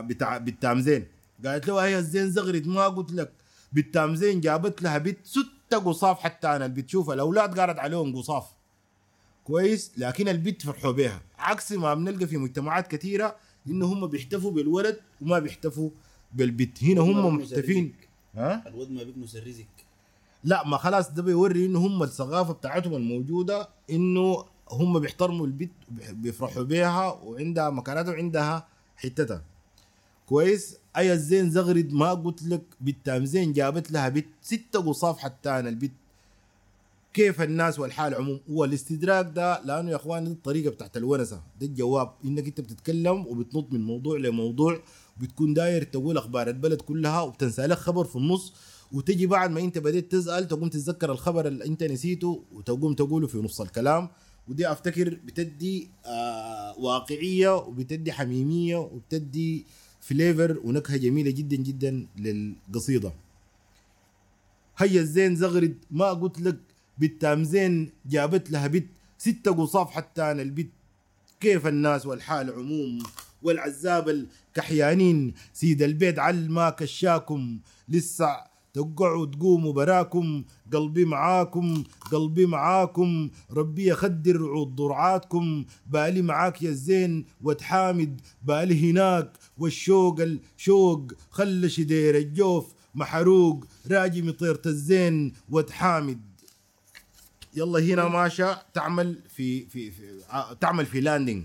بتاع 0.00 0.38
بنت 0.38 0.66
زين 0.66 1.06
قالت 1.44 1.68
له 1.68 1.84
هي 1.84 1.98
الزين 1.98 2.30
زغرد 2.30 2.66
ما 2.66 2.88
قلت 2.88 3.12
لك. 3.12 3.32
بنت 3.72 3.98
زين 3.98 4.40
جابت 4.40 4.82
لها 4.82 4.98
بنت 4.98 5.18
ستة 5.24 5.78
قصاف 5.84 6.20
حتى 6.20 6.46
أنا 6.46 6.66
اللي 6.66 6.82
بتشوف 6.82 7.10
الأولاد 7.10 7.60
قالت 7.60 7.78
عليهم 7.78 8.16
قصاف. 8.16 8.44
كويس 9.44 9.92
لكن 9.96 10.28
البنت 10.28 10.62
فرحوا 10.62 10.92
بها 10.92 11.22
عكس 11.38 11.72
ما 11.72 11.94
بنلقى 11.94 12.26
في 12.26 12.36
مجتمعات 12.36 12.86
كثيرة 12.86 13.36
إنه 13.66 13.86
هم 13.86 14.06
بيحتفوا 14.06 14.50
بالولد 14.50 14.96
وما 15.22 15.38
بيحتفوا 15.38 15.90
بالبنت 16.32 16.84
هنا 16.84 17.00
هم 17.00 17.36
محتفين. 17.36 17.94
ها؟ 18.34 18.68
الود 18.68 18.90
ما 18.90 19.02
بيكنس 19.02 19.36
الرزق. 19.36 19.64
لا 20.44 20.66
ما 20.66 20.76
خلاص 20.76 21.10
ده 21.10 21.22
بيوري 21.22 21.66
إنه 21.66 21.78
هم 21.78 22.02
الثقافة 22.02 22.52
بتاعتهم 22.52 22.94
الموجودة 22.94 23.68
إنه 23.90 24.44
هم 24.70 24.98
بيحترموا 24.98 25.46
البنت 25.46 25.72
بيفرحوا 26.10 26.62
بيها 26.62 27.12
وعندها 27.12 27.70
مكانتها 27.70 28.12
وعندها 28.12 28.66
حتتها. 28.96 29.42
كويس. 30.26 30.76
اي 30.96 31.12
الزين 31.12 31.50
زغرد 31.50 31.92
ما 31.92 32.14
قلت 32.14 32.42
لك 32.42 32.62
بنت 32.80 33.10
زين 33.10 33.52
جابت 33.52 33.90
لها 33.92 34.08
بنت 34.08 34.26
ستة 34.42 34.80
قصاف 34.88 35.18
حتى 35.18 35.50
أنا 35.50 35.68
البنت 35.68 35.92
كيف 37.14 37.42
الناس 37.42 37.78
والحال 37.78 38.14
عموم؟ 38.14 38.40
والاستدراك 38.48 39.32
ده 39.34 39.62
لأنه 39.64 39.90
يا 39.90 39.96
أخوان 39.96 40.24
دي 40.24 40.30
الطريقة 40.30 40.70
بتاعت 40.70 40.96
الونسة. 40.96 41.42
ده 41.60 41.66
الجواب. 41.66 42.12
إنك 42.24 42.46
أنت 42.46 42.60
بتتكلم 42.60 43.26
وبتنط 43.26 43.72
من 43.72 43.84
موضوع 43.84 44.18
لموضوع 44.18 44.80
بتكون 45.20 45.54
داير 45.54 45.82
تقول 45.82 46.16
أخبار 46.16 46.48
البلد 46.48 46.80
كلها 46.80 47.20
وبتنسى 47.20 47.66
لك 47.66 47.78
خبر 47.78 48.04
في 48.04 48.16
النص. 48.16 48.52
وتجي 48.92 49.26
بعد 49.26 49.50
ما 49.50 49.60
أنت 49.60 49.78
بديت 49.78 50.12
تسأل 50.12 50.48
تقوم 50.48 50.68
تتذكر 50.68 51.12
الخبر 51.12 51.46
اللي 51.46 51.64
أنت 51.64 51.82
نسيته 51.82 52.42
وتقوم 52.52 52.94
تقوله 52.94 53.26
في 53.26 53.38
نص 53.38 53.60
الكلام. 53.60 54.08
ودي 54.48 54.72
أفتكر 54.72 55.18
بتدي 55.24 55.88
آه 56.06 56.78
واقعية 56.78 57.56
وبتدي 57.56 58.12
حميمية 58.12 58.76
وبتدي 58.76 59.66
فليفر 60.02 60.58
ونكهه 60.64 60.96
جميلة 60.96 61.30
جدا 61.30 61.56
جدا 61.56 62.06
للقصيدة. 62.18 63.12
هيا 64.78 65.00
الزين 65.00 65.36
زغرد 65.36 65.76
ما 65.90 66.12
قلت 66.12 66.40
لك 66.40 66.58
بالتام 66.98 67.44
زين 67.44 67.90
جابت 68.06 68.50
لها 68.50 68.66
بنت 68.66 68.86
ستة 69.18 69.52
قصاف 69.54 69.90
حتى 69.90 70.22
أنا 70.22 70.42
البت 70.42 70.70
كيف 71.40 71.66
الناس 71.66 72.06
والحال 72.06 72.50
عموم 72.50 73.02
والعزاب 73.42 74.08
الكحيانين؟ 74.08 75.34
سيد 75.52 75.82
البيت 75.82 76.18
عل 76.18 76.50
ما 76.50 76.70
كشاكم 76.70 77.58
لسه 77.88 78.51
تقعوا 78.82 79.26
تقوموا 79.26 79.72
براكم 79.72 80.44
قلبي 80.72 81.04
معاكم 81.04 81.84
قلبي 82.12 82.46
معاكم. 82.46 83.30
ربي 83.50 83.86
يخدر 83.88 84.46
عود 84.48 84.74
ضرعاتكم 84.76 85.64
بالي 85.86 86.22
معاك 86.22 86.62
يا 86.62 86.70
الزين 86.70 87.24
وتحامد. 87.42 88.20
بالي 88.42 88.90
هناك 88.90 89.32
والشوق 89.58 90.20
الشوق. 90.20 91.12
خلى 91.30 91.68
شدير 91.68 92.16
الجوف 92.16 92.74
محروق. 92.94 93.64
راجي 93.90 94.22
مطيرة 94.22 94.62
الزين 94.66 95.32
وتحامد. 95.50 96.20
يلا 97.54 97.78
هنا 97.80 98.08
ماشى 98.08 98.46
تعمل 98.74 99.18
في 99.28 99.66
في, 99.66 99.90
في 99.90 100.02
ع- 100.30 100.52
تعمل 100.52 100.86
في 100.86 101.00
لاندنج 101.00 101.44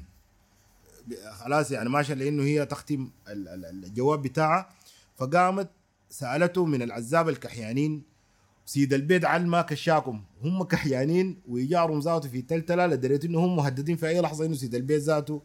خلاص 1.32 1.72
يعني 1.72 1.90
ماشى 1.90 2.16
لأنه 2.16 2.44
هي 2.44 2.66
تختم 2.66 3.10
ال- 3.28 3.48
ال- 3.48 3.66
الجواب 3.86 4.22
بتاعها. 4.22 4.70
فقامت 5.18 5.70
سألته 6.10 6.66
من 6.66 6.82
العزاب 6.82 7.30
الكحيانين 7.30 8.04
سيد 8.66 8.94
البيت 8.94 9.26
عل 9.26 9.48
ما 9.48 9.62
كشاكم 9.62 10.22
هم 10.44 10.64
كحيانين 10.64 11.42
ويجارهم 11.50 12.00
ذاته 12.00 12.30
في 12.30 12.42
تلتلة 12.42 12.86
لدرجه 12.88 13.28
إنه 13.28 13.40
هم 13.46 13.56
مهددين 13.56 13.96
في 13.96 14.08
أي 14.08 14.22
لحظة 14.22 14.46
إنه 14.46 14.56
سيد 14.56 14.76
البيت 14.76 15.02
ذاته 15.02 15.42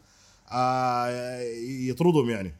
آه 0.48 1.40
يطردهم 1.88 2.30
يعني. 2.30 2.54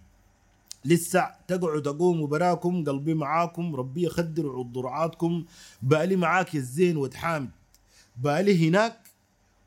لسه 0.84 1.30
تقعوا 1.48 1.80
تقوموا 1.80 2.26
براكم 2.26 2.84
قلبي 2.84 3.14
معاكم 3.14 3.76
ربي 3.76 4.02
يخدر 4.02 4.48
عود 4.50 4.72
ضرعاتكم 4.72 5.44
بألي 5.82 6.16
معاك 6.16 6.54
يا 6.54 6.60
الزين 6.60 6.96
وتحامد 6.96 7.50
بألي 8.16 8.68
هناك 8.68 8.98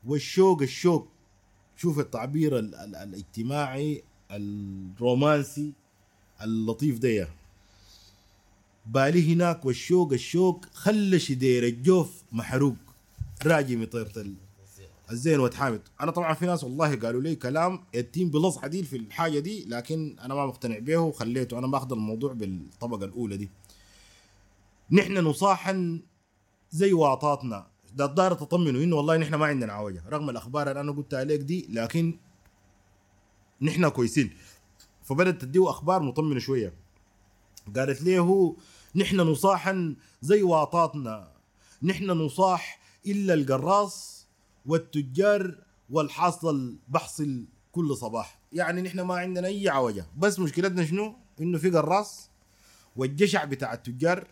والشوق 0.06 0.62
الشوق. 0.62 1.08
شوف 1.76 1.98
التعبير 2.00 2.58
ال- 2.58 2.74
ال- 2.74 2.96
الاجتماعي 2.96 4.02
الرومانسي 4.30 5.72
اللطيف 6.42 6.98
ده 6.98 7.28
بالي 8.86 9.32
هناك 9.32 9.64
والشوق 9.64 10.12
الشوق 10.12 10.66
خلى 10.72 11.18
شدير 11.18 11.64
الجوف 11.64 12.22
محروق. 12.32 12.76
راجي 13.46 13.76
مطيرة 13.76 14.12
ال- 14.16 14.34
الزين 15.10 15.40
وتحامد 15.40 15.80
أنا 16.00 16.10
طبعا 16.10 16.34
في 16.34 16.46
ناس 16.46 16.64
والله 16.64 16.96
قالوا 16.96 17.20
لي 17.20 17.36
كلام 17.36 17.84
يتيم 17.94 18.30
بلص 18.30 18.58
عديل 18.58 18.84
في 18.84 18.96
الحاجة 18.96 19.38
دي 19.38 19.64
لكن 19.64 20.16
أنا 20.20 20.34
ما 20.34 20.46
مقتنع 20.46 20.78
به 20.78 20.96
وخليته. 20.96 21.58
أنا 21.58 21.66
باخذ 21.66 21.92
الموضوع 21.92 22.32
بالطبقة 22.32 23.04
الأولى 23.04 23.36
دي. 23.36 23.50
نحن 24.90 25.18
نصاحا 25.18 26.00
زي 26.70 26.92
واطاتنا. 26.92 27.66
ده 27.94 28.04
الدار 28.04 28.34
تطمنوا 28.34 28.82
إنه 28.82 28.96
والله 28.96 29.16
نحن 29.16 29.34
ما 29.34 29.46
عندنا 29.46 29.72
عوجة. 29.72 30.02
رغم 30.08 30.30
الأخبار 30.30 30.68
اللي 30.68 30.80
أنا 30.80 30.92
قلتها 30.92 31.18
عليك 31.18 31.40
دي 31.40 31.66
لكن 31.70 32.18
نحن 33.62 33.88
كويسين. 33.88 34.30
فبدأت 35.04 35.40
تديه 35.40 35.70
أخبار 35.70 36.02
مطمنة 36.02 36.38
شوية. 36.38 36.72
قالت 37.76 38.02
له 38.02 38.56
نحن 38.96 39.20
نصاحا 39.20 39.96
زي 40.22 40.42
واطاتنا. 40.42 41.32
نحن 41.82 42.10
نصاح 42.10 42.80
إلا 43.06 43.34
القراص 43.34 44.26
والتجار 44.66 45.58
والحاصل 45.90 46.76
بحصل 46.88 47.44
كل 47.72 47.96
صباح. 47.96 48.40
يعني 48.52 48.82
نحن 48.82 49.00
ما 49.00 49.14
عندنا 49.14 49.48
أي 49.48 49.68
عوجة. 49.68 50.06
بس 50.18 50.38
مشكلتنا 50.38 50.84
شنو؟ 50.86 51.14
إنه 51.40 51.58
في 51.58 51.70
قراص 51.70 52.30
والجشع 52.96 53.44
بتاع 53.44 53.74
التجار 53.74 54.26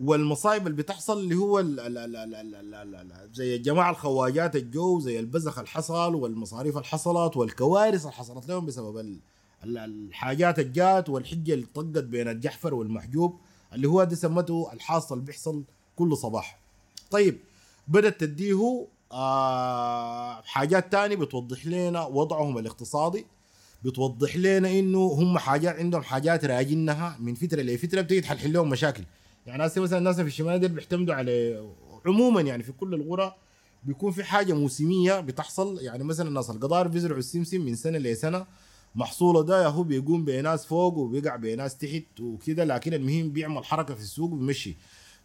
والمصايب 0.00 0.66
اللي 0.66 0.76
بتحصل 0.82 1.18
اللي 1.20 1.34
هو 1.34 1.60
ال 1.60 1.80
ال 1.80 1.98
ال 1.98 2.16
ال 2.16 2.34
ال 2.34 2.54
ال 2.54 2.74
ال 2.74 3.12
ال 3.12 3.30
زي 3.34 3.56
الجماعه 3.56 3.90
الخواجات 3.90 4.56
الجو 4.56 5.00
زي 5.00 5.18
البزخ 5.20 5.58
اللي 5.58 5.70
حصل 5.70 6.14
والمصاريف 6.14 6.76
اللي 6.76 6.86
حصلت 6.86 7.36
والكوارث 7.36 8.00
اللي 8.00 8.12
حصلت 8.12 8.48
لهم 8.48 8.66
بسبب 8.66 8.98
ال 8.98 9.20
ال- 9.64 9.78
الحاجات 9.78 10.58
الجات 10.58 11.08
والحجة 11.08 11.54
اللي 11.54 11.66
طقت 11.66 12.04
بين 12.04 12.28
الجحفر 12.28 12.74
والمحجوب. 12.74 13.40
اللي 13.74 13.88
هو 13.88 14.04
دي 14.04 14.16
سمته 14.16 14.70
الحاصل 14.72 15.20
بيحصل 15.20 15.62
كل 15.96 16.16
صباح. 16.16 16.58
طيب 17.10 17.38
بدأت 17.88 18.20
تديه 18.20 18.86
آه 19.12 20.42
حاجات 20.42 20.92
تاني 20.92 21.16
بتوضح 21.16 21.66
لنا 21.66 22.04
وضعهم 22.06 22.58
الاقتصادي 22.58 23.26
بتوضح 23.84 24.36
لنا 24.36 24.70
إنه 24.70 24.98
هم 24.98 25.38
حاجات 25.38 25.76
عندهم 25.76 26.02
حاجات 26.02 26.44
راجنها 26.44 27.16
من 27.20 27.34
فترة 27.34 27.62
لفترة 27.62 28.00
بتيجي 28.00 28.20
تحل 28.20 28.52
لهم 28.52 28.68
مشاكل. 28.68 29.04
يعني 29.46 29.66
هسه 29.66 29.80
مثلا 29.80 29.98
الناس 29.98 30.16
في 30.16 30.22
الشمال 30.22 30.60
دي 30.60 30.68
بيعتمدوا 30.68 31.14
على 31.14 31.64
عموما 32.06 32.40
يعني 32.40 32.62
في 32.62 32.72
كل 32.72 32.94
القرى 32.94 33.34
بيكون 33.84 34.12
في 34.12 34.24
حاجة 34.24 34.52
موسمية 34.52 35.20
بتحصل. 35.20 35.78
يعني 35.80 36.04
مثلا 36.04 36.28
الناس 36.28 36.50
القضار 36.50 36.88
بيزرعوا 36.88 37.18
السمسم 37.18 37.60
من 37.60 37.74
سنة 37.74 37.98
لسنة 37.98 38.46
محصوله 38.94 39.42
ده 39.42 39.62
يا 39.62 39.68
هو 39.68 39.82
بيقوم 39.82 40.24
بناس 40.24 40.66
فوق 40.66 40.96
وبيقع 40.98 41.36
بناس 41.36 41.78
تحت 41.78 42.20
وكده 42.20 42.64
لكن 42.64 42.94
المهم 42.94 43.30
بيعمل 43.32 43.64
حركة 43.64 43.94
في 43.94 44.00
السوق 44.00 44.32
وبيمشي. 44.32 44.76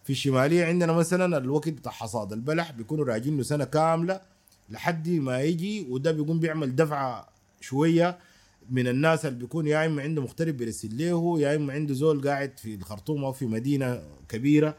في 0.03 0.09
الشمالية 0.09 0.65
عندنا 0.65 0.93
مثلا 0.93 1.37
الوقت 1.37 1.69
بتاع 1.69 1.91
حصاد 1.91 2.33
البلح 2.33 2.71
بيكونوا 2.71 3.05
راجين 3.05 3.37
له 3.37 3.43
سنة 3.43 3.63
كاملة 3.65 4.21
لحد 4.69 5.09
ما 5.09 5.41
يجي 5.41 5.87
وده 5.89 6.11
بيقوم 6.11 6.39
بيعمل 6.39 6.75
دفعة 6.75 7.29
شوية 7.61 8.17
من 8.69 8.87
الناس 8.87 9.25
اللي 9.25 9.39
بيكون 9.39 9.67
يا 9.67 9.85
إما 9.85 10.01
عنده 10.01 10.21
مغترب 10.21 10.57
بيرسل 10.57 10.97
له 10.97 11.39
يا 11.39 11.55
إما 11.55 11.73
عنده 11.73 11.93
زول 11.93 12.27
قاعد 12.27 12.57
في 12.59 12.75
الخرطوم 12.75 13.23
أو 13.25 13.31
في 13.31 13.45
مدينة 13.45 14.01
كبيرة 14.29 14.75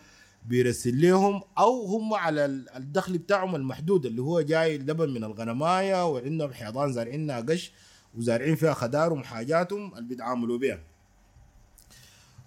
بيرسل 0.49 1.01
لهم 1.03 1.43
أو 1.59 1.87
هم 1.87 2.15
على 2.15 2.45
ال- 2.45 2.69
الدخل 2.77 3.19
بتاعهم 3.19 3.57
المحدود 3.57 4.07
اللي 4.07 4.23
هو 4.23 4.41
جاي 4.41 4.79
لبن 4.79 5.11
من 5.11 5.25
الغنماية 5.25 6.07
وعندهم 6.07 6.53
حيطان 6.53 6.93
زارعينها 6.93 7.41
قش 7.41 7.73
وزارعين 8.19 8.55
فيها 8.57 8.75
خدارهم 8.75 9.21
وحاجاتهم 9.21 9.95
اللي 9.95 10.09
بيتعاملوا 10.09 10.59
بيها. 10.59 10.81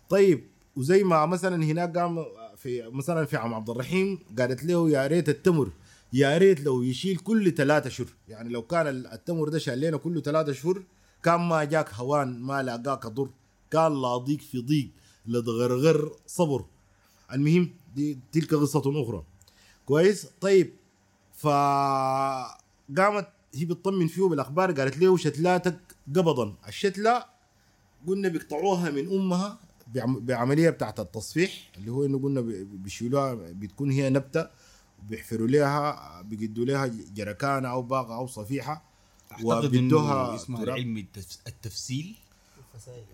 طيب 0.09 0.43
وزي 0.75 1.03
ما 1.03 1.25
مثلا 1.25 1.63
هناك 1.63 1.97
قام 1.97 2.25
في 2.57 2.89
مثلا 2.89 3.25
في 3.25 3.37
عم 3.37 3.53
عبد 3.53 3.69
الرحيم 3.69 4.19
قالت 4.39 4.63
له 4.63 4.89
يا 4.89 5.07
ريت 5.07 5.29
التمر 5.29 5.71
يا 6.13 6.37
ريت 6.37 6.61
لو 6.61 6.83
يشيل 6.83 7.17
كل 7.17 7.51
ثلاثة 7.51 7.89
شهور 7.89 8.09
يعني 8.27 8.49
لو 8.49 8.61
كان 8.61 8.87
التمر 8.87 9.49
ده 9.49 9.57
شال 9.59 9.79
لنا 9.79 9.97
كل 9.97 10.21
ثلاثة 10.21 10.51
شهور 10.51 10.83
كان 11.23 11.39
ما 11.39 11.63
جاك 11.63 11.93
هوان 11.93 12.39
ما 12.39 12.63
لاقاك 12.63 13.07
ضر. 13.07 13.29
كان 13.71 14.01
لاضيك 14.01 14.41
في 14.41 14.61
ضيق 14.61 14.89
لتغرغر 15.25 16.15
صبر. 16.27 16.65
المهم 17.33 17.69
دي 17.95 18.19
تلك 18.31 18.53
قصة 18.53 19.03
أخرى. 19.03 19.23
كويس؟ 19.85 20.27
طيب 20.41 20.73
فقامت 21.33 23.27
هي 23.55 23.65
بتطمن 23.65 24.07
فيه 24.07 24.23
بالأخبار 24.23 24.71
قالت 24.71 24.97
له 24.97 25.17
شتلاتك 25.17 25.79
قبضا. 26.15 26.55
الشتلة 26.67 27.25
قلنا 28.07 28.27
بيقطعوها 28.29 28.91
من 28.91 29.07
أمها 29.19 29.57
بعم- 29.95 30.19
بعملية 30.19 30.69
بتاعت 30.69 30.99
التصفيح 30.99 31.71
اللي 31.77 31.91
هو 31.91 32.05
إنه 32.05 32.19
قلنا 32.19 32.41
بي- 32.41 32.63
بيشيلوها 32.63 33.33
بتكون 33.33 33.91
هي 33.91 34.09
نبتة 34.09 34.47
وبيحفروا 35.03 35.47
لها 35.47 36.21
بيقدوا 36.21 36.65
لها 36.65 36.85
جركانة 37.15 37.67
أو 37.69 37.81
باقة 37.81 38.15
أو 38.15 38.27
صفيحة 38.27 38.83
أعتقد 39.31 39.65
وبيدوها 39.65 40.25
انه 40.29 40.35
اسمها 40.35 40.63
التف- 40.75 41.37
التفسيل. 41.47 42.15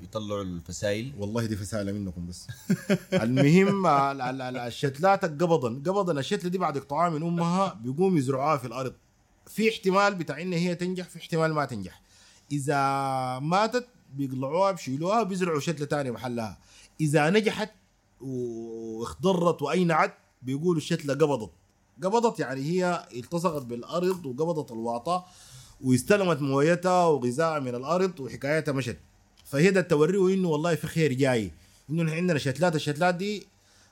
يطلعوا 0.04 0.42
الفسائل. 0.44 1.14
والله 1.18 1.46
دي 1.46 1.56
فسالة 1.56 1.92
منكم 1.92 2.28
بس. 2.28 2.48
المهم 3.24 3.86
ال- 3.88 4.22
ال- 4.22 4.42
ال- 4.42 4.58
الشتلات 4.58 5.26
قبضا. 5.26 5.70
قبضا. 5.70 6.20
الشتلة 6.20 6.50
دي 6.50 6.58
بعد 6.58 6.78
إقطاعها 6.78 7.10
من 7.10 7.24
أمها 7.24 7.74
بيقوم 7.74 8.18
يزرعوها 8.18 8.58
في 8.58 8.68
الأرض. 8.68 8.94
في 9.50 9.70
احتمال 9.70 10.16
بتاع 10.16 10.42
إن 10.42 10.54
هي 10.54 10.76
تنجح 10.76 11.10
في 11.10 11.20
احتمال 11.20 11.54
ما 11.54 11.66
تنجح. 11.66 12.02
إذا 12.52 12.80
ماتت 13.40 13.88
بيقلعوها 14.16 14.72
بيشيلوها 14.72 15.24
بيزرعوا 15.24 15.60
شتلة 15.60 15.86
تانية 15.86 16.12
محلها. 16.12 16.58
إذا 17.02 17.30
نجحت 17.30 17.72
واخضرت 18.22 19.62
وأينعت 19.62 20.14
بيقولوا 20.42 20.78
الشتلة 20.78 21.14
قبضت. 21.14 21.52
قبضت 22.04 22.40
يعني 22.40 22.62
هي 22.62 23.08
التصقت 23.16 23.62
بالأرض 23.62 24.26
وقبضت 24.26 24.72
الواطة 24.72 25.26
واستلمت 25.82 26.42
مويتها 26.42 27.06
وغذائها 27.06 27.60
من 27.60 27.76
الأرض 27.76 28.20
وحكايتها 28.20 28.72
مشت. 28.72 28.98
فهي 29.46 29.72
ده 29.72 29.82
توريه 29.82 30.34
إنه 30.34 30.48
والله 30.48 30.76
في 30.76 30.88
خير 30.88 31.14
جاي. 31.14 31.52
إنه 31.90 32.04
نحن 32.04 32.16
عندنا 32.16 32.40
شتلات 32.40 32.76
الشتلات 32.76 33.16
دي 33.16 33.48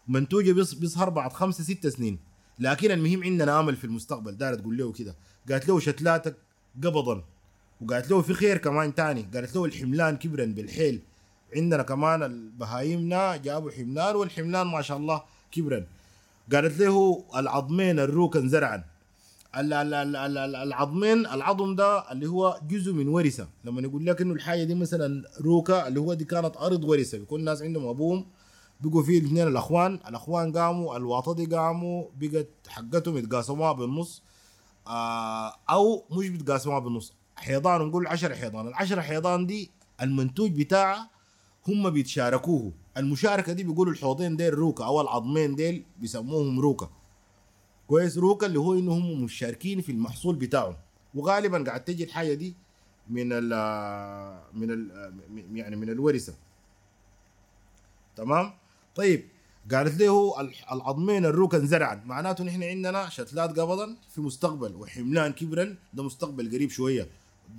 منتوجة 0.07 0.51
بيظهر 0.51 1.09
بعد 1.09 1.34
خمسة 1.34 1.63
ستة 1.63 1.89
سنين. 1.89 2.19
لكن 2.59 2.91
المهم 2.91 3.23
عندنا 3.23 3.59
آمل 3.59 3.75
في 3.75 3.84
المستقبل. 3.84 4.38
دار 4.38 4.55
تقول 4.55 4.77
له 4.77 4.91
كده. 4.91 5.15
قالت 5.51 5.67
له 5.67 5.79
شتلاتك 5.79 6.35
قبضا 6.84 7.23
وقالت 7.81 8.11
له 8.11 8.21
في 8.21 8.34
خير 8.34 8.57
كمان 8.57 8.95
تاني. 8.95 9.27
قالت 9.34 9.55
له 9.55 9.65
الحملان 9.65 10.17
كبرا 10.17 10.45
بالحيل. 10.45 11.01
عندنا 11.55 11.84
كمان 11.84 12.23
البهايمنا 12.23 13.38
جابوا 13.38 13.71
حملان 13.71 14.15
والحملان 14.15 14.67
ما 14.67 14.81
شاء 14.81 14.97
الله 14.97 15.23
كبرا 15.51 15.85
قالت 16.53 16.79
له 16.79 17.23
العظمين 17.35 17.99
الروكا 17.99 18.47
زرعا 18.47 18.84
ال- 19.57 19.73
ال- 19.73 19.93
ال- 19.93 20.15
ال- 20.15 20.38
ال- 20.38 20.55
العظمين 20.55 21.25
العظم 21.25 21.75
ده 21.75 22.11
اللي 22.11 22.27
هو 22.27 22.59
جزء 22.69 22.93
من 22.93 23.07
ورثة. 23.07 23.47
لما 23.65 23.81
يقول 23.81 24.05
لك 24.05 24.21
إنه 24.21 24.34
الحاجة 24.34 24.63
دي 24.63 24.75
مثلا 24.75 25.23
روكا 25.41 25.88
اللي 25.88 25.99
هو 25.99 26.13
دي 26.13 26.25
كانت 26.25 26.57
أرض 26.57 26.84
ورثة. 26.84 27.17
بيكون 27.17 27.39
الناس 27.39 27.61
عندهم 27.61 27.88
أبوهم 27.88 28.25
بقوا 28.82 29.04
فيه 29.04 29.20
الاثنين 29.20 29.48
الأخوان. 29.48 29.94
الأخوان 30.08 30.58
قاموا 30.58 30.98
الواطه 30.98 31.34
دي 31.34 31.45
قاموا 31.45 32.06
بقت 32.20 32.48
حقتهم 32.68 33.18
يتقاسموها 33.18 33.72
بالنص 33.72 34.24
آه 34.88 35.54
أو 35.70 36.06
مش 36.12 36.30
بيتقاسموها 36.30 36.80
بالنص. 36.80 37.14
حيضان 37.36 37.82
نقول 37.82 38.08
10 38.08 38.36
حيضان. 38.36 38.68
العشرة 38.68 39.02
حيضان 39.02 39.45
دي 39.45 39.72
المنتوج 40.02 40.52
بتاعها 40.52 41.10
هم 41.68 41.90
بيتشاركوه. 41.90 42.72
المشاركة 42.98 43.54
دي 43.54 43.64
بيقولوا 43.64 43.94
الحوضين 43.94 44.36
ديل 44.36 44.54
روكا 44.54 44.86
أو 44.86 45.02
العظمين 45.02 45.56
ديل 45.56 45.86
بيسموهم 45.99 46.60
روكا. 46.60 46.90
كويس 47.88 48.18
روكا 48.18 48.48
اللي 48.48 48.60
هو 48.60 48.74
انهم 48.74 49.24
مشاركين 49.24 49.82
في 49.82 49.91
المحصول 49.91 50.36
بتاعهم. 50.36 50.76
وغالبا 51.16 51.64
قاعد 51.64 51.84
تجي 51.84 52.04
الحاجة 52.04 52.34
دي 52.34 52.56
من 53.10 53.30
ال 53.32 53.49
من 54.54 54.72
ال 54.72 55.14
يعني 55.54 55.76
من 55.76 55.90
الورثة. 55.90 56.34
تمام؟ 58.16 58.54
طيب 58.98 59.24
قالت 59.72 59.99
له 60.02 60.34
العظمين 60.72 61.26
الروكا 61.26 61.60
زرعا 61.60 62.03
معناته 62.06 62.44
نحن 62.44 62.64
عندنا 62.64 63.10
شتلات 63.10 63.60
قبضا 63.60 63.95
في 64.15 64.22
مستقبل 64.22 64.76
وحملان 64.76 65.34
كبرا 65.34 65.76
ده 65.94 66.03
مستقبل 66.03 66.52
قريب 66.52 66.69
شوية. 66.69 67.07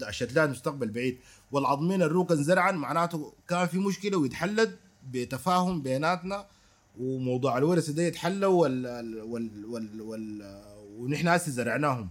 الشتلات 0.09 0.51
مستقبل 0.51 0.89
بعيد. 0.91 1.19
والعظمين 1.53 2.03
الروكا 2.03 2.35
زرعا 2.35 2.73
معناته 2.73 3.33
كان 3.49 3.67
في 3.67 3.79
مشكلة 3.79 4.19
ويتحلت 4.19 4.79
بتفاهم 5.13 5.83
بيناتنا 5.83 6.47
وموضوع 7.01 7.59
الورثه 7.59 7.93
ده 7.93 8.03
يتحلى 8.03 8.47
وال 8.47 8.87
وال 9.23 9.65
وال, 9.65 10.01
وال 10.01 10.61
ونحن 10.99 11.29
هسه 11.29 11.53
زرعناهم. 11.53 12.09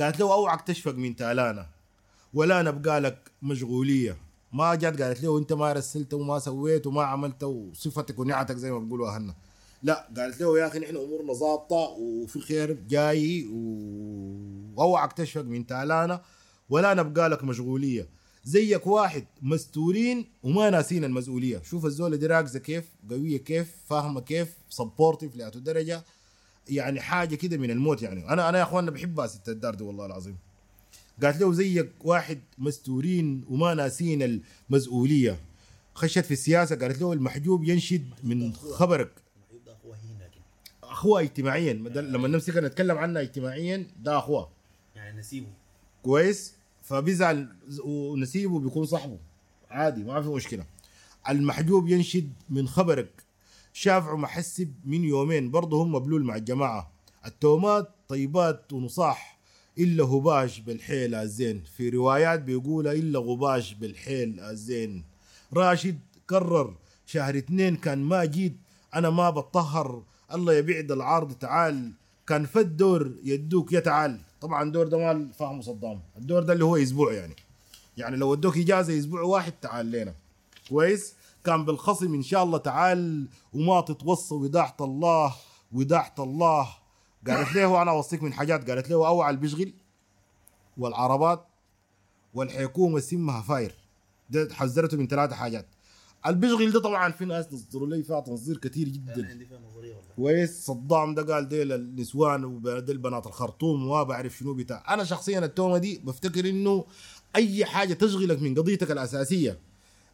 قالت 0.00 0.20
له 0.20 0.32
أوعك 0.32 0.60
تشفق 0.60 0.94
من 0.94 1.16
تالانا 1.16 1.66
ولا 2.34 2.62
نبقى 2.62 3.00
لك 3.00 3.18
مشغولية. 3.42 4.16
ما 4.52 4.74
جات 4.74 5.02
قالت 5.02 5.22
له 5.22 5.38
انت 5.38 5.52
ما 5.52 5.72
رسلت 5.72 6.14
وما 6.14 6.38
سويت 6.38 6.86
وما 6.86 7.02
عملت 7.02 7.44
وصفتك 7.44 8.18
ونعتك 8.18 8.56
زي 8.56 8.70
ما 8.70 8.78
بيقولوا 8.78 9.08
اهلنا. 9.08 9.34
لا 9.82 10.08
قالت 10.16 10.40
له 10.40 10.58
يا 10.58 10.66
أخي 10.66 10.78
نحن 10.78 10.96
امورنا 10.96 11.32
ظابطة 11.32 11.76
وفي 11.76 12.40
خير 12.40 12.72
جاي 12.88 13.46
واوعك 14.76 15.12
تشفق 15.12 15.42
من 15.42 15.66
تالانا 15.66 16.22
ولا 16.70 16.94
نبقى 16.94 17.28
لك 17.28 17.44
مشغولية. 17.44 18.08
زيك 18.44 18.86
واحد 18.86 19.24
مستورين 19.42 20.26
وما 20.42 20.70
ناسين 20.70 21.04
المسؤولية. 21.04 21.62
شوف 21.62 21.86
الزوله 21.86 22.16
دي 22.16 22.26
راكزه 22.26 22.58
كيف 22.58 22.84
قوية 23.10 23.38
كيف 23.38 23.74
فاهمة 23.86 24.20
كيف 24.20 24.56
سبورتيف 24.68 25.36
لأتو 25.36 25.58
درجة. 25.58 26.04
يعني 26.68 27.00
حاجة 27.00 27.34
كده 27.34 27.56
من 27.56 27.70
الموت 27.70 28.02
يعني. 28.02 28.28
أنا 28.28 28.48
أنا 28.48 28.58
يا 28.58 28.62
اخوانا 28.62 28.90
بحبها 28.90 29.26
ست 29.26 29.48
الدار 29.48 29.74
دي 29.74 29.84
والله 29.84 30.06
العظيم. 30.06 30.36
قالت 31.22 31.40
له 31.40 31.52
زيك 31.52 31.92
واحد 32.00 32.40
مستورين 32.58 33.44
وما 33.48 33.74
ناسين 33.74 34.42
المسؤولية. 34.70 35.40
خشت 35.94 36.24
في 36.24 36.30
السياسة 36.30 36.76
قالت 36.76 37.00
له 37.00 37.12
المحجوب 37.12 37.64
ينشد 37.64 38.10
من 38.22 38.52
خبرك. 38.52 39.10
اخوه 39.66 39.96
هنا 39.96 40.24
لكن 40.24 40.40
اخوها 40.82 41.22
اجتماعيا 41.22 41.72
لما 41.72 42.28
نمسك 42.28 42.56
نتكلم 42.56 42.98
عنها 42.98 43.22
اجتماعيا 43.22 43.86
ده 44.02 44.18
أخوها. 44.18 44.48
يعني 44.96 45.18
نسيبه. 45.18 45.46
كويس؟ 46.02 46.54
فبيزعل 46.82 47.48
ونسيبه 47.84 48.58
بيكون 48.58 48.86
صاحبه. 48.86 49.18
عادي 49.70 50.04
ما 50.04 50.22
في 50.22 50.28
مشكلة. 50.28 50.64
المحجوب 51.28 51.88
ينشد 51.88 52.32
من 52.50 52.68
خبرك. 52.68 53.22
شافعوا 53.72 54.18
محسب 54.18 54.74
من 54.84 55.04
يومين. 55.04 55.50
برضه 55.50 55.82
هم 55.82 55.92
مبلول 55.94 56.24
مع 56.24 56.36
الجماعة. 56.36 56.92
التومات 57.26 57.94
طيبات 58.08 58.72
ونصاح. 58.72 59.37
إلا 59.78 60.04
هباش 60.04 60.58
بالحيل 60.60 61.14
الزين 61.14 61.62
في 61.76 61.88
روايات 61.88 62.40
بيقول 62.40 62.88
إلا 62.88 63.18
غباش 63.18 63.74
بالحيل 63.74 64.40
الزين 64.40 65.04
راشد 65.54 65.98
كرر 66.30 66.74
شهر 67.06 67.38
اتنين 67.38 67.76
كان 67.76 67.98
ما 67.98 68.24
جيت 68.24 68.56
أنا 68.94 69.10
ما 69.10 69.30
بتطهر. 69.30 70.02
الله 70.34 70.52
يبعد 70.54 70.92
العارض 70.92 71.32
تعال. 71.32 71.92
كان 72.26 72.46
فت 72.46 72.66
دور 72.66 73.12
يدوك 73.24 73.72
يا 73.72 73.80
تعال 73.80 74.20
طبعا 74.40 74.72
دور 74.72 74.86
ده 74.88 74.98
ما 74.98 75.28
فاهمه 75.38 75.62
صدام. 75.62 76.00
الدور 76.16 76.42
ده 76.42 76.52
اللي 76.52 76.64
هو 76.64 76.76
أسبوع 76.76 77.12
يعني. 77.12 77.36
يعني 77.96 78.16
لو 78.16 78.34
ادوك 78.34 78.58
إجازة 78.58 78.98
أسبوع 78.98 79.20
واحد 79.22 79.52
تعال 79.52 79.90
لنا 79.90 80.14
كويس؟ 80.68 81.14
كان 81.44 81.64
بالخصم 81.64 82.14
إن 82.14 82.22
شاء 82.22 82.42
الله 82.44 82.58
تعال 82.58 83.28
وما 83.54 83.80
تتوصى 83.80 84.34
وداعة 84.34 84.76
الله 84.80 85.34
وداعة 85.72 86.14
الله. 86.18 86.68
قالت 87.26 87.54
له 87.54 87.82
أنا 87.82 87.90
أوصيك 87.90 88.22
من 88.22 88.32
حاجات. 88.32 88.70
قالت 88.70 88.90
له 88.90 89.08
أوعى 89.08 89.30
البشغل 89.30 89.72
والعربات 90.76 91.46
والحكومة 92.34 93.00
سمها 93.00 93.42
فاير. 93.42 93.74
ده 94.30 94.54
حذرته 94.54 94.96
من 94.96 95.06
ثلاثة 95.06 95.36
حاجات. 95.36 95.66
البشغل 96.26 96.72
ده 96.72 96.80
طبعا 96.80 97.12
في 97.12 97.24
ناس 97.24 97.48
تصدروا 97.48 97.88
لي 97.88 98.02
فيها 98.02 98.20
تصدير 98.20 98.58
كثير 98.58 98.88
جدا. 98.88 99.14
أنا 99.14 99.28
عندي 99.28 99.46
فيها 99.46 99.58
نظرية 99.58 99.94
والله. 99.94 100.14
كويس. 100.16 100.66
صدام 100.66 101.14
ده 101.14 101.34
قال 101.34 101.48
ديل 101.48 101.72
النسوان 101.72 102.44
وديل 102.44 102.98
بنات 102.98 103.26
الخرطوم 103.26 103.86
وما 103.86 104.02
بعرف 104.02 104.36
شنو 104.36 104.54
بتاع. 104.54 104.94
أنا 104.94 105.04
شخصيا 105.04 105.38
التومة 105.38 105.78
دي 105.78 105.98
بفتكر 105.98 106.48
إنه 106.48 106.84
أي 107.36 107.64
حاجة 107.64 107.94
تشغلك 107.94 108.42
من 108.42 108.54
قضيتك 108.54 108.90
الأساسية 108.90 109.58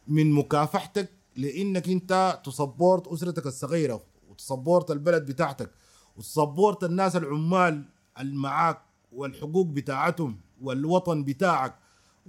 من 0.07 0.31
مكافحتك 0.31 1.09
لإنك 1.35 1.89
أنت 1.89 2.41
تصبورت 2.45 3.07
أسرتك 3.07 3.45
الصغيرة 3.45 4.03
وتصبورت 4.29 4.91
البلد 4.91 5.25
بتاعتك. 5.25 5.69
وتصبورت 6.17 6.83
الناس 6.83 7.15
العمال 7.15 7.85
المعاك 8.19 8.81
والحقوق 9.11 9.65
بتاعتهم 9.67 10.37
والوطن 10.61 11.23
بتاعك 11.23 11.75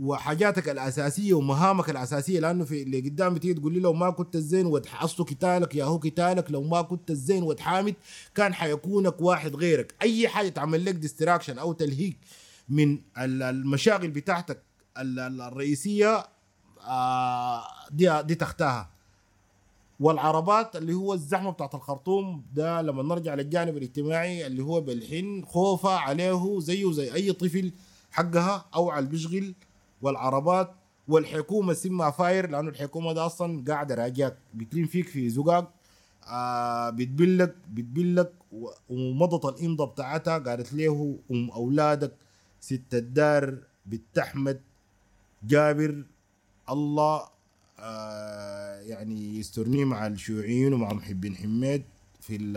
وحاجاتك 0.00 0.68
الأساسية 0.68 1.34
ومهامك 1.34 1.90
الأساسية. 1.90 2.40
لأنه 2.40 2.64
في 2.64 2.82
اللي 2.82 3.00
قدام 3.00 3.34
بتيجي 3.34 3.54
تقول 3.54 3.72
لي 3.72 3.80
لو 3.80 3.92
ما 3.92 4.10
كنت 4.10 4.34
الزين 4.36 4.66
وتحصل 4.66 5.24
قتالك 5.24 5.74
يا 5.74 5.84
هو 5.84 5.96
قتالك. 5.96 6.50
لو 6.50 6.62
ما 6.62 6.82
كنت 6.82 7.10
الزين 7.10 7.42
وتحامد 7.42 7.94
كان 8.34 8.54
حيكونك 8.54 9.20
واحد 9.20 9.56
غيرك. 9.56 9.94
أي 10.02 10.28
حاجة 10.28 10.48
تعمل 10.48 10.84
لك 10.84 10.94
ديستراكشن 10.94 11.58
أو 11.58 11.72
تلهيك 11.72 12.16
من 12.68 12.98
ال- 13.18 13.42
المشاغل 13.42 14.10
بتاعتك 14.10 14.62
ال- 14.98 15.18
ال- 15.18 15.40
الرئيسية 15.40 16.26
آه، 16.86 17.62
دي 17.90 18.22
دي 18.22 18.34
تختها. 18.34 18.90
والعربات 20.00 20.76
اللي 20.76 20.94
هو 20.94 21.14
الزحمة 21.14 21.50
بتاعت 21.50 21.74
الخرطوم 21.74 22.44
ده 22.54 22.82
لما 22.82 23.02
نرجع 23.02 23.34
للجانب 23.34 23.76
الاجتماعي 23.76 24.46
اللي 24.46 24.62
هو 24.62 24.80
بالحين 24.80 25.44
خوفه 25.44 25.90
عليه 25.90 26.58
زيه 26.60 26.92
زي 26.92 27.14
أي 27.14 27.32
طفل 27.32 27.72
حقها 28.10 28.64
أو 28.74 28.90
على 28.90 29.02
البشغل 29.06 29.54
والعربات 30.02 30.70
والحكومة 31.08 31.72
سمها 31.72 32.10
فاير 32.10 32.50
لأنه 32.50 32.68
الحكومة 32.68 33.12
ده 33.12 33.26
أصلا 33.26 33.64
قاعدة 33.68 33.94
راجاك 33.94 34.36
بتلم 34.54 34.86
فيك 34.86 35.08
في 35.08 35.28
زقاق 35.30 35.72
آه 36.28 36.90
بتبلك 36.90 37.54
بتبلك 37.72 38.32
ومضت 38.90 39.44
الإمضة 39.44 39.84
بتاعتها 39.86 40.38
قالت 40.38 40.72
له 40.72 41.18
أم 41.30 41.50
أولادك 41.50 42.12
ست 42.60 42.94
الدار 42.94 43.58
بنت 43.86 44.18
احمد 44.18 44.60
جابر 45.42 46.04
الله 46.70 47.28
آه 47.78 48.80
يعني 48.80 49.38
يسترني 49.38 49.84
مع 49.84 50.06
الشيوعيين 50.06 50.72
ومع 50.72 50.92
محبين 50.92 51.36
حميد 51.36 51.82
في 52.20 52.36
ال- 52.36 52.56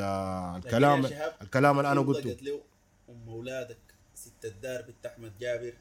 الكلام 0.65 1.05
الكلام 1.41 1.79
اللي 1.79 1.91
أنا 1.91 2.01
قلته. 2.01 2.29
له 2.41 2.59
أم 3.09 3.29
أولادك 3.29 3.77
ست 4.15 4.45
الدار 4.45 4.81
بنت 4.81 5.05
أحمد 5.05 5.31
جابر. 5.39 5.73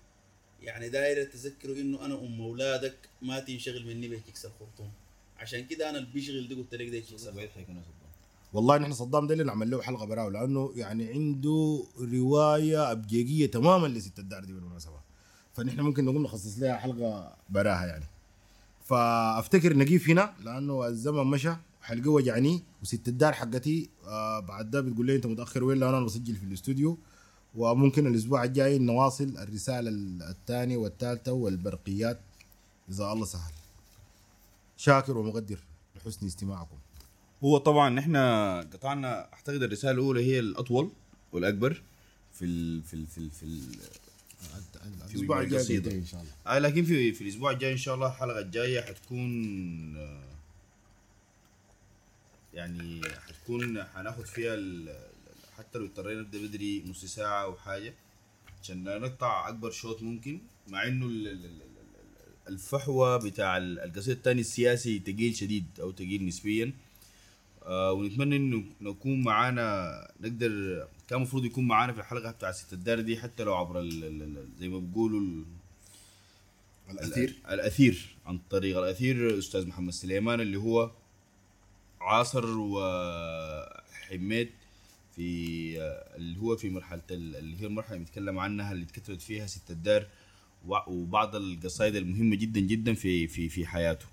يعني 0.63 0.89
دايرة 0.89 1.25
تذكروا 1.25 1.77
إنه 1.77 2.05
أنا 2.05 2.15
أم 2.15 2.41
أولادك 2.41 2.97
ما 3.23 3.41
تنشغل 3.41 3.87
مني 3.87 4.09
بيكس 4.09 4.45
الخرطوم 4.47 4.91
عشان 5.39 5.67
كده 5.67 5.91
أنا 5.91 5.99
اللي 5.99 6.11
بيشغل 6.13 6.49
دي 6.49 6.55
قلت 6.55 6.75
لك 6.75 6.89
ده 6.89 6.97
يكس 6.97 7.29
بعيد 7.29 7.51
حيكون 7.51 7.75
صدام؟ 7.75 8.09
والله 8.53 8.79
نحن 8.79 8.93
صدام 8.93 9.27
ده 9.27 9.33
اللي 9.33 9.45
نعمل 9.45 9.71
له 9.71 9.83
حلقة 9.83 10.05
براو 10.07 10.29
لأنه 10.29 10.73
يعني 10.77 11.09
عنده 11.13 11.85
رواية 12.01 12.93
ابجيجيه 12.93 13.47
تماما 13.47 13.87
لست 13.87 14.19
الدار 14.19 14.45
دي 14.45 14.53
بالمناسبة. 14.53 15.01
فنحن 15.55 15.81
ممكن 15.81 16.05
نقول 16.05 16.23
نخصص 16.23 16.59
لها 16.59 16.77
حلقة 16.77 17.37
براها 17.49 17.87
يعني. 17.87 18.05
فافتكر 18.89 19.77
نقيف 19.77 20.11
هنا 20.11 20.35
لأنه 20.45 20.87
الزمن 20.87 21.25
مشى 21.25 21.53
حلقه 21.83 22.11
وجعني 22.11 22.63
وست 22.83 23.09
الدار 23.09 23.33
حقتي 23.33 23.91
آه 24.07 24.41
بعد 24.41 24.71
ده 24.71 24.81
بتقول 24.81 25.07
لي 25.07 25.17
أنت 25.17 25.27
متأخر 25.27 25.65
وين؟ 25.65 25.79
لأن 25.79 25.95
أنا 25.95 26.05
بسجل 26.05 26.37
في 26.37 26.45
الاستوديو. 26.45 26.99
وممكن 27.55 28.07
الأسبوع 28.07 28.45
الجاي 28.45 28.79
نواصل 28.79 29.37
الرسالة 29.39 29.91
الثانية 30.31 30.77
والثالثة 30.77 31.33
والبرقيات. 31.33 32.21
إذا 32.91 33.13
الله 33.13 33.25
سهل. 33.25 33.53
شاكر 34.77 35.19
ومقدر 35.19 35.59
لحسن 35.97 36.27
استماعكم. 36.27 36.77
هو 37.45 37.59
طبعا 37.59 37.99
إحنا 37.99 38.61
قطعنا 38.61 39.33
أعتقد 39.33 39.63
الرسالة 39.63 39.93
الأولى 39.93 40.25
هي 40.25 40.39
الأطول 40.39 40.91
والأكبر 41.33 41.83
في 42.33 42.45
ال 42.45 42.83
في 42.83 42.95
ال 42.95 43.07
في 43.07 43.19
ال 43.19 43.31
في 43.31 43.43
ال 43.43 43.61
الأسبوع 44.87 45.41
الجاي. 45.41 45.59
قصيدة. 45.59 45.91
إن 45.93 46.05
شاء 46.07 46.21
الله. 46.21 46.33
آه 46.47 46.59
لكن 46.59 46.85
في 46.85 47.13
في 47.13 47.21
الأسبوع 47.25 47.51
الجاي 47.51 47.73
إن 47.73 47.77
شاء 47.77 47.95
الله 47.95 48.07
الحلقة 48.07 48.39
الجاية 48.39 48.81
حتكون 48.81 49.97
آه، 49.97 50.23
يعني 52.55 53.01
حتكون 53.29 53.85
حناخد 53.85 54.27
فيها 54.27 54.57
حتى 55.59 55.79
لو 55.79 55.85
اضطرينا 55.87 56.21
نبدأ 56.21 56.39
بدري 56.39 56.85
نص 56.87 57.05
ساعة 57.05 57.43
أو 57.45 57.57
حاجة 57.57 57.95
عشان 58.63 58.85
نقطع 59.01 59.49
أكبر 59.49 59.71
شوط 59.71 60.03
ممكن 60.03 60.39
مع 60.69 60.87
إنه 60.87 61.07
ال- 61.07 61.29
ال- 61.29 61.45
ال- 61.45 61.45
ال- 61.45 62.49
الفحوى 62.49 63.19
بتاع 63.19 63.57
ال- 63.57 63.79
القصيد 63.81 64.17
الثاني 64.17 64.41
السياسي 64.41 64.99
تقيل 64.99 65.37
شديد 65.37 65.65
أو 65.81 65.91
تقيل 65.91 66.27
نسبيا. 66.27 66.73
آه 67.63 67.93
ونتمنى 67.93 68.37
إنه 68.37 68.65
نكون 68.81 69.23
معانا 69.23 69.93
نقدر 70.21 70.87
كان 71.09 71.17
المفروض 71.19 71.45
يكون 71.45 71.67
معانا 71.67 71.93
في 71.93 72.01
الحلقة 72.01 72.31
بتاع 72.31 72.53
ست 72.53 72.73
الدار 72.73 73.01
دي 73.01 73.17
حتى 73.19 73.45
لو 73.45 73.55
عبر 73.57 73.81
ال- 73.81 74.05
ال- 74.05 74.23
ال- 74.23 74.49
زي 74.59 74.69
ما 74.69 74.79
بيقولوا 74.79 75.21
ال- 75.21 75.45
الأثير 76.91 77.35
الأثير 77.51 78.17
عن 78.27 78.39
طريق 78.51 78.79
الأثير 78.79 79.39
أستاذ 79.39 79.67
محمد 79.67 79.93
سليمان 79.93 80.41
اللي 80.41 80.57
هو 80.59 80.91
عاصر 82.01 82.45
وحميد 82.59 84.51
في 85.17 85.79
اللي 86.17 86.39
هو 86.41 86.57
في 86.57 86.71
مرحلة 86.71 87.03
ال- 87.11 87.37
اللي 87.37 87.61
هي 87.63 87.67
المرحلة 87.67 87.95
اللي 87.95 88.05
بنتكلم 88.05 88.39
عنها 88.39 88.73
اللي 88.73 88.85
اتكتبت 88.85 89.23
فيها 89.23 89.47
ست 89.47 89.71
الدار 89.71 90.07
وبعض 90.67 91.37
القصائد 91.37 91.97
المهمة 91.97 92.37
جدا 92.37 92.61
جدا 92.61 92.95
في 92.95 93.27
في 93.29 93.49
في 93.49 93.67
حياته. 93.67 94.07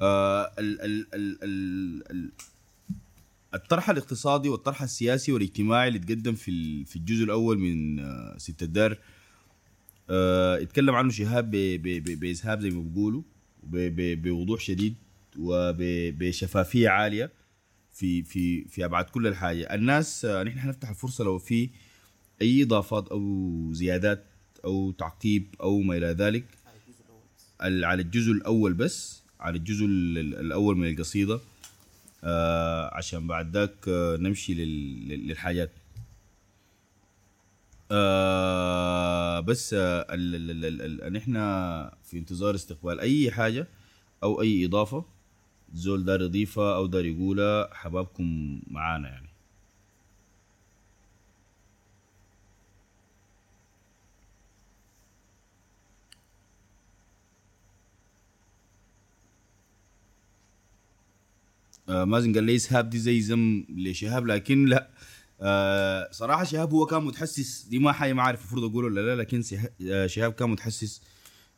آه 0.00 0.52
ال 0.58 0.80
ال 0.80 1.06
ال 1.14 1.38
ال 1.44 2.10
ال 2.10 2.30
الطرح 3.54 3.90
الاقتصادي 3.90 4.48
والطرح 4.48 4.82
السياسي 4.82 5.32
والاجتماعي 5.32 5.88
اللي 5.88 5.98
تقدم 5.98 6.34
في 6.34 6.84
في 6.84 6.96
الجزء 6.96 7.24
الأول 7.24 7.58
من 7.58 7.98
آه، 7.98 8.34
ست 8.38 8.62
الدار 8.62 8.98
آه، 10.10 10.62
اتكلم 10.62 10.94
عنه 10.94 11.10
شهاب 11.10 11.50
بإسهاب 12.20 12.60
زي 12.60 12.70
ما 12.70 12.80
بيقولوا 12.82 13.22
بوضوح 14.14 14.60
شديد 14.60 14.94
وبشفافيه 15.38 16.88
عالية 16.88 17.32
في 17.92 18.22
في 18.22 18.64
في 18.64 18.84
أبعاد 18.84 19.04
كل 19.04 19.26
الحاجة. 19.26 19.74
الناس 19.74 20.24
آه، 20.24 20.42
نحن 20.42 20.58
حنفتح 20.58 20.88
الفرصة 20.88 21.24
لو 21.24 21.38
في 21.38 21.70
أي 22.42 22.62
إضافات 22.62 23.08
أو 23.08 23.20
زيادات 23.72 24.24
أو 24.64 24.90
تعقيب 24.90 25.54
أو 25.60 25.80
ما 25.80 25.96
إلى 25.96 26.06
ذلك 26.06 26.44
على 27.84 28.02
الجزء 28.02 28.32
الأول 28.32 28.74
بس 28.74 29.22
على 29.40 29.56
الجزء 29.58 29.84
ال- 29.86 30.18
ال- 30.18 30.34
الأول 30.40 30.76
من 30.76 30.90
القصيدة. 30.90 31.40
آه 32.24 32.94
عشان 32.94 33.26
بعد 33.26 33.56
ذاك 33.56 33.88
آه 33.88 34.16
نمشي 34.16 34.54
لل- 34.54 35.08
لل- 35.08 35.28
للحاجات. 35.28 35.70
آه 37.90 39.40
بس 39.40 39.74
آه 39.74 40.06
ال- 40.14 40.34
ال- 40.34 40.50
ال- 40.50 40.64
ال- 40.82 41.02
ال- 41.02 41.12
نحن 41.12 41.32
في 42.04 42.18
انتظار 42.18 42.54
استقبال 42.54 43.00
أي 43.00 43.30
حاجة 43.30 43.66
أو 44.22 44.42
أي 44.42 44.64
إضافة 44.66 45.04
زول 45.74 46.04
دار 46.04 46.22
يضيفها 46.22 46.76
أو 46.76 46.86
دار 46.86 47.04
يقولها 47.04 47.74
حبابكم 47.74 48.60
معانا 48.66 49.08
يعني. 49.08 49.29
مازن 61.90 62.34
قال 62.34 62.44
لي 62.44 62.56
إسهاب 62.56 62.90
دي 62.90 62.98
زي 62.98 63.20
زم 63.20 63.64
لشهاب 63.68 64.26
لكن 64.26 64.64
لا. 64.66 64.90
آه 65.42 66.08
صراحة 66.12 66.44
شهاب 66.44 66.72
هو 66.72 66.86
كان 66.86 67.04
متحسس 67.04 67.66
دي 67.70 67.78
ما 67.78 67.92
حاجة 67.92 68.12
ما 68.12 68.22
عارف 68.22 68.40
المفروض 68.40 68.64
أقوله 68.64 68.86
ولا 68.86 69.00
لا 69.00 69.16
لكن 69.22 69.42
آه، 69.90 70.06
شهاب 70.06 70.32
كان 70.32 70.50
متحسس 70.50 71.02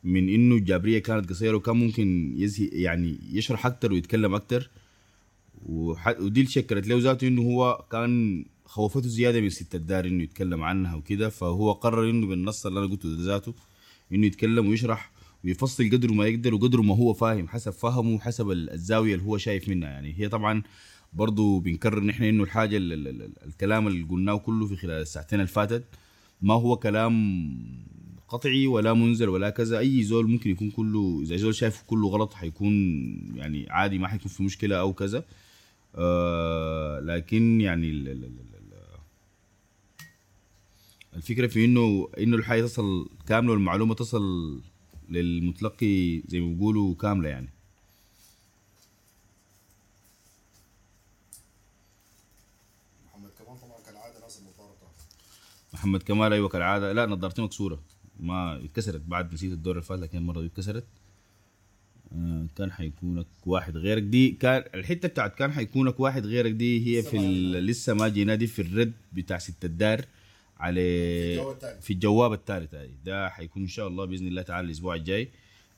من 0.03 0.29
إنه 0.29 0.55
الجابرية 0.55 0.99
كانت 0.99 1.29
قصيرة 1.29 1.55
وكان 1.55 1.75
ممكن 1.75 2.33
يزهي 2.37 2.67
يعني 2.67 3.19
يشرح 3.31 3.65
أكتر 3.65 3.93
ويتكلم 3.93 4.35
أكتر. 4.35 4.69
وح... 5.65 6.07
ودي 6.07 6.39
اللي 6.39 6.51
شكرت 6.51 6.87
له 6.87 6.99
ذاته 6.99 7.27
إنه 7.27 7.41
هو 7.41 7.85
كان 7.91 8.45
خوفته 8.65 9.07
زيادة 9.09 9.41
من 9.41 9.49
ست 9.49 9.75
الدار 9.75 10.05
إنه 10.05 10.23
يتكلم 10.23 10.63
عنها 10.63 10.95
وكده. 10.95 11.29
فهو 11.29 11.71
قرر 11.71 12.09
إنه 12.09 12.27
بالنص 12.27 12.65
اللي 12.65 12.79
أنا 12.79 12.87
قلته 12.87 13.15
ذاته 13.19 13.53
إنه 14.13 14.25
يتكلم 14.27 14.67
ويشرح 14.67 15.11
ويفصل 15.45 15.89
قدر 15.91 16.11
ما 16.13 16.27
يقدر 16.27 16.53
وقدر 16.53 16.81
ما 16.81 16.95
هو 16.95 17.13
فاهم 17.13 17.47
حسب 17.47 17.71
فهمه 17.71 18.15
وحسب 18.15 18.49
ال- 18.51 18.69
الزاوية 18.69 19.15
اللي 19.15 19.25
هو 19.25 19.37
شايف 19.37 19.69
منها. 19.69 19.89
يعني 19.89 20.13
هي 20.19 20.29
طبعا 20.29 20.63
برضو 21.13 21.59
بنكرر 21.59 22.03
نحن 22.03 22.23
إنه 22.23 22.43
الحاجة 22.43 22.77
ال 22.77 22.93
ال 22.93 23.07
ال 23.07 23.31
الكلام 23.45 23.87
اللي 23.87 24.03
قلناه 24.03 24.35
كله 24.37 24.67
في 24.67 24.75
خلال 24.75 25.01
الساعتين 25.01 25.39
اللي 25.39 25.51
فاتت 25.51 25.83
ما 26.41 26.53
هو 26.53 26.75
كلام 26.77 27.13
قطعي 28.29 28.67
ولا 28.67 28.93
منزل 28.93 29.29
ولا 29.29 29.49
كذا. 29.49 29.79
أي 29.79 30.03
زول 30.03 30.29
ممكن 30.29 30.49
يكون 30.49 30.71
كله 30.71 31.19
إذا 31.23 31.35
زول 31.35 31.55
شايف 31.55 31.81
كله 31.87 32.07
غلط 32.07 32.33
حيكون 32.33 32.73
يعني 33.35 33.67
عادي 33.69 33.97
ما 33.97 34.07
حيكون 34.07 34.31
في 34.31 34.43
مشكلة 34.43 34.75
أو 34.79 34.93
كذا. 34.93 35.25
آه 35.95 36.99
لكن 36.99 37.61
يعني 37.61 37.89
ال 37.89 38.07
ال 38.07 38.23
ال 38.23 38.23
ال 38.25 38.63
الفكرة 41.15 41.47
في 41.47 41.65
انه 41.65 42.09
إنه 42.17 42.37
الحاجة 42.37 42.61
تصل 42.61 43.09
كاملة 43.27 43.51
والمعلومة 43.51 43.93
تصل 43.95 44.61
للمتلقي 45.09 46.21
زي 46.27 46.39
ما 46.39 46.53
بيقولوا 46.53 46.95
كاملة 46.95 47.29
يعني. 47.29 47.49
محمد 53.05 53.29
كمان 53.39 53.57
طبعا 53.57 53.77
كالعادة 53.85 54.19
ناس 54.19 54.39
المطارقة. 54.39 54.87
محمد 55.73 56.03
كمال 56.03 56.33
أيوه 56.33 56.49
كالعادة. 56.49 56.93
لا 56.93 57.05
نظارتي 57.05 57.41
مكسورة. 57.41 57.79
ما 58.19 58.55
اتكسرت 58.65 59.01
بعد 59.01 59.33
نسيت 59.33 59.51
الدور 59.51 59.75
اللي 59.75 59.83
فات 59.83 59.99
لكن 59.99 60.17
المرة 60.17 60.41
دي 60.41 60.47
اتكسرت. 60.47 60.85
آه، 62.15 62.45
كان 62.57 62.71
حيكونك 62.71 63.27
واحد 63.45 63.77
غيرك 63.77 64.03
دي. 64.03 64.31
كان 64.31 64.63
الحتة 64.73 65.07
بتاعت 65.07 65.35
كان 65.35 65.51
حيكونك 65.51 65.99
واحد 65.99 66.25
غيرك 66.25 66.51
دي 66.51 66.97
هي 66.97 67.03
في 67.03 67.17
لسه 67.61 67.93
ما 67.93 68.07
جينا 68.07 68.35
دي 68.35 68.47
في 68.47 68.61
الرد 68.61 68.93
بتاع 69.13 69.37
ست 69.37 69.65
الدار. 69.65 70.05
على. 70.63 70.81
في 71.81 71.93
الجواب 71.93 72.33
الثالث 72.33 72.75
هاي 72.75 72.89
ده 73.05 73.29
حيكون 73.29 73.61
إن 73.61 73.67
شاء 73.67 73.87
الله 73.87 74.05
بإذن 74.05 74.27
الله 74.27 74.41
تعالى 74.41 74.65
الأسبوع 74.65 74.95
الجاي 74.95 75.29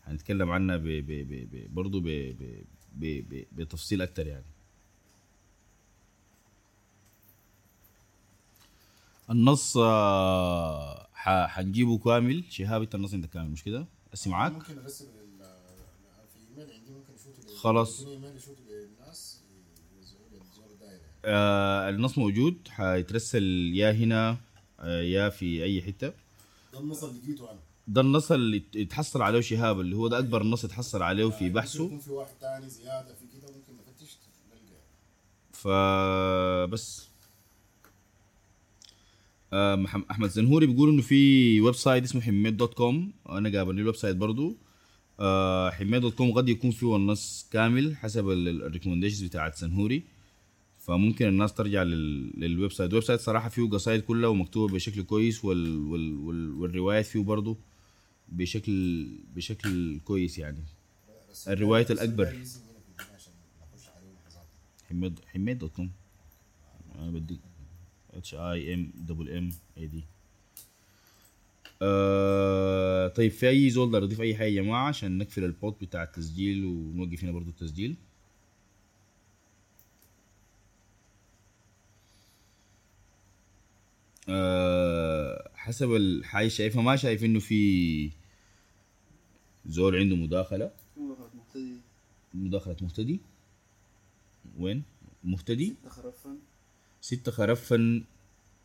هنتكلم 0.06 0.50
عنها 0.52 0.78
ب 0.78 0.84
ب 0.84 1.08
ب 1.12 1.34
ب 1.52 1.74
برضه 1.74 2.00
ب 2.02 2.08
ب 2.08 2.64
ب 2.96 3.06
ب 3.30 3.46
بتفصيل 3.52 4.02
أكتر 4.02 4.28
يعني 4.28 4.46
النص 9.30 9.78
آه، 9.78 11.08
حنجيبه 11.48 11.98
كامل 11.98 12.44
شهاب 12.50 12.82
أنت 12.82 12.96
النص 12.96 13.14
انت 13.14 13.26
كامل 13.26 13.50
مش 13.50 13.64
كده؟ 13.64 13.86
أسي 14.14 14.30
معاك 14.30 14.52
ممكن 14.52 14.80
ارسل 14.80 15.06
لل- 15.06 15.12
في 16.34 16.62
إيميل 16.62 16.74
عندي 16.74 16.92
ممكن 16.92 17.14
لل- 17.52 17.58
خلاص. 17.58 18.02
للناس. 18.02 19.42
آه 21.28 21.90
النص 21.90 22.18
موجود 22.18 22.56
حيترسل 22.70 23.44
يا 23.74 23.92
هنا 23.92 24.30
آه 24.30 24.38
يا 24.86 25.30
في 25.30 25.64
أي 25.64 25.82
حتة. 25.82 26.14
ده 26.74 26.80
النص 26.80 27.04
اللي 27.04 27.20
لقيته 27.20 27.52
أنا. 27.52 27.60
ده 27.88 28.02
النص 28.02 28.32
اللي 28.32 28.64
اتحصل 28.76 29.22
عليه 29.22 29.42
شهاب 29.42 29.80
اللي 29.80 29.96
هو 29.96 30.08
ده 30.08 30.20
أكبر 30.20 30.44
نص 30.44 30.66
اتحصل 30.66 31.02
عليه 31.02 31.30
في 31.30 31.44
يعني 31.44 31.54
بحثه. 31.54 31.84
ممكن 31.84 32.00
في 32.00 32.12
واحد 32.12 32.34
تاني 32.42 32.70
زيادة 32.70 33.14
في 33.14 33.26
كده 33.38 33.48
ممكن 33.48 33.74
نفتش 33.92 34.18
نلقى 34.52 34.82
فبس 35.52 37.08
آه، 39.54 39.86
أحمد 40.12 40.30
زنهوري 40.30 40.66
بيقول 40.66 40.90
إنه 40.90 41.02
في 41.02 41.62
website 41.62 42.04
اسمه 42.04 42.22
حميد 42.22 42.58
dot 42.58 42.74
com 42.74 43.12
أنا 43.30 43.58
قابلني 43.58 43.82
ال 43.82 43.96
website 43.96 44.16
برضو. 44.16 44.58
آه، 45.20 45.70
حميد 45.70 46.02
dot 46.02 46.14
com 46.16 46.32
قد 46.32 46.50
يكون 46.50 46.72
فيه 46.72 46.96
النص 46.96 47.48
كامل 47.52 47.96
حسب 47.96 48.30
ال 48.30 48.36
recommendations 48.36 49.24
بتاعت 49.24 49.58
زنهوري. 49.58 50.04
فممكن 50.88 51.28
الناس 51.28 51.54
ترجع 51.54 51.84
لل- 51.84 52.40
لل 52.40 52.72
website. 52.72 52.90
ال 52.90 53.04
website 53.04 53.20
صراحة 53.20 53.50
فيه 53.50 53.70
قصايد 53.70 54.02
كلها 54.02 54.30
ومكتوبة 54.30 54.74
بشكل 54.74 55.04
كويس 55.04 55.46
وال 55.46 55.78
وال 55.78 56.14
وال 56.18 56.52
والروايات 56.54 57.06
فيه 57.06 57.20
برضو 57.20 57.58
بشكل 58.30 59.08
بشكل 59.36 60.00
كويس 60.06 60.38
يعني. 60.40 60.64
عليه 63.96 64.12
لحظات 64.26 64.48
حميد 64.90 65.20
حميد 65.34 65.58
dot 65.58 65.72
com. 65.76 65.92
أنا 67.00 67.12
بديك 67.12 67.40
H 68.14 68.34
A 68.36 68.74
M 68.74 68.92
double 68.96 69.30
M 69.30 69.50
A 69.78 69.88
D 69.88 70.04
طيب 73.16 73.32
في 73.32 73.50
أي 73.50 73.70
زول 73.70 73.96
اضيف 73.96 74.22
أي 74.22 74.36
حاجة 74.36 74.48
يا 74.48 74.62
جماعة؟ 74.62 74.88
عشان 74.88 75.18
نقفل 75.18 75.44
البوت 75.44 75.82
بتاع 75.82 76.04
التسجيل 76.04 76.66
ونوقف 76.66 77.24
هنا 77.24 77.32
برضو 77.32 77.50
التسجيل. 77.50 77.96
آه 84.30 85.52
حسب 85.56 85.96
الحاجة 85.96 86.48
شايفها 86.48 86.82
ما 86.82 86.96
شايف 86.96 87.24
إنه 87.24 87.40
في 87.40 88.12
زول 89.66 89.96
عنده 89.96 90.16
مداخلة. 90.16 90.72
مبتدئ 90.98 91.76
مداخلة 92.34 92.76
مهتدي. 92.82 93.20
وين؟ 94.58 94.84
مهتدي. 95.24 95.76
ستة 97.02 97.32
خرفن 97.32 98.04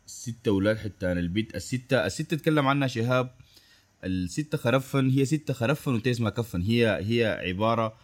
ستة 0.05 0.49
أولاد 0.49 0.77
حتى 0.77 1.11
أنا 1.11 1.19
البيت 1.19 1.55
الستة 1.55 2.05
الستة 2.05 2.37
تكلم 2.37 2.67
عنها 2.67 2.87
شهاب. 2.87 3.35
الستة 4.03 4.57
خرفن 4.57 5.09
هي 5.09 5.25
ستة 5.25 5.53
خرفن 5.53 6.01
ما 6.19 6.29
كفن. 6.29 6.61
هي 6.61 6.99
هي 7.03 7.25
عبارة 7.47 7.97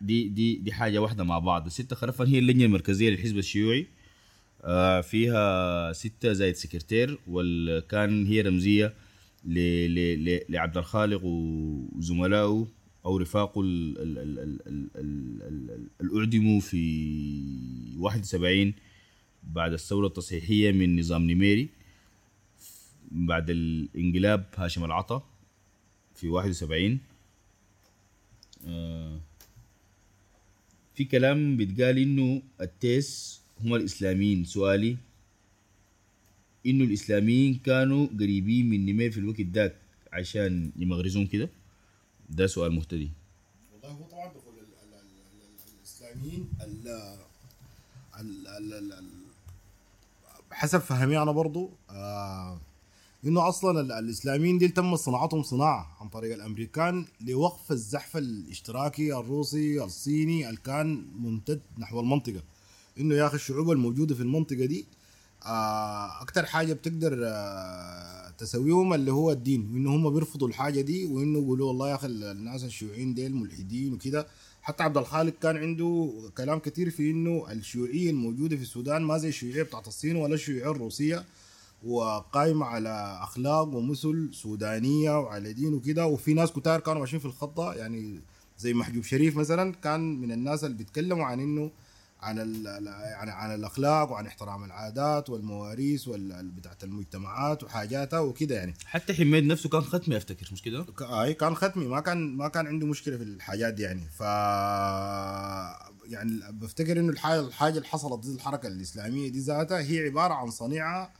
دي 0.00 0.28
دي 0.28 0.56
دي 0.56 0.72
حاجة 0.72 0.98
واحدة 0.98 1.24
مع 1.24 1.38
بعض. 1.38 1.66
الستة 1.66 1.96
خرفن 1.96 2.26
هي 2.26 2.38
اللجنة 2.38 2.64
المركزية 2.64 3.10
للحزب 3.10 3.38
الشيوعي. 3.38 3.86
آه، 4.64 5.00
فيها 5.00 5.92
ستة 5.92 6.32
زائد 6.32 6.54
سكرتير 6.54 7.18
وكان 7.28 8.26
هي 8.26 8.40
رمزية 8.40 8.94
لعبد 10.48 10.76
الخالق 10.76 11.20
وزملائه 11.24 12.66
أو 13.04 13.16
رفاقه 13.16 13.60
الأعدموا 16.00 16.20
أعدموا 16.20 16.60
في 16.60 17.94
71 17.98 18.74
بعد 19.42 19.72
الثورة 19.72 20.06
التصحيحية 20.06 20.72
من 20.72 20.98
نظام 20.98 21.30
نميري 21.30 21.68
بعد 23.10 23.50
الانقلاب 23.50 24.44
هاشم 24.56 24.84
العطا 24.84 25.22
في 26.14 26.28
71 26.28 26.98
آه، 28.66 29.20
في 30.94 31.04
كلام 31.04 31.56
بيتقال 31.56 31.98
إنه 31.98 32.42
التيس 32.60 33.40
هم 33.64 33.74
الإسلاميين. 33.74 34.44
سؤالي 34.44 34.96
إنه 36.66 36.84
الإسلاميين 36.84 37.54
كانوا 37.66 38.06
قريبين 38.20 38.70
من 38.70 38.86
نمير 38.86 39.10
في 39.10 39.18
الوقت 39.20 39.40
ذاك 39.40 39.76
عشان 40.12 40.70
يمغرزون 40.76 41.26
كده؟ 41.26 41.50
ده 42.30 42.46
سؤال 42.46 42.72
مهتدي. 42.72 43.10
والله 43.72 43.88
هو 43.98 44.04
طبعا 44.04 44.26
دخول 44.28 44.54
ال- 44.54 44.74
ال- 44.82 44.94
ال- 44.94 45.42
ال- 45.42 45.78
الإسلاميين 45.78 46.48
ال 46.60 46.88
ال 48.20 48.46
ال 48.48 48.72
ال 48.74 48.92
ال 48.92 49.08
حسب 50.52 50.78
فهمي 50.78 51.18
أنا 51.22 51.32
برضو 51.32 51.70
آه 51.90 52.60
إنه 53.26 53.48
أصلا 53.48 53.80
ال- 53.80 53.92
الإسلاميين 53.92 54.58
دي 54.58 54.68
تم 54.68 54.96
صناعتهم 54.96 55.42
صناعة 55.42 55.96
عن 56.00 56.08
طريق 56.08 56.34
الأمريكان 56.34 57.06
لوقف 57.20 57.72
الزحف 57.72 58.16
الاشتراكي 58.16 59.14
الروسي 59.16 59.84
الصيني 59.84 60.48
اللي 60.48 60.60
كان 60.64 61.06
ممتد 61.18 61.60
نحو 61.78 62.00
المنطقة. 62.00 62.42
إنه 63.00 63.14
يا 63.14 63.26
أخي 63.26 63.34
الشعوب 63.36 63.70
الموجودة 63.70 64.14
في 64.14 64.20
المنطقة 64.20 64.64
دي 64.64 64.86
آه 65.46 66.22
أكتر 66.22 66.46
حاجة 66.46 66.72
بتقدر 66.72 67.18
آه 67.24 68.30
تسويهم 68.38 68.94
اللي 68.94 69.12
هو 69.12 69.30
الدين 69.32 69.70
وإنه 69.72 69.90
هم 69.96 70.10
بيرفضوا 70.10 70.48
الحاجة 70.48 70.80
دي 70.80 71.04
وإنه 71.06 71.38
يقولوا 71.38 71.68
والله 71.68 71.90
يا 71.90 71.94
أخي 71.94 72.06
الناس 72.06 72.64
الشيوعيين 72.64 73.14
ديل 73.14 73.34
ملحدين 73.34 73.92
وكده. 73.94 74.26
حتى 74.62 74.82
عبد 74.82 74.96
الخالق 74.96 75.34
كان 75.42 75.56
عنده 75.56 76.12
كلام 76.36 76.58
كتير 76.58 76.90
في 76.90 77.10
إنه 77.10 77.46
الشيوعيه 77.52 78.10
الموجودة 78.10 78.56
في 78.56 78.62
السودان 78.62 79.02
ما 79.02 79.18
زي 79.18 79.28
الشيوعية 79.28 79.62
بتاعت 79.62 79.88
الصين 79.88 80.16
ولا 80.16 80.34
الشيوعية 80.34 80.70
الروسية 80.70 81.24
وقايمة 81.86 82.66
على 82.66 83.18
أخلاق 83.22 83.68
ومثل 83.74 84.28
سودانية 84.32 85.18
وعلى 85.18 85.52
دين 85.52 85.74
وكده. 85.74 86.06
وفي 86.06 86.34
ناس 86.34 86.52
كتار 86.52 86.80
كانوا 86.80 87.00
ماشيين 87.00 87.20
في 87.20 87.26
الخطة 87.26 87.72
يعني 87.74 88.20
زي 88.58 88.74
محجوب 88.74 89.04
شريف 89.04 89.36
مثلا 89.36 89.72
كان 89.72 90.20
من 90.20 90.32
الناس 90.32 90.64
اللي 90.64 90.76
بيتكلموا 90.76 91.24
عن 91.24 91.40
إنه 91.40 91.70
عن 92.20 92.38
ال 92.38 92.66
يعني 92.86 93.30
عن 93.30 93.54
الأخلاق 93.54 94.10
وعن 94.12 94.26
احترام 94.26 94.64
العادات 94.64 95.30
والمواريث 95.30 96.08
وال- 96.08 96.48
بتاعت 96.50 96.84
المجتمعات 96.84 97.64
وحاجاتها 97.64 98.20
وكده 98.20 98.54
يعني. 98.54 98.74
حتى 98.86 99.14
حميد 99.14 99.44
نفسه 99.44 99.68
كان 99.68 99.80
ختمي 99.80 100.16
أفتكر 100.16 100.48
مش 100.52 100.62
كده؟ 100.62 100.86
اي 101.00 101.34
كان 101.34 101.54
ختمي. 101.54 101.86
ما 101.86 102.00
كان 102.00 102.36
ما 102.36 102.48
كان 102.48 102.66
عنده 102.66 102.86
مشكلة 102.86 103.16
في 103.16 103.22
الحاجات 103.22 103.74
دي 103.74 103.82
يعني. 103.82 104.02
ف 104.18 104.22
يعني 106.12 106.40
بفتكر 106.52 107.00
إنه 107.00 107.08
الحاجة 107.12 107.40
الحاجة 107.40 107.76
اللي 107.76 107.88
حصلت 107.88 108.12
ضد 108.12 108.34
الحركة 108.34 108.66
الإسلامية 108.66 109.28
دي 109.28 109.40
ذاتها 109.40 109.78
هي 109.80 109.98
عبارة 109.98 110.34
عن 110.34 110.50
صنيعة 110.50 111.12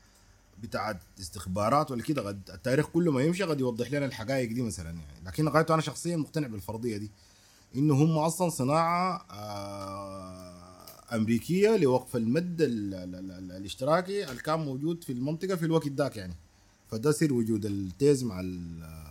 بتاعت 0.62 1.00
استخبارات 1.20 1.90
ولا 1.90 2.02
كده. 2.02 2.22
قد 2.22 2.50
التاريخ 2.54 2.86
كله 2.86 3.12
ما 3.12 3.22
يمشي 3.22 3.42
قد 3.42 3.60
يوضح 3.60 3.92
لنا 3.92 4.06
الحقائق 4.06 4.52
دي 4.52 4.62
مثلا 4.62 4.90
يعني. 4.90 5.24
لكن 5.26 5.44
لغاية 5.44 5.66
أنا 5.70 5.80
شخصيا 5.82 6.16
مقتنع 6.16 6.46
بالفرضية 6.46 6.96
دي. 6.96 7.10
إنه 7.76 7.94
هم 7.94 8.18
أصلا 8.18 8.48
صناعة 8.50 9.26
آه، 9.30 10.57
أمريكية 11.12 11.76
لوقف 11.76 12.16
المد 12.16 12.62
ال- 12.62 12.94
ال- 12.94 13.14
ال- 13.14 13.30
ال- 13.30 13.52
الاشتراكي 13.52 14.30
اللي 14.30 14.43
كان 14.43 14.59
موجود 14.59 15.05
في 15.05 15.12
المنطقة 15.12 15.56
في 15.56 15.64
الوقت 15.64 15.89
ذاك 15.89 16.16
يعني. 16.16 16.35
فده 16.90 17.10
سر 17.12 17.32
وجود 17.32 17.66
التيز 17.66 18.24
مع 18.24 18.40
ال- 18.40 19.09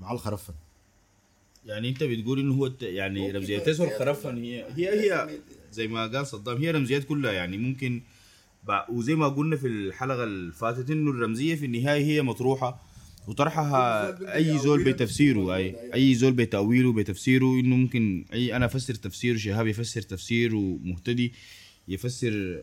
مع 0.00 0.12
الخرفه 0.12 0.54
يعني 1.66 1.88
أنت 1.88 2.02
بتقول 2.02 2.38
إنه 2.40 2.54
هو 2.54 2.70
يعني 2.82 3.30
رمزيات 3.30 3.60
بس 3.60 3.66
تسوى 3.76 3.86
هي 3.86 3.92
الخرفن 3.94 4.36
هي 4.44 4.64
هي 4.76 5.12
هي 5.12 5.38
زي 5.72 5.88
ما 5.88 6.06
قال 6.06 6.26
صدام 6.26 6.56
هي 6.56 6.70
رمزيات 6.70 7.04
كلها 7.04 7.32
يعني. 7.32 7.58
ممكن 7.58 8.02
وزي 8.88 9.14
ما 9.14 9.28
قلنا 9.28 9.56
في 9.56 9.66
الحلقة 9.66 10.24
اللي 10.24 10.52
فاتت 10.52 10.90
إنه 10.90 11.10
الرمزية 11.10 11.54
في 11.54 11.66
النهاية 11.66 12.04
هي 12.04 12.22
مطروحة. 12.22 12.80
وطرحها 13.28 14.34
أي 14.34 14.58
زول 14.58 14.84
بتفسيره 14.84 15.56
اي 15.56 15.94
أي 15.94 16.14
زول 16.14 16.32
بتأويله 16.32 16.92
بتفسيره 16.92 17.46
إنه 17.60 17.76
ممكن 17.76 18.24
اي 18.32 18.56
أنا 18.56 18.64
أفسر 18.66 18.94
تفسير 18.94 19.36
شهاب 19.36 19.66
يفسر 19.66 20.02
تفسير 20.02 20.54
ومهتدي 20.54 21.32
يفسر 21.88 22.62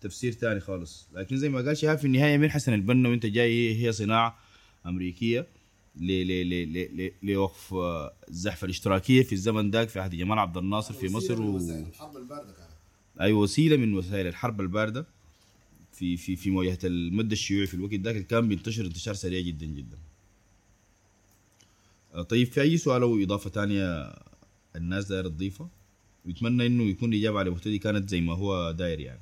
تفسير 0.00 0.32
تاني 0.32 0.60
خالص. 0.60 1.08
لكن 1.14 1.36
زي 1.36 1.48
ما 1.48 1.60
قال 1.60 1.76
شهاب 1.76 1.98
في 1.98 2.04
النهاية 2.04 2.36
من 2.36 2.50
حسن 2.50 2.72
البنا 2.74 3.08
وأنت 3.08 3.26
جاي 3.26 3.84
هي 3.86 3.92
صناعة 3.92 4.38
أمريكية 4.86 5.46
ل 5.96 6.06
ل 6.06 6.50
ل 6.50 6.72
ل 6.72 7.02
ل 7.02 7.12
لوقف 7.22 7.74
آه، 7.74 8.12
الزحف 8.28 8.64
الاشتراكية 8.64 9.22
في 9.22 9.32
الزمن 9.32 9.70
ذاك 9.70 9.88
في 9.88 10.00
عهد 10.00 10.14
جمال 10.14 10.38
عبد 10.38 10.56
الناصر 10.56 10.94
في 10.94 11.08
مصر 11.08 11.42
و... 11.42 11.56
الحرب 11.56 12.16
الباردة 12.16 12.52
كانت 12.52 12.70
أي 13.20 13.32
وسيلة 13.32 13.76
من 13.76 13.94
وسائل 13.94 14.26
الحرب 14.26 14.60
الباردة. 14.60 15.06
في 15.94 16.16
في 16.16 16.36
في 16.36 16.50
مواجهه 16.50 16.78
المد 16.84 17.32
الشيوعي 17.32 17.66
في 17.66 17.74
الوقت 17.74 17.94
ذاك 17.94 18.26
كان 18.26 18.48
بينتشر 18.48 18.86
انتشار 18.86 19.14
سريع 19.14 19.40
جدا 19.40 19.66
جدا. 19.66 19.98
آه، 22.14 22.22
طيب 22.22 22.46
في 22.46 22.60
أي 22.62 22.76
سؤال 22.76 23.02
أو 23.02 23.22
إضافة 23.22 23.50
ثانية 23.50 24.14
الناس 24.76 25.06
داير 25.06 25.28
تضيفها؟ 25.28 25.68
ويتمنى 26.26 26.66
إنه 26.66 26.84
يكون 26.84 27.12
الاجابه 27.12 27.38
على 27.38 27.50
مهتدي 27.50 27.78
كانت 27.78 28.08
زي 28.08 28.20
ما 28.20 28.32
هو 28.34 28.70
داير 28.72 29.00
يعني. 29.00 29.20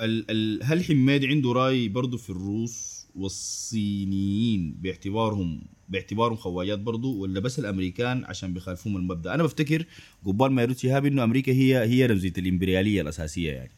ال 0.00 0.30
ال 0.30 0.64
هل 0.64 0.84
حماد 0.84 1.24
عنده 1.24 1.52
رأي 1.52 1.88
برضه 1.88 2.16
في 2.16 2.30
الروس 2.30 3.06
والصينيين 3.16 4.72
باعتبارهم 4.80 5.62
باعتبارهم 5.88 6.36
خواجات 6.36 6.78
برضه 6.78 7.08
ولا 7.08 7.40
بس 7.40 7.58
الأمريكان 7.58 8.24
عشان 8.24 8.54
بيخالفوهم 8.54 8.96
المبدأ. 8.96 9.34
أنا 9.34 9.42
بفتكر 9.42 9.86
قبال 10.26 10.52
ما 10.52 10.62
يرد 10.62 10.76
شهاب 10.78 11.06
إنه 11.06 11.24
أمريكا 11.24 11.52
هي 11.52 11.78
هي 11.78 12.06
رمزية 12.06 12.32
الإمبريالية 12.38 13.00
الأساسية 13.02 13.52
يعني 13.52 13.70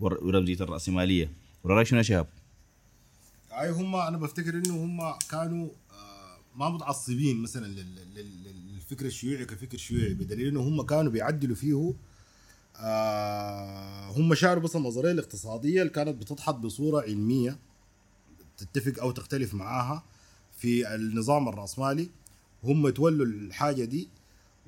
ور- 0.00 0.24
ورمزية 0.24 0.60
الرأسمالية. 0.60 1.30
ولا 1.64 1.74
رأيك 1.74 1.86
شنو 1.86 1.98
يا 1.98 2.02
شهاب؟ 2.02 2.26
أي 3.52 3.70
هم 3.70 3.96
أنا 3.96 4.18
بفتكر 4.18 4.54
إنه 4.54 4.84
هم 4.84 5.00
كانوا 5.30 5.68
آه، 5.92 6.38
ما 6.58 6.68
متعصبين 6.70 7.42
مثلا 7.42 7.66
لل- 7.66 7.76
لل- 8.14 8.44
لل- 8.44 8.74
للفكر 8.74 9.06
الشيوعي 9.06 9.44
كفكر 9.44 9.78
شيوعي 9.78 10.14
بدليل 10.14 10.46
إنه 10.48 10.60
هم 10.60 10.82
كانوا 10.82 11.12
بيعدلوا 11.12 11.56
فيه 11.56 11.94
آه، 12.76 14.10
هم 14.10 14.34
شاروا 14.34 14.62
بس 14.62 14.76
النظرية 14.76 15.12
الاقتصادية 15.12 15.80
اللي 15.82 15.92
كانت 15.92 16.08
بتضحط 16.08 16.54
بصورة 16.54 17.02
علمية 17.02 17.58
تتفق 18.58 19.02
أو 19.02 19.10
تختلف 19.10 19.54
معاها. 19.54 20.02
في 20.64 20.94
النظام 20.94 21.48
الرأسمالي 21.48 22.08
هم 22.64 22.88
تولوا 22.90 23.26
الحاجة 23.26 23.84
دي 23.84 24.08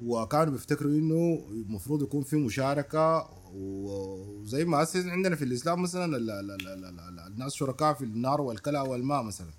وكانوا 0.04 0.52
بيفتكروا 0.52 0.92
إنه 0.92 1.46
المفروض 1.50 2.02
يكون 2.02 2.22
في 2.22 2.36
مشاركة 2.36 3.28
وزي 3.54 4.64
ما 4.64 4.82
اسس 4.82 5.06
عندنا 5.06 5.36
في 5.36 5.44
الإسلام 5.44 5.82
مثلا 5.82 6.16
ال- 6.16 6.30
ال- 6.30 6.50
ال- 6.50 6.68
ال- 6.68 6.84
ال- 7.00 7.20
الناس 7.26 7.54
شركاء 7.54 7.94
في 7.94 8.04
النار 8.04 8.40
والكلى 8.40 8.80
والماء 8.80 9.22
مثلا. 9.22 9.50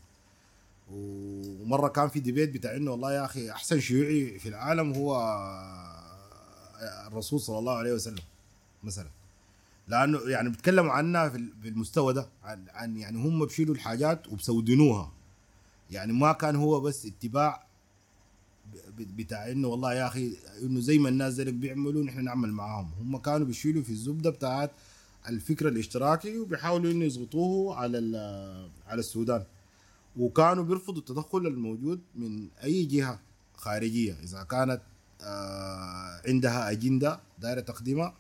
ومرة 0.92 1.88
كان 1.88 2.10
في 2.10 2.20
ديبيت 2.20 2.50
بتاع 2.54 2.76
إنه 2.76 2.92
والله 2.92 3.14
يا 3.14 3.26
أخي 3.26 3.52
أحسن 3.52 3.80
شيوعي 3.80 4.40
في 4.40 4.50
العالم 4.50 4.94
هو 4.94 5.18
الرسول 7.08 7.40
صلى 7.40 7.60
الله 7.60 7.74
عليه 7.78 7.94
وسلم 7.94 8.24
مثلا. 8.84 9.10
لأنه 9.88 10.20
يعني 10.30 10.50
بيتكلموا 10.50 10.92
عنها 10.92 11.30
في 11.30 11.38
ال- 11.38 11.54
في 11.62 11.68
المستوى 11.70 12.14
ده 12.14 12.28
عن, 12.44 12.66
عن 12.70 12.98
يعني 12.98 13.18
هم 13.18 13.46
بيشيلوا 13.46 13.76
الحاجات 13.76 14.28
وبسودنوها 14.28 15.12
يعني 15.92 16.14
ما 16.14 16.32
كان 16.32 16.56
هو 16.56 16.80
بس 16.82 17.06
اتباع 17.06 17.68
بتاع 19.00 19.52
إنه 19.52 19.68
والله 19.68 19.94
يا 19.94 20.08
أخي 20.08 20.38
إنه 20.64 20.80
زي 20.80 20.98
ما 20.98 21.10
الناس 21.10 21.34
ذلك 21.34 21.54
بيعملوا 21.54 22.04
نحن 22.04 22.24
نعمل 22.24 22.52
معاهم. 22.52 22.92
هم 23.00 23.18
كانوا 23.18 23.48
بيشيلوا 23.48 23.84
في 23.84 23.90
الزبدة 23.90 24.30
بتاعت 24.30 24.72
الفكر 25.30 25.68
الاشتراكي 25.68 26.40
وبيحاولوا 26.40 26.92
إنه 26.92 27.06
يضغطوه 27.06 27.76
على 27.76 27.98
على 28.88 29.00
السودان. 29.00 29.44
وكانوا 30.18 30.64
بيرفضوا 30.64 31.00
التدخل 31.00 31.48
الموجود 31.48 32.00
من 32.16 32.48
أي 32.64 32.86
جهة 32.86 33.20
خارجية. 33.56 34.14
إذا 34.24 34.44
كانت 34.44 34.82
آه، 35.22 36.22
عندها 36.28 36.72
أجندة 36.72 37.20
دايرة 37.40 37.60
تقديمها 37.60 38.14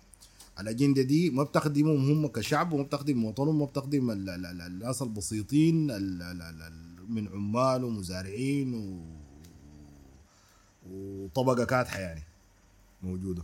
الأجندة 0.59 1.01
دي 1.01 1.29
ما 1.29 1.43
بتخدمهم 1.43 2.11
هم 2.11 2.27
كشعب 2.27 2.73
وما 2.73 2.83
بتخدم 2.83 3.25
وطنهم 3.25 3.59
ما 3.59 3.65
بتخدم 3.65 4.11
ال- 4.11 4.29
ال- 4.29 4.45
ال- 4.45 4.61
الناس 4.61 5.01
البسيطين 5.01 5.91
ال- 5.91 6.21
ال- 6.21 6.41
ال- 6.41 6.61
ال- 6.61 6.86
من 7.09 7.27
عمال 7.27 7.83
ومزارعين 7.83 8.73
و 8.73 9.01
وطبقة 10.91 11.65
كادحه 11.65 11.99
يعني 11.99 12.23
موجودة 13.03 13.43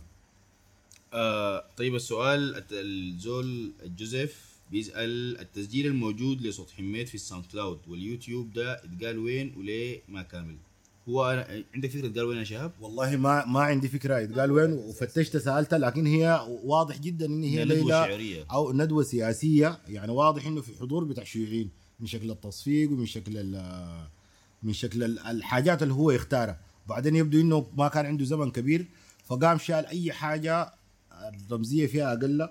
آه 1.12 1.64
طيب 1.76 1.94
السؤال 1.94 2.64
الزول 2.72 3.72
الجوزيف 3.82 4.54
بيسأل 4.70 5.40
التسجيل 5.40 5.86
الموجود 5.86 6.42
لصوت 6.42 6.70
حميد 6.70 7.06
في 7.06 7.14
ال 7.14 7.46
SoundCloud 7.52 7.78
واليوتيوب 7.88 8.52
ده 8.52 8.72
اتقال 8.84 9.18
وين 9.18 9.54
وليه 9.56 10.02
ما 10.08 10.22
كامل 10.22 10.56
هو 11.08 11.30
أنا 11.30 11.64
عندك 11.74 11.90
فكرة 11.90 12.06
اتقال 12.06 12.24
وين 12.24 12.38
يا 12.38 12.44
شهاب؟ 12.44 12.72
والله 12.80 13.16
ما 13.16 13.44
ما 13.46 13.60
عندي 13.60 13.88
فكرة 13.88 14.18
يتقال 14.18 14.50
وين 14.50 14.72
وفتشت 14.72 15.36
سالتها 15.36 15.78
لكن 15.78 16.06
هي 16.06 16.46
واضح 16.64 16.98
جدا 16.98 17.26
إن 17.26 17.42
هي 17.42 17.64
ليلة. 17.64 18.06
أو 18.50 18.72
ندوة 18.72 19.02
سياسية 19.02 19.78
يعني 19.88 20.12
واضح 20.12 20.46
إنه 20.46 20.60
في 20.60 20.72
حضور 20.80 21.04
بتاع 21.04 21.24
شيوعيين 21.24 21.70
من 22.00 22.06
شكل 22.06 22.30
التصفيق 22.30 22.90
ومن 22.90 23.06
شكل 23.06 23.60
من 24.62 24.72
شكل 24.72 25.02
ال- 25.04 25.18
الحاجات 25.18 25.82
اللي 25.82 25.94
هو 25.94 26.10
يختارها. 26.10 26.58
بعدين 26.88 27.16
يبدو 27.16 27.40
إنه 27.40 27.66
ما 27.76 27.88
كان 27.88 28.06
عنده 28.06 28.24
زمن 28.24 28.50
كبير 28.50 28.86
فقام 29.24 29.58
شال 29.58 29.86
أي 29.86 30.12
حاجة 30.12 30.72
الرمزية 31.12 31.86
فيها 31.86 32.12
أقل 32.12 32.48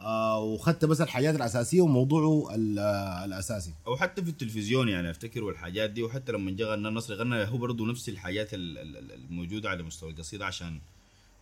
آه 0.00 0.38
وخدت 0.40 0.84
بس 0.84 1.00
الحاجات 1.00 1.34
الأساسية 1.34 1.80
وموضوعه 1.80 2.54
ال- 2.54 2.78
الأساسي. 3.24 3.72
أو 3.86 3.96
حتى 3.96 4.22
في 4.24 4.28
التلفزيون 4.30 4.88
يعني 4.88 5.10
أفتكر 5.10 5.44
والحاجات 5.44 5.90
دي 5.90 6.02
وحتى 6.02 6.32
لما 6.32 6.50
جا 6.50 6.66
غنى 6.72 6.88
النصر 6.88 7.14
غنى 7.14 7.44
هو 7.44 7.56
برضه 7.58 7.86
نفس 7.86 8.08
الحاجات 8.08 8.54
ال- 8.54 8.78
ال- 8.78 8.96
ال- 8.96 9.12
الموجودة 9.12 9.70
على 9.70 9.82
مستوى 9.82 10.10
القصيدة 10.10 10.46
عشان 10.46 10.78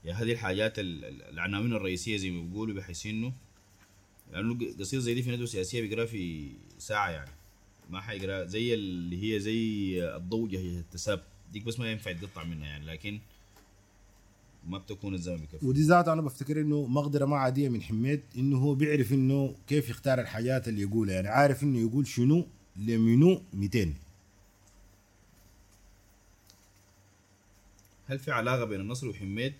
يا 0.04 0.14
هذه 0.14 0.32
الحاجات 0.32 0.78
ال- 0.78 1.04
ال- 1.04 1.22
العناوين 1.22 1.72
الرئيسية 1.72 2.16
زي 2.16 2.30
ما 2.30 2.42
بيقولوا 2.42 2.74
بحيث 2.74 3.06
إنه 3.06 3.32
لأنه 4.32 4.58
قصيدة 4.80 5.02
زي 5.02 5.14
دي 5.14 5.22
في 5.22 5.30
ندوة 5.30 5.46
سياسية 5.46 5.80
بيقرأها 5.80 6.06
في 6.06 6.52
ساعة 6.78 7.10
يعني. 7.10 7.30
ما 7.90 8.00
حيقرأ 8.00 8.44
زي 8.44 8.74
اللي 8.74 9.34
هي 9.34 9.40
زي 9.40 10.00
الضوء 10.16 10.50
هي 10.50 10.78
التساب 10.78 11.22
ديك 11.52 11.64
بس 11.64 11.78
ما 11.78 11.92
ينفع 11.92 12.10
يتقطع 12.10 12.44
منها 12.44 12.66
يعني 12.66 12.84
لكن 12.84 13.20
ما 14.66 14.78
بتكون 14.78 15.14
الزمن 15.14 15.36
بكفي 15.36 15.66
ودي 15.66 15.82
ذاته 15.82 16.12
أنا 16.12 16.22
بفتكر 16.22 16.60
إنه 16.60 16.86
مقدرة 16.86 17.24
ما 17.24 17.36
عادية 17.36 17.68
من 17.68 17.82
حميد 17.82 18.20
إنه 18.36 18.58
هو 18.58 18.74
بيعرف 18.74 19.12
إنه 19.12 19.54
كيف 19.68 19.88
يختار 19.88 20.20
الحاجات 20.20 20.68
اللي 20.68 20.82
يقولها 20.82 21.14
يعني. 21.14 21.28
عارف 21.28 21.62
إنه 21.62 21.78
يقول 21.78 22.06
شنو 22.06 22.46
لمنو 22.76 23.42
200 23.54 23.94
هل 28.06 28.18
في 28.18 28.30
علاقة 28.30 28.64
بين 28.64 28.80
النصر 28.80 29.08
وحميد؟ 29.08 29.52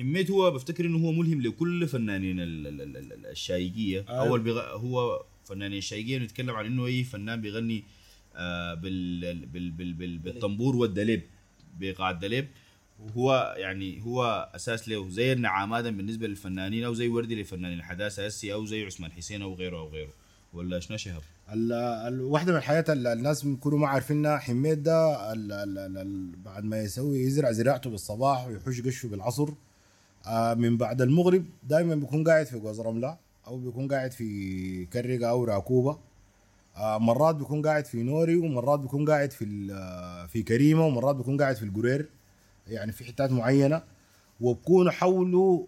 حميد 0.00 0.30
هو 0.30 0.50
بفتكر 0.50 0.84
إنه 0.86 0.98
هو 0.98 1.12
ملهم 1.12 1.40
لكل 1.42 1.88
فنانين 1.88 2.40
ال- 2.40 2.66
ال- 2.66 2.80
ال- 2.80 2.96
ال- 3.12 3.26
الشايقية. 3.26 3.98
أيوة. 4.08 4.20
أول 4.28 4.40
بغ... 4.40 4.60
هو 4.76 5.24
فنانين 5.44 5.78
الشايقية 5.78 6.18
نتكلم 6.18 6.50
عن 6.50 6.66
إنه 6.66 6.86
اي 6.86 7.04
فنان 7.04 7.40
بيغني 7.40 7.84
آه 8.34 8.74
بال... 8.74 9.46
بال... 9.46 9.70
بال... 9.70 9.92
بال... 9.92 10.18
بالطنبور 10.18 10.76
والدليب 10.76 11.22
بايقاع 11.78 12.10
الدليب 12.10 12.48
وهو 13.00 13.54
يعني 13.58 14.02
هو 14.02 14.50
أساس 14.54 14.88
له 14.88 15.08
زي 15.08 15.32
النعام 15.32 15.72
آدم 15.72 15.96
بالنسبة 15.96 16.26
للفنانين 16.26 16.84
أو 16.84 16.94
زي 16.94 17.08
وردي 17.08 17.42
لفنانين 17.42 17.78
الحداثة 17.78 18.26
هسي 18.26 18.52
أو 18.52 18.66
زي 18.66 18.84
عثمان 18.84 19.12
حسين 19.12 19.42
أو 19.42 19.54
غيره 19.54 19.78
أو 19.78 19.88
غيره. 19.88 20.12
ولا 20.52 20.80
شنو 20.80 20.96
ال- 22.08 22.20
واحدة 22.22 22.52
من 22.52 22.58
الحاجات 22.58 22.90
اللي 22.90 23.12
الناس 23.12 23.44
بيكونوا 23.44 23.78
ما 23.78 23.88
عارفينها 23.88 24.38
حميد 24.38 24.82
ده 24.82 25.16
بعد 26.44 26.64
ما 26.64 26.82
يسوي 26.82 27.18
يزرع 27.18 27.52
زراعته 27.52 27.90
بالصباح 27.90 28.46
ويحوش 28.46 28.80
قشه 28.80 29.08
بالعصر. 29.08 29.48
آه، 29.48 29.69
من 30.56 30.76
بعد 30.76 31.02
المغرب 31.02 31.44
دائما 31.68 31.94
بيكون 31.94 32.24
قاعد 32.24 32.46
في 32.46 32.58
جوز 32.58 32.80
رملة 32.80 33.16
أو 33.46 33.58
بيكون 33.58 33.88
قاعد 33.88 34.12
في 34.12 34.86
كرقه 34.86 35.30
أو 35.30 35.44
راكوبه 35.44 35.98
آه، 36.76 36.98
مرات 36.98 37.34
بيكون 37.34 37.62
قاعد 37.62 37.86
في 37.86 38.02
نوري 38.02 38.36
ومرات 38.36 38.80
بيكون 38.80 39.10
قاعد 39.10 39.30
في 39.30 39.72
آه، 39.72 40.26
في 40.26 40.42
كريمة 40.42 40.86
ومرات 40.86 41.16
بيكون 41.16 41.36
قاعد 41.36 41.56
في 41.56 41.62
القرير 41.62 42.08
يعني 42.68 42.92
في 42.92 43.04
حتات 43.04 43.32
معينة. 43.32 43.82
وبكونوا 44.40 44.92
حوله 44.92 45.66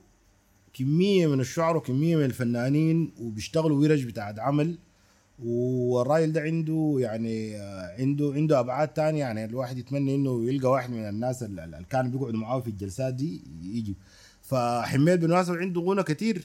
كمية 0.74 1.26
من 1.26 1.40
الشعر 1.40 1.76
وكمية 1.76 2.16
من 2.16 2.24
الفنانين 2.24 3.12
وبيشتغلوا 3.20 3.80
ورش 3.82 4.02
بتاعت 4.02 4.38
عمل. 4.38 4.78
والراجل 5.44 6.32
ده 6.32 6.40
عنده 6.40 6.96
يعني 6.98 7.56
آه، 7.56 7.96
عنده 7.98 8.32
عنده 8.34 8.60
أبعاد 8.60 8.88
تانية 8.88 9.20
يعني 9.20 9.44
الواحد 9.44 9.78
يتمنى 9.78 10.14
إنه 10.14 10.44
يلقى 10.44 10.70
واحد 10.70 10.90
من 10.90 11.08
الناس 11.08 11.42
اللي 11.42 11.84
كانوا 11.90 12.10
بيقعدوا 12.10 12.38
معاه 12.40 12.60
في 12.60 12.68
الجلسات 12.68 13.14
دي 13.14 13.42
يجي. 13.62 13.96
فحميد 14.52 15.20
بالمناسبه 15.20 15.56
عنده 15.56 15.80
غنى 15.80 16.02
كتير. 16.02 16.42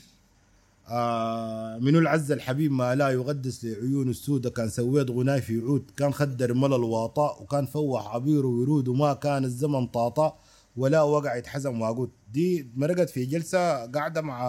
آه 0.90 1.78
منو 1.78 2.00
العز 2.00 2.32
الحبيب 2.32 2.72
ما 2.72 2.96
لا 2.96 3.10
يغدس 3.10 3.66
لعيون 3.66 4.10
السودة 4.10 4.50
كان 4.50 4.70
سويت 4.70 5.12
غناي 5.12 5.42
في 5.42 5.60
عود 5.60 5.92
كان 5.98 6.14
خدر 6.14 6.54
ملل 6.54 6.74
الواطاء 6.74 7.44
وكان 7.44 7.66
فوح 7.66 8.16
عبير 8.16 8.46
وورود 8.46 8.88
وما 8.88 9.14
كان 9.14 9.46
الزمن 9.46 9.88
طاطا 9.88 10.40
ولا 10.78 11.02
وقع 11.02 11.36
يتحزم 11.36 11.82
واقود. 11.82 12.10
دي 12.34 12.68
مرقت 12.76 13.10
في 13.10 13.26
جلسة 13.26 13.86
قاعدة 13.86 14.22
مع 14.22 14.40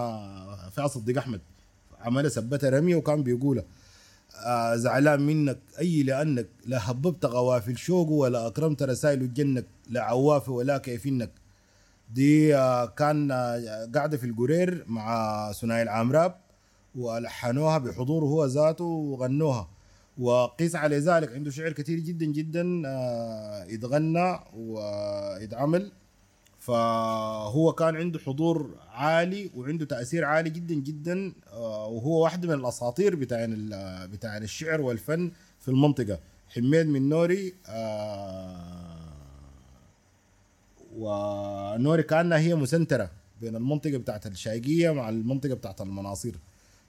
فيها 0.71 0.87
صديق 0.87 1.19
أحمد. 1.19 1.41
عملها 2.01 2.29
سبتها 2.31 2.71
رمية 2.71 2.97
وكان 2.97 3.23
بيقولها 3.23 3.65
آه 4.47 4.77
زعلان 4.77 5.21
منك 5.21 5.59
أي 5.79 6.03
لأنك 6.03 6.49
لا 6.67 6.91
هببت 6.91 7.25
غوافل 7.25 7.77
شوقه 7.77 8.13
ولا 8.13 8.47
أكرمت 8.47 8.83
رسائل 8.83 9.35
جنك 9.35 9.67
لا 9.91 10.03
عوافي 10.03 10.51
ولا 10.51 10.79
كيفنك 10.79 11.31
دي 12.11 12.57
آه، 12.57 12.87
كان 12.87 13.31
آه، 13.31 13.89
قاعدة 13.95 14.17
في 14.17 14.27
القرير 14.27 14.85
مع 14.87 15.53
ثنائي 15.53 15.83
العمراب 15.83 16.35
ولحنوها 16.95 17.79
بحضوره 17.79 18.25
هو 18.25 18.47
ذاته 18.47 18.85
وغنوها. 18.85 19.69
وقيس 20.19 20.77
على 20.77 20.99
ذلك 20.99 21.33
عنده 21.33 21.51
شعر 21.51 21.73
كثير 21.73 21.99
جدا 21.99 22.27
جدا 22.27 22.83
آه، 22.87 23.65
يتغنى 23.65 24.39
ويتعمل. 24.57 25.93
فهو 26.59 27.73
كان 27.73 27.97
عنده 27.97 28.19
حضور 28.19 28.75
عالي 28.91 29.51
وعنده 29.57 29.85
تأثير 29.85 30.25
عالي 30.25 30.51
جدا 30.51 30.75
جدا 30.75 31.33
آه، 31.53 31.87
وهو 31.87 32.23
واحد 32.23 32.47
من 32.47 32.53
الأساطير 32.55 33.17
بتاع 33.17 33.47
بتاع 34.13 34.37
الشعر 34.37 34.81
والفن 34.81 35.31
في 35.61 35.69
المنطقة. 35.69 36.19
حميد 36.49 36.87
من 36.87 37.09
نوري 37.09 37.55
آه، 37.67 38.88
ونوري 40.99 42.03
كأنها 42.03 42.39
هي 42.39 42.55
مسنترة 42.55 43.11
بين 43.41 43.57
المنطقة 43.57 43.97
بتاعت 43.97 44.27
الشايقية 44.27 44.91
مع 44.91 45.09
المنطقة 45.09 45.55
بتاعت 45.55 45.81
المناصير. 45.81 46.39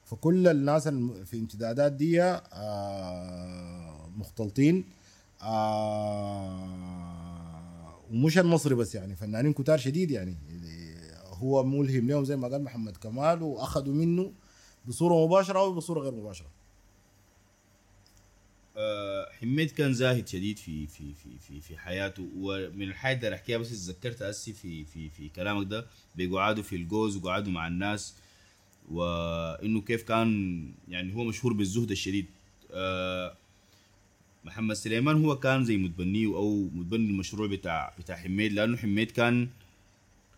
فكل 0.05 0.47
الناس 0.47 0.87
في 1.25 1.39
امتدادات 1.39 1.91
دي 1.91 2.21
آه، 2.23 4.09
مختلطين 4.17 4.83
آه، 5.41 6.69
ومش 8.11 8.37
المصري 8.37 8.75
بس 8.75 8.95
يعني 8.95 9.15
فنانين 9.15 9.53
كتار 9.53 9.77
شديد 9.77 10.11
يعني. 10.11 10.37
هو 11.25 11.63
ملهم 11.63 12.07
لهم 12.07 12.25
زي 12.25 12.35
ما 12.35 12.47
قال 12.47 12.63
محمد 12.63 12.97
كمال 12.97 13.43
وأخذوا 13.43 13.93
منه 13.93 14.31
بصورة 14.85 15.25
مباشرة 15.25 15.59
أو 15.59 15.73
بصورة 15.73 15.99
غير 16.01 16.11
مباشرة. 16.13 16.47
حميد 19.41 19.71
كان 19.71 19.93
زاهد 19.93 20.27
شديد 20.27 20.57
في 20.57 20.87
في 20.87 21.13
في 21.13 21.29
في 21.39 21.61
في 21.61 21.77
حياته. 21.77 22.29
ومن 22.35 22.81
الحاجات 22.89 23.23
اللي 23.23 23.35
أحكيها 23.35 23.57
بس 23.57 23.69
تذكرت 23.69 24.21
هسي 24.23 24.53
في 24.53 24.85
في 24.85 25.09
في 25.09 25.29
كلامك 25.29 25.67
ده 25.67 25.85
بيقعدوا 26.15 26.63
في 26.63 26.75
الجوز 26.75 27.17
وقعدوا 27.17 27.51
مع 27.51 27.67
الناس 27.67 28.15
وإنه 28.91 29.81
كيف 29.81 30.03
كان 30.03 30.71
يعني 30.87 31.15
هو 31.15 31.23
مشهور 31.23 31.53
بالزهد 31.53 31.91
الشديد. 31.91 32.25
آه، 32.71 33.35
محمد 34.45 34.75
سليمان 34.75 35.25
هو 35.25 35.35
كان 35.39 35.65
زي 35.65 35.77
متبنيه 35.77 36.27
أو 36.27 36.69
متبني 36.73 37.09
المشروع 37.09 37.47
بتاع 37.47 37.93
بتاع 37.99 38.15
حميد 38.15 38.53
لأنه 38.53 38.77
حميد 38.77 39.11
كان 39.11 39.49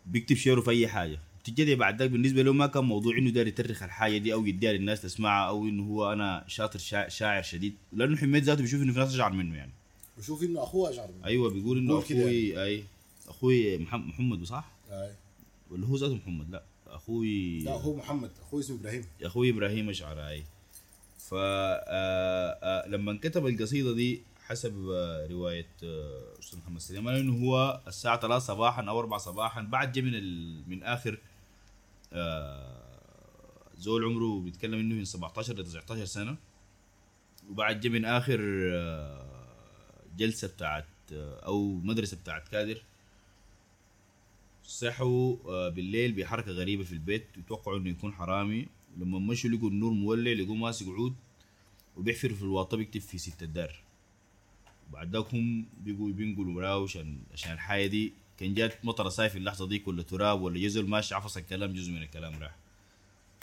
بيكتب 0.05 0.35
شعره 0.35 0.61
في 0.61 0.69
أي 0.71 0.87
حاجة. 0.87 1.19
بتجي 1.43 1.75
بعد 1.75 1.99
ذاك 1.99 2.09
بالنسبة 2.09 2.41
له 2.43 2.53
ما 2.53 2.67
كان 2.67 2.83
موضوع 2.83 3.17
إنه 3.17 3.29
داير 3.29 3.47
يترخ 3.47 3.83
الحاجة 3.83 4.17
دي 4.17 4.33
أو 4.33 4.45
يديها 4.45 4.73
للناس 4.73 5.01
تسمعها 5.01 5.47
أو 5.49 5.65
إنه 5.67 5.83
هو 5.83 6.13
أنا 6.13 6.43
شاطر 6.47 6.79
شا- 6.79 7.09
شاعر 7.09 7.41
شديد 7.43 7.75
لأنه 7.93 8.17
حميد 8.17 8.43
ذاته 8.43 8.61
بيشوف 8.61 8.81
إنه 8.81 8.93
في 8.93 8.99
ناس 8.99 9.13
أشعر 9.13 9.33
منه 9.33 9.57
يعني. 9.57 9.71
وشوف 10.17 10.43
إنه 10.43 10.63
أخوه 10.63 10.89
أشعر 10.89 11.07
منه. 11.11 11.25
أيوه 11.25 11.49
بيقول 11.49 11.77
إنه 11.77 11.99
أخوي 11.99 12.63
أي 12.63 12.83
أخوي 13.27 13.77
محمد 13.77 14.43
صح؟ 14.43 14.71
آه. 14.91 15.11
ولا 15.71 15.87
هو 15.87 15.95
ذاته 15.95 16.15
محمد؟ 16.15 16.49
لا 16.51 16.63
أخوي 16.87 17.59
لا 17.59 17.71
هو 17.71 17.95
محمد. 17.95 18.31
اخوه 18.41 18.59
اسمه 18.59 18.75
إبراهيم. 18.79 19.03
أخوي 19.23 19.49
إبراهيم 19.49 19.89
أشعر 19.89 20.27
أي. 20.27 20.43
ف 21.29 21.33
آه، 21.33 21.77
آه، 22.63 22.87
لما 22.87 23.13
كتب 23.21 23.45
القصيدة 23.47 23.93
دي 23.93 24.21
حسب 24.47 24.89
آه، 24.93 25.27
رواية 25.27 25.67
آه، 25.83 26.23
أستاذ 26.39 26.59
محمد 26.59 26.79
سليمان 26.79 27.15
إنه 27.15 27.45
هو 27.45 27.81
الساعة 27.87 28.19
3 28.19 28.39
صباحا 28.43 28.83
أو 28.83 28.99
4 28.99 29.19
صباحا 29.19 29.61
بعد 29.61 29.99
من 29.99 30.15
ال... 30.15 30.61
من 30.69 30.83
آخر 30.83 31.13
آه، 31.13 31.17
زول 33.75 34.03
عمره 34.03 34.39
بيتكلم 34.41 34.79
إنه 34.79 34.95
من 34.95 35.05
17 35.05 35.53
ل 35.53 35.63
19 35.63 36.05
سنة. 36.05 36.37
وبعد 37.49 37.79
جا 37.79 37.89
من 37.89 38.05
آخر 38.05 38.39
آه، 38.73 39.25
جلسة 40.17 40.47
بتاعت 40.47 40.85
آه، 41.13 41.39
أو 41.39 41.73
مدرسة 41.73 42.17
بتاعت 42.17 42.47
كادر 42.47 42.81
صحوا 44.63 45.37
آه، 45.45 45.69
بالليل 45.69 46.11
بحركة 46.11 46.51
غريبة 46.51 46.83
في 46.83 46.91
البيت 46.91 47.27
يتوقعوا 47.37 47.77
إنه 47.77 47.89
يكون 47.89 48.13
حرامي. 48.13 48.67
لما 48.97 49.19
مشوا 49.19 49.49
لقوا 49.49 49.69
النور 49.69 49.91
مولع 49.91 50.31
لقوا 50.31 50.55
ماسك 50.55 50.87
عود 50.87 51.15
وبيحفر 51.97 52.33
في 52.33 52.41
الواطة 52.41 52.77
بيكتب 52.77 53.01
في 53.01 53.17
ست 53.17 53.43
الدار. 53.43 53.75
وبعد 54.89 55.15
هم 55.15 55.65
بيقوا 55.83 56.11
بينقلوا 56.11 56.53
مراه 56.53 56.83
عشان 56.83 57.23
عشان 57.33 57.51
الحاجة 57.51 57.87
دي. 57.87 58.13
كان 58.41 58.53
جات 58.53 58.85
مطره 58.85 59.09
صاير 59.09 59.29
في 59.29 59.37
اللحظة 59.37 59.67
ديك 59.67 59.87
ولا 59.87 60.03
تراب 60.03 60.41
ولا 60.41 60.59
جزل 60.59 60.87
ماشي 60.87 61.15
عفص 61.15 61.37
الكلام 61.37 61.73
جزء 61.73 61.91
من 61.91 62.01
الكلام 62.01 62.39
راح. 62.39 62.55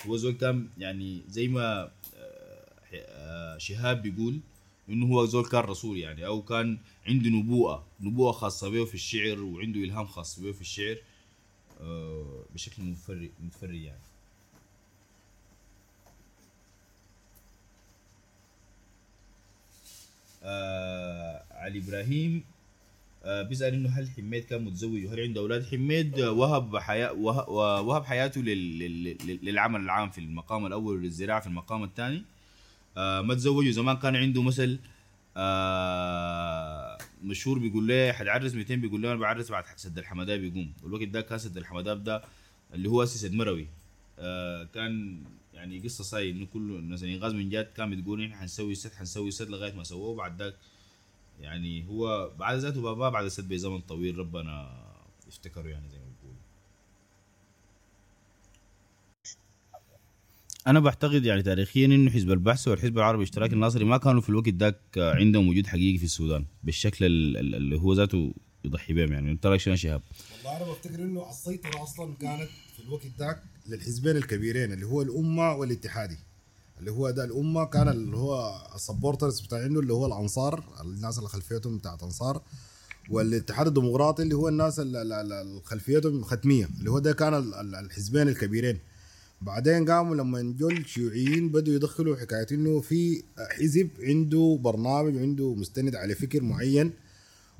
هو 0.07 0.17
زول 0.17 0.33
كان 0.33 0.69
يعني 0.79 1.23
زي 1.29 1.49
ما 1.49 1.91
آه، 2.95 3.59
شهاب 3.59 4.03
بيقول 4.03 4.41
إنه 4.89 5.07
هو 5.07 5.25
زول 5.27 5.45
كان 5.47 5.61
رسول 5.61 5.99
يعني 5.99 6.27
أو 6.27 6.43
كان 6.43 6.79
عنده 7.07 7.31
نبوءة 7.31 7.85
نبوءة 8.01 8.33
خاصة 8.33 8.69
به 8.69 8.85
في 8.85 8.95
الشعر 8.95 9.41
وعنده 9.41 9.81
إلهام 9.81 10.07
خاص 10.07 10.41
به 10.41 10.53
في 10.53 10.61
الشعر 10.61 10.97
آه، 11.81 12.45
بشكل 12.55 12.83
متفرج 12.83 13.31
متفرج 13.45 13.83
يعني. 13.83 14.01
آه 20.43 21.45
علي 21.51 21.79
إبراهيم 21.79 22.45
بيسأل 23.27 23.75
إنه 23.75 23.89
هل 23.89 24.09
حميد 24.11 24.45
كان 24.45 24.65
متزوج 24.65 25.05
وهل 25.05 25.21
عنده 25.21 25.41
أولاد؟ 25.41 25.67
حميد 25.67 26.19
آه، 26.19 26.31
وهب 26.31 26.77
حياة 26.79 27.13
وه- 27.13 27.49
وهب 27.81 28.05
حياته 28.05 28.41
لل- 28.41 28.79
لل- 28.79 29.17
لل- 29.27 29.39
للعمل 29.43 29.81
العام 29.81 30.11
في 30.11 30.19
المقام 30.19 30.67
الأول 30.67 30.97
وللزراعه 30.97 31.41
في 31.41 31.47
المقام 31.47 31.85
الثاني. 31.85 32.23
آه 32.97 33.21
ما 33.21 33.35
تزوج 33.35 33.69
وزمان 33.69 33.97
كان 33.97 34.17
عنده 34.17 34.43
مثل 34.43 34.79
آه 35.37 36.99
مشهور 37.25 37.59
بيقول 37.59 37.85
لي 37.87 38.13
حتعرس 38.13 38.55
200 38.55 38.75
بيقول 38.75 39.01
لي 39.01 39.09
أنا 39.13 39.17
بعرس 39.21 39.51
بعد 39.51 39.65
سد 39.77 39.99
الحمداء 39.99 40.39
بيقوم. 40.39 40.73
والوقت 40.83 41.09
ده 41.09 41.21
كان 41.21 41.39
سد 41.39 41.57
الحمداء 41.57 41.95
ده 41.95 42.23
اللي 42.75 42.89
هو 42.89 43.03
اسس 43.03 43.25
مروي 43.25 43.67
آه 44.19 44.65
كان 44.75 45.23
يعني 45.55 45.79
قصة 45.79 46.05
صاي 46.05 46.31
إنه 46.31 46.47
كل 46.47 46.61
مثلا 46.89 47.19
غاز 47.23 47.35
من 47.35 47.49
جات 47.51 47.73
كان 47.77 47.91
بتقول 48.01 48.25
إحنا 48.25 48.37
حنسوي 48.37 48.75
سد 48.75 48.93
حنسوي 48.95 49.31
سد 49.31 49.49
لغاية 49.51 49.73
ما 49.73 49.85
سووه. 49.85 50.17
بعد 50.17 50.43
ذاك 50.43 50.55
يعني 51.41 51.87
هو 51.89 52.31
بعد 52.39 52.59
ذاته 52.59 52.81
بابا 52.83 53.09
بعد 53.09 53.25
السد 53.25 53.49
بزمن 53.49 53.81
طويل 53.81 54.19
ربنا 54.19 54.85
يفتكره 55.29 55.69
يعني 55.69 55.89
زي 55.89 55.99
ما 55.99 56.05
بيقولوا. 56.05 56.39
أنا 60.67 60.81
بعتقد 60.81 61.25
يعني 61.25 61.43
تاريخيا 61.43 61.87
إنه 61.87 62.11
حزب 62.11 62.31
البحث 62.31 62.69
والحزب 62.69 62.99
العربي 62.99 63.23
الاشتراكي 63.23 63.55
الناصري 63.55 63.85
ما 63.85 63.97
كانوا 63.99 64.21
في 64.21 64.29
الوقت 64.29 64.49
ذاك 64.49 64.81
عندهم 64.97 65.49
وجود 65.49 65.67
حقيقي 65.67 65.99
في 65.99 66.05
السودان 66.05 66.45
بالشكل 66.65 67.05
ال- 67.05 67.37
ال- 67.37 67.55
اللي 67.55 67.77
هو 67.81 67.93
ذاته 67.93 68.35
يضحي 68.65 68.93
بهم 68.93 69.13
يعني. 69.13 69.31
أنت 69.31 69.47
رأيك 69.47 69.61
شنو 69.61 69.73
يا 69.73 69.79
شهاب؟ 69.79 70.03
والله 70.37 70.57
أنا 70.57 70.73
بفتكر 70.73 70.95
إنه 70.95 71.31
السيطرة 71.31 71.83
أصلا 71.83 72.15
كانت 72.15 72.49
في 72.77 72.83
الوقت 72.83 73.07
ذاك 73.19 73.43
للحزبين 73.69 74.17
الكبيرين 74.17 74.73
اللي 74.73 74.87
هو 74.87 75.03
الأمة 75.03 75.53
والاتحادي 75.55 76.19
اللي 76.81 76.91
هو 76.91 77.11
ده 77.11 77.25
الأمة 77.25 77.65
كان 77.65 77.89
اللي 77.89 78.17
هو 78.17 78.53
السبورترز 78.75 79.41
بتاع 79.41 79.67
انه 79.67 79.81
اللي 79.81 79.93
هو 79.93 80.07
الأنصار 80.07 80.65
الناس 80.81 81.19
اللي 81.19 81.29
خلفيتهم 81.29 81.79
بتاعت 81.79 82.03
أنصار 82.03 82.43
والاتحاد 83.11 83.67
الديمقراطي 83.67 84.23
اللي 84.23 84.35
هو 84.35 84.49
الناس 84.49 84.81
اللي- 84.81 85.61
خلفيتهم 85.65 86.23
ختمية 86.25 86.69
اللي 86.79 86.91
هو 86.91 86.99
ده 86.99 87.13
كان 87.13 87.35
ال- 87.35 87.55
ال- 87.55 87.75
الحزبين 87.75 88.29
الكبيرين. 88.29 88.79
بعدين 89.43 89.91
قاموا 89.91 90.17
لما 90.17 90.43
جو 90.59 90.69
الشيوعيين 90.71 91.49
بدوا 91.49 91.75
يدخلوا 91.75 92.17
حكاية 92.17 92.47
إنه 92.53 92.81
في 92.81 93.23
حزب 93.39 93.89
عنده 94.01 94.59
برنامج 94.63 95.17
عنده 95.19 95.55
مستند 95.55 95.95
على 95.97 96.15
فكر 96.15 96.43
معين 96.43 96.93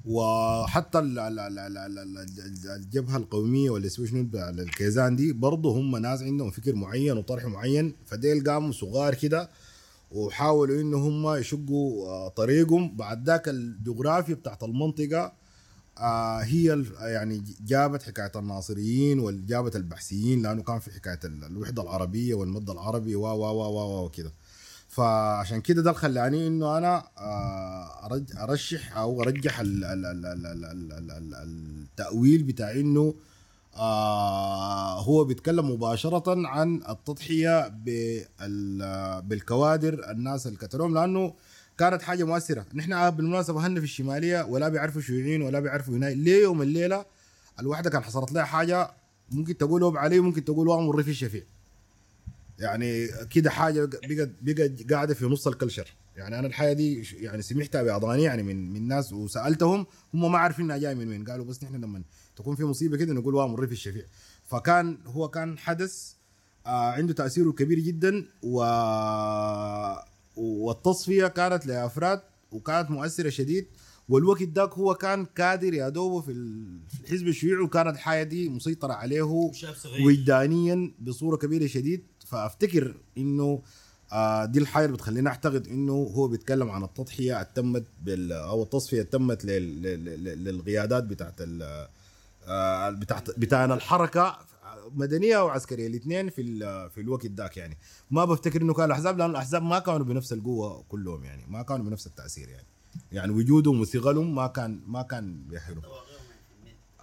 وحتى 0.05 0.99
ال- 0.99 1.19
ال- 1.19 1.39
ال- 1.39 1.59
ال- 1.59 1.79
ال- 1.79 2.19
ال- 2.19 2.71
الجبهة 2.77 3.17
القومية 3.17 3.71
ولا 3.71 3.87
اسمه 3.87 4.07
شنو 4.07 4.29
الكيزان 4.35 5.17
دي 5.17 5.33
برضه 5.33 5.79
هم 5.79 5.97
ناس 5.97 6.23
عندهم 6.23 6.51
فكر 6.51 6.75
معين 6.75 7.19
وطرح 7.19 7.45
معين 7.45 7.95
فديل 8.07 8.45
قاموا 8.51 8.73
صغار 8.73 9.15
كده 9.15 9.51
وحاولوا 10.11 10.81
إنه 10.81 10.97
هم 11.09 11.35
يشقوا 11.37 12.09
آه، 12.09 12.29
طريقهم. 12.29 12.97
بعد 12.97 13.27
ذاك 13.27 13.49
الجغرافيا 13.49 14.35
بتاعت 14.35 14.63
المنطقة 14.63 15.33
آه 15.99 16.39
هي 16.39 16.85
يعني 17.01 17.43
جابت 17.67 18.03
حكاية 18.03 18.33
الناصريين 18.37 19.21
وجابت 19.21 19.77
البحثيين 19.77 20.43
لأنه 20.43 20.63
كان 20.63 20.79
في 20.79 20.91
حكاية 20.91 21.19
ال- 21.25 21.45
الوحدة 21.45 21.83
العربية 21.83 22.35
والمد 22.35 22.71
العربي 22.71 23.15
و 23.17 23.23
و 23.27 23.45
و 23.45 24.03
و 24.03 24.05
وكده 24.05 24.33
فعشان 24.99 25.61
كده 25.61 25.83
ده 25.83 25.93
خلاني 25.93 26.47
انه 26.47 26.79
أنا 26.79 27.05
آه، 27.19 28.09
ارشح 28.43 28.97
أو 28.97 29.23
ارجح 29.23 29.61
ال- 29.61 29.85
ال- 29.85 30.07
ال- 30.07 30.27
ال- 30.27 30.47
ال- 30.47 30.65
ال- 30.65 30.93
ال- 30.93 31.13
ال- 31.13 31.35
التاويل 31.35 32.43
بتاع 32.43 32.71
انه 32.71 33.15
آه 33.77 35.01
هو 35.01 35.25
بيتكلم 35.25 35.71
مباشره 35.71 36.47
عن 36.49 36.81
التضحيه 36.89 37.69
بال- 37.69 39.23
بالكوادر 39.23 40.11
الناس 40.11 40.47
اللي 40.47 40.59
قتلوهم 40.59 40.95
لأنه 40.95 41.35
كانت 41.79 42.03
حاجة 42.03 42.25
مؤثره 42.25 42.65
نحن 42.75 43.11
بالمناسبه 43.11 43.67
هن 43.67 43.79
في 43.79 43.85
الشماليه 43.85 44.43
ولا 44.45 44.69
بيعرفوا 44.69 45.01
شيوعيين 45.01 45.43
ولا 45.43 45.61
بيعرفوا 45.61 45.95
هنا 45.95 46.07
ليه 46.07 46.43
يوم 46.43 46.63
الليلة 46.63 47.05
الواحده 47.61 47.91
كان 47.91 48.03
حصلت 48.03 48.33
لها 48.33 48.45
حاجة 48.45 48.91
ممكن 49.31 49.57
تقول 49.57 49.83
وب 49.83 49.97
علي 49.97 50.21
ممكن 50.21 50.45
تقول 50.45 50.69
وامر 50.69 50.99
رفي 50.99 51.11
الشفيع 51.11 51.43
يعني 52.59 53.09
كده 53.31 53.51
حاجة 53.51 53.85
بقت 53.85 54.31
بقت 54.43 54.93
قاعدة 54.93 55.15
في 55.15 55.25
نص 55.27 55.47
الكلشر. 55.47 55.95
يعني 56.17 56.39
أنا 56.39 56.47
الحاجة 56.47 56.73
دي 56.73 57.03
يعني 57.17 57.43
سمعتها 57.43 57.83
باضاني 57.83 58.23
يعني 58.23 58.43
من 58.43 58.73
من 58.73 58.89
ناس 58.89 59.13
وسألتهم 59.13 59.87
هم 60.15 60.33
ما 60.33 60.39
عارفين 60.39 60.65
إنها 60.65 60.79
جاية 60.79 60.95
من 60.95 61.09
وين. 61.09 61.25
قالوا 61.25 61.45
بس 61.45 61.65
نحن 61.65 61.75
لما 61.77 62.03
تكون 62.37 62.57
في 62.57 62.65
مصيبة 62.65 62.97
كده 62.97 63.13
نقول 63.15 63.35
وامر 63.35 63.61
رفي 63.61 63.73
الشفيع. 63.73 64.03
فكان 64.47 64.99
هو 65.07 65.29
كان 65.29 65.59
حدث 65.59 66.13
آه 66.67 66.91
عنده 66.93 67.13
تأثيره 67.13 67.53
كبير 67.53 67.79
جدا 67.79 68.27
و 68.43 68.63
والتصفية 70.37 71.27
كانت 71.27 71.67
لأفراد 71.67 72.21
وكانت 72.53 72.91
مؤثرة 72.91 73.29
شديد. 73.29 73.67
والوقت 74.09 74.43
ذاك 74.43 74.73
هو 74.73 74.95
كان 74.95 75.27
كادر 75.27 75.75
يا 75.75 75.89
دوبه 75.89 76.21
في 76.21 76.33
ال- 76.33 76.81
في 76.89 77.01
الحزب 77.01 77.29
الشيوعي 77.29 77.63
وكانت 77.65 77.95
الحياة 77.95 78.23
دي 78.23 78.49
مسيطرة 78.49 78.93
عليه 78.93 79.23
وجدانيا 80.07 80.93
بصورة 81.01 81.37
كبيرة 81.37 81.67
شديد. 81.67 82.03
فافتكر 82.31 82.95
انه 83.19 83.63
آه 84.13 84.45
دي 84.45 84.59
الحاجة 84.59 84.85
اللي 84.85 84.97
بتخليني 84.97 85.29
اعتقد 85.29 85.69
انه 85.69 85.93
هو 85.93 86.29
بيتكلم 86.29 86.71
عن 86.71 86.85
التضحية 86.85 87.41
التمت 87.41 87.85
بال 88.03 88.33
أو 88.33 88.63
التصفية 88.63 89.01
التمت 89.03 89.45
لل- 89.45 89.83
لل- 89.83 90.05
لل- 90.05 90.45
للقيادات 90.45 91.05
بتاعت 91.05 91.35
ال- 91.41 91.89
آه 92.47 92.91
بتاعت 92.91 93.39
بتاعنا 93.39 93.75
الحركة 93.75 94.39
مدنية 94.93 95.39
وعسكريه 95.45 95.87
الاثنين 95.87 96.31
في 96.31 96.43
ال- 96.43 96.91
في 96.91 97.01
الوقت 97.01 97.27
ذاك 97.27 97.57
يعني. 97.57 97.79
ما 98.11 98.25
بفتكر 98.25 98.63
إنه 98.63 98.75
كان 98.75 98.85
الأحزاب 98.85 99.19
لأن 99.19 99.31
الأحزاب 99.31 99.63
ما 99.63 99.79
كانوا 99.79 100.07
بنفس 100.07 100.33
القوة 100.33 100.85
كلهم 100.89 101.25
يعني 101.25 101.45
ما 101.49 101.63
كانوا 101.63 101.85
بنفس 101.87 102.07
التأثير 102.07 102.49
يعني. 102.49 102.67
يعني 103.13 103.33
وجودهم 103.33 103.81
وثقلهم 103.81 104.35
ما 104.35 104.47
كان 104.47 104.81
ما 104.87 105.03
كان 105.03 105.43
بيحلو 105.49 105.83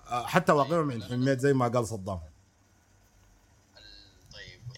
آه، 0.08 0.26
حتى 0.26 0.52
واقعهم 0.52 0.92
عند 0.92 1.04
حميد 1.04 1.40
زي 1.40 1.54
ما 1.54 1.68
قال 1.68 1.88
صدام. 1.88 2.20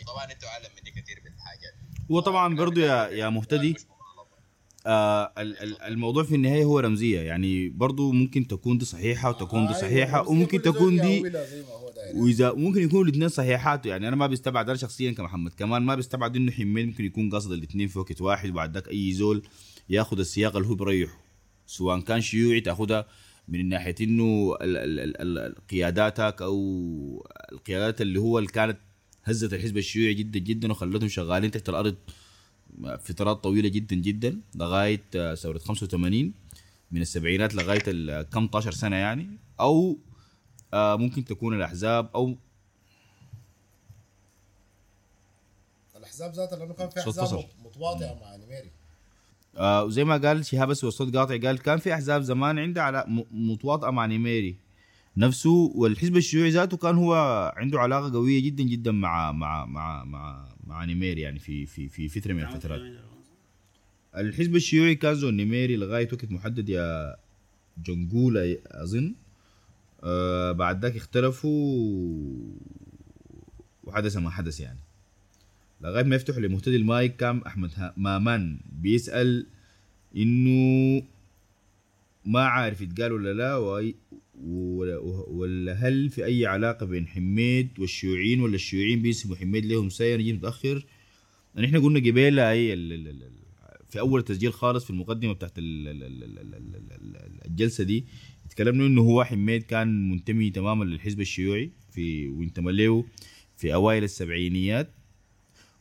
طبعا 0.07 0.23
أنتوا 0.33 0.49
أعلم 0.49 0.69
مني 0.81 0.91
كثير 1.01 1.21
بالحاجات. 1.23 1.73
هو 2.11 2.19
طبعا 2.19 2.55
برضو 2.55 2.79
يا 2.79 3.07
يا 3.07 3.29
مهتدي. 3.29 3.75
آه 4.87 5.33
ال- 5.37 5.57
ال- 5.63 5.81
الموضوع 5.81 6.23
في 6.23 6.35
النهاية 6.35 6.63
هو 6.63 6.79
رمزية. 6.79 7.19
يعني 7.21 7.69
برضو 7.69 8.11
ممكن 8.11 8.47
تكون 8.47 8.77
دي 8.77 8.85
صحيحة 8.85 9.29
وتكون 9.29 9.67
دي 9.67 9.73
صحيحة 9.73 10.29
وممكن 10.29 10.61
تكون 10.61 11.01
دي 11.01 11.23
وإذا 12.15 12.53
ممكن 12.53 12.81
يكونوا 12.81 13.03
الاثنين 13.05 13.29
صحيحات. 13.29 13.85
يعني 13.85 14.07
أنا 14.07 14.15
ما 14.15 14.27
بستبعد 14.27 14.69
أنا 14.69 14.77
شخصيا 14.77 15.11
كمحمد. 15.11 15.53
كمان 15.53 15.81
ما 15.81 15.95
بستبعد 15.95 16.35
إنه 16.35 16.51
حميد 16.51 16.85
ممكن 16.87 17.05
يكون 17.05 17.29
قاصد 17.29 17.51
الاثنين 17.51 17.87
في 17.87 17.99
وقت 17.99 18.21
واحد 18.21 18.49
وبعد 18.49 18.73
ذاك 18.73 18.87
أي 18.87 19.13
زول 19.13 19.47
ياخذ 19.89 20.19
السياق 20.19 20.55
اللي 20.55 20.67
هو 20.67 20.75
بريحه. 20.75 21.17
سواء 21.65 21.99
كان 21.99 22.21
شيوعي 22.21 22.61
تاخذها 22.61 23.07
من 23.47 23.69
ناحية 23.69 23.95
إنه 24.01 24.55
ال- 24.61 24.77
ال- 24.77 24.99
ال- 24.99 25.37
ال- 25.37 25.67
قياداتك 25.67 26.41
أو 26.41 27.27
القيادات 27.51 28.01
اللي 28.01 28.19
هو 28.19 28.37
اللي 28.39 28.49
كانت 28.49 28.77
هزت 29.29 29.53
الحزب 29.53 29.77
الشيوعي 29.77 30.13
جدا 30.13 30.39
جدا 30.39 30.71
وخلتهم 30.71 31.09
شغالين 31.09 31.51
تحت 31.51 31.69
الأرض 31.69 31.95
فترات 32.99 33.43
طويلة 33.43 33.69
جدا 33.69 33.95
جدا 33.95 34.39
لغاية 34.55 35.03
آه، 35.15 35.35
ثورة 35.35 35.57
85 35.57 36.33
من 36.91 37.01
السبعينات 37.01 37.55
لغاية 37.55 37.83
ال- 37.87 38.21
كم 38.29 38.47
طاشر 38.47 38.71
سنة 38.71 38.95
يعني. 38.95 39.29
أو 39.59 39.97
آه، 40.73 40.95
ممكن 40.95 41.25
تكون 41.25 41.55
الأحزاب 41.55 42.09
أو 42.15 42.35
الأحزاب 45.97 46.33
ذاتها 46.33 46.57
لأنه 46.59 46.73
كان 46.73 46.89
في 46.89 46.99
أحزاب. 46.99 47.45
متواطئة 47.65 48.13
مع 48.21 48.35
نميري 48.35 48.71
آه 49.57 49.83
وزي 49.83 50.03
ما 50.03 50.17
قال 50.17 50.45
شهاب 50.45 50.67
بس 50.67 50.83
والصوت 50.83 51.15
قاطع 51.15 51.37
قال 51.37 51.57
كان 51.59 51.77
في 51.79 51.93
أحزاب 51.93 52.21
زمان 52.21 52.59
عندها 52.59 52.83
على 52.83 53.05
متواطئة 53.31 53.89
مع 53.89 54.05
نيميري 54.05 54.55
نفسه 55.17 55.71
والحزب 55.75 56.17
الشيوعي 56.17 56.49
ذاته 56.49 56.77
كان 56.77 56.95
هو 56.95 57.13
عنده 57.57 57.79
علاقة 57.79 58.11
قوية 58.13 58.43
جدا 58.43 58.63
جدا 58.63 58.91
مع 58.91 59.31
مع 59.31 59.65
مع 59.65 60.03
مع, 60.03 60.47
مع 60.67 60.85
نيميري 60.85 61.21
يعني 61.21 61.39
في 61.39 61.65
في 61.65 61.89
في 61.89 62.09
فترة 62.09 62.33
من 62.33 62.39
الفترات. 62.43 62.81
الحزب 64.17 64.55
الشيوعي 64.55 64.95
كان 64.95 65.15
زول 65.15 65.37
نيميري 65.37 65.75
لغاية 65.75 66.09
وقت 66.13 66.31
محدد 66.31 66.69
يا 66.69 67.15
جنقولا 67.77 68.57
أظن 68.67 69.15
آه 70.03 70.51
بعد 70.51 70.85
ذاك 70.85 70.95
اختلفوا 70.95 72.57
وحدث 73.83 74.17
ما 74.17 74.29
حدث 74.29 74.59
يعني. 74.59 74.79
لغاية 75.81 76.03
ما 76.03 76.15
يفتحوا 76.15 76.41
لمهتدي 76.41 76.75
المايك 76.75 77.15
كان 77.15 77.41
أحمد 77.41 77.93
مامان 77.97 78.59
بيسأل 78.71 79.47
إنه 80.17 81.01
ما 82.25 82.45
عارف 82.45 82.81
يتقال 82.81 83.11
ولا 83.11 83.33
لا 83.33 83.55
وأي- 84.37 84.41
ولا 84.43 84.97
ولا 85.27 85.73
هل 85.73 86.09
في 86.09 86.25
اي 86.25 86.45
علاقه 86.45 86.85
بين 86.85 87.07
حميد 87.07 87.69
والشيوعيين 87.79 88.41
ولا 88.41 88.55
الشيوعيين 88.55 89.01
بيسموا 89.01 89.35
حميد 89.35 89.65
لهم 89.65 89.89
سير 89.89 90.19
نجي 90.19 90.33
متاخر 90.33 90.85
يعني 91.55 91.67
إحنا 91.67 91.79
قلنا 91.79 91.99
قبيله 91.99 92.53
ال- 92.53 93.31
في 93.89 93.99
اول 93.99 94.23
تسجيل 94.23 94.53
خالص 94.53 94.83
في 94.83 94.89
المقدمه 94.89 95.33
بتاعت 95.33 95.57
ال- 95.57 95.87
ال- 95.87 96.03
ال- 96.03 96.23
ال- 96.23 96.37
ال- 96.39 96.55
ال- 96.55 97.15
ال- 97.17 97.45
الجلسه 97.47 97.83
دي 97.83 98.05
تكلمنا 98.49 98.85
انه 98.87 99.01
هو 99.01 99.23
حميد 99.23 99.63
كان 99.63 100.09
منتمي 100.11 100.49
تماما 100.49 100.83
للحزب 100.83 101.21
الشيوعي 101.21 101.71
في 101.91 102.27
وانتمى 102.29 102.71
له 102.71 103.05
في 103.57 103.73
اوائل 103.73 104.03
السبعينيات 104.03 104.89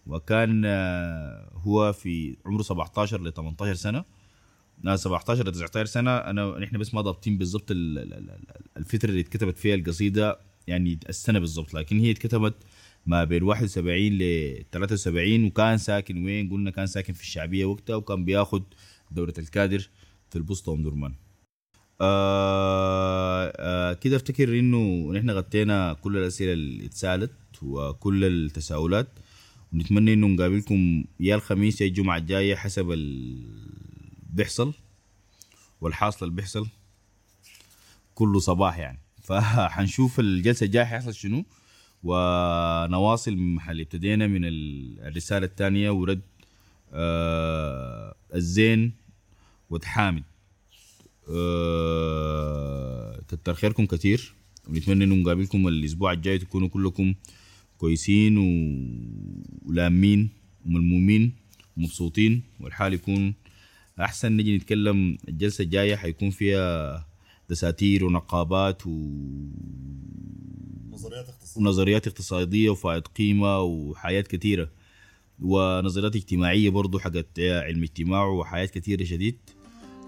وكان 0.07 0.63
آه، 0.67 1.51
هو 1.55 1.93
في 1.93 2.37
عمره 2.47 2.63
17 2.63 3.23
ل 3.23 3.33
18 3.33 3.75
سنه 3.75 4.05
لا 4.83 4.97
17 4.97 5.49
ل 5.49 5.53
19 5.53 5.85
سنة 5.85 6.11
أنا 6.17 6.59
نحن 6.59 6.79
بس 6.79 6.95
ما 6.95 7.01
ضابطين 7.01 7.39
ال- 7.71 8.39
الفترة 8.77 9.09
اللي 9.11 9.21
اتكتبت 9.21 9.59
فيها 9.59 9.75
القصيدة 9.75 10.39
يعني 10.67 10.99
السنة 11.09 11.39
بالضبط 11.39 11.75
لكن 11.75 11.99
هي 11.99 12.11
اتكتبت 12.11 12.55
ما 13.07 13.25
بين 13.25 13.43
71 13.43 14.01
ل 14.19 14.65
73 14.73 15.45
وكان 15.45 15.79
ساكن 15.79 16.25
وين؟ 16.25 16.51
قلنا 16.51 16.71
كان 16.71 16.87
ساكن 16.87 17.13
في 17.13 17.21
الشعبية 17.23 17.65
وقتها 17.65 17.97
وكان 17.97 18.25
بياخد 18.25 18.63
دورة 19.11 19.35
الكادر 19.39 19.89
في 20.31 20.37
البوسطة 20.37 20.73
أم 20.75 20.83
درمان. 20.83 21.15
آه 22.01 23.53
آه 23.57 23.93
كده 23.93 24.17
أفتكر 24.17 24.59
إنه 24.59 25.13
نحن 25.13 25.31
غطينا 25.31 25.93
كل 25.93 26.17
الأسئلة 26.17 26.53
اللي 26.53 26.87
اتسألت 26.87 27.33
وكل 27.63 28.25
التساؤلات 28.25 29.09
ونتمنى 29.73 30.13
إنه 30.13 30.27
نقابلكم 30.27 31.05
يا 31.21 31.35
الخميس 31.35 31.81
يا 31.81 31.87
الجمعة 31.87 32.17
الجاية 32.19 32.55
حسب 32.55 32.91
ال 32.91 33.86
بيحصل 34.37 34.73
والحاصل 35.81 36.27
اللي 36.27 36.37
بيحصل 36.37 36.67
كله 38.15 38.39
صباح 38.39 38.79
يعني. 38.79 38.99
فحنشوف 39.27 40.21
الجلسة 40.21 40.67
الجاية 40.67 40.85
حيحصل 40.85 41.15
شنو 41.15 41.45
ونواصل 42.03 43.37
من 43.37 43.55
محل 43.55 43.81
ابتدينا 43.81 44.27
من 44.27 44.45
ال- 44.45 45.01
الرسالة 45.01 45.47
الثانية 45.47 45.91
ورد 45.91 46.21
آه 46.93 48.15
الزين 48.35 48.93
وتحامد 49.71 50.23
آه 51.29 53.21
كتر 53.29 53.55
خيركم 53.55 53.87
كتير 53.87 54.35
ونتمنى 54.69 55.05
إنه 55.05 55.15
نقابلكم 55.15 55.69
الأسبوع 55.69 56.13
الجاي 56.13 56.39
تكونوا 56.39 56.69
كلكم 56.69 57.15
كويسين 57.79 58.37
ولامين 59.67 60.29
وملمومين 60.67 61.33
ومبسوطين 61.77 62.43
والحال 62.61 62.95
يكون 62.95 63.35
أحسن 64.01 64.33
نجي 64.33 64.57
نتكلم 64.57 65.19
الجلسة 65.29 65.65
الجاية 65.65 65.97
حيكون 65.97 66.31
فيها 66.31 67.07
دساتير 67.51 68.05
ونقابات 68.05 68.87
و... 68.87 68.91
نظريات 70.91 71.29
اقتصادية. 71.29 71.67
ونظريات 71.67 72.07
اقتصادية 72.07 72.71
وفائض 72.71 73.03
قيمة 73.07 73.61
وحياه 73.61 74.21
كثيره 74.21 74.71
ونظريات 75.43 76.17
اجتماعية 76.17 76.71
برضو 76.71 76.99
حقت 76.99 77.41
علم 77.41 77.83
اجتماع 77.83 78.27
وحياه 78.27 78.67
كثيره 78.67 79.05
شديد. 79.05 79.37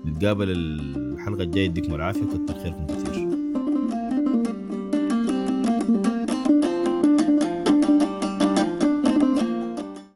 نتقابل 0.06 0.50
الحلقة 0.50 1.42
الجاية. 1.42 1.64
يديكم 1.64 1.94
العافية. 1.94 2.24
كتر 2.24 2.62
خيركم 2.62 2.86
كثير 2.86 3.27